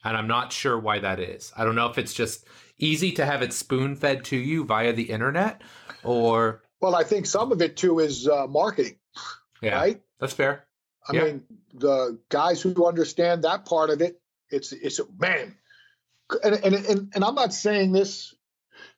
And 0.03 0.15
I'm 0.15 0.27
not 0.27 0.53
sure 0.53 0.77
why 0.77 0.99
that 0.99 1.19
is. 1.19 1.51
I 1.57 1.63
don't 1.65 1.75
know 1.75 1.87
if 1.89 1.97
it's 1.97 2.13
just 2.13 2.45
easy 2.77 3.11
to 3.13 3.25
have 3.25 3.41
it 3.41 3.53
spoon 3.53 3.95
fed 3.95 4.23
to 4.25 4.37
you 4.37 4.63
via 4.63 4.93
the 4.93 5.03
internet 5.09 5.61
or 6.03 6.61
Well, 6.81 6.95
I 6.95 7.03
think 7.03 7.25
some 7.25 7.51
of 7.51 7.61
it 7.61 7.75
too 7.77 7.99
is 7.99 8.27
uh, 8.27 8.47
marketing, 8.47 8.97
yeah. 9.61 9.75
right? 9.75 10.01
That's 10.19 10.33
fair. 10.33 10.65
I 11.09 11.15
Yeah. 11.15 11.23
mean, 11.23 11.43
the 11.73 12.19
guys 12.29 12.61
who 12.61 12.85
understand 12.85 13.43
that 13.43 13.65
part 13.65 13.89
of 13.89 14.01
it, 14.01 14.21
it's 14.49 14.71
it's 14.71 14.99
man, 15.17 15.55
and 16.43 16.55
and 16.55 16.75
and, 16.75 17.11
and 17.15 17.23
I'm 17.23 17.35
not 17.35 17.53
saying 17.53 17.91
this. 17.93 18.33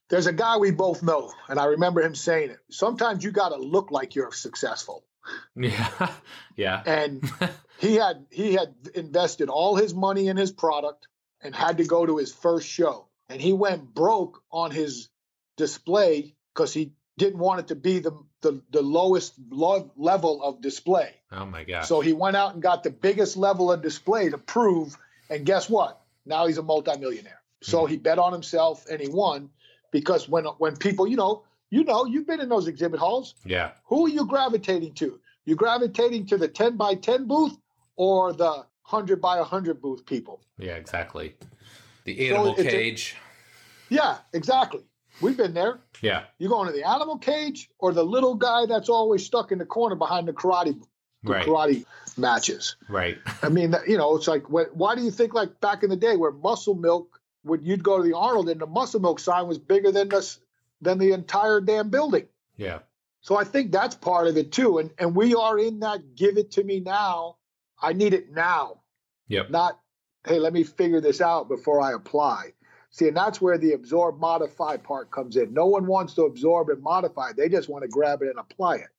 There's 0.09 0.25
a 0.25 0.33
guy 0.33 0.57
we 0.57 0.71
both 0.71 1.03
know, 1.03 1.31
and 1.47 1.59
I 1.59 1.65
remember 1.65 2.01
him 2.01 2.15
saying 2.15 2.49
it. 2.49 2.57
Sometimes 2.71 3.23
you 3.23 3.31
got 3.31 3.49
to 3.49 3.57
look 3.57 3.91
like 3.91 4.15
you're 4.15 4.31
successful, 4.31 5.05
Yeah. 5.55 6.11
yeah. 6.55 6.81
and 6.85 7.23
he 7.79 7.95
had 7.95 8.25
he 8.29 8.53
had 8.53 8.73
invested 8.95 9.49
all 9.49 9.75
his 9.75 9.93
money 9.93 10.27
in 10.27 10.37
his 10.37 10.51
product 10.51 11.07
and 11.41 11.55
had 11.55 11.77
to 11.77 11.85
go 11.85 12.05
to 12.05 12.17
his 12.17 12.33
first 12.33 12.67
show, 12.67 13.07
and 13.27 13.41
he 13.41 13.53
went 13.53 13.93
broke 13.93 14.41
on 14.51 14.71
his 14.71 15.09
display 15.57 16.35
because 16.53 16.73
he 16.73 16.93
didn't 17.17 17.39
want 17.39 17.59
it 17.59 17.67
to 17.67 17.75
be 17.75 17.99
the 17.99 18.17
the, 18.41 18.61
the 18.71 18.81
lowest 18.81 19.33
lo- 19.49 19.91
level 19.97 20.41
of 20.41 20.61
display. 20.61 21.13
Oh 21.31 21.45
my 21.45 21.63
god. 21.63 21.81
So 21.81 21.99
he 22.01 22.13
went 22.13 22.35
out 22.35 22.53
and 22.53 22.63
got 22.63 22.83
the 22.83 22.89
biggest 22.89 23.37
level 23.37 23.71
of 23.71 23.81
display 23.81 24.29
to 24.29 24.37
prove. 24.37 24.97
And 25.29 25.45
guess 25.45 25.69
what? 25.69 26.01
Now 26.25 26.47
he's 26.47 26.57
a 26.57 26.63
multimillionaire. 26.63 27.41
So 27.61 27.85
hmm. 27.85 27.91
he 27.91 27.97
bet 27.97 28.19
on 28.19 28.33
himself 28.33 28.85
and 28.89 28.99
he 28.99 29.09
won 29.09 29.49
because 29.91 30.27
when 30.27 30.45
when 30.45 30.77
people, 30.77 31.07
you 31.07 31.17
know, 31.17 31.43
you 31.69 31.83
know, 31.83 32.05
you've 32.05 32.27
been 32.27 32.39
in 32.39 32.49
those 32.49 32.67
exhibit 32.67 32.99
halls. 32.99 33.35
yeah. 33.45 33.71
Who 33.85 34.05
are 34.05 34.09
you 34.09 34.25
gravitating 34.25 34.93
to? 34.95 35.19
You 35.45 35.55
gravitating 35.55 36.27
to 36.27 36.37
the 36.37 36.47
10 36.47 36.77
by 36.77 36.95
10 36.95 37.25
booth 37.27 37.57
or 37.95 38.33
the 38.33 38.65
100 38.89 39.21
by 39.21 39.37
100 39.37 39.81
booth 39.81 40.05
people? 40.05 40.41
Yeah, 40.57 40.75
exactly. 40.75 41.35
The 42.05 42.29
animal 42.29 42.53
a- 42.57 42.63
cage. 42.63 43.15
Yeah, 43.89 44.17
exactly. 44.33 44.81
We've 45.21 45.35
been 45.37 45.53
there. 45.53 45.79
yeah. 46.01 46.23
You 46.37 46.47
going 46.49 46.67
to 46.67 46.73
the 46.73 46.87
animal 46.87 47.17
cage 47.17 47.69
or 47.79 47.91
the 47.91 48.03
little 48.03 48.35
guy 48.35 48.65
that's 48.67 48.89
always 48.89 49.25
stuck 49.25 49.51
in 49.51 49.57
the 49.57 49.65
corner 49.65 49.95
behind 49.95 50.27
the 50.27 50.33
karate 50.33 50.79
the 51.23 51.31
Right. 51.31 51.45
karate 51.45 51.85
matches? 52.17 52.77
Right. 52.87 53.17
I 53.43 53.49
mean, 53.49 53.75
you 53.87 53.97
know, 53.97 54.15
it's 54.15 54.27
like, 54.27 54.43
wh- 54.45 54.73
why 54.73 54.95
do 54.95 55.01
you 55.01 55.11
think 55.11 55.33
like 55.33 55.59
back 55.59 55.83
in 55.83 55.89
the 55.89 55.97
day 55.97 56.15
where 56.15 56.31
muscle 56.31 56.75
milk 56.75 57.19
when 57.43 57.61
you'd 57.65 57.83
go 57.83 57.97
to 57.97 58.03
the 58.03 58.15
Arnold 58.15 58.47
and 58.49 58.61
the 58.61 58.65
muscle 58.67 59.01
milk 59.01 59.19
sign 59.19 59.47
was 59.47 59.57
bigger 59.57 59.91
than 59.91 60.07
this 60.07 60.39
than 60.81 60.97
the 60.97 61.13
entire 61.13 61.61
damn 61.61 61.89
building. 61.89 62.27
Yeah. 62.57 62.79
So 63.21 63.37
I 63.37 63.43
think 63.43 63.71
that's 63.71 63.95
part 63.95 64.27
of 64.27 64.37
it 64.37 64.51
too. 64.51 64.77
And 64.77 64.91
and 64.97 65.15
we 65.15 65.35
are 65.35 65.57
in 65.59 65.81
that 65.81 66.15
give 66.15 66.37
it 66.37 66.51
to 66.51 66.63
me 66.63 66.79
now. 66.79 67.37
I 67.81 67.93
need 67.93 68.13
it 68.13 68.31
now. 68.31 68.81
Yep. 69.27 69.49
Not, 69.51 69.79
hey, 70.27 70.39
let 70.39 70.53
me 70.53 70.63
figure 70.63 71.01
this 71.01 71.21
out 71.21 71.47
before 71.47 71.81
I 71.81 71.93
apply. 71.93 72.53
See, 72.91 73.07
and 73.07 73.15
that's 73.15 73.39
where 73.39 73.57
the 73.57 73.73
absorb 73.73 74.19
modify 74.19 74.77
part 74.77 75.11
comes 75.11 75.37
in. 75.37 75.53
No 75.53 75.67
one 75.67 75.85
wants 75.85 76.15
to 76.15 76.23
absorb 76.23 76.69
and 76.69 76.81
modify. 76.81 77.33
They 77.33 77.47
just 77.47 77.69
want 77.69 77.83
to 77.83 77.87
grab 77.87 78.21
it 78.21 78.29
and 78.29 78.39
apply 78.39 78.77
it. 78.77 78.89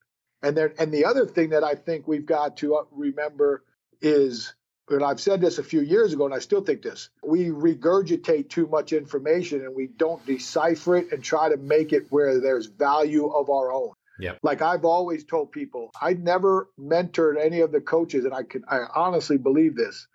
And 0.42 0.56
then 0.56 0.72
and 0.78 0.92
the 0.92 1.04
other 1.04 1.26
thing 1.26 1.50
that 1.50 1.64
I 1.64 1.74
think 1.74 2.06
we've 2.06 2.26
got 2.26 2.58
to 2.58 2.76
uh, 2.76 2.84
remember 2.92 3.64
is 4.00 4.54
and 4.90 5.04
I've 5.04 5.20
said 5.20 5.40
this 5.40 5.58
a 5.58 5.62
few 5.62 5.80
years 5.80 6.12
ago, 6.12 6.24
and 6.24 6.34
I 6.34 6.38
still 6.38 6.62
think 6.62 6.82
this 6.82 7.10
we 7.22 7.46
regurgitate 7.46 8.48
too 8.48 8.66
much 8.66 8.92
information 8.92 9.64
and 9.64 9.74
we 9.74 9.86
don't 9.86 10.24
decipher 10.26 10.96
it 10.96 11.12
and 11.12 11.22
try 11.22 11.48
to 11.48 11.56
make 11.56 11.92
it 11.92 12.06
where 12.10 12.40
there's 12.40 12.66
value 12.66 13.26
of 13.28 13.50
our 13.50 13.72
own. 13.72 13.92
Yeah. 14.18 14.34
Like 14.42 14.60
I've 14.60 14.84
always 14.84 15.24
told 15.24 15.52
people, 15.52 15.90
I 16.00 16.12
never 16.12 16.68
mentored 16.78 17.40
any 17.40 17.60
of 17.60 17.72
the 17.72 17.80
coaches, 17.80 18.24
and 18.24 18.34
I 18.34 18.42
can 18.42 18.64
I 18.68 18.80
honestly 18.94 19.38
believe 19.38 19.76
this. 19.76 20.06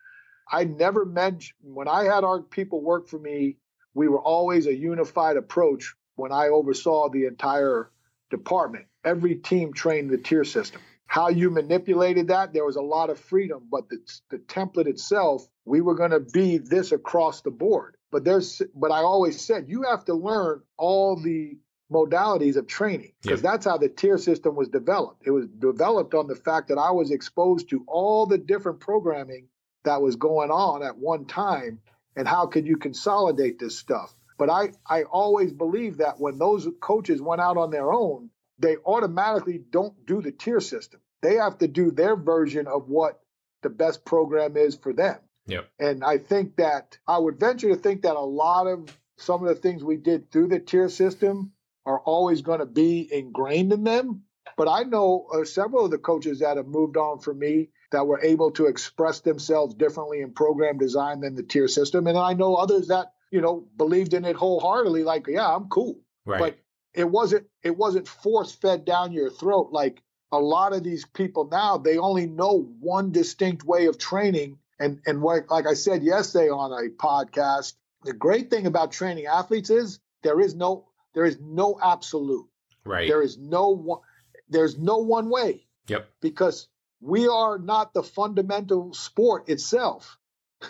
I 0.51 0.65
never 0.65 1.05
meant 1.05 1.45
when 1.61 1.88
I 1.88 2.03
had 2.03 2.23
our 2.23 2.41
people 2.41 2.82
work 2.82 3.07
for 3.07 3.17
me, 3.17 3.57
we 3.93 4.07
were 4.07 4.21
always 4.21 4.67
a 4.67 4.76
unified 4.76 5.38
approach 5.38 5.95
when 6.15 6.32
I 6.32 6.49
oversaw 6.49 7.09
the 7.09 7.26
entire 7.26 7.89
department. 8.30 8.86
Every 9.03 9.36
team 9.36 9.73
trained 9.73 10.09
the 10.09 10.17
tier 10.17 10.43
system 10.43 10.82
how 11.08 11.30
you 11.30 11.49
manipulated 11.49 12.28
that, 12.28 12.53
there 12.53 12.66
was 12.66 12.76
a 12.76 12.82
lot 12.82 13.10
of 13.10 13.20
freedom, 13.20 13.68
but 13.72 13.88
the, 13.89 13.99
the 14.30 14.38
template 14.38 14.88
itself, 14.88 15.47
we 15.64 15.82
were 15.82 15.95
going 15.95 16.12
to 16.12 16.20
be 16.20 16.58
this 16.58 16.91
across 16.91 17.41
the 17.41 17.51
board. 17.51 17.95
But 18.12 18.24
there's, 18.24 18.62
but 18.74 18.91
I 18.91 18.99
always 18.99 19.39
said 19.39 19.66
you 19.68 19.84
have 19.84 20.06
to 20.06 20.14
learn 20.14 20.62
all 20.78 21.16
the 21.16 21.58
modalities 21.91 22.56
of 22.56 22.68
training 22.68 23.14
because 23.22 23.43
yeah. 23.43 23.51
that's 23.51 23.66
how 23.66 23.78
the 23.78 23.89
tier 23.89 24.18
system 24.18 24.56
was 24.56 24.70
developed. 24.70 25.24
It 25.26 25.32
was 25.32 25.47
developed 25.47 26.14
on 26.14 26.28
the 26.28 26.36
fact 26.36 26.70
that 26.70 26.78
I 26.78 26.91
was 26.91 27.12
exposed 27.12 27.70
to 27.70 27.84
all 27.88 28.26
the 28.26 28.38
different 28.38 28.80
programming 28.80 29.47
that 29.84 30.01
was 30.01 30.16
going 30.16 30.49
on 30.49 30.84
at 30.84 30.97
one 30.97 31.26
time 31.26 31.80
and 32.16 32.28
how 32.28 32.47
could 32.47 32.66
you 32.66 32.78
consolidate 32.78 33.60
this 33.60 33.78
stuff. 33.78 34.16
But 34.38 34.49
I, 34.49 34.72
I 34.88 35.03
always 35.03 35.53
believed 35.53 35.99
that 35.99 36.20
when 36.20 36.38
those 36.38 36.68
coaches 36.82 37.22
went 37.22 37.41
out 37.41 37.58
on 37.58 37.70
their 37.70 37.91
own, 37.93 38.30
they 38.60 38.78
automatically 38.78 39.62
don't 39.70 40.06
do 40.06 40.22
the 40.22 40.32
tier 40.32 40.60
system. 40.60 40.99
They 41.22 41.36
have 41.36 41.58
to 41.60 41.68
do 41.68 41.91
their 41.91 42.16
version 42.16 42.68
of 42.68 42.88
what 42.88 43.20
the 43.64 43.70
best 43.70 44.06
program 44.06 44.58
is 44.58 44.76
for 44.76 44.93
them. 44.93 45.18
Yep. 45.47 45.70
And 45.80 46.03
I 46.03 46.18
think 46.18 46.58
that 46.58 46.97
I 47.08 47.18
would 47.18 47.39
venture 47.39 47.70
to 47.70 47.76
think 47.76 48.03
that 48.03 48.16
a 48.16 48.20
lot 48.20 48.68
of 48.68 48.89
some 49.18 49.41
of 49.41 49.49
the 49.49 49.62
things 49.62 49.84
we 49.84 49.97
did 49.97 50.32
through 50.32 50.47
the 50.47 50.60
tier 50.60 50.89
system 50.89 51.51
are 51.86 51.99
always 51.99 52.41
going 52.41 52.60
to 52.60 52.66
be 52.66 53.08
ingrained 53.12 53.72
in 53.72 53.84
them. 53.84 54.24
But 54.58 54.68
I 54.68 54.84
know 54.84 55.28
uh, 55.34 55.43
several 55.43 55.86
of 55.86 55.91
the 55.91 55.97
coaches 55.97 56.39
that 56.39 56.58
have 56.58 56.68
moved 56.68 56.97
on 56.97 57.20
from 57.20 57.39
me 57.39 57.70
that 57.91 58.08
were 58.08 58.22
able 58.22 58.51
to 58.51 58.66
express 58.68 59.20
themselves 59.22 59.76
differently 59.76 60.22
in 60.22 60.34
program 60.34 60.78
design 60.78 61.22
than 61.22 61.36
the 61.36 61.43
tier 61.43 61.68
system. 61.68 62.08
And 62.08 62.18
I 62.18 62.34
know 62.34 62.56
others 62.56 62.88
that, 62.88 63.14
you 63.32 63.41
know, 63.41 63.68
believed 63.78 64.14
in 64.14 64.26
it 64.26 64.36
wholeheartedly, 64.36 65.03
like, 65.03 65.28
yeah, 65.28 65.47
I'm 65.47 65.68
cool. 65.70 65.99
Right. 66.26 66.39
But 66.39 66.60
it 66.95 67.09
wasn't 67.09 67.47
it 67.63 67.77
wasn't 67.77 68.07
force 68.07 68.51
fed 68.53 68.85
down 68.85 69.11
your 69.11 69.29
throat 69.29 69.69
like 69.71 70.01
a 70.31 70.39
lot 70.39 70.73
of 70.73 70.83
these 70.83 71.05
people 71.05 71.47
now. 71.51 71.77
They 71.77 71.97
only 71.97 72.25
know 72.25 72.69
one 72.79 73.11
distinct 73.11 73.63
way 73.63 73.85
of 73.85 73.97
training. 73.97 74.57
And 74.79 74.99
and 75.05 75.21
what, 75.21 75.49
like 75.49 75.67
i 75.67 75.73
said 75.73 76.03
yesterday 76.03 76.49
on 76.49 76.71
a 76.73 76.89
podcast 76.89 77.73
the 78.03 78.13
great 78.13 78.49
thing 78.49 78.67
about 78.67 78.91
training 78.91 79.25
athletes 79.25 79.69
is 79.69 79.99
there 80.23 80.39
is 80.39 80.55
no 80.55 80.87
there 81.13 81.25
is 81.25 81.39
no 81.39 81.79
absolute. 81.81 82.47
Right. 82.83 83.07
There 83.07 83.21
is 83.21 83.37
no 83.37 83.69
one 83.69 84.01
there's 84.49 84.77
no 84.77 84.97
one 84.97 85.29
way. 85.29 85.65
Yep. 85.87 86.09
Because 86.21 86.67
we 87.01 87.27
are 87.27 87.57
not 87.57 87.93
the 87.93 88.03
fundamental 88.03 88.93
sport 88.93 89.49
itself. 89.49 90.17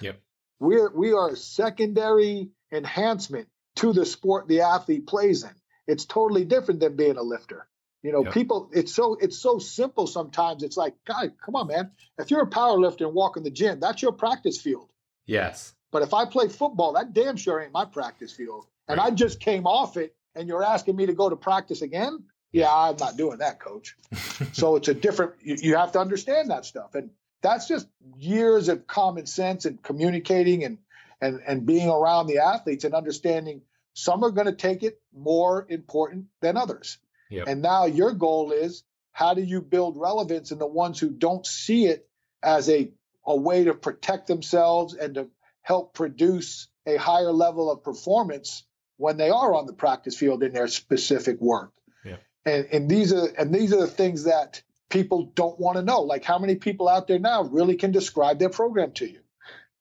Yep. 0.01 0.19
We're 0.59 0.91
we 0.91 1.13
are 1.13 1.29
a 1.29 1.35
secondary 1.35 2.51
enhancement 2.71 3.47
to 3.77 3.91
the 3.91 4.05
sport 4.05 4.47
the 4.47 4.61
athlete 4.61 5.07
plays 5.07 5.43
in 5.43 5.51
it's 5.87 6.05
totally 6.05 6.45
different 6.45 6.79
than 6.79 6.95
being 6.95 7.17
a 7.17 7.21
lifter. 7.21 7.67
You 8.03 8.11
know, 8.11 8.23
yep. 8.23 8.33
people 8.33 8.69
it's 8.71 8.93
so 8.93 9.17
it's 9.19 9.37
so 9.37 9.57
simple 9.57 10.05
sometimes. 10.05 10.61
It's 10.61 10.77
like, 10.77 10.93
God, 11.05 11.33
come 11.43 11.55
on, 11.55 11.67
man. 11.67 11.91
If 12.19 12.29
you're 12.29 12.43
a 12.43 12.47
power 12.47 12.77
lifter 12.77 13.05
and 13.05 13.15
walk 13.15 13.35
in 13.35 13.43
the 13.43 13.49
gym, 13.49 13.79
that's 13.79 14.01
your 14.01 14.11
practice 14.11 14.61
field. 14.61 14.89
Yes. 15.25 15.73
But 15.91 16.03
if 16.03 16.13
I 16.13 16.25
play 16.25 16.49
football, 16.49 16.93
that 16.93 17.13
damn 17.13 17.35
sure 17.35 17.61
ain't 17.61 17.73
my 17.73 17.85
practice 17.85 18.31
field. 18.31 18.67
And 18.87 18.99
right. 18.99 19.07
I 19.07 19.15
just 19.15 19.39
came 19.39 19.65
off 19.65 19.97
it 19.97 20.15
and 20.35 20.47
you're 20.47 20.63
asking 20.63 20.95
me 20.95 21.05
to 21.07 21.13
go 21.13 21.29
to 21.29 21.35
practice 21.35 21.81
again? 21.81 22.25
Yeah, 22.51 22.73
I'm 22.73 22.95
not 22.97 23.17
doing 23.17 23.39
that, 23.39 23.59
coach. 23.59 23.95
so 24.53 24.75
it's 24.75 24.87
a 24.87 24.93
different 24.93 25.33
you, 25.41 25.55
you 25.59 25.75
have 25.75 25.93
to 25.93 25.99
understand 25.99 26.51
that 26.51 26.65
stuff. 26.65 26.95
And 26.95 27.09
that's 27.41 27.67
just 27.67 27.87
years 28.17 28.69
of 28.69 28.87
common 28.87 29.25
sense 29.25 29.65
and 29.65 29.81
communicating 29.81 30.63
and 30.63 30.77
and 31.21 31.41
and 31.47 31.65
being 31.65 31.89
around 31.89 32.27
the 32.27 32.39
athletes 32.39 32.83
and 32.83 32.93
understanding 32.93 33.61
some 33.95 34.23
are 34.23 34.31
going 34.31 34.45
to 34.45 34.53
take 34.53 34.83
it 34.83 35.01
more 35.13 35.65
important 35.69 36.25
than 36.41 36.57
others. 36.57 36.99
Yep. 37.29 37.47
And 37.47 37.61
now 37.61 37.85
your 37.85 38.13
goal 38.13 38.51
is 38.51 38.83
how 39.11 39.33
do 39.33 39.41
you 39.41 39.61
build 39.61 39.97
relevance 39.97 40.51
in 40.51 40.59
the 40.59 40.67
ones 40.67 40.99
who 40.99 41.09
don't 41.09 41.45
see 41.45 41.87
it 41.87 42.07
as 42.43 42.69
a, 42.69 42.91
a 43.25 43.35
way 43.35 43.63
to 43.63 43.73
protect 43.73 44.27
themselves 44.27 44.93
and 44.93 45.15
to 45.15 45.29
help 45.61 45.93
produce 45.93 46.67
a 46.85 46.97
higher 46.97 47.31
level 47.31 47.71
of 47.71 47.83
performance 47.83 48.63
when 48.97 49.15
they 49.17 49.29
are 49.29 49.55
on 49.55 49.65
the 49.65 49.73
practice 49.73 50.17
field 50.17 50.43
in 50.43 50.53
their 50.53 50.67
specific 50.67 51.39
work. 51.39 51.71
Yeah. 52.03 52.17
And 52.45 52.67
and 52.71 52.89
these 52.89 53.13
are 53.13 53.27
and 53.37 53.55
these 53.55 53.73
are 53.73 53.79
the 53.79 53.87
things 53.87 54.25
that 54.25 54.61
people 54.89 55.31
don't 55.33 55.59
want 55.59 55.77
to 55.77 55.83
know. 55.83 56.01
Like 56.01 56.25
how 56.25 56.37
many 56.37 56.55
people 56.55 56.89
out 56.89 57.07
there 57.07 57.17
now 57.17 57.43
really 57.43 57.75
can 57.75 57.91
describe 57.91 58.39
their 58.39 58.49
program 58.49 58.91
to 58.93 59.09
you? 59.09 59.21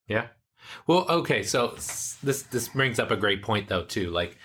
Yeah. 0.09 0.29
Well, 0.87 1.07
okay, 1.09 1.43
so 1.43 1.75
this 2.23 2.43
this 2.43 2.69
brings 2.69 2.99
up 2.99 3.11
a 3.11 3.17
great 3.17 3.43
point 3.43 3.69
though 3.69 3.85
too. 3.85 4.11
Like 4.11 4.37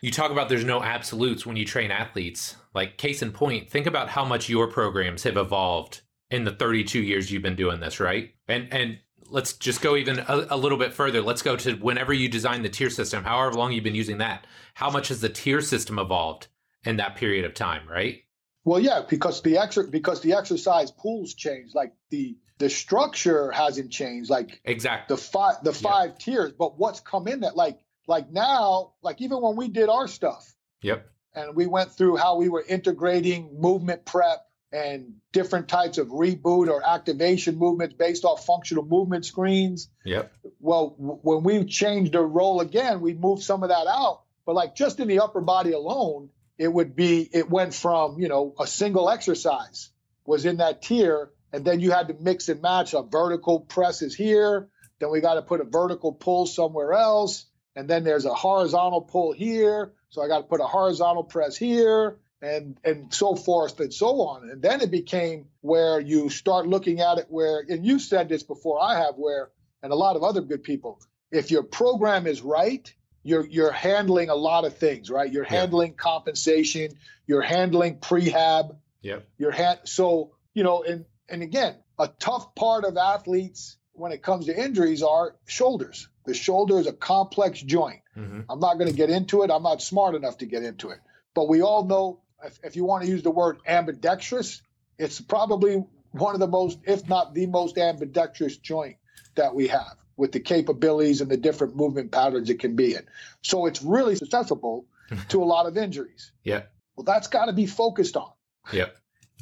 you 0.00 0.10
talk 0.10 0.30
about 0.30 0.48
there's 0.48 0.64
no 0.64 0.82
absolutes 0.82 1.46
when 1.46 1.56
you 1.56 1.64
train 1.64 1.90
athletes. 1.90 2.56
Like 2.74 2.98
case 2.98 3.22
in 3.22 3.32
point, 3.32 3.70
think 3.70 3.86
about 3.86 4.08
how 4.08 4.24
much 4.24 4.48
your 4.48 4.66
programs 4.66 5.22
have 5.22 5.36
evolved 5.36 6.02
in 6.30 6.44
the 6.44 6.52
32 6.52 7.00
years 7.00 7.30
you've 7.30 7.42
been 7.42 7.56
doing 7.56 7.80
this, 7.80 8.00
right? 8.00 8.34
And 8.48 8.72
and 8.72 8.98
let's 9.30 9.52
just 9.54 9.80
go 9.80 9.96
even 9.96 10.18
a, 10.20 10.46
a, 10.50 10.56
little 10.56 10.78
bit 10.78 10.92
further. 10.92 11.20
Let's 11.20 11.42
go 11.42 11.56
to 11.56 11.74
whenever 11.74 12.12
you 12.12 12.28
designed 12.28 12.64
the 12.64 12.68
tier 12.68 12.90
system, 12.90 13.24
however 13.24 13.56
long 13.56 13.72
you've 13.72 13.84
been 13.84 13.94
using 13.94 14.18
that. 14.18 14.46
How 14.74 14.90
much 14.90 15.08
has 15.08 15.20
the 15.20 15.28
tier 15.28 15.60
system 15.60 15.98
evolved 15.98 16.48
in 16.84 16.96
that 16.98 17.16
period 17.16 17.44
of 17.44 17.54
time, 17.54 17.88
right? 17.88 18.22
Well, 18.64 18.80
yeah, 18.80 19.02
because 19.08 19.42
the 19.42 19.58
extra 19.58 19.84
because 19.84 20.20
the 20.20 20.32
exercise 20.32 20.90
pools 20.90 21.34
change. 21.34 21.74
Like 21.74 21.92
the 22.10 22.36
the 22.58 22.70
structure 22.70 23.50
hasn't 23.50 23.90
changed. 23.90 24.30
Like 24.30 24.60
exactly 24.64 25.16
the 25.16 25.20
five 25.20 25.62
the 25.62 25.72
five 25.72 26.10
yep. 26.10 26.18
tiers, 26.18 26.52
but 26.52 26.78
what's 26.78 27.00
come 27.00 27.28
in 27.28 27.40
that 27.40 27.56
like 27.56 27.78
like 28.06 28.30
now, 28.30 28.92
like 29.02 29.20
even 29.20 29.40
when 29.40 29.56
we 29.56 29.68
did 29.68 29.88
our 29.88 30.08
stuff. 30.08 30.52
Yep. 30.82 31.08
And 31.34 31.56
we 31.56 31.66
went 31.66 31.92
through 31.92 32.16
how 32.16 32.36
we 32.36 32.48
were 32.48 32.64
integrating 32.66 33.60
movement 33.60 34.04
prep 34.04 34.46
and 34.70 35.14
different 35.32 35.68
types 35.68 35.98
of 35.98 36.08
reboot 36.08 36.68
or 36.68 36.86
activation 36.86 37.56
movements 37.56 37.94
based 37.94 38.24
off 38.24 38.44
functional 38.44 38.84
movement 38.84 39.24
screens. 39.24 39.88
Yep. 40.04 40.32
Well, 40.60 40.96
w- 40.98 41.18
when 41.22 41.42
we 41.42 41.64
changed 41.64 42.12
the 42.12 42.20
role 42.20 42.60
again, 42.60 43.00
we 43.00 43.14
moved 43.14 43.42
some 43.42 43.62
of 43.62 43.70
that 43.70 43.86
out. 43.86 44.22
But 44.46 44.54
like 44.54 44.74
just 44.74 45.00
in 45.00 45.08
the 45.08 45.20
upper 45.20 45.40
body 45.40 45.72
alone, 45.72 46.30
it 46.58 46.68
would 46.68 46.94
be 46.94 47.28
it 47.32 47.50
went 47.50 47.74
from 47.74 48.20
you 48.20 48.28
know 48.28 48.54
a 48.58 48.66
single 48.66 49.10
exercise 49.10 49.90
was 50.26 50.44
in 50.44 50.58
that 50.58 50.82
tier 50.82 51.30
and 51.54 51.64
then 51.64 51.80
you 51.80 51.90
had 51.90 52.08
to 52.08 52.14
mix 52.20 52.48
and 52.48 52.60
match 52.60 52.94
a 52.94 53.02
vertical 53.02 53.60
press 53.60 54.02
is 54.02 54.14
here 54.14 54.68
then 54.98 55.10
we 55.10 55.20
got 55.20 55.34
to 55.34 55.42
put 55.42 55.60
a 55.60 55.64
vertical 55.64 56.12
pull 56.12 56.46
somewhere 56.46 56.92
else 56.92 57.46
and 57.76 57.88
then 57.88 58.04
there's 58.04 58.24
a 58.24 58.34
horizontal 58.34 59.02
pull 59.02 59.32
here 59.32 59.92
so 60.10 60.22
i 60.22 60.28
got 60.28 60.38
to 60.38 60.44
put 60.44 60.60
a 60.60 60.66
horizontal 60.66 61.24
press 61.24 61.56
here 61.56 62.18
and 62.42 62.78
and 62.84 63.12
so 63.14 63.34
forth 63.34 63.78
and 63.80 63.94
so 63.94 64.20
on 64.22 64.50
and 64.50 64.60
then 64.60 64.80
it 64.80 64.90
became 64.90 65.46
where 65.60 66.00
you 66.00 66.28
start 66.28 66.66
looking 66.66 67.00
at 67.00 67.18
it 67.18 67.26
where 67.28 67.64
and 67.68 67.86
you 67.86 67.98
said 67.98 68.28
this 68.28 68.42
before 68.42 68.82
i 68.82 68.98
have 68.98 69.14
where 69.16 69.50
and 69.82 69.92
a 69.92 69.96
lot 69.96 70.16
of 70.16 70.22
other 70.22 70.40
good 70.40 70.62
people 70.62 71.00
if 71.30 71.50
your 71.50 71.62
program 71.62 72.26
is 72.26 72.42
right 72.42 72.94
you're 73.24 73.46
you're 73.46 73.72
handling 73.72 74.28
a 74.28 74.34
lot 74.34 74.64
of 74.64 74.76
things, 74.76 75.10
right? 75.10 75.32
You're 75.32 75.44
handling 75.44 75.92
yeah. 75.92 75.96
compensation, 75.96 76.90
you're 77.26 77.42
handling 77.42 77.98
prehab. 77.98 78.76
Yep. 79.00 79.26
You're 79.38 79.50
ha- 79.50 79.80
so 79.84 80.32
you 80.52 80.62
know, 80.62 80.84
and 80.84 81.06
and 81.28 81.42
again, 81.42 81.76
a 81.98 82.08
tough 82.18 82.54
part 82.54 82.84
of 82.84 82.96
athletes 82.96 83.76
when 83.92 84.12
it 84.12 84.22
comes 84.22 84.46
to 84.46 84.58
injuries 84.64 85.02
are 85.02 85.36
shoulders. 85.46 86.08
The 86.26 86.34
shoulder 86.34 86.78
is 86.78 86.86
a 86.86 86.92
complex 86.92 87.60
joint. 87.60 88.00
Mm-hmm. 88.16 88.42
I'm 88.50 88.60
not 88.60 88.74
going 88.78 88.90
to 88.90 88.96
get 88.96 89.10
into 89.10 89.42
it. 89.42 89.50
I'm 89.50 89.62
not 89.62 89.82
smart 89.82 90.14
enough 90.14 90.38
to 90.38 90.46
get 90.46 90.62
into 90.62 90.90
it. 90.90 90.98
But 91.34 91.48
we 91.48 91.62
all 91.62 91.84
know 91.84 92.20
if, 92.44 92.58
if 92.62 92.76
you 92.76 92.84
want 92.84 93.04
to 93.04 93.10
use 93.10 93.22
the 93.22 93.30
word 93.30 93.58
ambidextrous, 93.66 94.62
it's 94.98 95.20
probably 95.20 95.84
one 96.12 96.34
of 96.34 96.40
the 96.40 96.48
most, 96.48 96.78
if 96.84 97.08
not 97.08 97.34
the 97.34 97.46
most 97.46 97.78
ambidextrous 97.78 98.56
joint 98.56 98.96
that 99.34 99.54
we 99.54 99.68
have. 99.68 99.96
with 100.16 100.32
the 100.32 100.40
capabilities 100.40 101.20
and 101.20 101.30
the 101.30 101.36
different 101.36 101.76
movement 101.76 102.12
patterns 102.12 102.50
it 102.50 102.60
can 102.60 102.76
be 102.76 102.94
in. 102.94 103.04
So 103.42 103.66
it's 103.66 103.82
really 103.82 104.16
susceptible 104.16 104.86
to 105.28 105.42
a 105.42 105.44
lot 105.44 105.66
of 105.66 105.76
injuries. 105.76 106.32
Yeah. 106.42 106.62
Well, 106.96 107.04
that's 107.04 107.28
got 107.28 107.46
to 107.46 107.52
be 107.52 107.66
focused 107.66 108.16
on. 108.16 108.30
Yeah. 108.72 108.90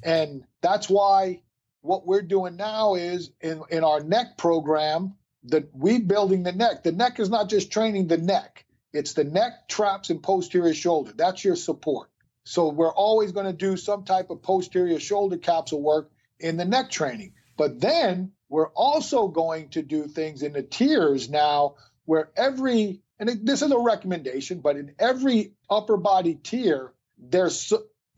And 0.03 0.45
that's 0.63 0.89
why 0.89 1.43
what 1.83 2.07
we're 2.07 2.23
doing 2.23 2.57
now 2.57 2.95
is 2.95 3.31
in, 3.41 3.63
in 3.71 3.85
our 3.85 4.03
neck 4.03 4.39
program, 4.39 5.15
that 5.45 5.75
we 5.75 5.99
building 5.99 6.45
the 6.45 6.53
neck. 6.53 6.85
The 6.85 6.93
neck 6.93 7.19
is 7.19 7.29
not 7.29 7.49
just 7.51 7.73
training 7.73 8.07
the 8.07 8.17
neck. 8.17 8.65
It's 8.93 9.15
the 9.15 9.25
neck, 9.25 9.69
traps, 9.69 10.11
and 10.11 10.23
posterior 10.23 10.75
shoulder. 10.75 11.13
That's 11.15 11.45
your 11.45 11.57
support. 11.57 12.09
So 12.45 12.69
we're 12.69 12.93
always 12.93 13.33
going 13.33 13.47
to 13.47 13.53
do 13.53 13.77
some 13.77 14.05
type 14.05 14.31
of 14.31 14.43
posterior 14.43 15.01
shoulder 15.01 15.37
capsule 15.37 15.83
work 15.83 16.11
in 16.39 16.57
the 16.57 16.65
neck 16.65 16.91
training. 16.91 17.35
But 17.57 17.81
then 17.81 18.33
we're 18.49 18.69
also 18.69 19.29
going 19.29 19.71
to 19.71 19.83
do 19.83 20.07
things 20.07 20.43
in 20.43 20.53
the 20.53 20.63
tiers 20.63 21.31
now 21.31 21.77
where 22.05 22.31
every, 22.37 23.01
and 23.19 23.47
this 23.47 23.63
is 23.63 23.71
a 23.71 23.79
recommendation, 23.79 24.61
but 24.61 24.77
in 24.77 24.95
every 24.99 25.53
upper 25.71 25.97
body 25.97 26.35
tier, 26.35 26.93
there's, 27.19 27.73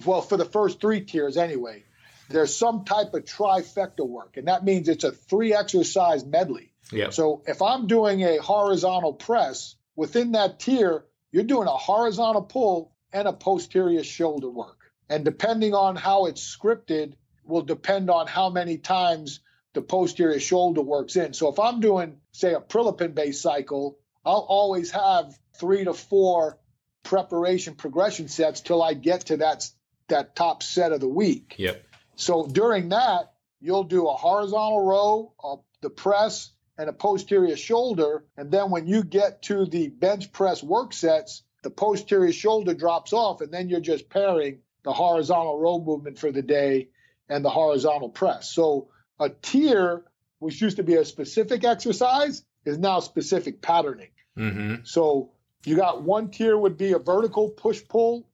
well, 0.05 0.23
for 0.23 0.37
the 0.37 0.45
first 0.45 0.81
three 0.81 1.03
tiers 1.03 1.37
anyway, 1.37 1.84
there's 2.29 2.55
some 2.55 2.85
type 2.85 3.15
of 3.15 3.25
trifecta 3.25 4.07
work. 4.07 4.37
And 4.37 4.49
that 4.49 4.65
means 4.65 4.89
it's 4.89 5.05
a 5.05 5.13
three 5.13 5.55
exercise 5.55 6.25
medley. 6.25 6.73
Yeah. 6.93 7.11
So 7.11 7.43
if 7.47 7.63
I'm 7.63 7.87
doing 7.87 8.23
a 8.23 8.39
horizontal 8.39 9.13
press 9.13 9.77
within 9.97 10.33
that 10.33 10.61
tier, 10.61 11.05
you're 11.33 11.45
doing 11.45 11.69
a 11.69 11.77
horizontal 11.77 12.43
pull 12.43 12.93
and 13.13 13.29
a 13.29 13.33
posterior 13.33 14.05
shoulder 14.05 14.49
work. 14.49 14.79
And 15.09 15.25
depending 15.25 15.75
on 15.75 15.97
how 15.97 16.27
it's 16.27 16.43
scripted, 16.43 17.15
will 17.45 17.63
depend 17.63 18.11
on 18.11 18.27
how 18.27 18.51
many 18.51 18.79
times 18.79 19.41
the 19.75 19.83
posterior 19.83 20.41
shoulder 20.41 20.81
works 20.81 21.17
in. 21.17 21.35
So 21.35 21.53
if 21.53 21.59
I'm 21.59 21.81
doing, 21.81 22.21
say, 22.33 22.55
a 22.55 22.61
Prilepin 22.61 23.15
based 23.15 23.43
cycle, 23.43 23.99
I'll 24.25 24.47
always 24.49 24.91
have 24.93 25.37
three 25.59 25.85
to 25.85 25.93
four 25.93 26.59
preparation 27.03 27.75
progression 27.75 28.29
sets 28.29 28.63
till 28.63 28.83
I 28.83 28.95
get 28.95 29.27
to 29.27 29.39
that 29.39 29.69
that 30.09 30.37
top 30.37 30.63
set 30.63 30.93
of 30.93 31.01
the 31.01 31.09
week. 31.09 31.55
Yep. 31.59 31.83
So 32.17 32.47
during 32.47 32.91
that, 32.91 33.33
you'll 33.61 33.85
do 33.85 34.09
a 34.09 34.15
horizontal 34.15 34.85
row, 34.85 35.33
uh, 35.43 35.57
the 35.81 35.91
press, 35.91 36.51
and 36.77 36.89
a 36.89 36.93
posterior 36.93 37.57
shoulder. 37.57 38.25
And 38.37 38.51
then 38.51 38.71
when 38.71 38.87
you 38.87 39.05
get 39.05 39.43
to 39.43 39.67
the 39.67 39.89
bench 39.89 40.33
press 40.33 40.63
work 40.63 40.93
sets, 40.93 41.43
the 41.63 41.71
posterior 41.71 42.33
shoulder 42.33 42.75
drops 42.75 43.13
off, 43.13 43.41
and 43.41 43.53
then 43.53 43.69
you're 43.69 43.81
just 43.81 44.09
pairing 44.09 44.59
the 44.83 44.93
horizontal 44.93 45.59
row 45.59 45.79
movement 45.79 46.19
for 46.19 46.31
the 46.31 46.43
day 46.43 46.89
and 47.29 47.45
the 47.45 47.51
horizontal 47.51 48.11
press. 48.11 48.51
So 48.51 48.89
a 49.19 49.31
tier, 49.31 50.05
which 50.41 50.61
used 50.61 50.77
to 50.77 50.83
be 50.83 50.97
a 50.97 51.05
specific 51.05 51.65
exercise, 51.65 52.45
is 52.65 52.79
now 52.79 53.01
specific 53.01 53.63
patterning. 53.63 54.11
Mm-hmm. 54.37 54.85
So 54.85 55.33
you 55.65 55.77
got 55.77 56.03
one 56.03 56.31
tier 56.31 56.57
would 56.57 56.77
be 56.77 56.93
a 56.93 56.99
vertical 56.99 57.49
push 57.49 57.81
pull 57.89 58.29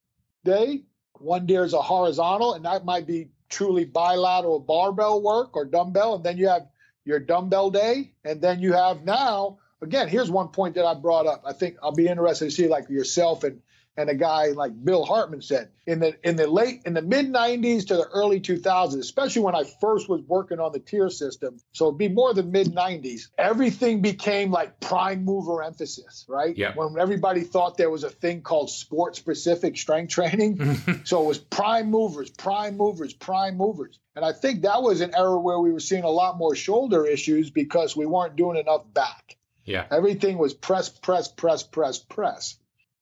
day, 0.45 0.83
one 1.12 1.47
tier 1.47 1.64
is 1.64 1.74
a 1.74 1.83
horizontal, 1.83 2.55
and 2.55 2.64
that 2.64 2.85
might 2.85 3.07
be 3.07 3.28
truly 3.51 3.85
bilateral 3.85 4.61
barbell 4.61 5.23
work 5.23 5.57
or 5.57 5.65
dumbbell, 5.65 6.15
and 6.15 6.25
then 6.25 6.39
you 6.39 6.49
have 6.49 6.67
your 7.05 7.19
dumbbell 7.19 7.71
day, 7.71 8.13
and 8.25 8.41
then 8.41 8.61
you 8.61 8.73
have 8.73 9.05
now 9.05 9.59
again. 9.83 10.09
Here's 10.09 10.31
one 10.31 10.49
point 10.49 10.77
that 10.77 10.87
I 10.87 10.95
brought 10.95 11.27
up. 11.27 11.43
I 11.45 11.53
think 11.53 11.77
I'll 11.83 11.93
be 11.93 12.09
interested 12.09 12.47
to 12.47 12.51
see 12.51 12.69
like 12.69 12.89
yourself 12.89 13.45
and 13.45 13.61
and 14.01 14.09
a 14.09 14.15
guy 14.15 14.47
like 14.49 14.73
Bill 14.85 15.05
Hartman 15.05 15.43
said 15.43 15.69
in 15.87 16.01
the 16.01 16.17
in 16.27 16.37
the 16.37 16.47
late 16.47 16.83
in 16.87 16.95
the 16.95 17.03
mid 17.03 17.33
90s 17.33 17.87
to 17.89 17.97
the 17.97 18.07
early 18.07 18.41
2000s, 18.41 18.99
especially 18.99 19.43
when 19.43 19.55
I 19.55 19.65
first 19.81 20.09
was 20.09 20.23
working 20.23 20.59
on 20.59 20.73
the 20.73 20.79
tier 20.79 21.11
system. 21.11 21.59
So 21.73 21.87
it'd 21.87 21.99
be 21.99 22.09
more 22.09 22.33
the 22.33 22.43
mid 22.43 22.69
90s. 22.69 23.29
Everything 23.37 24.01
became 24.01 24.51
like 24.51 24.81
prime 24.81 25.25
mover 25.25 25.63
emphasis, 25.63 26.25
right? 26.29 26.57
Yeah. 26.57 26.73
When 26.75 26.99
everybody 26.99 27.43
thought 27.43 27.77
there 27.77 27.91
was 27.91 28.05
a 28.05 28.11
thing 28.11 28.43
called 28.43 28.71
sport 28.71 29.17
specific 29.17 29.77
strength 29.77 30.13
training, 30.13 30.77
so 31.05 31.23
it 31.23 31.27
was 31.27 31.39
prime 31.39 31.91
movers, 31.91 32.31
prime 32.31 32.77
movers, 32.77 33.13
prime 33.13 33.57
movers. 33.57 33.99
And 34.17 34.25
I 34.25 34.33
think 34.33 34.63
that 34.63 34.83
was 34.83 35.01
an 35.01 35.15
era 35.15 35.39
where 35.39 35.61
we 35.61 35.73
were 35.73 35.81
seeing 35.81 36.05
a 36.05 36.11
lot 36.11 36.39
more 36.39 36.55
shoulder 36.55 37.07
issues 37.07 37.51
because 37.51 37.97
we 37.97 38.07
weren't 38.07 38.37
doing 38.37 38.57
enough 38.57 38.83
back. 38.93 39.37
Yeah. 39.65 39.87
Everything 39.91 40.39
was 40.39 40.55
press, 40.55 40.89
press, 40.89 41.29
press, 41.29 41.63
press, 41.63 41.99
press. 41.99 42.59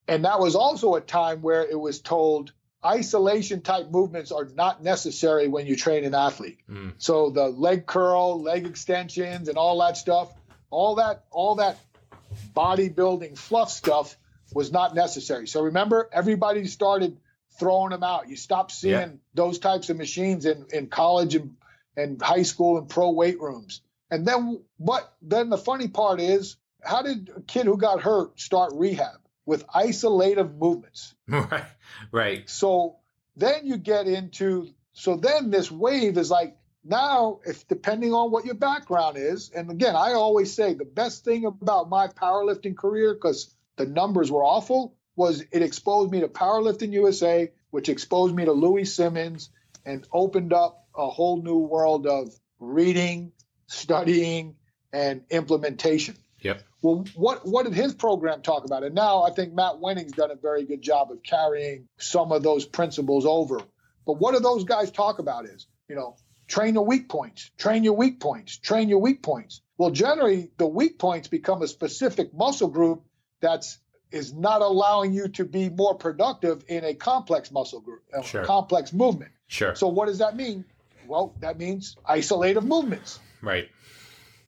And 0.09 0.25
that 0.25 0.39
was 0.39 0.55
also 0.55 0.95
a 0.95 1.01
time 1.01 1.41
where 1.41 1.63
it 1.63 1.79
was 1.79 1.99
told 1.99 2.51
isolation 2.85 3.61
type 3.61 3.91
movements 3.91 4.31
are 4.31 4.45
not 4.55 4.81
necessary 4.83 5.47
when 5.47 5.67
you 5.67 5.75
train 5.75 6.05
an 6.05 6.15
athlete. 6.15 6.59
Mm. 6.69 6.93
So 6.97 7.29
the 7.29 7.47
leg 7.49 7.85
curl, 7.85 8.41
leg 8.41 8.65
extensions, 8.65 9.49
and 9.49 9.57
all 9.57 9.79
that 9.79 9.97
stuff, 9.97 10.33
all 10.69 10.95
that, 10.95 11.25
all 11.31 11.55
that 11.55 11.77
bodybuilding 12.55 13.37
fluff 13.37 13.69
stuff 13.69 14.17
was 14.53 14.71
not 14.71 14.95
necessary. 14.95 15.47
So 15.47 15.63
remember, 15.63 16.09
everybody 16.11 16.65
started 16.67 17.17
throwing 17.59 17.91
them 17.91 18.03
out. 18.03 18.29
You 18.29 18.35
stopped 18.35 18.71
seeing 18.71 18.93
Yeah. 18.93 19.07
those 19.33 19.59
types 19.59 19.89
of 19.89 19.97
machines 19.97 20.45
in, 20.45 20.65
in 20.71 20.87
college 20.87 21.35
and, 21.35 21.55
and 21.97 22.21
high 22.21 22.43
school 22.43 22.77
and 22.77 22.87
pro 22.87 23.11
weight 23.11 23.39
rooms. 23.41 23.81
And 24.09 24.25
then 24.25 24.61
what 24.77 25.13
then 25.21 25.49
the 25.49 25.57
funny 25.57 25.87
part 25.87 26.19
is, 26.19 26.55
how 26.81 27.01
did 27.01 27.29
a 27.35 27.41
kid 27.41 27.65
who 27.65 27.77
got 27.77 28.01
hurt 28.01 28.39
start 28.39 28.71
rehab? 28.73 29.19
With 29.49 29.65
isolative 29.67 30.57
movements. 30.57 31.15
Right. 31.27 31.63
Right. 32.11 32.49
So 32.49 32.97
then 33.35 33.65
you 33.65 33.77
get 33.77 34.07
into 34.07 34.69
so 34.93 35.15
then 35.15 35.49
this 35.49 35.71
wave 35.71 36.17
is 36.17 36.29
like 36.29 36.55
now 36.83 37.39
if 37.45 37.67
depending 37.67 38.13
on 38.13 38.31
what 38.31 38.45
your 38.45 38.55
background 38.55 39.17
is 39.17 39.49
and 39.49 39.71
again 39.71 39.95
I 39.95 40.13
always 40.13 40.53
say 40.53 40.75
the 40.75 40.85
best 40.85 41.25
thing 41.25 41.45
about 41.45 41.89
my 41.89 42.07
powerlifting 42.07 42.77
career 42.77 43.15
cuz 43.15 43.53
the 43.75 43.85
numbers 43.85 44.31
were 44.31 44.43
awful 44.43 44.95
was 45.15 45.41
it 45.51 45.63
exposed 45.63 46.11
me 46.11 46.19
to 46.19 46.27
powerlifting 46.27 46.93
USA 46.93 47.51
which 47.71 47.89
exposed 47.89 48.35
me 48.35 48.45
to 48.45 48.51
Louie 48.51 48.85
Simmons 48.85 49.49
and 49.85 50.07
opened 50.13 50.53
up 50.53 50.87
a 50.95 51.09
whole 51.09 51.41
new 51.41 51.57
world 51.57 52.05
of 52.05 52.29
reading, 52.59 53.31
studying 53.67 54.55
and 54.91 55.23
implementation. 55.29 56.15
Yep. 56.41 56.63
Well, 56.81 57.05
what 57.15 57.45
what 57.45 57.65
did 57.65 57.73
his 57.73 57.93
program 57.93 58.41
talk 58.41 58.65
about? 58.65 58.83
And 58.83 58.95
now 58.95 59.23
I 59.23 59.31
think 59.31 59.53
Matt 59.53 59.75
Wenning's 59.81 60.13
done 60.13 60.31
a 60.31 60.35
very 60.35 60.63
good 60.65 60.81
job 60.81 61.11
of 61.11 61.21
carrying 61.23 61.87
some 61.97 62.31
of 62.31 62.43
those 62.43 62.65
principles 62.65 63.25
over. 63.25 63.59
But 64.05 64.13
what 64.13 64.33
do 64.33 64.39
those 64.39 64.63
guys 64.63 64.89
talk 64.91 65.19
about 65.19 65.45
is, 65.45 65.67
you 65.87 65.95
know, 65.95 66.15
train 66.47 66.73
your 66.75 66.85
weak 66.85 67.09
points, 67.09 67.51
train 67.57 67.83
your 67.83 67.93
weak 67.93 68.19
points, 68.19 68.57
train 68.57 68.89
your 68.89 68.99
weak 68.99 69.21
points. 69.21 69.61
Well, 69.77 69.91
generally 69.91 70.51
the 70.57 70.65
weak 70.67 70.97
points 70.97 71.27
become 71.27 71.61
a 71.61 71.67
specific 71.67 72.33
muscle 72.33 72.69
group 72.69 73.03
that's 73.41 73.77
is 74.11 74.33
not 74.33 74.61
allowing 74.61 75.13
you 75.13 75.27
to 75.27 75.45
be 75.45 75.69
more 75.69 75.93
productive 75.95 76.63
in 76.67 76.83
a 76.83 76.95
complex 76.95 77.51
muscle 77.51 77.79
group, 77.81 78.01
a 78.11 78.23
Sure. 78.23 78.43
complex 78.43 78.91
movement. 78.91 79.31
Sure. 79.47 79.75
So 79.75 79.87
what 79.87 80.07
does 80.07 80.17
that 80.17 80.35
mean? 80.35 80.65
Well, 81.07 81.35
that 81.41 81.57
means 81.59 81.95
isolative 82.07 82.63
movements. 82.63 83.19
right. 83.41 83.69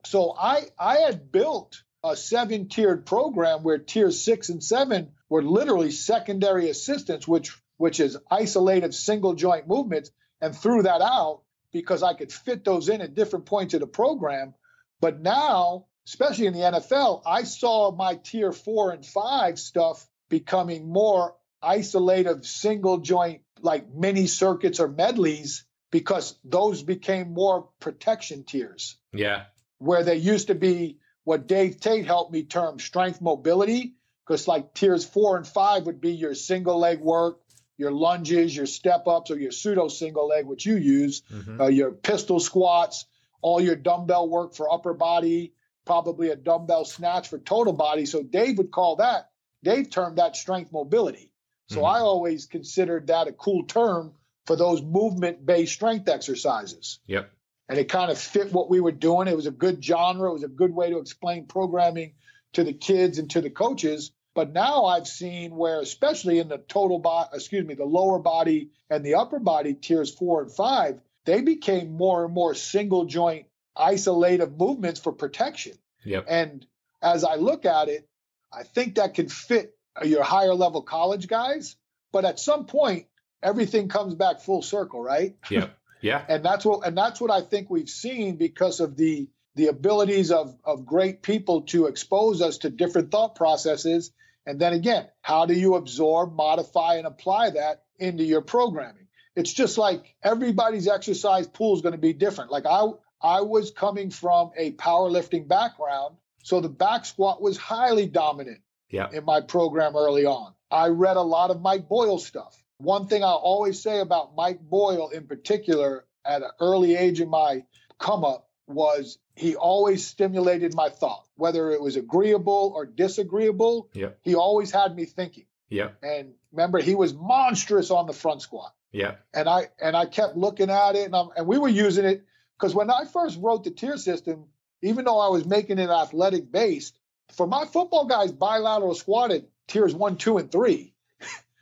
So 0.05 0.35
I 0.37 0.63
I 0.77 0.97
had 0.97 1.31
built 1.31 1.83
a 2.03 2.15
seven 2.15 2.67
tiered 2.67 3.05
program 3.05 3.63
where 3.63 3.77
tiers 3.77 4.23
six 4.23 4.49
and 4.49 4.63
seven 4.63 5.11
were 5.29 5.43
literally 5.43 5.91
secondary 5.91 6.69
assistance, 6.69 7.27
which 7.27 7.55
which 7.77 7.99
is 7.99 8.17
isolated 8.29 8.93
single 8.93 9.33
joint 9.33 9.67
movements, 9.67 10.11
and 10.39 10.55
threw 10.55 10.83
that 10.83 11.01
out 11.01 11.41
because 11.71 12.03
I 12.03 12.13
could 12.13 12.31
fit 12.31 12.63
those 12.63 12.89
in 12.89 13.01
at 13.01 13.15
different 13.15 13.45
points 13.45 13.73
of 13.73 13.79
the 13.79 13.87
program. 13.87 14.53
But 14.99 15.21
now, 15.21 15.85
especially 16.05 16.47
in 16.47 16.53
the 16.53 16.59
NFL, 16.59 17.23
I 17.25 17.43
saw 17.43 17.91
my 17.91 18.15
tier 18.15 18.51
four 18.51 18.91
and 18.91 19.05
five 19.05 19.57
stuff 19.57 20.07
becoming 20.29 20.87
more 20.91 21.35
isolated 21.61 22.45
single 22.45 22.99
joint 22.99 23.41
like 23.61 23.93
mini 23.93 24.27
circuits 24.27 24.79
or 24.79 24.87
medleys 24.87 25.63
because 25.91 26.35
those 26.43 26.81
became 26.81 27.33
more 27.33 27.69
protection 27.79 28.43
tiers 28.43 28.97
Yeah. 29.13 29.43
Where 29.81 30.03
there 30.03 30.15
used 30.15 30.47
to 30.47 30.55
be 30.55 30.99
what 31.23 31.47
Dave 31.47 31.79
Tate 31.79 32.05
helped 32.05 32.31
me 32.31 32.43
term 32.43 32.79
strength 32.79 33.19
mobility, 33.19 33.95
because 34.25 34.47
like 34.47 34.73
tiers 34.73 35.03
four 35.03 35.37
and 35.37 35.47
five 35.47 35.87
would 35.87 35.99
be 35.99 36.11
your 36.13 36.35
single 36.35 36.77
leg 36.77 36.99
work, 36.99 37.41
your 37.77 37.91
lunges, 37.91 38.55
your 38.55 38.67
step 38.67 39.07
ups, 39.07 39.31
or 39.31 39.39
your 39.39 39.51
pseudo 39.51 39.87
single 39.87 40.27
leg, 40.27 40.45
which 40.45 40.65
you 40.65 40.77
use, 40.77 41.23
Mhm. 41.31 41.59
uh, 41.59 41.65
your 41.65 41.91
pistol 41.91 42.39
squats, 42.39 43.05
all 43.41 43.59
your 43.59 43.75
dumbbell 43.75 44.29
work 44.29 44.53
for 44.53 44.71
upper 44.71 44.93
body, 44.93 45.53
probably 45.83 46.29
a 46.29 46.35
dumbbell 46.35 46.85
snatch 46.85 47.27
for 47.27 47.39
total 47.39 47.73
body. 47.73 48.05
So 48.05 48.21
Dave 48.21 48.59
would 48.59 48.71
call 48.71 48.97
that, 48.97 49.31
Dave 49.63 49.89
termed 49.89 50.19
that 50.19 50.35
strength 50.35 50.71
mobility. 50.71 51.33
So 51.69 51.81
Mhm. 51.81 51.87
I 51.87 51.99
always 52.01 52.45
considered 52.45 53.07
that 53.07 53.27
a 53.27 53.33
cool 53.33 53.63
term 53.63 54.13
for 54.45 54.55
those 54.55 54.83
movement 54.83 55.43
based 55.43 55.73
strength 55.73 56.07
exercises 56.07 56.99
Yep. 57.07 57.31
And 57.71 57.79
it 57.79 57.87
kind 57.87 58.11
of 58.11 58.19
fit 58.19 58.51
what 58.51 58.69
we 58.69 58.81
were 58.81 58.91
doing. 58.91 59.29
It 59.29 59.35
was 59.35 59.45
a 59.45 59.51
good 59.51 59.81
genre. 59.81 60.29
It 60.29 60.33
was 60.33 60.43
a 60.43 60.49
good 60.49 60.75
way 60.75 60.89
to 60.89 60.97
explain 60.97 61.45
programming 61.45 62.15
to 62.51 62.65
the 62.65 62.73
kids 62.73 63.17
and 63.17 63.29
to 63.29 63.39
the 63.39 63.49
coaches. 63.49 64.11
But 64.35 64.51
now 64.51 64.87
I've 64.87 65.07
seen 65.07 65.55
where, 65.55 65.79
especially 65.79 66.39
in 66.39 66.49
the 66.49 66.57
total 66.57 66.99
body, 66.99 67.29
excuse 67.33 67.65
me, 67.65 67.75
the 67.75 67.85
lower 67.85 68.19
body 68.19 68.71
and 68.89 69.05
the 69.05 69.15
upper 69.15 69.39
body 69.39 69.73
tiers 69.73 70.13
four 70.13 70.41
and 70.41 70.51
five, 70.51 70.99
they 71.25 71.39
became 71.39 71.93
more 71.93 72.25
and 72.25 72.33
more 72.33 72.55
single 72.55 73.05
joint 73.05 73.45
isolative 73.77 74.57
movements 74.57 74.99
for 74.99 75.13
protection. 75.13 75.77
Yep. 76.03 76.25
And 76.27 76.65
as 77.01 77.23
I 77.23 77.35
look 77.35 77.63
at 77.63 77.87
it, 77.87 78.05
I 78.51 78.63
think 78.63 78.95
that 78.95 79.13
could 79.13 79.31
fit 79.31 79.77
your 80.03 80.23
higher 80.23 80.53
level 80.53 80.81
college 80.81 81.29
guys. 81.29 81.77
But 82.11 82.25
at 82.25 82.37
some 82.37 82.65
point, 82.65 83.05
everything 83.41 83.87
comes 83.87 84.13
back 84.13 84.41
full 84.41 84.61
circle, 84.61 85.01
right? 85.01 85.37
Yep. 85.49 85.73
Yeah. 86.01 86.23
and 86.27 86.43
that's 86.43 86.65
what 86.65 86.85
and 86.87 86.97
that's 86.97 87.19
what 87.21 87.31
I 87.31 87.41
think 87.41 87.69
we've 87.69 87.89
seen 87.89 88.35
because 88.37 88.79
of 88.79 88.95
the 88.97 89.29
the 89.55 89.67
abilities 89.67 90.31
of 90.31 90.55
of 90.63 90.85
great 90.85 91.21
people 91.21 91.61
to 91.63 91.87
expose 91.87 92.41
us 92.41 92.59
to 92.59 92.69
different 92.69 93.11
thought 93.11 93.35
processes. 93.35 94.11
And 94.45 94.59
then 94.59 94.73
again, 94.73 95.07
how 95.21 95.45
do 95.45 95.53
you 95.53 95.75
absorb, 95.75 96.33
modify, 96.33 96.95
and 96.95 97.05
apply 97.05 97.51
that 97.51 97.83
into 97.99 98.23
your 98.23 98.41
programming? 98.41 99.07
It's 99.35 99.53
just 99.53 99.77
like 99.77 100.15
everybody's 100.23 100.87
exercise 100.87 101.47
pool 101.47 101.75
is 101.75 101.81
going 101.81 101.91
to 101.93 101.99
be 101.99 102.13
different. 102.13 102.51
Like 102.51 102.65
I 102.65 102.87
I 103.21 103.41
was 103.41 103.69
coming 103.71 104.09
from 104.09 104.51
a 104.57 104.71
powerlifting 104.71 105.47
background, 105.47 106.15
so 106.43 106.59
the 106.59 106.69
back 106.69 107.05
squat 107.05 107.41
was 107.41 107.57
highly 107.57 108.07
dominant 108.07 108.61
Yeah. 108.89 109.09
in 109.13 109.23
my 109.25 109.41
program 109.41 109.95
early 109.95 110.25
on. 110.25 110.53
I 110.71 110.87
read 110.87 111.17
a 111.17 111.21
lot 111.21 111.51
of 111.51 111.61
Mike 111.61 111.87
Boyle 111.87 112.17
stuff. 112.17 112.57
One 112.81 113.07
thing 113.07 113.23
I'll 113.23 113.35
always 113.35 113.81
say 113.81 113.99
about 113.99 114.35
Mike 114.35 114.59
Boyle 114.59 115.09
in 115.09 115.27
particular 115.27 116.05
at 116.25 116.41
an 116.41 116.49
early 116.59 116.95
age 116.95 117.21
in 117.21 117.29
my 117.29 117.63
come 117.99 118.23
up 118.23 118.49
was 118.67 119.17
he 119.35 119.55
always 119.55 120.05
stimulated 120.05 120.73
my 120.73 120.89
thought, 120.89 121.25
whether 121.35 121.71
it 121.71 121.81
was 121.81 121.95
agreeable 121.95 122.71
or 122.75 122.85
disagreeable. 122.85 123.89
Yep. 123.93 124.19
He 124.21 124.35
always 124.35 124.71
had 124.71 124.95
me 124.95 125.05
thinking. 125.05 125.45
Yep. 125.69 125.97
And 126.03 126.33
remember, 126.51 126.79
he 126.79 126.95
was 126.95 127.13
monstrous 127.13 127.91
on 127.91 128.07
the 128.07 128.13
front 128.13 128.41
squat. 128.41 128.73
Yep. 128.91 129.25
And 129.33 129.47
I 129.47 129.69
and 129.81 129.95
I 129.95 130.05
kept 130.05 130.35
looking 130.35 130.69
at 130.69 130.95
it, 130.95 131.05
and, 131.05 131.15
I'm, 131.15 131.29
and 131.37 131.47
we 131.47 131.57
were 131.57 131.69
using 131.69 132.05
it 132.05 132.25
because 132.59 132.75
when 132.75 132.89
I 132.89 133.05
first 133.05 133.39
wrote 133.41 133.63
the 133.63 133.71
tier 133.71 133.97
system, 133.97 134.45
even 134.81 135.05
though 135.05 135.19
I 135.19 135.29
was 135.29 135.45
making 135.45 135.79
it 135.79 135.89
athletic 135.89 136.51
based, 136.51 136.97
for 137.31 137.47
my 137.47 137.65
football 137.65 138.05
guys, 138.05 138.31
bilateral 138.31 138.95
squatted 138.95 139.47
tiers 139.67 139.95
one, 139.95 140.17
two, 140.17 140.37
and 140.37 140.51
three. 140.51 140.90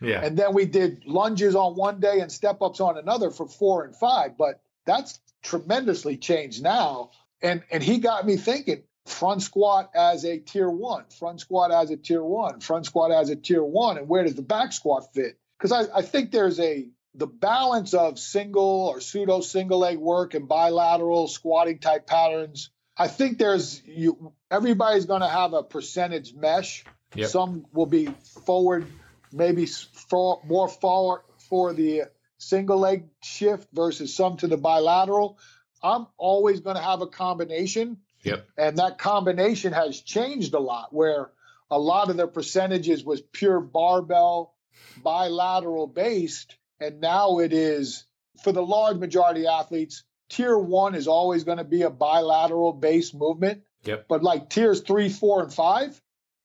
Yeah. 0.02 0.24
And 0.24 0.38
then 0.38 0.54
we 0.54 0.66
did 0.66 1.06
lunges 1.06 1.56
on 1.56 1.76
one 1.76 2.00
day 2.00 2.20
and 2.20 2.32
step 2.32 2.62
ups 2.62 2.80
on 2.80 2.98
another 2.98 3.32
for 3.32 3.48
four 3.48 3.84
and 3.84 3.96
five. 3.96 4.38
But 4.38 4.62
that's 4.86 5.20
tremendously 5.44 6.18
changed 6.18 6.64
now. 6.64 7.12
And 7.42 7.64
and 7.72 7.84
he 7.84 8.00
got 8.00 8.26
me 8.26 8.38
thinking 8.38 8.84
front 9.06 9.42
squat 9.42 9.92
as 9.96 10.24
a 10.24 10.40
tier 10.40 10.70
one, 10.70 11.06
front 11.18 11.42
squat 11.42 11.72
as 11.72 11.90
a 11.90 11.98
tier 11.98 12.24
one, 12.24 12.60
front 12.60 12.86
squat 12.86 13.12
as 13.12 13.30
a 13.30 13.36
tier 13.36 13.64
one, 13.64 13.98
and 13.98 14.08
where 14.08 14.24
does 14.24 14.36
the 14.36 14.42
back 14.42 14.72
squat 14.72 15.14
fit? 15.14 15.38
Because 15.58 15.72
I, 15.72 16.00
I 16.00 16.02
think 16.02 16.32
there's 16.32 16.60
a 16.60 16.88
the 17.16 17.28
balance 17.28 17.94
of 17.94 18.20
single 18.20 18.88
or 18.94 19.02
pseudo 19.02 19.42
single 19.42 19.80
leg 19.80 19.98
work 19.98 20.36
and 20.36 20.48
bilateral 20.48 21.28
squatting 21.28 21.80
type 21.80 22.08
patterns. 22.08 22.70
I 22.96 23.08
think 23.08 23.38
there's 23.38 23.82
you 23.86 24.34
everybody's 24.52 25.06
going 25.06 25.22
to 25.22 25.28
have 25.28 25.54
a 25.54 25.64
percentage 25.64 26.34
mesh. 26.34 26.86
Yep. 27.16 27.30
Some 27.30 27.66
will 27.74 27.88
be 27.88 28.06
forward, 28.46 28.86
maybe 29.32 29.66
for, 29.66 30.42
more 30.46 30.68
forward 30.68 31.22
for 31.50 31.74
the 31.74 32.04
single 32.38 32.80
leg 32.80 33.06
shift 33.22 33.68
versus 33.74 34.16
some 34.16 34.38
to 34.38 34.48
the 34.48 34.58
bilateral. 34.58 35.38
I'm 35.84 36.08
always 36.18 36.60
going 36.62 36.76
to 36.76 36.82
have 36.82 37.02
a 37.02 37.08
combination. 37.08 37.98
Yep. 38.24 38.48
And 38.58 38.78
that 38.78 38.98
combination 38.98 39.74
has 39.74 40.02
changed 40.02 40.54
a 40.54 40.60
lot, 40.60 40.94
where 40.94 41.32
a 41.72 41.80
lot 41.80 42.10
of 42.10 42.18
their 42.18 42.28
percentages 42.28 43.04
was 43.04 43.22
pure 43.22 43.60
barbell, 43.60 44.56
bilateral 45.04 45.88
based. 45.88 46.58
And 46.80 47.00
now 47.00 47.40
it 47.40 47.54
is, 47.54 48.06
for 48.44 48.52
the 48.52 48.62
large 48.62 48.98
majority 48.98 49.48
of 49.48 49.54
athletes, 49.60 50.04
tier 50.30 50.58
one 50.58 50.96
is 50.96 51.08
always 51.08 51.44
going 51.44 51.58
to 51.58 51.64
be 51.64 51.84
a 51.84 51.90
bilateral 51.90 52.74
based 52.74 53.16
movement. 53.16 53.64
Yep. 53.84 54.06
But 54.10 54.24
like 54.24 54.50
tiers 54.50 54.82
three, 54.82 55.10
four, 55.10 55.44
and 55.44 55.54
five 55.54 56.02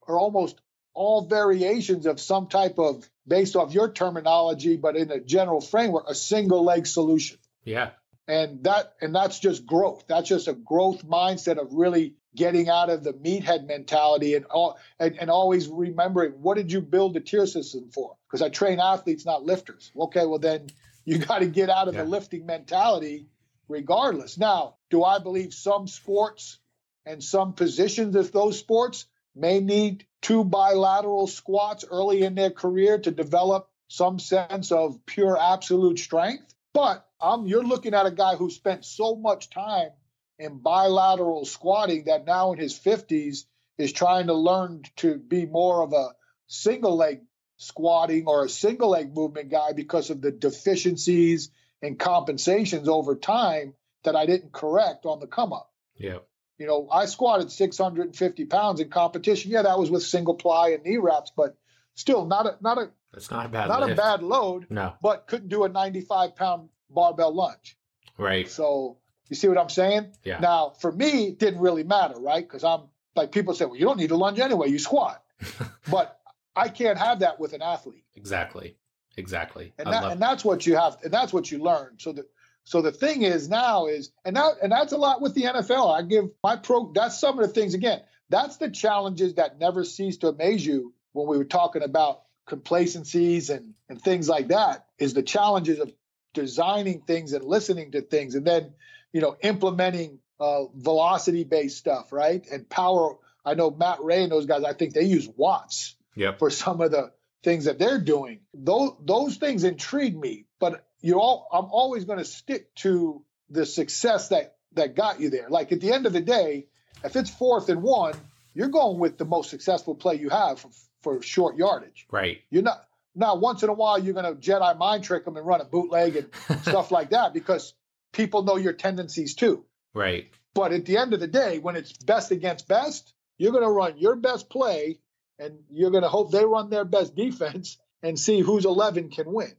are 0.06 0.18
almost 0.18 0.60
all 0.94 1.26
variations 1.26 2.06
of 2.06 2.20
some 2.20 2.46
type 2.46 2.78
of, 2.78 3.08
based 3.26 3.56
off 3.56 3.72
your 3.74 3.90
terminology, 3.92 4.76
but 4.76 4.96
in 4.96 5.10
a 5.10 5.20
general 5.20 5.60
framework, 5.60 6.04
a 6.08 6.14
single 6.14 6.64
leg 6.64 6.86
solution. 6.86 7.38
Yeah. 7.64 7.90
and 8.28 8.64
that 8.64 8.94
and 9.00 9.14
that's 9.14 9.38
just 9.38 9.66
growth. 9.66 10.04
That's 10.08 10.28
just 10.28 10.48
a 10.48 10.52
growth 10.54 11.04
mindset 11.06 11.58
of 11.58 11.72
really 11.72 12.14
getting 12.36 12.68
out 12.68 12.90
of 12.90 13.04
the 13.04 13.12
meathead 13.12 13.66
mentality 13.66 14.34
and 14.34 14.44
all 14.46 14.78
and, 14.98 15.16
and 15.20 15.30
always 15.30 15.68
remembering 15.68 16.32
what 16.42 16.56
did 16.56 16.70
you 16.72 16.80
build 16.80 17.14
the 17.14 17.20
tier 17.20 17.46
system 17.46 17.90
for? 17.90 18.16
Because 18.26 18.42
i 18.42 18.48
train 18.48 18.80
athletes 18.80 19.24
not 19.26 19.44
lifters. 19.44 19.92
Okay 19.96 20.26
well 20.26 20.38
then 20.38 20.66
you 21.04 21.18
got 21.30 21.38
to 21.40 21.46
get 21.46 21.70
out 21.70 21.88
of 21.88 21.94
Yeah. 21.94 22.02
the 22.04 22.08
lifting 22.08 22.44
mentality 22.46 23.26
regardless. 23.68 24.36
Now 24.38 24.76
do 24.90 25.02
i 25.04 25.18
believe 25.18 25.52
some 25.54 25.86
sports 25.88 26.58
and 27.06 27.22
some 27.22 27.52
positions 27.54 28.14
of 28.16 28.30
those 28.32 28.58
sports 28.58 29.06
may 29.34 29.60
need 29.60 30.06
two 30.24 30.42
bilateral 30.42 31.28
squats 31.28 31.84
early 31.88 32.22
in 32.22 32.34
their 32.34 32.50
career 32.50 32.98
to 32.98 33.10
develop 33.10 33.68
some 33.88 34.18
sense 34.18 34.72
of 34.72 35.06
pure 35.06 35.38
absolute 35.40 35.98
strength 35.98 36.54
but 36.74 37.06
um, 37.20 37.46
you're 37.46 37.64
looking 37.64 37.94
at 37.94 38.04
a 38.04 38.10
guy 38.10 38.34
who 38.34 38.50
spent 38.50 38.84
so 38.84 39.14
much 39.14 39.48
time 39.48 39.90
in 40.38 40.58
bilateral 40.58 41.44
squatting 41.44 42.04
that 42.06 42.26
now 42.26 42.52
in 42.52 42.58
his 42.58 42.74
50s 42.78 43.44
is 43.78 43.92
trying 43.92 44.26
to 44.26 44.34
learn 44.34 44.82
to 44.96 45.16
be 45.16 45.46
more 45.46 45.82
of 45.82 45.92
a 45.92 46.10
single 46.48 46.96
leg 46.96 47.20
squatting 47.56 48.26
or 48.26 48.44
a 48.44 48.48
single 48.48 48.90
leg 48.90 49.14
movement 49.14 49.50
guy 49.50 49.72
because 49.72 50.10
of 50.10 50.20
the 50.20 50.32
deficiencies 50.32 51.50
and 51.80 51.98
compensations 51.98 52.88
over 52.88 53.14
time 53.14 53.74
that 54.02 54.16
I 54.16 54.26
didn't 54.26 54.52
correct 54.52 55.06
on 55.06 55.20
the 55.20 55.26
come 55.26 55.52
up. 55.52 55.72
Yep. 55.96 56.26
You 56.58 56.66
know, 56.66 56.88
I 56.90 57.06
squatted 57.06 57.50
650 57.50 58.44
pounds 58.46 58.80
in 58.80 58.88
competition. 58.88 59.50
Yeah, 59.50 59.62
that 59.62 59.78
was 59.78 59.90
with 59.90 60.04
single 60.04 60.34
ply 60.34 60.70
and 60.70 60.84
knee 60.84 60.98
wraps, 60.98 61.32
but 61.36 61.56
still 61.94 62.26
not 62.26 62.46
a 62.46 62.56
not 62.60 62.78
a 62.78 62.90
That's 63.12 63.30
not 63.30 63.46
a 63.46 63.48
bad 63.48 63.68
not 63.68 63.88
a 63.90 63.94
bad 63.94 64.22
load, 64.22 64.66
No. 64.70 64.94
but 65.02 65.26
couldn't 65.26 65.48
do 65.48 65.64
a 65.64 65.68
95 65.68 66.36
pound 66.36 66.68
barbell 66.90 67.34
lunge. 67.34 67.76
Right. 68.16 68.48
So 68.48 68.98
you 69.28 69.36
see 69.36 69.48
what 69.48 69.58
I'm 69.58 69.68
saying? 69.68 70.12
Yeah. 70.22 70.38
Now, 70.38 70.74
for 70.78 70.92
me, 70.92 71.28
it 71.28 71.38
didn't 71.38 71.60
really 71.60 71.82
matter, 71.82 72.18
right? 72.20 72.46
Because 72.46 72.62
I'm 72.62 72.82
like 73.16 73.32
people 73.32 73.54
say, 73.54 73.64
well, 73.64 73.76
you 73.76 73.84
don't 73.84 73.98
need 73.98 74.10
to 74.10 74.16
lunge 74.16 74.38
anyway, 74.38 74.68
you 74.68 74.78
squat. 74.78 75.22
but 75.90 76.20
I 76.54 76.68
can't 76.68 76.98
have 76.98 77.20
that 77.20 77.40
with 77.40 77.52
an 77.52 77.62
athlete. 77.62 78.04
Exactly. 78.14 78.76
Exactly. 79.16 79.72
And 79.78 79.92
that, 79.92 80.04
and 80.12 80.20
that's 80.20 80.44
what 80.44 80.66
you 80.66 80.76
have 80.76 80.98
and 81.02 81.12
that's 81.12 81.32
what 81.32 81.50
you 81.50 81.58
learn. 81.58 81.96
So 81.98 82.12
the 82.12 82.26
so 82.64 82.80
the 82.82 82.92
thing 82.92 83.22
is 83.22 83.48
now 83.48 83.86
is 83.86 84.10
and 84.24 84.36
that 84.36 84.54
and 84.62 84.72
that's 84.72 84.92
a 84.92 84.96
lot 84.96 85.20
with 85.20 85.34
the 85.34 85.42
NFL. 85.42 85.94
I 85.94 86.02
give 86.02 86.26
my 86.42 86.56
pro 86.56 86.92
that's 86.92 87.18
some 87.20 87.38
of 87.38 87.46
the 87.46 87.52
things 87.52 87.74
again. 87.74 88.00
That's 88.30 88.56
the 88.56 88.70
challenges 88.70 89.34
that 89.34 89.58
never 89.58 89.84
cease 89.84 90.16
to 90.18 90.28
amaze 90.28 90.64
you 90.64 90.94
when 91.12 91.26
we 91.28 91.36
were 91.36 91.44
talking 91.44 91.82
about 91.82 92.22
complacencies 92.46 93.50
and 93.50 93.74
and 93.88 94.00
things 94.00 94.28
like 94.28 94.48
that 94.48 94.86
is 94.98 95.14
the 95.14 95.22
challenges 95.22 95.78
of 95.78 95.92
designing 96.32 97.00
things 97.02 97.32
and 97.32 97.44
listening 97.44 97.92
to 97.92 98.00
things 98.00 98.34
and 98.34 98.46
then 98.46 98.72
you 99.12 99.20
know 99.20 99.36
implementing 99.42 100.18
uh, 100.40 100.64
velocity 100.74 101.44
based 101.44 101.76
stuff 101.78 102.12
right 102.12 102.46
and 102.50 102.68
power 102.68 103.16
i 103.44 103.54
know 103.54 103.70
Matt 103.70 104.02
Rhea 104.02 104.22
and 104.24 104.32
those 104.32 104.46
guys 104.46 104.64
i 104.64 104.72
think 104.72 104.94
they 104.94 105.04
use 105.04 105.28
watts 105.36 105.94
Yep. 106.16 106.38
for 106.38 106.48
some 106.50 106.80
of 106.80 106.90
the 106.92 107.12
things 107.42 107.64
that 107.66 107.78
they're 107.78 108.00
doing 108.00 108.40
those 108.52 108.92
those 109.04 109.36
things 109.36 109.64
intrigue 109.64 110.16
me 110.18 110.46
but 110.58 110.84
you 111.04 111.20
all 111.20 111.48
i'm 111.52 111.66
always 111.66 112.04
going 112.04 112.18
to 112.18 112.24
stick 112.24 112.74
to 112.74 113.22
the 113.50 113.64
success 113.66 114.28
that 114.28 114.56
that 114.72 114.94
got 114.96 115.20
you 115.20 115.30
there 115.30 115.48
like 115.48 115.70
at 115.72 115.80
the 115.80 115.92
end 115.92 116.06
of 116.06 116.12
the 116.12 116.20
day 116.20 116.66
if 117.04 117.14
it's 117.16 117.30
fourth 117.30 117.68
and 117.68 117.82
one 117.82 118.14
you're 118.54 118.68
going 118.68 118.98
with 118.98 119.18
the 119.18 119.24
most 119.24 119.50
successful 119.50 119.94
play 119.94 120.14
you 120.14 120.28
have 120.30 120.58
for, 120.60 120.70
for 121.02 121.22
short 121.22 121.56
yardage 121.56 122.06
Right. 122.10 122.38
you're 122.50 122.62
not 122.62 122.84
now 123.14 123.36
once 123.36 123.62
in 123.62 123.68
a 123.68 123.72
while 123.72 123.98
you're 123.98 124.14
going 124.14 124.26
to 124.26 124.40
Jedi 124.40 124.76
mind 124.76 125.04
trick 125.04 125.24
them 125.24 125.36
and 125.36 125.46
run 125.46 125.60
a 125.60 125.64
bootleg 125.64 126.16
and 126.16 126.28
stuff 126.62 126.90
like 126.90 127.10
that 127.10 127.32
because 127.32 127.74
people 128.12 128.42
know 128.42 128.56
your 128.56 128.72
tendencies 128.72 129.34
too. 129.34 129.64
Right. 129.92 130.30
But 130.54 130.72
at 130.72 130.84
the 130.86 130.96
end 130.96 131.14
of 131.14 131.20
the 131.20 131.26
day, 131.26 131.58
when 131.58 131.76
it's 131.76 131.92
best 131.92 132.30
against 132.30 132.66
best, 132.68 133.12
you're 133.38 133.52
going 133.52 133.64
to 133.64 133.70
run 133.70 133.98
your 133.98 134.16
best 134.16 134.48
play 134.48 134.98
and 135.38 135.58
you're 135.70 135.90
going 135.90 136.02
to 136.02 136.08
hope 136.08 136.30
they 136.30 136.44
run 136.44 136.70
their 136.70 136.84
best 136.84 137.14
defense 137.14 137.76
and 138.02 138.18
see 138.18 138.40
whose 138.40 138.64
11 138.64 139.10
can 139.10 139.32
win. 139.32 139.52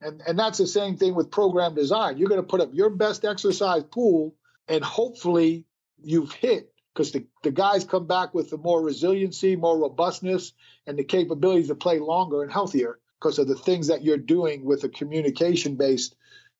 And 0.00 0.22
and 0.26 0.38
that's 0.38 0.58
the 0.58 0.66
same 0.66 0.96
thing 0.96 1.14
with 1.14 1.30
program 1.30 1.74
design. 1.74 2.18
You're 2.18 2.28
going 2.28 2.40
to 2.40 2.46
put 2.46 2.60
up 2.60 2.70
your 2.72 2.90
best 2.90 3.24
exercise 3.24 3.82
pool 3.84 4.34
and 4.68 4.84
hopefully 4.84 5.64
you've 6.02 6.32
hit 6.32 6.72
because 6.94 7.12
the, 7.12 7.26
the 7.44 7.50
guys 7.50 7.84
come 7.84 8.06
back 8.06 8.34
with 8.34 8.50
the 8.50 8.58
more 8.58 8.82
resiliency, 8.82 9.56
more 9.56 9.78
robustness, 9.78 10.52
and 10.86 10.98
the 10.98 11.04
capabilities 11.04 11.68
to 11.68 11.74
play 11.74 11.98
longer 11.98 12.42
and 12.42 12.52
healthier 12.52 12.98
because 13.20 13.38
of 13.38 13.48
the 13.48 13.54
things 13.54 13.88
that 13.88 14.02
you're 14.02 14.16
doing 14.16 14.64
with 14.64 14.84
a 14.84 14.88
communication 14.88 15.76
based 15.76 16.16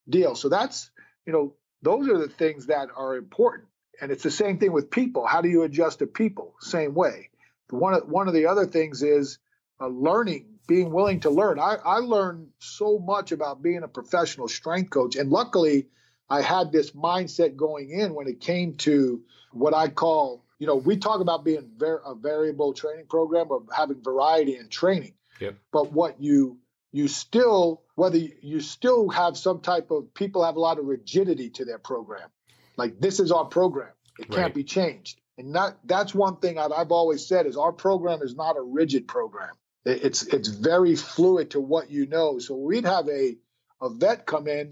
deal. 0.09 0.35
So 0.35 0.49
that's, 0.49 0.91
you 1.27 1.33
know, 1.33 1.55
those 1.83 2.09
are 2.09 2.19
the 2.19 2.29
things 2.29 2.67
that 2.67 2.89
are 2.97 3.17
important. 3.17 3.69
And 4.01 4.11
it's 4.11 4.23
the 4.23 4.31
same 4.31 4.59
thing 4.59 4.73
with 4.73 4.91
people. 4.91 5.27
How 5.27 5.41
do 5.41 5.49
you 5.49 5.63
adjust 5.63 6.01
to 6.01 6.07
people? 6.07 6.55
Same 6.61 6.95
way. 6.95 7.31
One 7.71 7.95
of, 7.95 8.09
one 8.09 8.29
of 8.29 8.35
the 8.35 8.47
other 8.47 8.67
things 8.67 9.03
is 9.03 9.39
uh, 9.81 9.89
learning, 9.89 10.58
being 10.69 10.93
willing 10.93 11.21
to 11.21 11.31
learn. 11.31 11.59
I, 11.59 11.79
I 11.85 11.97
learned 11.97 12.49
so 12.61 12.99
much 13.01 13.33
about 13.33 13.63
being 13.63 13.83
a 13.83 13.89
professional 13.89 14.47
strength 14.47 14.91
coach. 14.91 15.17
And 15.17 15.31
luckily, 15.31 15.89
I 16.31 16.43
had 16.43 16.71
this 16.71 16.93
mindset 16.93 17.57
going 17.57 17.91
in 17.91 18.15
when 18.15 18.29
it 18.29 18.41
came 18.41 18.77
to 18.79 19.23
what 19.53 19.75
I 19.75 19.89
call 19.89 20.45
you 20.59 20.67
know, 20.67 20.77
we 20.77 20.97
talk 20.97 21.21
about 21.21 21.45
being 21.45 21.71
ver- 21.77 22.03
a 22.05 22.15
variable 22.15 22.73
training 22.73 23.07
program 23.09 23.47
or 23.51 23.63
having 23.75 24.03
variety 24.03 24.57
in 24.57 24.69
training. 24.69 25.15
Yep. 25.41 25.57
But 25.73 25.93
what 25.93 26.21
you 26.21 26.59
you 26.91 27.07
still 27.09 27.83
whether 27.95 28.19
you 28.19 28.61
still 28.61 29.09
have 29.09 29.37
some 29.37 29.61
type 29.61 29.91
of 29.91 30.13
people 30.15 30.45
have 30.45 30.57
a 30.57 30.61
lot 30.61 30.79
of 30.79 30.87
rigidity 30.87 31.51
to 31.51 31.65
their 31.65 31.79
program. 31.79 32.29
Like 32.77 33.01
this 33.01 33.21
is 33.21 33.31
our 33.31 33.45
program. 33.45 33.93
It 34.19 34.29
can't 34.31 34.43
Right. 34.43 34.55
be 34.55 34.65
changed. 34.65 35.21
And 35.37 35.53
not 35.53 35.79
that's 35.85 36.15
one 36.15 36.37
thing 36.39 36.59
I've, 36.59 36.73
I've 36.73 36.91
always 36.91 37.27
said 37.27 37.47
is 37.47 37.57
our 37.57 37.73
program 37.73 38.23
is 38.23 38.35
not 38.35 38.57
a 38.57 38.63
rigid 38.63 39.07
program. 39.07 39.55
It- 39.85 40.05
It's 40.05 40.23
it's 40.25 40.49
very 40.49 40.97
fluid 40.97 41.51
to 41.53 41.61
what 41.61 41.91
you 41.91 42.07
know. 42.07 42.39
So 42.39 42.57
we'd 42.57 42.85
have 42.85 43.09
a 43.09 43.37
a 43.81 43.89
vet 43.91 44.27
come 44.27 44.49
in. 44.49 44.69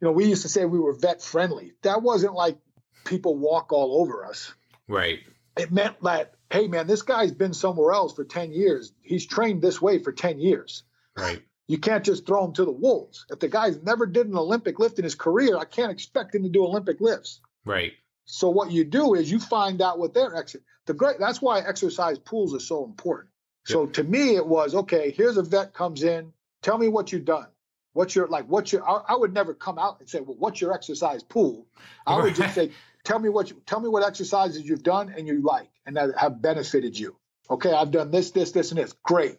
You 0.00 0.06
know, 0.08 0.12
we 0.12 0.26
used 0.26 0.42
to 0.42 0.48
say 0.48 0.64
we 0.64 0.78
were 0.78 0.92
vet 0.94 1.22
friendly. 1.22 1.72
That 1.82 2.02
wasn't 2.02 2.34
like 2.34 2.58
people 3.04 3.36
walk 3.36 3.72
all 3.72 4.00
over 4.00 4.24
us 4.26 4.52
Right. 4.88 5.20
it 5.56 5.70
meant 5.70 6.00
that 6.02 6.34
hey 6.50 6.66
man 6.66 6.86
this 6.88 7.02
guy's 7.02 7.30
been 7.32 7.54
somewhere 7.54 7.92
else 7.92 8.12
for 8.14 8.24
10 8.24 8.50
years 8.52 8.92
he's 9.02 9.26
trained 9.26 9.62
this 9.62 9.80
way 9.80 10.00
for 10.02 10.10
10 10.12 10.40
years 10.40 10.82
Right. 11.16 11.40
you 11.68 11.78
can't 11.78 12.04
just 12.04 12.26
throw 12.26 12.44
him 12.44 12.52
to 12.54 12.64
the 12.64 12.72
wolves 12.72 13.24
if 13.30 13.38
the 13.38 13.46
guy's 13.48 13.80
never 13.80 14.06
did 14.06 14.26
an 14.26 14.36
olympic 14.36 14.80
lift 14.80 14.98
in 14.98 15.04
his 15.04 15.14
career 15.14 15.56
i 15.56 15.64
can't 15.64 15.92
expect 15.92 16.34
him 16.34 16.42
to 16.42 16.48
do 16.48 16.64
olympic 16.64 17.00
lifts 17.00 17.40
Right. 17.64 17.92
so 18.24 18.48
what 18.50 18.72
you 18.72 18.82
do 18.84 19.14
is 19.14 19.30
you 19.30 19.38
find 19.38 19.80
out 19.80 20.00
what 20.00 20.12
their 20.14 20.34
exit 20.34 20.62
the 20.86 20.94
great 20.94 21.20
that's 21.20 21.40
why 21.40 21.60
exercise 21.60 22.18
pools 22.18 22.54
are 22.56 22.60
so 22.60 22.84
important 22.84 23.30
so 23.66 23.86
to 23.86 24.02
me 24.02 24.36
it 24.36 24.46
was 24.46 24.74
okay 24.74 25.10
here's 25.10 25.36
a 25.36 25.42
vet 25.42 25.74
comes 25.74 26.02
in 26.02 26.32
tell 26.66 26.78
me 26.78 26.88
what 26.88 27.12
you've 27.12 27.24
done. 27.24 27.46
What's 27.92 28.14
your 28.14 28.26
like 28.26 28.46
what's 28.46 28.72
your 28.72 28.86
I, 28.86 29.02
I 29.08 29.16
would 29.16 29.32
never 29.32 29.54
come 29.54 29.78
out 29.78 30.00
and 30.00 30.08
say 30.08 30.20
well 30.20 30.36
what's 30.38 30.60
your 30.60 30.74
exercise 30.74 31.22
pool? 31.22 31.66
I 32.06 32.20
would 32.20 32.34
just 32.34 32.54
say 32.54 32.72
tell 33.04 33.18
me 33.18 33.28
what 33.28 33.50
you 33.50 33.62
tell 33.64 33.80
me 33.80 33.88
what 33.88 34.02
exercises 34.02 34.68
you've 34.68 34.82
done 34.82 35.14
and 35.16 35.26
you 35.26 35.40
like 35.42 35.70
and 35.86 35.96
that 35.96 36.18
have 36.18 36.42
benefited 36.42 36.98
you. 36.98 37.16
Okay 37.48 37.72
i've 37.72 37.92
done 37.92 38.10
this 38.10 38.32
this 38.32 38.50
this 38.50 38.72
and 38.72 38.80
this. 38.80 38.92
Great. 39.04 39.38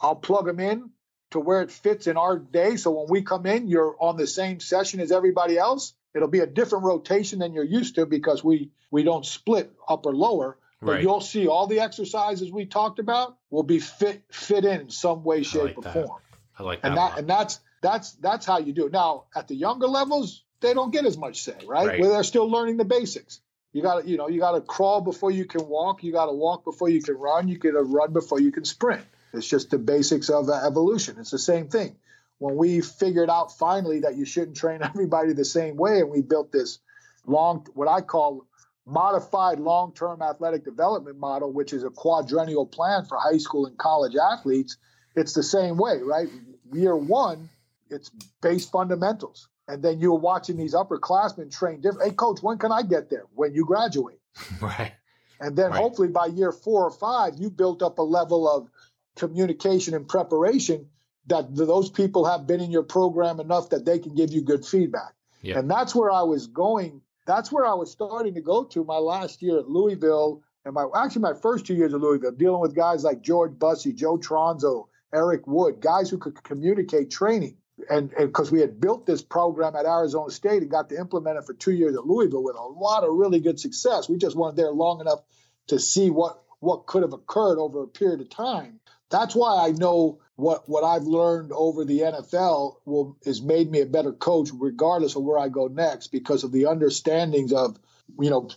I'll 0.00 0.16
plug 0.16 0.46
them 0.46 0.60
in 0.60 0.90
to 1.32 1.40
where 1.40 1.60
it 1.60 1.70
fits 1.70 2.06
in 2.06 2.16
our 2.16 2.38
day 2.38 2.76
so 2.76 2.92
when 2.92 3.08
we 3.10 3.22
come 3.22 3.44
in 3.44 3.66
you're 3.66 3.96
on 4.00 4.16
the 4.16 4.26
same 4.26 4.60
session 4.60 5.00
as 5.00 5.12
everybody 5.12 5.58
else. 5.58 5.94
It'll 6.14 6.28
be 6.28 6.40
a 6.40 6.46
different 6.46 6.84
rotation 6.84 7.40
than 7.40 7.52
you're 7.52 7.64
used 7.64 7.96
to 7.96 8.06
because 8.06 8.42
we 8.42 8.70
we 8.90 9.02
don't 9.02 9.26
split 9.26 9.72
up 9.86 10.06
or 10.06 10.14
lower 10.14 10.56
but 10.80 10.92
Right. 10.92 11.02
you'll 11.02 11.20
see 11.20 11.48
all 11.48 11.66
the 11.66 11.80
exercises 11.80 12.52
we 12.52 12.66
talked 12.66 12.98
about 12.98 13.36
will 13.50 13.62
be 13.64 13.80
fit 13.80 14.22
fit 14.30 14.64
in 14.64 14.90
some 14.90 15.24
way 15.24 15.42
shape 15.42 15.62
like 15.62 15.78
or 15.78 15.82
that. 15.82 15.92
form. 15.92 16.20
I 16.58 16.62
like 16.62 16.82
that. 16.82 16.88
and 16.88 16.96
that 16.96 17.18
and 17.18 17.28
that's 17.28 17.60
that's 17.80 18.12
that's 18.12 18.46
how 18.46 18.58
you 18.58 18.72
do 18.72 18.86
it. 18.86 18.92
Now 18.92 19.24
at 19.34 19.48
the 19.48 19.54
younger 19.54 19.86
levels 19.86 20.44
they 20.60 20.74
don't 20.74 20.90
get 20.92 21.04
as 21.06 21.16
much 21.16 21.42
say 21.42 21.56
right, 21.66 21.86
Right. 21.86 22.00
where 22.00 22.08
they're 22.10 22.24
still 22.24 22.48
learning 22.50 22.76
the 22.78 22.84
basics. 22.84 23.40
You 23.72 23.82
got 23.82 24.02
to 24.02 24.08
you 24.08 24.16
know 24.16 24.28
you 24.28 24.40
got 24.40 24.52
to 24.52 24.60
crawl 24.60 25.00
before 25.00 25.30
you 25.30 25.44
can 25.44 25.66
walk. 25.68 26.02
You 26.02 26.12
got 26.12 26.26
to 26.26 26.32
walk 26.32 26.64
before 26.64 26.88
you 26.88 27.02
can 27.02 27.16
run. 27.16 27.48
You 27.48 27.58
got 27.58 27.72
to 27.72 27.82
run 27.82 28.12
before 28.12 28.40
you 28.40 28.50
can 28.52 28.64
sprint. 28.64 29.02
It's 29.34 29.46
just 29.46 29.70
the 29.70 29.78
basics 29.78 30.30
of 30.30 30.48
uh, 30.48 30.66
evolution. 30.66 31.16
It's 31.18 31.30
the 31.30 31.38
same 31.38 31.68
thing. 31.68 31.96
When 32.38 32.56
we 32.56 32.80
figured 32.80 33.28
out 33.28 33.56
finally 33.58 34.00
that 34.00 34.16
you 34.16 34.24
shouldn't 34.24 34.56
train 34.56 34.80
everybody 34.82 35.32
the 35.32 35.44
same 35.44 35.76
way 35.76 36.00
and 36.00 36.08
we 36.10 36.22
built 36.22 36.50
this 36.52 36.78
long 37.26 37.66
what 37.74 37.88
i 37.88 38.00
call 38.00 38.46
modified 38.88 39.60
long-term 39.60 40.22
athletic 40.22 40.64
development 40.64 41.18
model 41.18 41.52
which 41.52 41.72
is 41.72 41.84
a 41.84 41.90
quadrennial 41.90 42.66
plan 42.66 43.04
for 43.04 43.18
high 43.18 43.38
school 43.38 43.66
and 43.66 43.76
college 43.78 44.14
athletes 44.16 44.76
it's 45.14 45.34
the 45.34 45.42
same 45.42 45.76
way 45.76 45.98
right 46.02 46.28
year 46.72 46.96
one 46.96 47.48
it's 47.90 48.10
base 48.40 48.66
fundamentals 48.68 49.48
and 49.68 49.82
then 49.82 49.98
you're 50.00 50.14
watching 50.14 50.56
these 50.56 50.74
upperclassmen 50.74 51.50
train 51.50 51.80
different 51.80 52.08
hey 52.08 52.14
coach 52.14 52.38
when 52.42 52.56
can 52.58 52.72
i 52.72 52.82
get 52.82 53.10
there 53.10 53.24
when 53.34 53.52
you 53.54 53.64
graduate 53.64 54.18
right. 54.60 54.92
and 55.40 55.56
then 55.56 55.70
Right. 55.70 55.80
hopefully 55.80 56.08
by 56.08 56.26
year 56.26 56.52
four 56.52 56.84
or 56.84 56.90
five, 56.90 57.34
you 57.38 57.50
built 57.50 57.82
up 57.82 57.98
a 57.98 58.02
level 58.02 58.48
of 58.48 58.68
communication 59.16 59.94
and 59.94 60.06
preparation 60.08 60.88
that 61.26 61.54
those 61.54 61.90
people 61.90 62.24
have 62.24 62.46
been 62.46 62.60
in 62.60 62.70
your 62.70 62.82
program 62.84 63.40
enough 63.40 63.70
that 63.70 63.84
they 63.84 63.98
can 63.98 64.14
give 64.14 64.32
you 64.32 64.40
good 64.42 64.64
feedback. 64.64 65.12
Yeah. 65.42 65.58
And 65.58 65.70
that's 65.70 65.94
where 65.94 66.10
I 66.10 66.22
was 66.22 66.46
going. 66.46 67.02
That's 67.28 67.52
where 67.52 67.66
I 67.66 67.74
was 67.74 67.92
starting 67.92 68.34
to 68.34 68.40
go 68.40 68.64
to 68.64 68.84
my 68.84 68.96
last 68.96 69.42
year 69.42 69.58
at 69.58 69.68
Louisville 69.68 70.42
and 70.64 70.72
my 70.72 70.86
actually 70.96 71.20
my 71.20 71.34
first 71.34 71.66
two 71.66 71.74
years 71.74 71.92
at 71.92 72.00
Louisville, 72.00 72.32
dealing 72.32 72.62
with 72.62 72.74
guys 72.74 73.04
like 73.04 73.20
George 73.20 73.52
Bussey, 73.58 73.92
Joe 73.92 74.16
Tronzo, 74.16 74.86
Eric 75.14 75.46
Wood, 75.46 75.80
guys 75.82 76.08
who 76.08 76.16
could 76.16 76.42
communicate 76.42 77.10
training. 77.10 77.58
And 77.90 78.10
because 78.16 78.50
we 78.50 78.60
had 78.60 78.80
built 78.80 79.04
this 79.04 79.20
program 79.20 79.76
at 79.76 79.84
Arizona 79.84 80.30
State 80.30 80.62
and 80.62 80.70
got 80.70 80.88
to 80.88 80.98
implement 80.98 81.36
it 81.36 81.44
for 81.44 81.52
two 81.52 81.72
years 81.72 81.94
at 81.96 82.06
Louisville 82.06 82.42
with 82.42 82.56
a 82.56 82.62
lot 82.62 83.04
of 83.04 83.14
really 83.14 83.40
good 83.40 83.60
success. 83.60 84.08
We 84.08 84.16
just 84.16 84.34
weren't 84.34 84.56
there 84.56 84.72
long 84.72 85.00
enough 85.02 85.20
to 85.66 85.78
see 85.78 86.08
what 86.08 86.42
what 86.60 86.86
could 86.86 87.02
have 87.02 87.12
occurred 87.12 87.58
over 87.58 87.82
a 87.82 87.86
period 87.86 88.22
of 88.22 88.30
time. 88.30 88.80
That's 89.10 89.34
why 89.34 89.66
I 89.66 89.70
know 89.70 90.20
what 90.36 90.68
what 90.68 90.84
I've 90.84 91.04
learned 91.04 91.52
over 91.52 91.84
the 91.84 92.00
NFL 92.00 92.76
will 92.84 93.16
has 93.24 93.42
made 93.42 93.70
me 93.70 93.80
a 93.80 93.86
better 93.86 94.12
coach, 94.12 94.50
regardless 94.54 95.16
of 95.16 95.22
where 95.22 95.38
I 95.38 95.48
go 95.48 95.66
next, 95.66 96.08
because 96.08 96.44
of 96.44 96.52
the 96.52 96.66
understandings 96.66 97.52
of 97.52 97.78
you 98.18 98.30
know 98.30 98.50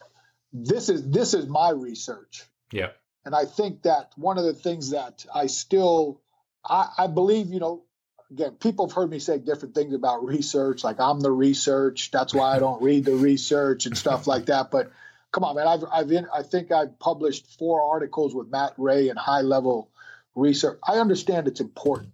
this 0.54 0.90
is 0.90 1.10
this 1.10 1.34
is 1.34 1.48
my 1.48 1.70
research. 1.70 2.44
Yeah. 2.72 2.90
And 3.24 3.36
I 3.36 3.46
think 3.46 3.84
that 3.84 4.12
one 4.16 4.38
of 4.38 4.46
the 4.46 4.54
things 4.54 4.92
that 4.92 5.26
I 5.34 5.48
still 5.48 6.22
I, 6.66 6.90
I 6.98 7.08
believe, 7.08 7.48
you 7.48 7.60
know, 7.60 7.84
again, 8.32 8.52
people 8.54 8.88
have 8.88 8.96
heard 8.96 9.10
me 9.10 9.20
say 9.20 9.38
different 9.38 9.76
things 9.76 9.94
about 9.94 10.26
research, 10.26 10.84
like 10.84 11.00
I'm 11.00 11.20
the 11.20 11.32
research. 11.32 12.12
That's 12.12 12.34
why 12.34 12.56
I 12.56 12.60
don't 12.60 12.82
read 12.84 13.06
the 13.06 13.16
research 13.16 13.86
and 13.86 13.98
stuff 13.98 14.28
like 14.28 14.48
that. 14.48 14.72
But 14.72 14.92
come 15.32 15.44
on, 15.44 15.56
man, 15.56 15.68
I've 15.68 15.84
I've 15.92 16.12
in, 16.12 16.28
I 16.34 16.44
think 16.44 16.72
I've 16.72 16.98
published 17.00 17.58
four 17.58 17.82
articles 17.82 18.36
with 18.36 18.50
Matt 18.50 18.74
Rhea 18.78 19.10
and 19.10 19.20
high 19.20 19.42
level 19.42 19.91
research. 20.36 20.80
I 20.88 20.98
understand 21.00 21.48
it's 21.48 21.62
important. 21.62 22.14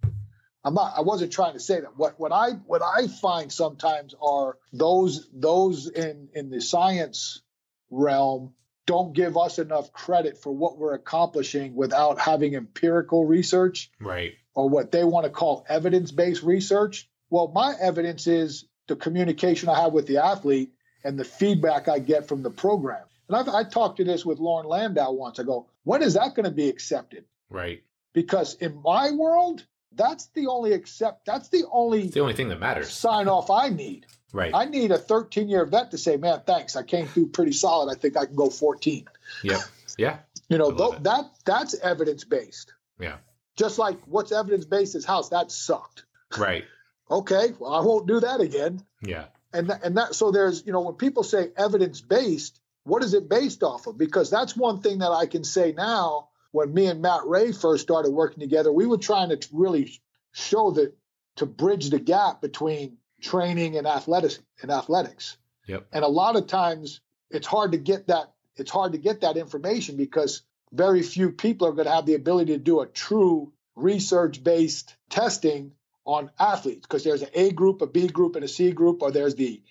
I'm 0.64 0.74
not 0.74 0.94
I 0.98 1.02
wasn't 1.02 1.32
trying 1.32 1.54
to 1.54 1.60
say 1.60 1.80
that. 1.80 1.96
What 1.98 2.20
what 2.20 2.32
I 2.32 2.52
what 2.66 2.82
I 2.82 3.08
find 3.08 3.52
sometimes 3.52 4.14
are 4.22 4.58
those 4.74 5.28
those 5.34 5.88
in 5.90 6.30
in 6.34 6.50
the 6.50 6.62
science 6.62 7.42
realm 7.90 8.54
don't 8.86 9.14
give 9.14 9.38
us 9.38 9.60
enough 9.60 9.92
credit 9.92 10.38
for 10.38 10.52
what 10.56 10.78
we're 10.78 10.94
accomplishing 10.94 11.76
without 11.76 12.20
having 12.20 12.56
empirical 12.56 13.26
research 13.26 13.92
Right. 14.00 14.34
or 14.56 14.70
what 14.70 14.92
they 14.94 15.04
want 15.04 15.26
to 15.26 15.30
call 15.30 15.66
evidence 15.68 16.12
based 16.12 16.44
research. 16.44 17.10
Well, 17.30 17.50
my 17.54 17.74
evidence 17.80 18.28
is 18.28 18.66
the 18.88 18.96
communication 18.96 19.68
I 19.68 19.82
have 19.82 19.92
with 19.92 20.08
the 20.08 20.18
athlete 20.24 20.72
and 21.04 21.20
the 21.20 21.26
feedback 21.26 21.90
I 21.90 22.00
get 22.00 22.30
from 22.30 22.44
the 22.44 22.50
program. 22.50 23.04
And 23.28 23.36
I've, 23.36 23.50
I 23.50 23.64
talked 23.66 23.98
to 23.98 24.06
this 24.06 24.26
with 24.26 24.40
Loren 24.40 24.68
Landow 24.68 25.12
once. 25.12 25.38
I 25.38 25.44
go, 25.44 25.68
when 25.84 26.02
is 26.02 26.14
that 26.14 26.34
going 26.36 26.46
to 26.46 26.52
be 26.52 26.70
accepted? 26.70 27.26
Right. 27.50 27.84
Because 28.14 28.56
in 28.56 28.82
my 28.84 29.12
world, 29.12 29.66
that's 29.94 30.28
the 30.28 30.48
only 30.48 30.74
accept. 30.74 31.26
That's 31.26 31.50
the 31.50 31.64
only 31.72 32.06
It's 32.06 32.14
the 32.14 32.22
only 32.22 32.34
thing 32.34 32.50
that 32.50 32.60
matters. 32.60 32.92
sign 32.92 33.28
off 33.28 33.50
I 33.50 33.70
need. 33.70 34.06
Right. 34.34 34.52
I 34.54 34.66
need 34.66 34.92
a 34.92 34.98
13 34.98 35.48
year 35.50 35.66
vet 35.66 35.92
to 35.92 35.98
say, 35.98 36.18
"Man, 36.18 36.42
thanks. 36.46 36.76
I 36.76 36.84
came 36.84 37.08
through 37.08 37.30
pretty 37.30 37.54
solid. 37.54 37.92
I 37.92 37.96
think 38.00 38.18
I 38.18 38.26
can 38.26 38.36
go 38.36 38.50
14." 38.50 39.06
Yep. 39.44 39.60
Yeah. 39.98 40.18
You 40.50 40.58
know, 40.58 40.72
that 40.72 41.30
that's 41.44 41.74
evidence 41.80 42.24
based. 42.24 42.74
Yeah. 43.02 43.18
Just 43.58 43.78
like 43.78 44.00
what's 44.06 44.32
evidence 44.32 44.64
based 44.64 44.96
is 44.96 45.04
house 45.04 45.30
that 45.30 45.52
sucked. 45.52 46.06
Right. 46.38 46.64
Okay, 47.10 47.54
well 47.58 47.74
I 47.74 47.80
won't 47.80 48.06
do 48.06 48.20
that 48.20 48.42
again. 48.42 48.82
Yeah. 49.02 49.26
And 49.54 49.70
that, 49.70 49.84
and 49.84 49.96
that 49.98 50.14
so 50.14 50.32
there's 50.32 50.66
you 50.66 50.74
know 50.74 50.82
when 50.82 50.96
people 50.96 51.24
say 51.24 51.52
evidence 51.56 52.02
based, 52.02 52.60
what 52.84 53.02
is 53.02 53.14
it 53.14 53.30
based 53.30 53.64
off 53.64 53.88
of? 53.88 53.98
Because 53.98 54.30
that's 54.30 54.56
one 54.58 54.82
thing 54.82 55.00
that 55.00 55.12
I 55.12 55.26
can 55.26 55.46
say 55.46 55.72
now. 55.72 56.28
When 56.52 56.74
me 56.74 56.88
and 56.88 57.02
Matt 57.02 57.26
Rhea 57.26 57.54
first 57.54 57.84
started 57.84 58.12
working 58.12 58.40
together, 58.40 58.72
we 58.72 58.86
were 58.86 58.98
trying 58.98 59.30
to 59.30 59.48
really 59.52 60.00
show 60.32 60.72
that 60.72 60.96
to 61.38 61.46
bridge 61.46 61.90
the 61.90 62.00
gap 62.00 62.42
between 62.42 62.98
training 63.22 63.78
and 63.78 63.88
athletics 63.88 64.40
and 64.62 64.72
athletics. 64.72 65.38
Yep. 65.68 65.88
And 65.92 66.04
a 66.04 66.08
lot 66.08 66.36
of 66.36 66.48
times 66.48 67.02
it's 67.30 67.48
hard 67.48 67.74
to 67.74 67.78
get 67.78 68.08
that 68.08 68.32
it's 68.56 68.72
hard 68.72 68.94
to 68.94 68.98
get 68.98 69.22
that 69.22 69.38
information 69.38 69.98
because 69.98 70.42
very 70.72 71.04
few 71.04 71.32
people 71.32 71.68
are 71.68 71.74
going 71.74 71.86
to 71.86 71.94
have 71.94 72.06
the 72.06 72.16
ability 72.16 72.54
to 72.54 72.60
do 72.60 72.82
a 72.82 72.88
true 72.88 73.54
research 73.76 74.44
based 74.44 74.96
testing 75.10 75.74
on 76.06 76.32
athletes 76.40 76.88
because 76.88 77.04
there's 77.04 77.22
an 77.22 77.30
A 77.34 77.52
group, 77.52 77.82
a 77.82 77.88
B 77.88 78.08
group, 78.08 78.36
and 78.36 78.44
a 78.44 78.48
C 78.48 78.72
group, 78.72 79.02
or 79.02 79.12
there's 79.12 79.36
the 79.36 79.62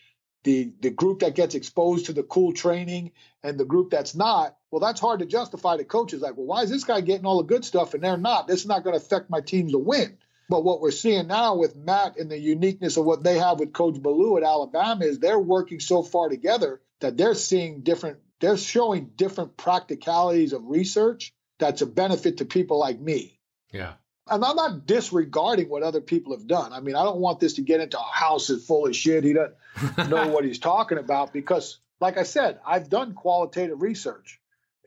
the 0.46 0.72
the 0.80 0.90
group 0.90 1.18
that 1.20 1.34
gets 1.34 1.56
exposed 1.56 2.06
to 2.06 2.12
the 2.12 2.22
cool 2.22 2.52
training 2.52 3.10
and 3.42 3.58
the 3.58 3.64
group 3.64 3.90
that's 3.90 4.14
not. 4.14 4.56
Well, 4.70 4.80
that's 4.80 5.00
hard 5.00 5.20
to 5.20 5.26
justify 5.26 5.76
to 5.76 5.84
coaches. 5.84 6.22
Like, 6.22 6.36
well, 6.36 6.46
why 6.46 6.62
is 6.62 6.70
this 6.70 6.84
guy 6.84 7.00
getting 7.00 7.26
all 7.26 7.38
the 7.38 7.52
good 7.54 7.64
stuff 7.64 7.94
and 7.94 8.02
they're 8.02 8.16
not? 8.16 8.46
This 8.46 8.60
is 8.60 8.66
not 8.66 8.84
going 8.84 8.98
to 8.98 9.04
affect 9.04 9.28
my 9.28 9.40
team 9.40 9.68
to 9.70 9.78
win. 9.78 10.16
But 10.48 10.64
what 10.64 10.80
we're 10.80 10.92
seeing 10.92 11.26
now 11.26 11.56
with 11.56 11.74
Matt 11.74 12.18
and 12.18 12.30
the 12.30 12.38
uniqueness 12.38 12.96
of 12.96 13.04
what 13.04 13.24
they 13.24 13.38
have 13.38 13.58
with 13.58 13.72
Coach 13.72 14.00
Ballou 14.00 14.36
at 14.36 14.44
Alabama 14.44 15.04
is 15.04 15.18
they're 15.18 15.38
working 15.38 15.80
so 15.80 16.04
far 16.04 16.28
together 16.28 16.80
that 17.00 17.16
they're 17.16 17.34
seeing 17.34 17.80
different, 17.80 18.18
they're 18.40 18.56
showing 18.56 19.10
different 19.16 19.56
practicalities 19.56 20.52
of 20.52 20.64
research 20.66 21.32
that's 21.58 21.82
a 21.82 21.86
benefit 21.86 22.36
to 22.36 22.44
people 22.44 22.78
like 22.78 23.00
me. 23.00 23.40
Yeah. 23.72 23.94
And 24.28 24.44
I'm 24.44 24.56
not 24.56 24.86
disregarding 24.86 25.68
what 25.68 25.82
other 25.82 26.00
people 26.00 26.36
have 26.36 26.46
done. 26.46 26.72
I 26.72 26.80
mean, 26.80 26.96
I 26.96 27.04
don't 27.04 27.20
want 27.20 27.38
this 27.38 27.54
to 27.54 27.62
get 27.62 27.80
into 27.80 27.98
a 27.98 28.02
house 28.02 28.50
is 28.50 28.66
full 28.66 28.86
of 28.86 28.96
shit. 28.96 29.22
He 29.24 29.34
doesn't 29.34 30.10
know 30.10 30.28
what 30.28 30.44
he's 30.44 30.58
talking 30.58 30.98
about 30.98 31.32
because, 31.32 31.78
like 32.00 32.18
I 32.18 32.24
said, 32.24 32.58
I've 32.66 32.88
done 32.88 33.14
qualitative 33.14 33.80
research. 33.80 34.40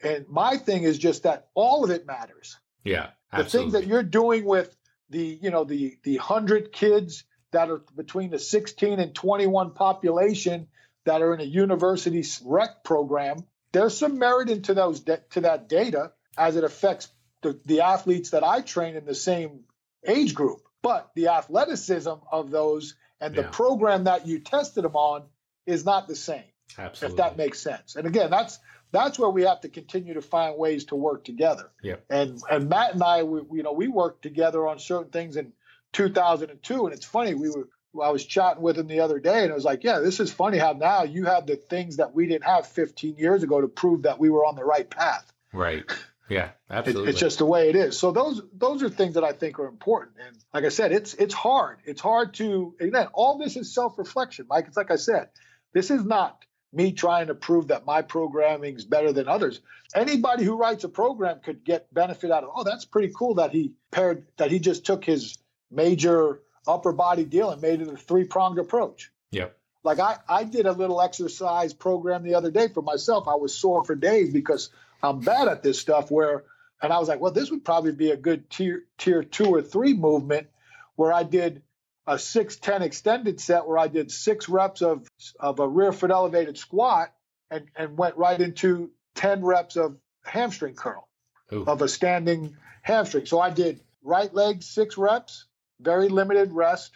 And 0.03 0.27
my 0.27 0.57
thing 0.57 0.83
is 0.83 0.97
just 0.97 1.23
that 1.23 1.47
all 1.53 1.83
of 1.83 1.89
it 1.89 2.05
matters. 2.05 2.57
Yeah. 2.83 3.09
Absolutely. 3.31 3.43
The 3.43 3.49
things 3.49 3.73
that 3.73 3.87
you're 3.87 4.03
doing 4.03 4.45
with 4.45 4.75
the, 5.09 5.39
you 5.41 5.51
know, 5.51 5.63
the 5.63 5.97
the 6.03 6.17
hundred 6.17 6.71
kids 6.71 7.23
that 7.51 7.69
are 7.69 7.81
between 7.95 8.29
the 8.29 8.39
16 8.39 8.99
and 8.99 9.15
21 9.15 9.71
population 9.71 10.67
that 11.05 11.21
are 11.21 11.33
in 11.33 11.41
a 11.41 11.45
university 11.45 12.23
rec 12.45 12.83
program, 12.83 13.45
there's 13.71 13.97
some 13.97 14.19
merit 14.19 14.49
into 14.49 14.73
those 14.73 15.01
to 15.01 15.41
that 15.41 15.69
data 15.69 16.11
as 16.37 16.55
it 16.55 16.63
affects 16.63 17.09
the, 17.41 17.59
the 17.65 17.81
athletes 17.81 18.31
that 18.31 18.43
I 18.43 18.61
train 18.61 18.95
in 18.95 19.05
the 19.05 19.15
same 19.15 19.61
age 20.05 20.33
group. 20.33 20.61
But 20.81 21.11
the 21.15 21.27
athleticism 21.27 22.13
of 22.31 22.51
those 22.51 22.95
and 23.19 23.35
the 23.35 23.41
yeah. 23.41 23.49
program 23.51 24.05
that 24.05 24.27
you 24.27 24.39
tested 24.39 24.83
them 24.83 24.95
on 24.95 25.23
is 25.65 25.85
not 25.85 26.07
the 26.07 26.15
same. 26.15 26.43
Absolutely. 26.77 27.13
If 27.13 27.17
that 27.17 27.37
makes 27.37 27.59
sense. 27.59 27.95
And 27.95 28.07
again, 28.07 28.29
that's 28.29 28.59
that's 28.91 29.19
where 29.19 29.29
we 29.29 29.43
have 29.43 29.61
to 29.61 29.69
continue 29.69 30.13
to 30.15 30.21
find 30.21 30.57
ways 30.57 30.85
to 30.85 30.95
work 30.95 31.23
together. 31.23 31.69
Yeah. 31.83 31.97
And 32.09 32.41
and 32.49 32.69
Matt 32.69 32.93
and 32.93 33.03
I, 33.03 33.23
we, 33.23 33.41
you 33.57 33.63
know, 33.63 33.73
we 33.73 33.87
worked 33.87 34.21
together 34.21 34.67
on 34.67 34.79
certain 34.79 35.11
things 35.11 35.35
in 35.35 35.53
2002, 35.93 36.85
and 36.85 36.93
it's 36.93 37.05
funny 37.05 37.33
we 37.33 37.49
were. 37.49 37.67
I 38.03 38.11
was 38.11 38.23
chatting 38.23 38.61
with 38.61 38.77
him 38.77 38.85
the 38.85 38.99
other 38.99 39.19
day, 39.19 39.43
and 39.43 39.51
I 39.51 39.55
was 39.55 39.65
like, 39.65 39.83
"Yeah, 39.83 39.97
this 39.97 40.19
is 40.19 40.31
funny 40.31 40.59
how 40.59 40.73
now 40.73 41.03
you 41.03 41.25
have 41.25 41.47
the 41.47 41.55
things 41.55 41.97
that 41.97 42.13
we 42.13 42.27
didn't 42.27 42.45
have 42.45 42.67
15 42.67 43.15
years 43.17 43.41
ago 43.41 43.61
to 43.61 43.67
prove 43.67 44.03
that 44.03 44.19
we 44.19 44.29
were 44.29 44.45
on 44.45 44.55
the 44.55 44.63
right 44.63 44.87
path." 44.87 45.33
Right. 45.51 45.85
Yeah, 46.29 46.49
absolutely. 46.69 47.07
It, 47.07 47.09
it's 47.11 47.19
just 47.19 47.39
the 47.39 47.45
way 47.45 47.69
it 47.69 47.75
is. 47.75 47.97
So 47.97 48.11
those 48.11 48.41
those 48.53 48.83
are 48.83 48.89
things 48.89 49.15
that 49.15 49.23
I 49.23 49.33
think 49.33 49.59
are 49.59 49.67
important. 49.67 50.17
And 50.25 50.37
like 50.53 50.63
I 50.63 50.69
said, 50.69 50.91
it's 50.91 51.13
it's 51.15 51.33
hard. 51.33 51.79
It's 51.85 52.01
hard 52.01 52.35
to 52.35 52.75
again. 52.79 53.07
All 53.13 53.37
this 53.37 53.57
is 53.57 53.73
self 53.73 53.97
reflection, 53.97 54.45
Mike. 54.49 54.65
It's 54.67 54.77
like 54.77 54.91
I 54.91 54.95
said, 54.95 55.29
this 55.73 55.89
is 55.91 56.03
not 56.05 56.45
me 56.71 56.91
trying 56.91 57.27
to 57.27 57.35
prove 57.35 57.69
that 57.69 57.85
my 57.85 58.01
programming 58.01 58.75
is 58.75 58.85
better 58.85 59.11
than 59.11 59.27
others. 59.27 59.59
Anybody 59.95 60.43
who 60.43 60.55
writes 60.55 60.83
a 60.83 60.89
program 60.89 61.39
could 61.43 61.63
get 61.63 61.91
benefit 61.93 62.31
out 62.31 62.43
of. 62.43 62.51
Oh, 62.55 62.63
that's 62.63 62.85
pretty 62.85 63.11
cool 63.15 63.35
that 63.35 63.51
he 63.51 63.73
paired 63.91 64.25
that 64.37 64.51
he 64.51 64.59
just 64.59 64.85
took 64.85 65.03
his 65.03 65.37
major 65.71 66.41
upper 66.67 66.91
body 66.91 67.25
deal 67.25 67.49
and 67.49 67.61
made 67.61 67.81
it 67.81 67.87
a 67.87 67.97
three 67.97 68.25
pronged 68.25 68.59
approach. 68.59 69.11
Yep. 69.31 69.55
Like 69.83 69.99
I, 69.99 70.17
I 70.27 70.43
did 70.43 70.65
a 70.65 70.71
little 70.71 71.01
exercise 71.01 71.73
program 71.73 72.23
the 72.23 72.35
other 72.35 72.51
day 72.51 72.67
for 72.67 72.83
myself. 72.83 73.27
I 73.27 73.35
was 73.35 73.55
sore 73.55 73.83
for 73.83 73.95
days 73.95 74.31
because 74.31 74.69
I'm 75.01 75.19
bad 75.19 75.47
at 75.47 75.63
this 75.63 75.79
stuff 75.79 76.11
where 76.11 76.43
and 76.81 76.93
I 76.93 76.99
was 76.99 77.09
like, 77.09 77.19
well, 77.19 77.31
this 77.31 77.51
would 77.51 77.65
probably 77.65 77.91
be 77.91 78.11
a 78.11 78.17
good 78.17 78.49
tier 78.49 78.83
tier 78.97 79.23
two 79.23 79.53
or 79.53 79.61
three 79.61 79.93
movement 79.93 80.47
where 80.95 81.11
I 81.11 81.23
did 81.23 81.61
a 82.07 82.17
610 82.17 82.81
extended 82.81 83.39
set 83.39 83.67
where 83.67 83.77
I 83.77 83.87
did 83.87 84.11
six 84.11 84.49
reps 84.49 84.81
of 84.81 85.07
of 85.39 85.59
a 85.59 85.67
rear 85.67 85.91
foot 85.91 86.11
elevated 86.11 86.57
squat 86.57 87.13
and, 87.51 87.67
and 87.75 87.97
went 87.97 88.17
right 88.17 88.39
into 88.39 88.91
10 89.15 89.43
reps 89.43 89.75
of 89.75 89.97
hamstring 90.23 90.75
curl 90.75 91.07
Ooh. 91.53 91.63
of 91.65 91.81
a 91.81 91.87
standing 91.87 92.55
hamstring. 92.81 93.25
So 93.25 93.39
I 93.39 93.49
did 93.49 93.81
right 94.03 94.33
leg 94.33 94.63
six 94.63 94.97
reps, 94.97 95.45
very 95.79 96.09
limited 96.09 96.51
rest, 96.53 96.91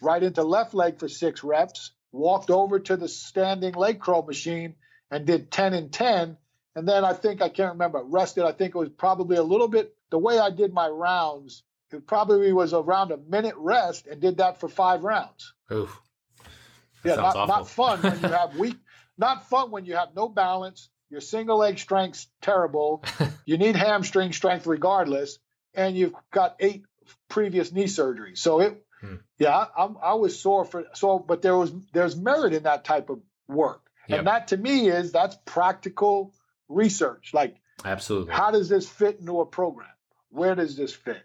right 0.00 0.22
into 0.22 0.42
left 0.42 0.74
leg 0.74 0.98
for 0.98 1.08
six 1.08 1.44
reps, 1.44 1.92
walked 2.12 2.50
over 2.50 2.80
to 2.80 2.96
the 2.96 3.08
standing 3.08 3.74
leg 3.74 4.00
curl 4.00 4.22
machine 4.22 4.74
and 5.10 5.26
did 5.26 5.50
10 5.50 5.74
and 5.74 5.92
10 5.92 6.36
and 6.76 6.88
then 6.88 7.04
I 7.04 7.12
think 7.12 7.42
I 7.42 7.48
can't 7.48 7.72
remember 7.72 8.02
rested. 8.02 8.44
I 8.44 8.52
think 8.52 8.74
it 8.74 8.78
was 8.78 8.90
probably 8.90 9.36
a 9.36 9.42
little 9.42 9.68
bit 9.68 9.94
the 10.10 10.18
way 10.18 10.38
I 10.38 10.50
did 10.50 10.72
my 10.72 10.88
rounds. 10.88 11.64
It 11.92 12.06
probably 12.06 12.52
was 12.52 12.72
around 12.72 13.10
a 13.10 13.16
minute 13.16 13.56
rest 13.56 14.06
and 14.06 14.20
did 14.20 14.36
that 14.36 14.60
for 14.60 14.68
five 14.68 15.02
rounds. 15.02 15.52
Oof. 15.72 16.00
yeah, 17.04 17.16
not, 17.16 17.48
not 17.48 17.68
fun 17.68 18.00
when 18.00 18.20
you 18.20 18.28
have 18.28 18.56
weak. 18.58 18.76
Not 19.18 19.48
fun 19.48 19.70
when 19.70 19.84
you 19.84 19.96
have 19.96 20.14
no 20.14 20.28
balance. 20.28 20.88
Your 21.10 21.20
single 21.20 21.58
leg 21.58 21.80
strength's 21.80 22.28
terrible. 22.40 23.04
you 23.44 23.58
need 23.58 23.74
hamstring 23.74 24.32
strength 24.32 24.66
regardless, 24.66 25.38
and 25.74 25.96
you've 25.96 26.14
got 26.30 26.56
eight 26.60 26.84
previous 27.28 27.72
knee 27.72 27.84
surgeries. 27.84 28.38
So 28.38 28.60
it, 28.60 28.84
hmm. 29.00 29.16
yeah, 29.38 29.66
I, 29.76 29.88
I 30.02 30.14
was 30.14 30.38
sore 30.38 30.64
for 30.64 30.84
so, 30.94 31.18
but 31.18 31.42
there 31.42 31.56
was 31.56 31.72
there's 31.92 32.16
merit 32.16 32.54
in 32.54 32.62
that 32.62 32.84
type 32.84 33.10
of 33.10 33.20
work, 33.48 33.82
yep. 34.08 34.20
and 34.20 34.28
that 34.28 34.48
to 34.48 34.56
me 34.56 34.88
is 34.88 35.10
that's 35.10 35.36
practical 35.44 36.32
research. 36.70 37.32
Like, 37.34 37.56
absolutely, 37.84 38.32
how 38.32 38.50
does 38.50 38.68
this 38.68 38.88
fit 38.88 39.18
into 39.20 39.40
a 39.40 39.46
program? 39.46 39.88
Where 40.30 40.54
does 40.54 40.76
this 40.76 40.94
fit? 40.94 41.22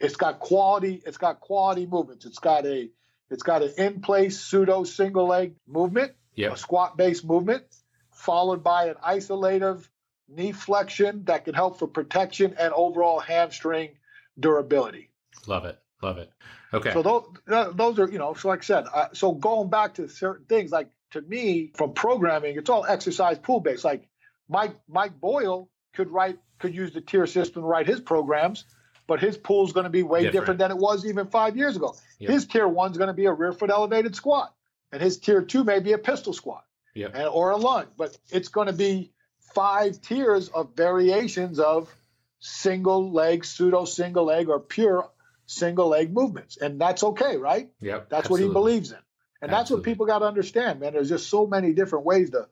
It's 0.00 0.16
got 0.16 0.38
quality. 0.38 1.02
It's 1.04 1.18
got 1.18 1.40
quality 1.40 1.86
movements. 1.86 2.24
It's 2.24 2.38
got 2.38 2.66
a 2.66 2.90
it's 3.30 3.42
got 3.42 3.62
an 3.62 3.72
in 3.78 4.00
place 4.00 4.40
pseudo 4.40 4.84
single 4.84 5.26
leg 5.26 5.54
movement, 5.66 6.12
yep. 6.34 6.52
a 6.52 6.56
squat 6.56 6.96
based 6.96 7.24
movement, 7.24 7.64
followed 8.12 8.62
by 8.62 8.88
an 8.88 8.96
isolative 9.06 9.86
knee 10.28 10.52
flexion 10.52 11.24
that 11.24 11.44
can 11.44 11.54
help 11.54 11.78
for 11.78 11.86
protection 11.86 12.54
and 12.58 12.72
overall 12.72 13.20
hamstring 13.20 13.90
durability. 14.38 15.10
Love 15.46 15.64
it. 15.64 15.78
Love 16.02 16.18
it. 16.18 16.30
Okay. 16.72 16.92
So 16.92 17.02
those 17.02 17.74
those 17.74 17.98
are 17.98 18.08
you 18.10 18.18
know 18.18 18.34
so 18.34 18.48
like 18.48 18.60
I 18.60 18.64
said 18.64 18.84
uh, 18.92 19.06
so 19.12 19.32
going 19.32 19.70
back 19.70 19.94
to 19.94 20.08
certain 20.08 20.44
things 20.46 20.70
like 20.70 20.90
to 21.12 21.22
me 21.22 21.70
from 21.76 21.94
programming 21.94 22.56
it's 22.56 22.68
all 22.68 22.84
exercise 22.84 23.38
pool 23.38 23.60
based 23.60 23.84
like 23.84 24.08
Mike 24.48 24.74
Mike 24.88 25.20
Boyle 25.20 25.68
could 25.94 26.10
write 26.10 26.38
could 26.58 26.74
use 26.74 26.92
the 26.92 27.00
tier 27.00 27.26
system 27.26 27.62
to 27.62 27.66
write 27.66 27.86
his 27.86 28.00
programs, 28.00 28.64
but 29.06 29.20
his 29.20 29.36
pool 29.36 29.66
is 29.66 29.72
going 29.72 29.84
to 29.84 29.90
be 29.90 30.02
way 30.02 30.22
different. 30.22 30.32
different. 30.32 30.58
than 30.58 30.70
it 30.70 30.78
was 30.78 31.06
even 31.06 31.26
five 31.26 31.56
years 31.56 31.76
ago. 31.76 31.94
Yep. 32.18 32.30
His 32.30 32.46
tier 32.46 32.68
one 32.68 32.92
is 32.92 32.98
going 32.98 33.08
to 33.08 33.14
be 33.14 33.26
a 33.26 33.32
rear 33.32 33.52
foot 33.52 33.70
elevated 33.70 34.14
squat, 34.16 34.54
and 34.92 35.02
his 35.02 35.18
tier 35.18 35.42
two 35.42 35.64
may 35.64 35.80
be 35.80 35.92
a 35.92 35.98
pistol 35.98 36.32
squat 36.32 36.64
yep. 36.94 37.12
and, 37.14 37.28
or 37.28 37.50
a 37.50 37.56
lunge, 37.56 37.88
but 37.96 38.16
it's 38.30 38.48
going 38.48 38.68
to 38.68 38.72
be 38.72 39.12
five 39.54 40.00
tiers 40.00 40.48
of 40.48 40.74
variations 40.74 41.58
of 41.58 41.94
single 42.40 43.12
leg, 43.12 43.44
pseudo 43.44 43.84
single 43.84 44.24
leg, 44.24 44.48
or 44.48 44.60
pure 44.60 45.10
single 45.46 45.88
leg 45.88 46.12
movements, 46.12 46.56
and 46.56 46.80
that's 46.80 47.02
okay, 47.02 47.36
right? 47.36 47.70
Yep, 47.80 48.08
that's 48.10 48.26
absolutely. 48.26 48.46
what 48.46 48.50
he 48.50 48.52
believes 48.52 48.90
in, 48.90 48.98
and 49.42 49.50
absolutely. 49.50 49.56
that's 49.56 49.70
what 49.70 49.82
people 49.82 50.06
got 50.06 50.18
to 50.20 50.26
understand, 50.26 50.80
man. 50.80 50.92
There's 50.92 51.08
just 51.08 51.28
so 51.28 51.46
many 51.46 51.72
different 51.72 52.04
ways 52.04 52.30
to 52.30 52.48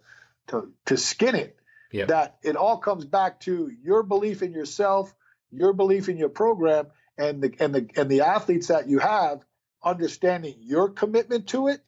to 0.49 0.73
to 0.87 0.97
skin 0.97 1.35
it 1.35 1.59
Yep. 1.93 2.09
That 2.09 2.39
it 2.43 2.57
all 2.57 2.79
comes 2.79 3.05
back 3.05 3.41
to 3.41 3.71
your 3.83 4.03
belief 4.03 4.43
in 4.43 4.53
yourself, 4.53 5.15
your 5.51 5.73
belief 5.73 6.09
in 6.09 6.17
your 6.17 6.31
program, 6.31 6.87
and 7.19 7.43
the 7.43 7.55
and 7.61 7.75
the 7.75 7.89
and 7.97 8.11
the 8.11 8.23
athletes 8.23 8.69
that 8.69 8.89
you 8.89 8.99
have 8.99 9.45
understanding 9.85 10.55
your 10.61 10.89
commitment 10.89 11.49
to 11.49 11.69
it, 11.69 11.81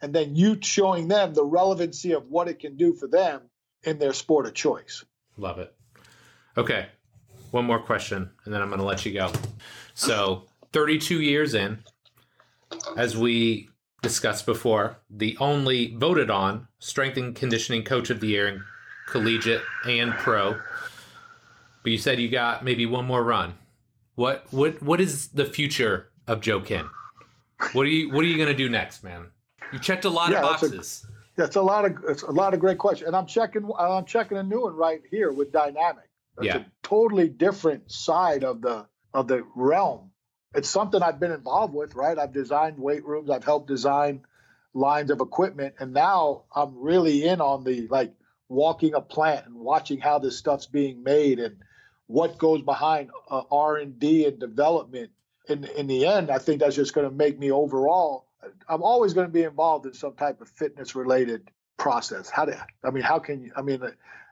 and 0.00 0.14
then 0.14 0.34
you 0.34 0.58
showing 0.60 1.08
them 1.08 1.34
the 1.34 1.44
relevancy 1.44 2.12
of 2.12 2.28
what 2.28 2.48
it 2.48 2.58
can 2.58 2.76
do 2.76 2.94
for 2.94 3.06
them 3.06 3.42
in 3.84 3.98
their 3.98 4.12
sport 4.12 4.46
of 4.46 4.54
choice. 4.54 5.04
Love 5.36 5.58
it. 5.58 5.74
Okay, 6.56 6.86
one 7.50 7.64
more 7.64 7.80
question, 7.80 8.30
and 8.44 8.52
then 8.52 8.60
I'm 8.60 8.68
going 8.68 8.80
to 8.80 8.86
let 8.86 9.06
you 9.06 9.12
go. 9.12 9.32
So, 9.94 10.44
32 10.72 11.20
years 11.20 11.54
in, 11.54 11.78
as 12.96 13.16
we 13.16 13.68
discussed 14.02 14.46
before, 14.46 14.98
the 15.08 15.36
only 15.38 15.94
voted 15.96 16.30
on 16.30 16.68
strength 16.78 17.16
and 17.16 17.34
conditioning 17.34 17.84
coach 17.84 18.10
of 18.10 18.20
the 18.20 18.28
year 18.28 18.48
in 18.48 18.64
collegiate 19.08 19.62
and 19.86 20.12
pro. 20.12 20.58
But 21.82 21.92
you 21.92 21.98
said 21.98 22.20
you 22.20 22.28
got 22.28 22.64
maybe 22.64 22.86
one 22.86 23.04
more 23.04 23.22
run. 23.22 23.54
What 24.14 24.46
what 24.50 24.82
what 24.82 25.00
is 25.00 25.28
the 25.28 25.44
future 25.44 26.10
of 26.26 26.40
Joe 26.40 26.60
Kenn? 26.60 26.88
What 27.72 27.82
are 27.82 27.90
you 27.90 28.10
what 28.10 28.24
are 28.24 28.28
you 28.28 28.38
gonna 28.38 28.54
do 28.54 28.68
next, 28.68 29.02
man? 29.02 29.26
You 29.72 29.78
checked 29.78 30.04
a 30.04 30.10
lot 30.10 30.30
yeah, 30.30 30.38
of 30.38 30.42
boxes. 30.42 31.06
That's 31.36 31.56
a, 31.56 31.60
a 31.60 31.62
lot 31.62 31.84
of 31.84 31.96
it's 32.08 32.22
a 32.22 32.30
lot 32.30 32.54
of 32.54 32.60
great 32.60 32.78
questions, 32.78 33.06
and 33.06 33.16
I'm 33.16 33.26
checking 33.26 33.68
I'm 33.78 34.04
checking 34.04 34.38
a 34.38 34.42
new 34.42 34.62
one 34.62 34.76
right 34.76 35.00
here 35.10 35.32
with 35.32 35.52
Dynamic. 35.52 36.04
It's 36.38 36.46
yeah. 36.46 36.56
a 36.58 36.64
totally 36.82 37.28
different 37.28 37.90
side 37.90 38.44
of 38.44 38.60
the 38.60 38.86
of 39.14 39.28
the 39.28 39.44
realm. 39.54 40.10
It's 40.54 40.68
something 40.68 41.02
I've 41.02 41.18
been 41.18 41.32
involved 41.32 41.74
with, 41.74 41.94
right? 41.94 42.18
I've 42.18 42.32
designed 42.32 42.78
weight 42.78 43.06
rooms, 43.06 43.30
I've 43.30 43.44
helped 43.44 43.68
design 43.68 44.22
lines 44.74 45.10
of 45.10 45.20
equipment, 45.20 45.74
and 45.78 45.92
now 45.92 46.44
I'm 46.54 46.78
really 46.78 47.24
in 47.26 47.40
on 47.40 47.64
the 47.64 47.88
like 47.88 48.12
walking 48.52 48.94
a 48.94 49.00
plant 49.00 49.46
and 49.46 49.56
watching 49.56 49.98
how 49.98 50.18
this 50.18 50.38
stuff's 50.38 50.66
being 50.66 51.02
made 51.02 51.38
and 51.38 51.56
what 52.06 52.38
goes 52.38 52.60
behind 52.62 53.10
uh, 53.30 53.42
R&D 53.50 54.26
and 54.26 54.38
development. 54.38 55.10
In 55.48 55.64
in 55.64 55.88
the 55.88 56.06
end 56.06 56.30
I 56.30 56.38
think 56.38 56.60
that's 56.60 56.76
just 56.76 56.94
going 56.94 57.08
to 57.08 57.14
make 57.14 57.36
me 57.36 57.50
overall 57.50 58.26
I'm 58.68 58.82
always 58.82 59.12
going 59.12 59.26
to 59.26 59.32
be 59.32 59.42
involved 59.42 59.86
in 59.86 59.94
some 59.94 60.14
type 60.14 60.40
of 60.40 60.48
fitness 60.48 60.94
related 60.94 61.50
process. 61.78 62.30
How 62.30 62.44
do 62.44 62.54
I 62.84 62.90
mean 62.90 63.02
how 63.02 63.18
can 63.18 63.42
you 63.42 63.52
I 63.56 63.62
mean 63.62 63.82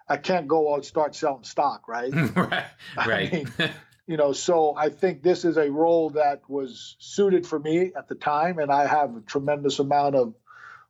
I 0.09 0.19
can't 0.19 0.47
go 0.47 0.73
and 0.75 0.85
start 0.85 1.17
selling 1.17 1.43
stock 1.43 1.89
right? 1.89 2.13
Right 2.13 2.65
right. 2.97 3.33
I 3.33 3.37
mean, 3.37 3.53
you 4.07 4.17
know 4.19 4.33
so 4.33 4.75
I 4.77 4.91
think 4.91 5.25
this 5.25 5.45
is 5.45 5.57
a 5.57 5.69
role 5.69 6.11
that 6.11 6.49
was 6.49 6.95
suited 7.01 7.45
for 7.45 7.59
me 7.59 7.93
at 7.97 8.09
the 8.09 8.15
time 8.15 8.61
and 8.61 8.71
I 8.71 8.87
have 8.87 9.17
a 9.17 9.21
tremendous 9.21 9.81
amount 9.81 10.15
of 10.15 10.35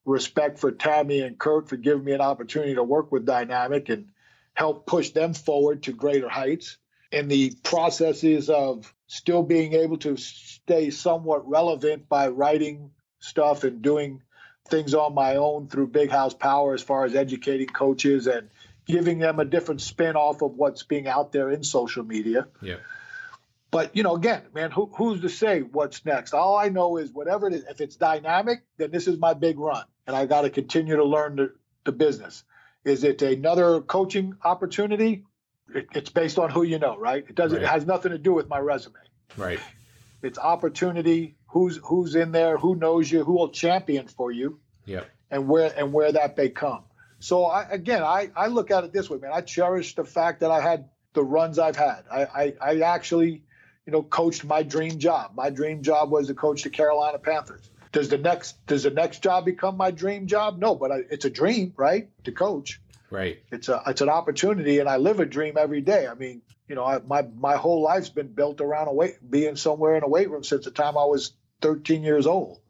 respect 0.05 0.59
for 0.59 0.72
Tammy 0.72 1.20
and 1.20 1.39
Kurt 1.39 1.68
for 1.68 1.77
giving 1.77 2.05
me 2.05 2.12
an 2.12 2.20
opportunity 2.20 2.74
to 2.74 2.82
work 2.82 3.12
with 3.12 3.27
Dynamic 3.27 3.89
and 3.89 4.09
help 4.55 4.86
push 4.86 5.10
them 5.10 5.35
forward 5.35 5.85
to 5.85 5.93
greater 5.93 6.28
heights. 6.28 6.78
And 7.12 7.31
the 7.31 7.52
processes 7.62 8.48
of 8.51 8.93
still 9.06 9.43
being 9.43 9.72
able 9.72 9.98
to 9.98 10.16
stay 10.16 10.90
somewhat 10.90 11.48
relevant 11.48 12.09
by 12.09 12.28
writing 12.28 12.90
stuff 13.18 13.64
and 13.64 13.82
doing 13.82 14.22
things 14.68 14.94
on 14.94 15.14
my 15.14 15.36
own 15.36 15.66
through 15.68 15.89
Big 15.89 16.10
House 16.10 16.35
Power 16.35 16.74
as 16.74 16.82
far 16.82 17.05
as 17.05 17.14
educating 17.16 17.66
coaches 17.66 18.27
and 18.28 18.48
giving 18.86 19.18
them 19.18 19.40
a 19.40 19.44
different 19.44 19.81
spin 19.81 20.16
off 20.16 20.43
of 20.43 20.55
what's 20.55 20.85
being 20.85 21.09
out 21.09 21.32
there 21.32 21.51
in 21.51 21.62
social 21.64 22.05
media. 22.05 22.47
Yeah. 22.62 22.77
But 23.70 23.94
you 23.97 24.02
know, 24.02 24.16
again, 24.16 24.42
man, 24.55 24.70
who, 24.70 24.90
who's 24.97 25.20
to 25.20 25.28
say 25.28 25.60
what's 25.60 26.05
next? 26.05 26.34
All 26.34 26.56
I 26.56 26.68
know 26.68 26.97
is 26.97 27.12
whatever 27.12 27.47
it 27.47 27.55
is, 27.55 27.64
if 27.64 27.80
it's 27.80 27.97
dynamic, 27.97 28.62
then 28.78 28.90
this 28.90 29.06
is 29.06 29.18
my 29.18 29.34
big 29.34 29.59
run, 29.59 29.84
and 30.06 30.16
I 30.16 30.26
got 30.26 30.42
to 30.42 30.51
continue 30.51 30.97
to 30.97 31.05
learn 31.05 31.36
the, 31.36 31.55
the 31.84 31.92
business. 31.92 32.42
Is 32.84 33.05
it 33.05 33.22
another 33.22 33.80
coaching 33.80 34.34
opportunity? 34.42 35.24
It, 35.72 35.86
it's 35.94 36.10
based 36.10 36.38
on 36.38 36.51
who 36.51 36.62
you 36.62 36.78
know, 36.78 36.97
right? 36.98 37.24
It 37.28 37.34
doesn't. 37.34 37.59
Right. 37.59 37.64
It 37.64 37.68
has 37.68 37.86
nothing 37.86 38.12
to 38.12 38.18
do 38.18 38.32
with 38.32 38.48
my 38.48 38.59
resume. 38.59 38.94
Right. 39.36 39.60
It's 40.22 40.38
opportunity. 40.38 41.36
Who's 41.48 41.78
who's 41.84 42.14
in 42.16 42.32
there? 42.32 42.59
Who 42.59 42.74
knows 42.74 43.10
you? 43.10 43.22
Who 43.24 43.34
will 43.34 43.51
champion 43.51 44.09
for 44.09 44.32
you? 44.32 44.59
Yep. 44.86 45.09
and 45.30 45.48
where 45.48 45.72
and 45.76 45.92
where 45.92 46.12
that 46.12 46.36
may 46.36 46.48
come. 46.48 46.84
So 47.20 47.44
I, 47.44 47.68
again, 47.70 48.02
I, 48.02 48.30
I 48.34 48.47
look 48.47 48.70
at 48.70 48.84
it 48.84 48.92
this 48.92 49.10
way, 49.10 49.18
man. 49.18 49.30
I 49.32 49.42
cherish 49.42 49.94
the 49.94 50.05
fact 50.05 50.40
that 50.40 50.51
I 50.51 50.60
had 50.60 50.88
the 51.12 51.22
runs 51.22 51.59
I've 51.59 51.76
had. 51.76 52.05
I, 52.10 52.24
I, 52.24 52.55
I 52.60 52.80
actually, 52.80 53.44
you 53.90 53.96
know, 53.96 54.04
coached 54.04 54.44
my 54.44 54.62
dream 54.62 55.00
job. 55.00 55.32
My 55.34 55.50
dream 55.50 55.82
job 55.82 56.12
was 56.12 56.28
to 56.28 56.34
coach 56.34 56.62
the 56.62 56.70
Carolina 56.70 57.18
Panthers. 57.18 57.68
Does 57.90 58.08
the 58.08 58.18
next 58.18 58.64
does 58.68 58.84
the 58.84 58.90
next 58.90 59.20
job 59.20 59.44
become 59.44 59.76
my 59.76 59.90
dream 59.90 60.28
job? 60.28 60.60
No, 60.60 60.76
but 60.76 60.92
I, 60.92 60.98
it's 61.10 61.24
a 61.24 61.30
dream, 61.30 61.74
right? 61.76 62.08
To 62.22 62.30
coach, 62.30 62.80
Right. 63.10 63.38
it's 63.50 63.68
a 63.68 63.82
it's 63.88 64.00
an 64.00 64.08
opportunity, 64.08 64.78
and 64.78 64.88
I 64.88 64.98
live 64.98 65.18
a 65.18 65.26
dream 65.26 65.56
every 65.58 65.80
day. 65.80 66.06
I 66.06 66.14
mean, 66.14 66.42
you 66.68 66.76
know, 66.76 66.84
I, 66.84 67.00
my 67.00 67.22
my 67.22 67.56
whole 67.56 67.82
life's 67.82 68.10
been 68.10 68.28
built 68.28 68.60
around 68.60 68.86
a 68.86 68.92
weight, 68.92 69.16
being 69.28 69.56
somewhere 69.56 69.96
in 69.96 70.04
a 70.04 70.08
weight 70.08 70.30
room 70.30 70.44
since 70.44 70.66
the 70.66 70.70
time 70.70 70.96
I 70.96 71.04
was 71.06 71.32
13 71.62 72.04
years 72.04 72.28
old, 72.28 72.60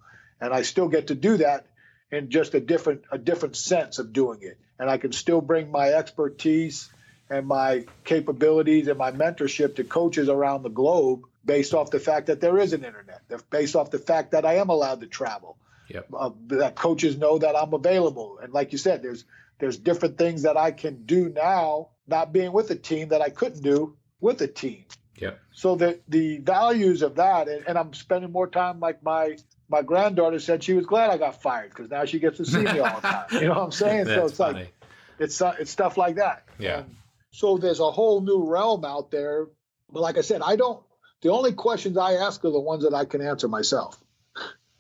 and 0.41 0.55
I 0.55 0.63
still 0.63 0.89
get 0.89 1.09
to 1.09 1.15
do 1.15 1.37
that 1.37 1.67
in 2.11 2.31
just 2.31 2.55
a 2.55 2.61
different 2.61 3.03
a 3.13 3.19
different 3.19 3.57
sense 3.57 3.99
of 3.99 4.15
doing 4.15 4.39
it. 4.41 4.59
And 4.79 4.89
I 4.89 4.97
can 4.97 5.13
still 5.13 5.43
bring 5.43 5.71
my 5.71 5.91
expertise 5.91 6.89
and 7.31 7.47
my 7.47 7.87
capabilities 8.05 8.89
and 8.89 8.99
my 8.99 9.13
mentorship 9.13 9.77
to 9.77 9.85
coaches 9.85 10.29
around 10.29 10.63
the 10.63 10.69
globe 10.71 11.23
based 11.45 11.73
off 11.73 11.91
the 11.91 12.01
fact 12.01 12.27
that 12.27 12.41
there 12.41 12.59
is 12.59 12.73
an 12.73 12.85
internet, 12.85 13.23
based 13.51 13.77
off 13.77 13.91
the 13.91 13.99
fact 13.99 14.33
that 14.33 14.45
I 14.45 14.55
am 14.57 14.69
allowed 14.69 15.01
to 15.01 15.07
travel, 15.07 15.57
Yep. 15.89 16.07
uh, 16.17 16.31
that 16.49 16.75
coaches 16.77 17.17
know 17.17 17.39
that 17.39 17.57
I'm 17.57 17.73
available. 17.73 18.39
And 18.43 18.53
like 18.53 18.73
you 18.73 18.79
said, 18.79 19.03
there's 19.03 19.25
there's 19.59 19.77
different 19.77 20.17
things 20.19 20.43
that 20.43 20.57
I 20.57 20.71
can 20.71 21.05
do 21.05 21.29
now, 21.29 21.89
not 22.07 22.33
being 22.33 22.53
with 22.53 22.71
a 22.71 22.77
team 22.77 23.09
that 23.09 23.21
I 23.23 23.29
couldn't 23.31 23.63
do 23.63 23.97
with 24.21 24.41
a 24.43 24.47
team. 24.47 24.85
Yeah. 25.17 25.33
So 25.53 25.75
the 25.77 26.01
the 26.09 26.39
values 26.39 27.03
of 27.03 27.17
that, 27.17 27.49
and, 27.49 27.65
and 27.67 27.77
I'm 27.79 27.93
spending 27.95 28.33
more 28.33 28.47
time 28.49 28.81
like 28.81 29.03
my 29.03 29.37
my 29.69 29.83
granddaughter 29.83 30.39
said 30.41 30.63
she 30.65 30.73
was 30.75 30.87
glad 30.87 31.11
I 31.11 31.19
got 31.19 31.43
fired 31.43 31.71
because 31.71 31.91
now 31.91 32.05
she 32.05 32.19
gets 32.19 32.37
to 32.39 32.45
see 32.47 32.59
me 32.63 32.79
all 32.81 33.01
the 33.01 33.07
time. 33.09 33.27
You 33.33 33.49
know 33.49 33.55
what 33.55 33.65
I'm 33.65 33.73
saying? 33.73 34.07
so 34.07 34.25
it's 34.27 34.37
funny. 34.37 34.61
like 34.61 34.75
it's 35.19 35.41
it's 35.59 35.71
stuff 35.71 35.97
like 35.97 36.17
that. 36.17 36.45
Yeah. 36.59 36.79
And 36.81 36.97
so 37.33 37.59
there's 37.59 37.81
a 37.81 37.91
whole 37.91 38.21
new 38.21 38.45
realm 38.49 38.85
out 38.85 39.11
there. 39.11 39.49
But 39.93 40.01
like 40.01 40.19
I 40.19 40.23
said, 40.23 40.43
I 40.45 40.57
don't. 40.57 40.83
The 41.23 41.31
only 41.31 41.53
questions 41.53 41.99
I 41.99 42.15
ask 42.15 42.45
are 42.45 42.51
the 42.51 42.61
ones 42.61 42.85
that 42.85 42.95
I 42.95 43.05
can 43.05 43.21
answer 43.21 43.47
myself, 43.47 44.03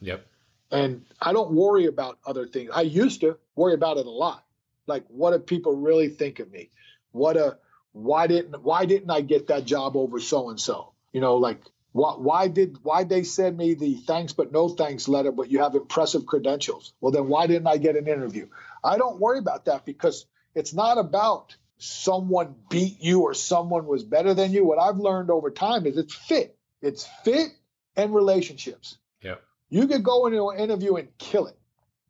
Yep. 0.00 0.24
and 0.70 1.04
I 1.20 1.32
don't 1.34 1.50
worry 1.52 1.86
about 1.86 2.18
other 2.24 2.46
things. 2.46 2.70
I 2.74 2.82
used 2.82 3.20
to 3.20 3.36
worry 3.54 3.74
about 3.74 3.98
it 3.98 4.06
a 4.06 4.10
lot. 4.10 4.42
Like, 4.86 5.04
what 5.08 5.32
do 5.32 5.38
people 5.38 5.76
really 5.76 6.08
think 6.08 6.38
of 6.40 6.50
me? 6.50 6.70
What 7.12 7.36
a 7.36 7.58
why 7.92 8.26
didn't 8.26 8.62
why 8.62 8.86
didn't 8.86 9.10
I 9.10 9.20
get 9.20 9.48
that 9.48 9.64
job 9.66 9.96
over 9.96 10.18
so 10.20 10.48
and 10.48 10.58
so? 10.58 10.92
You 11.12 11.20
know, 11.20 11.36
like 11.36 11.60
why, 11.92 12.12
why 12.12 12.48
did 12.48 12.78
why 12.82 13.04
they 13.04 13.24
send 13.24 13.58
me 13.58 13.74
the 13.74 13.94
thanks 13.96 14.32
but 14.32 14.52
no 14.52 14.68
thanks 14.68 15.08
letter, 15.08 15.32
but 15.32 15.50
you 15.50 15.58
have 15.58 15.74
impressive 15.74 16.24
credentials? 16.24 16.94
Well, 17.00 17.12
then 17.12 17.28
why 17.28 17.48
didn't 17.48 17.66
I 17.66 17.76
get 17.76 17.96
an 17.96 18.06
interview? 18.06 18.48
I 18.82 18.96
don't 18.96 19.20
worry 19.20 19.38
about 19.38 19.66
that 19.66 19.84
because 19.84 20.24
it's 20.54 20.72
not 20.72 20.98
about 20.98 21.56
someone 21.82 22.54
beat 22.68 23.00
you 23.00 23.22
or 23.22 23.34
someone 23.34 23.86
was 23.86 24.04
better 24.04 24.34
than 24.34 24.52
you. 24.52 24.64
What 24.64 24.78
I've 24.78 24.98
learned 24.98 25.30
over 25.30 25.50
time 25.50 25.86
is 25.86 25.96
it's 25.96 26.14
fit. 26.14 26.56
It's 26.82 27.06
fit 27.24 27.48
and 27.96 28.14
relationships. 28.14 28.98
Yep. 29.22 29.42
You 29.68 29.86
could 29.86 30.02
go 30.02 30.26
into 30.26 30.48
an 30.50 30.58
interview 30.58 30.96
and 30.96 31.08
kill 31.18 31.46
it 31.46 31.58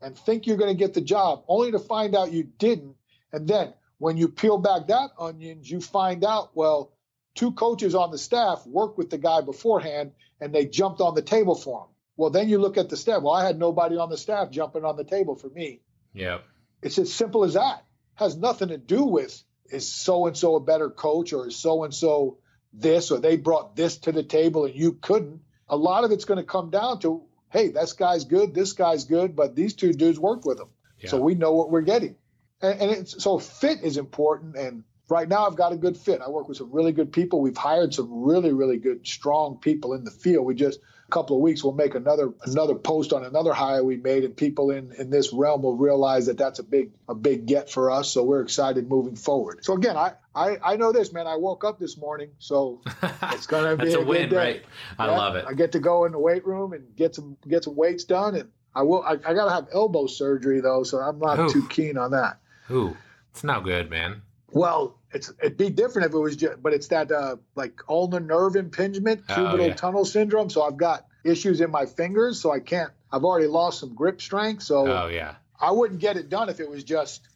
and 0.00 0.16
think 0.16 0.46
you're 0.46 0.56
going 0.56 0.74
to 0.74 0.78
get 0.78 0.94
the 0.94 1.00
job, 1.00 1.44
only 1.46 1.72
to 1.72 1.78
find 1.78 2.16
out 2.16 2.32
you 2.32 2.44
didn't. 2.44 2.96
And 3.32 3.46
then 3.46 3.74
when 3.98 4.16
you 4.16 4.28
peel 4.28 4.58
back 4.58 4.88
that 4.88 5.10
onions, 5.18 5.70
you 5.70 5.80
find 5.80 6.24
out, 6.24 6.50
well, 6.54 6.92
two 7.34 7.52
coaches 7.52 7.94
on 7.94 8.10
the 8.10 8.18
staff 8.18 8.66
worked 8.66 8.98
with 8.98 9.10
the 9.10 9.18
guy 9.18 9.40
beforehand 9.40 10.12
and 10.40 10.54
they 10.54 10.64
jumped 10.64 11.00
on 11.00 11.14
the 11.14 11.22
table 11.22 11.54
for 11.54 11.82
him. 11.82 11.88
Well, 12.16 12.30
then 12.30 12.48
you 12.48 12.58
look 12.58 12.76
at 12.76 12.88
the 12.88 12.96
staff. 12.96 13.22
Well, 13.22 13.34
I 13.34 13.46
had 13.46 13.58
nobody 13.58 13.96
on 13.96 14.10
the 14.10 14.16
staff 14.18 14.50
jumping 14.50 14.84
on 14.84 14.96
the 14.96 15.04
table 15.04 15.36
for 15.36 15.48
me. 15.48 15.80
Yeah. 16.12 16.38
It's 16.82 16.98
as 16.98 17.12
simple 17.12 17.44
as 17.44 17.54
that. 17.54 17.84
Has 18.14 18.36
nothing 18.36 18.68
to 18.68 18.78
do 18.78 19.04
with 19.04 19.42
is 19.70 19.90
so 19.92 20.26
and 20.26 20.36
so 20.36 20.56
a 20.56 20.60
better 20.60 20.90
coach 20.90 21.32
or 21.32 21.48
is 21.48 21.56
so 21.56 21.84
and 21.84 21.94
so 21.94 22.38
this 22.72 23.10
or 23.10 23.18
they 23.18 23.36
brought 23.36 23.76
this 23.76 23.96
to 23.98 24.12
the 24.12 24.22
table 24.22 24.64
and 24.64 24.74
you 24.74 24.92
couldn't. 24.92 25.40
A 25.68 25.76
lot 25.76 26.04
of 26.04 26.12
it's 26.12 26.24
going 26.24 26.38
to 26.38 26.44
come 26.44 26.70
down 26.70 27.00
to, 27.00 27.22
hey, 27.50 27.68
this 27.68 27.92
guy's 27.92 28.24
good, 28.24 28.54
this 28.54 28.72
guy's 28.72 29.04
good, 29.04 29.34
but 29.36 29.54
these 29.54 29.74
two 29.74 29.92
dudes 29.92 30.18
worked 30.18 30.44
with 30.44 30.58
him, 30.60 30.68
Yeah. 30.98 31.10
so 31.10 31.20
we 31.20 31.34
know 31.34 31.52
what 31.52 31.70
we're 31.70 31.80
getting. 31.82 32.16
And, 32.60 32.80
and 32.80 32.90
it's, 32.90 33.22
so 33.22 33.38
fit 33.38 33.82
is 33.82 33.96
important. 33.96 34.56
And 34.56 34.84
right 35.08 35.28
now, 35.28 35.46
I've 35.46 35.56
got 35.56 35.72
a 35.72 35.76
good 35.76 35.96
fit. 35.96 36.20
I 36.20 36.28
work 36.28 36.48
with 36.48 36.58
some 36.58 36.70
really 36.72 36.92
good 36.92 37.12
people. 37.12 37.40
We've 37.40 37.56
hired 37.56 37.94
some 37.94 38.22
really, 38.22 38.52
really 38.52 38.78
good, 38.78 39.06
strong 39.06 39.58
people 39.58 39.94
in 39.94 40.04
the 40.04 40.10
field. 40.10 40.44
We 40.46 40.54
just 40.54 40.80
couple 41.10 41.36
of 41.36 41.42
weeks 41.42 41.62
we'll 41.62 41.74
make 41.74 41.94
another 41.94 42.32
another 42.44 42.74
post 42.74 43.12
on 43.12 43.24
another 43.24 43.52
hire 43.52 43.84
we 43.84 43.96
made, 43.96 44.24
and 44.24 44.36
people 44.36 44.70
in 44.70 44.92
in 44.92 45.10
this 45.10 45.32
realm 45.32 45.62
will 45.62 45.76
realize 45.76 46.26
that 46.26 46.38
that's 46.38 46.58
a 46.58 46.62
big 46.62 46.92
a 47.08 47.14
big 47.14 47.46
get 47.46 47.70
for 47.70 47.90
us. 47.90 48.10
So 48.10 48.22
we're 48.22 48.42
excited 48.42 48.88
moving 48.88 49.16
forward. 49.16 49.64
So 49.64 49.74
again, 49.74 49.96
I 49.96 50.12
I, 50.34 50.56
I 50.62 50.76
know 50.76 50.92
this 50.92 51.12
man. 51.12 51.26
I 51.26 51.36
woke 51.36 51.64
up 51.64 51.78
this 51.78 51.96
morning, 51.96 52.30
so 52.38 52.80
it's 53.32 53.46
gonna 53.46 53.76
be 53.76 53.92
a, 53.92 53.96
a 53.96 53.98
good 53.98 54.06
win, 54.06 54.28
day. 54.30 54.36
right? 54.36 54.64
I 54.98 55.06
Yeah, 55.06 55.16
love 55.16 55.34
it. 55.36 55.44
I 55.46 55.54
get 55.54 55.72
to 55.72 55.80
go 55.80 56.04
in 56.04 56.12
the 56.12 56.18
weight 56.18 56.46
room 56.46 56.72
and 56.72 56.94
get 56.96 57.14
some 57.14 57.36
get 57.46 57.64
some 57.64 57.76
weights 57.76 58.04
done, 58.04 58.34
and 58.36 58.50
I 58.74 58.82
will. 58.82 59.02
I, 59.02 59.12
I 59.12 59.34
got 59.34 59.46
to 59.46 59.50
have 59.50 59.68
elbow 59.72 60.06
surgery 60.06 60.60
though, 60.60 60.84
so 60.84 60.98
I'm 60.98 61.18
not 61.18 61.38
Oof. 61.40 61.52
too 61.52 61.66
keen 61.68 61.98
on 61.98 62.12
that. 62.12 62.38
Ooh, 62.70 62.96
it's 63.32 63.42
not 63.42 63.64
good, 63.64 63.90
man. 63.90 64.22
Well, 64.52 64.96
it's 65.12 65.32
it'd 65.40 65.56
be 65.56 65.70
different 65.70 66.06
if 66.08 66.14
it 66.14 66.18
was 66.18 66.36
just, 66.36 66.62
but 66.62 66.72
it's 66.72 66.88
that 66.88 67.10
uh, 67.10 67.36
like 67.54 67.80
ulnar 67.88 68.20
nerve 68.20 68.56
impingement, 68.56 69.22
Oh, 69.28 69.34
cubital 69.34 69.68
yeah. 69.68 69.74
tunnel 69.74 70.04
syndrome. 70.04 70.50
So 70.50 70.62
I've 70.62 70.76
got 70.76 71.06
issues 71.24 71.60
in 71.60 71.70
my 71.70 71.86
fingers, 71.86 72.40
so 72.40 72.52
I 72.52 72.60
can't. 72.60 72.90
I've 73.12 73.24
already 73.24 73.46
lost 73.48 73.80
some 73.80 73.94
grip 73.94 74.20
strength, 74.20 74.62
so 74.62 74.86
Oh 74.86 75.08
yeah. 75.08 75.34
I 75.60 75.72
wouldn't 75.72 76.00
get 76.00 76.16
it 76.16 76.28
done 76.28 76.48
if 76.48 76.60
it 76.60 76.68
was 76.70 76.84
just 76.84 77.26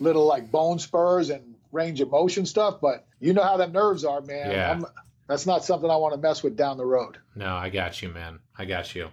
little 0.00 0.26
like 0.26 0.50
bone 0.50 0.78
spurs 0.78 1.30
and 1.30 1.54
range 1.72 2.00
of 2.00 2.10
motion 2.10 2.46
stuff. 2.46 2.80
But 2.80 3.06
you 3.20 3.32
know 3.32 3.42
how 3.42 3.56
the 3.56 3.66
nerves 3.66 4.04
are, 4.04 4.20
man. 4.20 4.50
Yeah. 4.50 4.70
I'm, 4.70 4.86
that's 5.26 5.46
not 5.46 5.64
something 5.64 5.90
I 5.90 5.96
want 5.96 6.14
to 6.14 6.20
mess 6.20 6.42
with 6.42 6.56
down 6.56 6.76
the 6.76 6.84
road. 6.86 7.18
No, 7.34 7.54
I 7.54 7.70
got 7.70 8.00
you, 8.02 8.10
man. 8.10 8.40
I 8.58 8.64
got 8.66 8.94
you. 8.94 9.08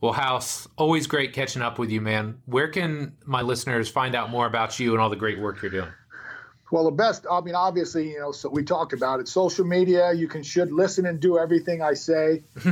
Well, 0.00 0.12
House, 0.12 0.68
always 0.76 1.06
great 1.06 1.32
catching 1.32 1.62
up 1.62 1.78
with 1.78 1.90
you, 1.90 2.00
man. 2.02 2.42
Where 2.44 2.68
can 2.68 3.16
my 3.24 3.40
listeners 3.40 3.88
find 3.88 4.14
out 4.14 4.28
more 4.28 4.46
about 4.46 4.78
you 4.78 4.92
and 4.92 5.00
all 5.00 5.08
the 5.08 5.16
great 5.16 5.38
work 5.40 5.62
you're 5.62 5.70
doing? 5.70 5.88
Well, 6.74 6.86
the 6.86 6.90
best, 6.90 7.24
I 7.30 7.40
mean, 7.40 7.54
obviously, 7.54 8.10
you 8.10 8.18
know, 8.18 8.32
so 8.32 8.48
we 8.48 8.64
talked 8.64 8.94
about 8.94 9.20
it. 9.20 9.28
Social 9.28 9.64
media, 9.64 10.12
you 10.12 10.26
can 10.26 10.42
should 10.42 10.72
listen 10.72 11.06
and 11.06 11.20
do 11.20 11.38
everything 11.38 11.82
I 11.82 11.94
say. 11.94 12.42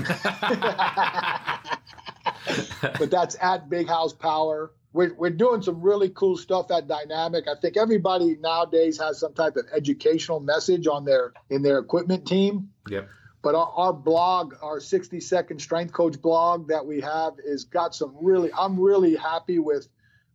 but 2.98 3.12
that's 3.12 3.36
at 3.40 3.70
Big 3.70 3.86
House 3.86 4.12
Power. 4.12 4.72
We're, 4.92 5.14
we're 5.14 5.30
doing 5.30 5.62
some 5.62 5.80
really 5.80 6.08
cool 6.08 6.36
stuff 6.36 6.72
at 6.72 6.88
Dynamic. 6.88 7.46
I 7.46 7.54
think 7.62 7.76
everybody 7.76 8.36
nowadays 8.40 8.98
has 8.98 9.20
some 9.20 9.34
type 9.34 9.54
of 9.54 9.66
educational 9.72 10.40
message 10.40 10.88
on 10.88 11.04
their 11.04 11.32
in 11.48 11.62
their 11.62 11.78
equipment 11.78 12.26
team. 12.26 12.70
Yep. 12.90 13.08
But 13.40 13.54
our, 13.54 13.72
our 13.76 13.92
blog, 13.92 14.54
our 14.62 14.80
60 14.80 15.20
second 15.20 15.62
strength 15.62 15.92
coach 15.92 16.20
blog 16.20 16.70
that 16.70 16.86
we 16.86 17.02
have, 17.02 17.34
is 17.44 17.66
got 17.66 17.94
some 17.94 18.16
really. 18.20 18.50
I'm 18.52 18.80
really 18.80 19.14
happy 19.14 19.60
with 19.60 19.86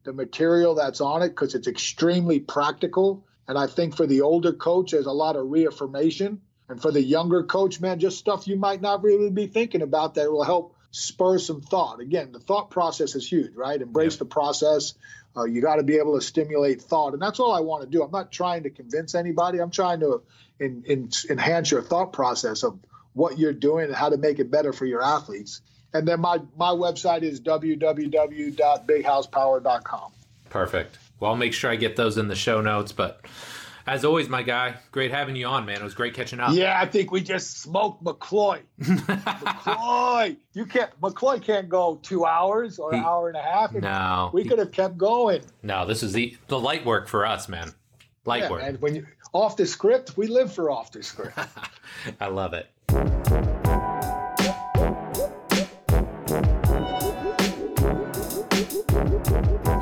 the 0.06 0.14
material 0.14 0.76
that's 0.76 1.02
on 1.02 1.22
it 1.22 1.30
because 1.31 1.53
it's 1.53 1.68
extremely 1.68 2.39
practical. 2.39 3.26
And 3.48 3.57
I 3.57 3.68
think 3.68 3.95
for 3.95 4.06
the 4.06 4.22
older 4.22 4.53
coach, 4.53 4.91
there's 4.91 5.06
a 5.06 5.11
lot 5.11 5.36
of 5.36 5.49
reaffirmation. 5.49 6.41
And 6.69 6.82
for 6.82 6.91
the 6.91 7.02
younger 7.02 7.44
coach, 7.44 7.80
man, 7.80 7.99
just 7.99 8.18
stuff 8.18 8.45
you 8.48 8.57
might 8.57 8.82
not 8.82 9.02
really 9.03 9.30
be 9.30 9.48
thinking 9.48 9.82
about 9.82 10.15
that 10.15 10.30
will 10.32 10.44
help 10.44 10.76
spur 10.91 11.40
some 11.40 11.61
thought. 11.61 12.02
Again, 12.02 12.32
the 12.34 12.40
thought 12.40 12.69
process 12.72 13.15
is 13.15 13.26
huge, 13.30 13.53
right? 13.56 13.82
Embrace 13.82 14.15
Yeah. 14.15 14.19
the 14.19 14.26
process. 14.26 14.94
Uh, 15.36 15.45
you 15.45 15.61
got 15.61 15.78
to 15.78 15.84
be 15.84 15.98
able 15.98 16.19
to 16.19 16.26
stimulate 16.26 16.82
thought. 16.82 17.14
And 17.14 17.22
that's 17.22 17.40
all 17.40 17.53
I 17.53 17.61
want 17.61 17.84
to 17.84 17.90
do. 17.90 18.03
I'm 18.03 18.11
not 18.11 18.32
trying 18.32 18.64
to 18.64 18.69
convince 18.69 19.15
anybody. 19.15 19.60
I'm 19.60 19.72
trying 19.72 19.99
to 20.02 20.22
in, 20.60 20.84
in, 20.86 21.10
enhance 21.30 21.72
your 21.72 21.82
thought 21.84 22.11
process 22.11 22.64
of 22.64 22.78
what 23.14 23.38
you're 23.38 23.53
doing 23.53 23.86
and 23.86 23.95
how 23.95 24.10
to 24.10 24.18
make 24.18 24.40
it 24.40 24.49
better 24.52 24.74
for 24.74 24.86
your 24.86 25.02
athletes. 25.03 25.61
And 25.94 26.06
then 26.07 26.19
my, 26.19 26.40
my 26.57 26.72
website 26.72 27.22
is 27.22 27.40
www.bighousepower.com. 27.41 30.11
Perfect. 30.49 30.98
Well, 31.19 31.31
I'll 31.31 31.38
make 31.38 31.53
sure 31.53 31.72
I 31.72 31.76
get 31.76 31.95
those 31.95 32.18
in 32.18 32.27
the 32.27 32.35
show 32.35 32.61
notes. 32.61 32.91
But 32.91 33.22
as 33.85 34.03
always, 34.06 34.30
my 34.30 34.44
guy, 34.44 34.76
great 34.91 35.11
having 35.11 35.35
you 35.35 35.48
on, 35.48 35.65
man. 35.65 35.77
It 35.77 35.84
was 35.84 35.94
great 35.94 36.14
catching 36.14 36.39
up. 36.39 36.53
Yeah, 36.53 36.80
I 36.80 36.85
think 36.85 37.11
we 37.11 37.22
just 37.22 37.61
smoked 37.61 38.03
McCloy. 38.03 38.61
McCloy, 38.81 40.38
you 40.53 40.65
can't. 40.65 40.91
McCloy 41.02 41.41
can't 41.41 41.69
go 41.69 41.99
two 42.03 42.26
hours 42.26 42.80
or 42.80 42.94
an 42.94 43.03
hour 43.03 43.30
and 43.30 43.38
a 43.38 43.41
half. 43.41 43.73
no, 43.73 44.30
We 44.34 44.44
could 44.44 44.60
have 44.60 44.72
kept 44.72 44.98
going. 44.98 45.41
no, 45.64 45.85
this 45.85 46.03
is 46.03 46.14
the 46.14 46.38
the 46.48 46.60
light 46.60 46.85
work 46.85 47.07
for 47.07 47.26
us, 47.26 47.48
man. 47.48 47.73
Light 48.26 48.44
yeah, 48.44 48.49
work. 48.52 48.61
And 48.64 48.81
when 48.81 48.95
you 48.95 49.07
off 49.34 49.56
the 49.57 49.65
script, 49.65 50.18
we 50.18 50.27
live 50.27 50.52
for 50.52 50.69
off 50.69 50.91
the 50.91 51.03
script. 51.03 51.38
I 52.19 52.27
love 52.27 52.53
it. 52.53 52.68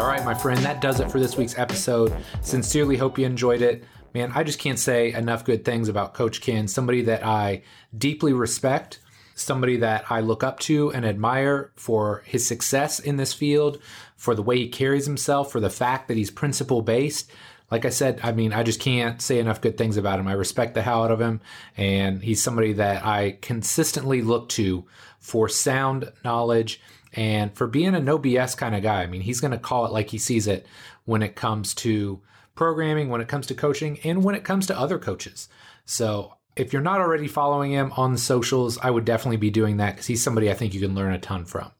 All 0.06 0.12
right, 0.12 0.24
my 0.24 0.36
friend, 0.36 0.60
that 0.60 0.82
does 0.82 1.00
it 1.00 1.10
for 1.10 1.20
this 1.20 1.36
week's 1.36 1.58
episode. 1.58 2.14
Sincerely 2.42 2.96
hope 2.96 3.18
you 3.18 3.26
enjoyed 3.26 3.64
it. 3.64 3.84
Man, 4.14 4.32
I 4.36 4.44
just 4.44 4.60
can't 4.60 4.78
say 4.78 5.12
enough 5.12 5.44
good 5.44 5.66
things 5.66 5.90
about 5.90 6.14
Coach 6.14 6.42
Kenn, 6.42 6.68
somebody 6.68 7.02
that 7.02 7.26
I 7.26 7.64
deeply 7.98 8.32
respect, 8.32 9.00
somebody 9.34 9.78
that 9.78 10.06
I 10.12 10.20
look 10.20 10.44
up 10.44 10.60
to 10.60 10.92
and 10.92 11.08
admire 11.08 11.72
for 11.76 12.22
his 12.28 12.46
success 12.46 13.00
in 13.00 13.18
this 13.18 13.34
field, 13.34 13.80
for 14.16 14.36
the 14.36 14.44
way 14.44 14.58
he 14.58 14.70
carries 14.70 15.08
himself, 15.08 15.52
for 15.52 15.60
the 15.60 15.72
fact 15.72 16.08
that 16.08 16.18
he's 16.18 16.30
principle 16.30 16.84
based. 16.84 17.32
Like 17.72 17.84
I 17.84 17.90
said, 17.90 18.20
I 18.22 18.32
mean, 18.32 18.54
I 18.54 18.62
just 18.62 18.80
can't 18.80 19.20
say 19.20 19.40
enough 19.40 19.60
good 19.60 19.76
things 19.76 19.98
about 19.98 20.20
him. 20.20 20.28
I 20.28 20.34
respect 20.34 20.76
the 20.76 20.84
hell 20.84 21.04
out 21.04 21.10
of 21.10 21.20
him, 21.20 21.42
and 21.78 22.22
he's 22.22 22.44
somebody 22.44 22.74
that 22.74 23.04
I 23.04 23.40
consistently 23.42 24.22
look 24.22 24.50
to 24.50 24.86
for 25.20 25.50
sound 25.50 26.12
knowledge 26.24 26.80
and 27.16 27.56
for 27.56 27.68
being 27.68 27.96
a 27.96 28.00
no 28.00 28.20
BS 28.20 28.58
kind 28.58 28.76
of 28.76 28.84
guy. 28.84 29.02
I 29.02 29.08
mean, 29.08 29.22
he's 29.22 29.40
going 29.40 29.52
to 29.52 29.58
call 29.58 29.86
it 29.86 29.92
like 29.92 30.10
he 30.10 30.18
sees 30.18 30.48
it 30.48 30.66
when 31.06 31.22
it 31.22 31.36
comes 31.36 31.74
to 31.76 32.22
programming, 32.56 33.10
when 33.10 33.22
it 33.22 33.28
comes 33.28 33.48
to 33.48 33.56
coaching, 33.56 34.00
and 34.04 34.24
when 34.24 34.36
it 34.36 34.44
comes 34.44 34.68
to 34.68 34.80
other 34.80 35.00
coaches. 35.00 35.48
So 35.86 36.34
if 36.56 36.74
you're 36.74 36.82
not 36.82 37.02
already 37.02 37.28
following 37.28 37.72
him 37.72 37.92
on 37.98 38.12
the 38.14 38.18
socials, 38.18 38.78
I 38.80 38.90
would 38.90 39.06
definitely 39.06 39.38
be 39.38 39.50
doing 39.50 39.78
that 39.78 39.92
because 39.96 40.08
he's 40.08 40.24
somebody 40.24 40.50
I 40.50 40.54
think 40.54 40.74
you 40.74 40.80
can 40.80 40.96
learn 40.96 41.14
a 41.14 41.20
ton 41.20 41.46
from. 41.46 41.72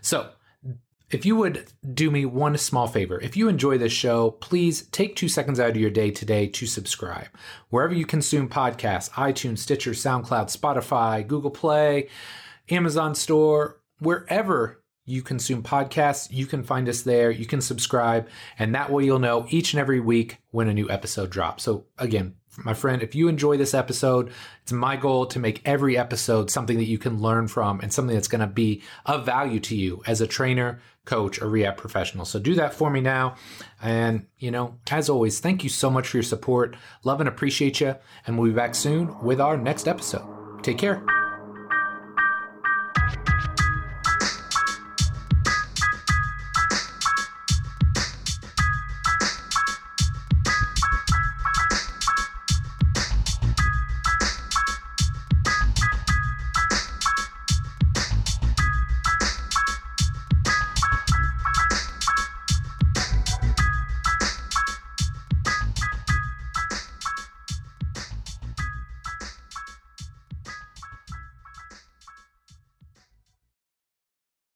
So 0.00 0.30
if 1.10 1.24
you 1.24 1.36
would 1.36 1.66
do 1.94 2.10
me 2.10 2.24
one 2.24 2.58
small 2.58 2.88
favor, 2.88 3.20
if 3.20 3.36
you 3.36 3.48
enjoy 3.48 3.78
this 3.78 3.92
show, 3.92 4.32
please 4.32 4.82
take 4.88 5.14
two 5.14 5.28
seconds 5.28 5.60
out 5.60 5.70
of 5.70 5.76
your 5.76 5.90
day 5.90 6.10
today 6.10 6.48
to 6.48 6.66
subscribe. 6.66 7.28
Wherever 7.70 7.94
you 7.94 8.04
consume 8.04 8.48
podcasts, 8.48 9.10
iTunes, 9.10 9.58
Stitcher, 9.58 9.92
SoundCloud, 9.92 10.56
Spotify, 10.56 11.26
Google 11.26 11.52
Play, 11.52 12.08
Amazon 12.68 13.14
Store, 13.14 13.80
wherever 13.98 14.82
you 15.06 15.22
consume 15.22 15.62
podcasts, 15.62 16.30
you 16.30 16.46
can 16.46 16.64
find 16.64 16.88
us 16.88 17.02
there. 17.02 17.30
You 17.30 17.46
can 17.46 17.60
subscribe, 17.60 18.28
and 18.58 18.74
that 18.74 18.90
way 18.90 19.04
you'll 19.04 19.20
know 19.20 19.46
each 19.50 19.72
and 19.72 19.80
every 19.80 20.00
week 20.00 20.38
when 20.50 20.68
a 20.68 20.74
new 20.74 20.90
episode 20.90 21.30
drops. 21.30 21.62
So, 21.62 21.86
again, 21.96 22.34
my 22.64 22.74
friend, 22.74 23.02
if 23.02 23.14
you 23.14 23.28
enjoy 23.28 23.56
this 23.56 23.74
episode, 23.74 24.32
it's 24.62 24.72
my 24.72 24.96
goal 24.96 25.26
to 25.26 25.38
make 25.38 25.62
every 25.64 25.96
episode 25.96 26.50
something 26.50 26.78
that 26.78 26.86
you 26.86 26.98
can 26.98 27.20
learn 27.20 27.48
from 27.48 27.80
and 27.80 27.92
something 27.92 28.14
that's 28.14 28.28
going 28.28 28.40
to 28.40 28.46
be 28.46 28.82
of 29.04 29.26
value 29.26 29.60
to 29.60 29.76
you 29.76 30.02
as 30.06 30.20
a 30.20 30.26
trainer, 30.26 30.80
coach, 31.04 31.40
or 31.40 31.48
rehab 31.48 31.76
professional. 31.76 32.24
So 32.24 32.38
do 32.38 32.54
that 32.54 32.74
for 32.74 32.90
me 32.90 33.00
now. 33.00 33.36
And, 33.82 34.26
you 34.38 34.50
know, 34.50 34.78
as 34.90 35.10
always, 35.10 35.38
thank 35.38 35.64
you 35.64 35.70
so 35.70 35.90
much 35.90 36.08
for 36.08 36.16
your 36.16 36.24
support. 36.24 36.76
Love 37.04 37.20
and 37.20 37.28
appreciate 37.28 37.80
you. 37.80 37.96
And 38.26 38.38
we'll 38.38 38.50
be 38.50 38.56
back 38.56 38.74
soon 38.74 39.22
with 39.22 39.40
our 39.40 39.56
next 39.56 39.86
episode. 39.86 40.62
Take 40.62 40.78
care. 40.78 41.25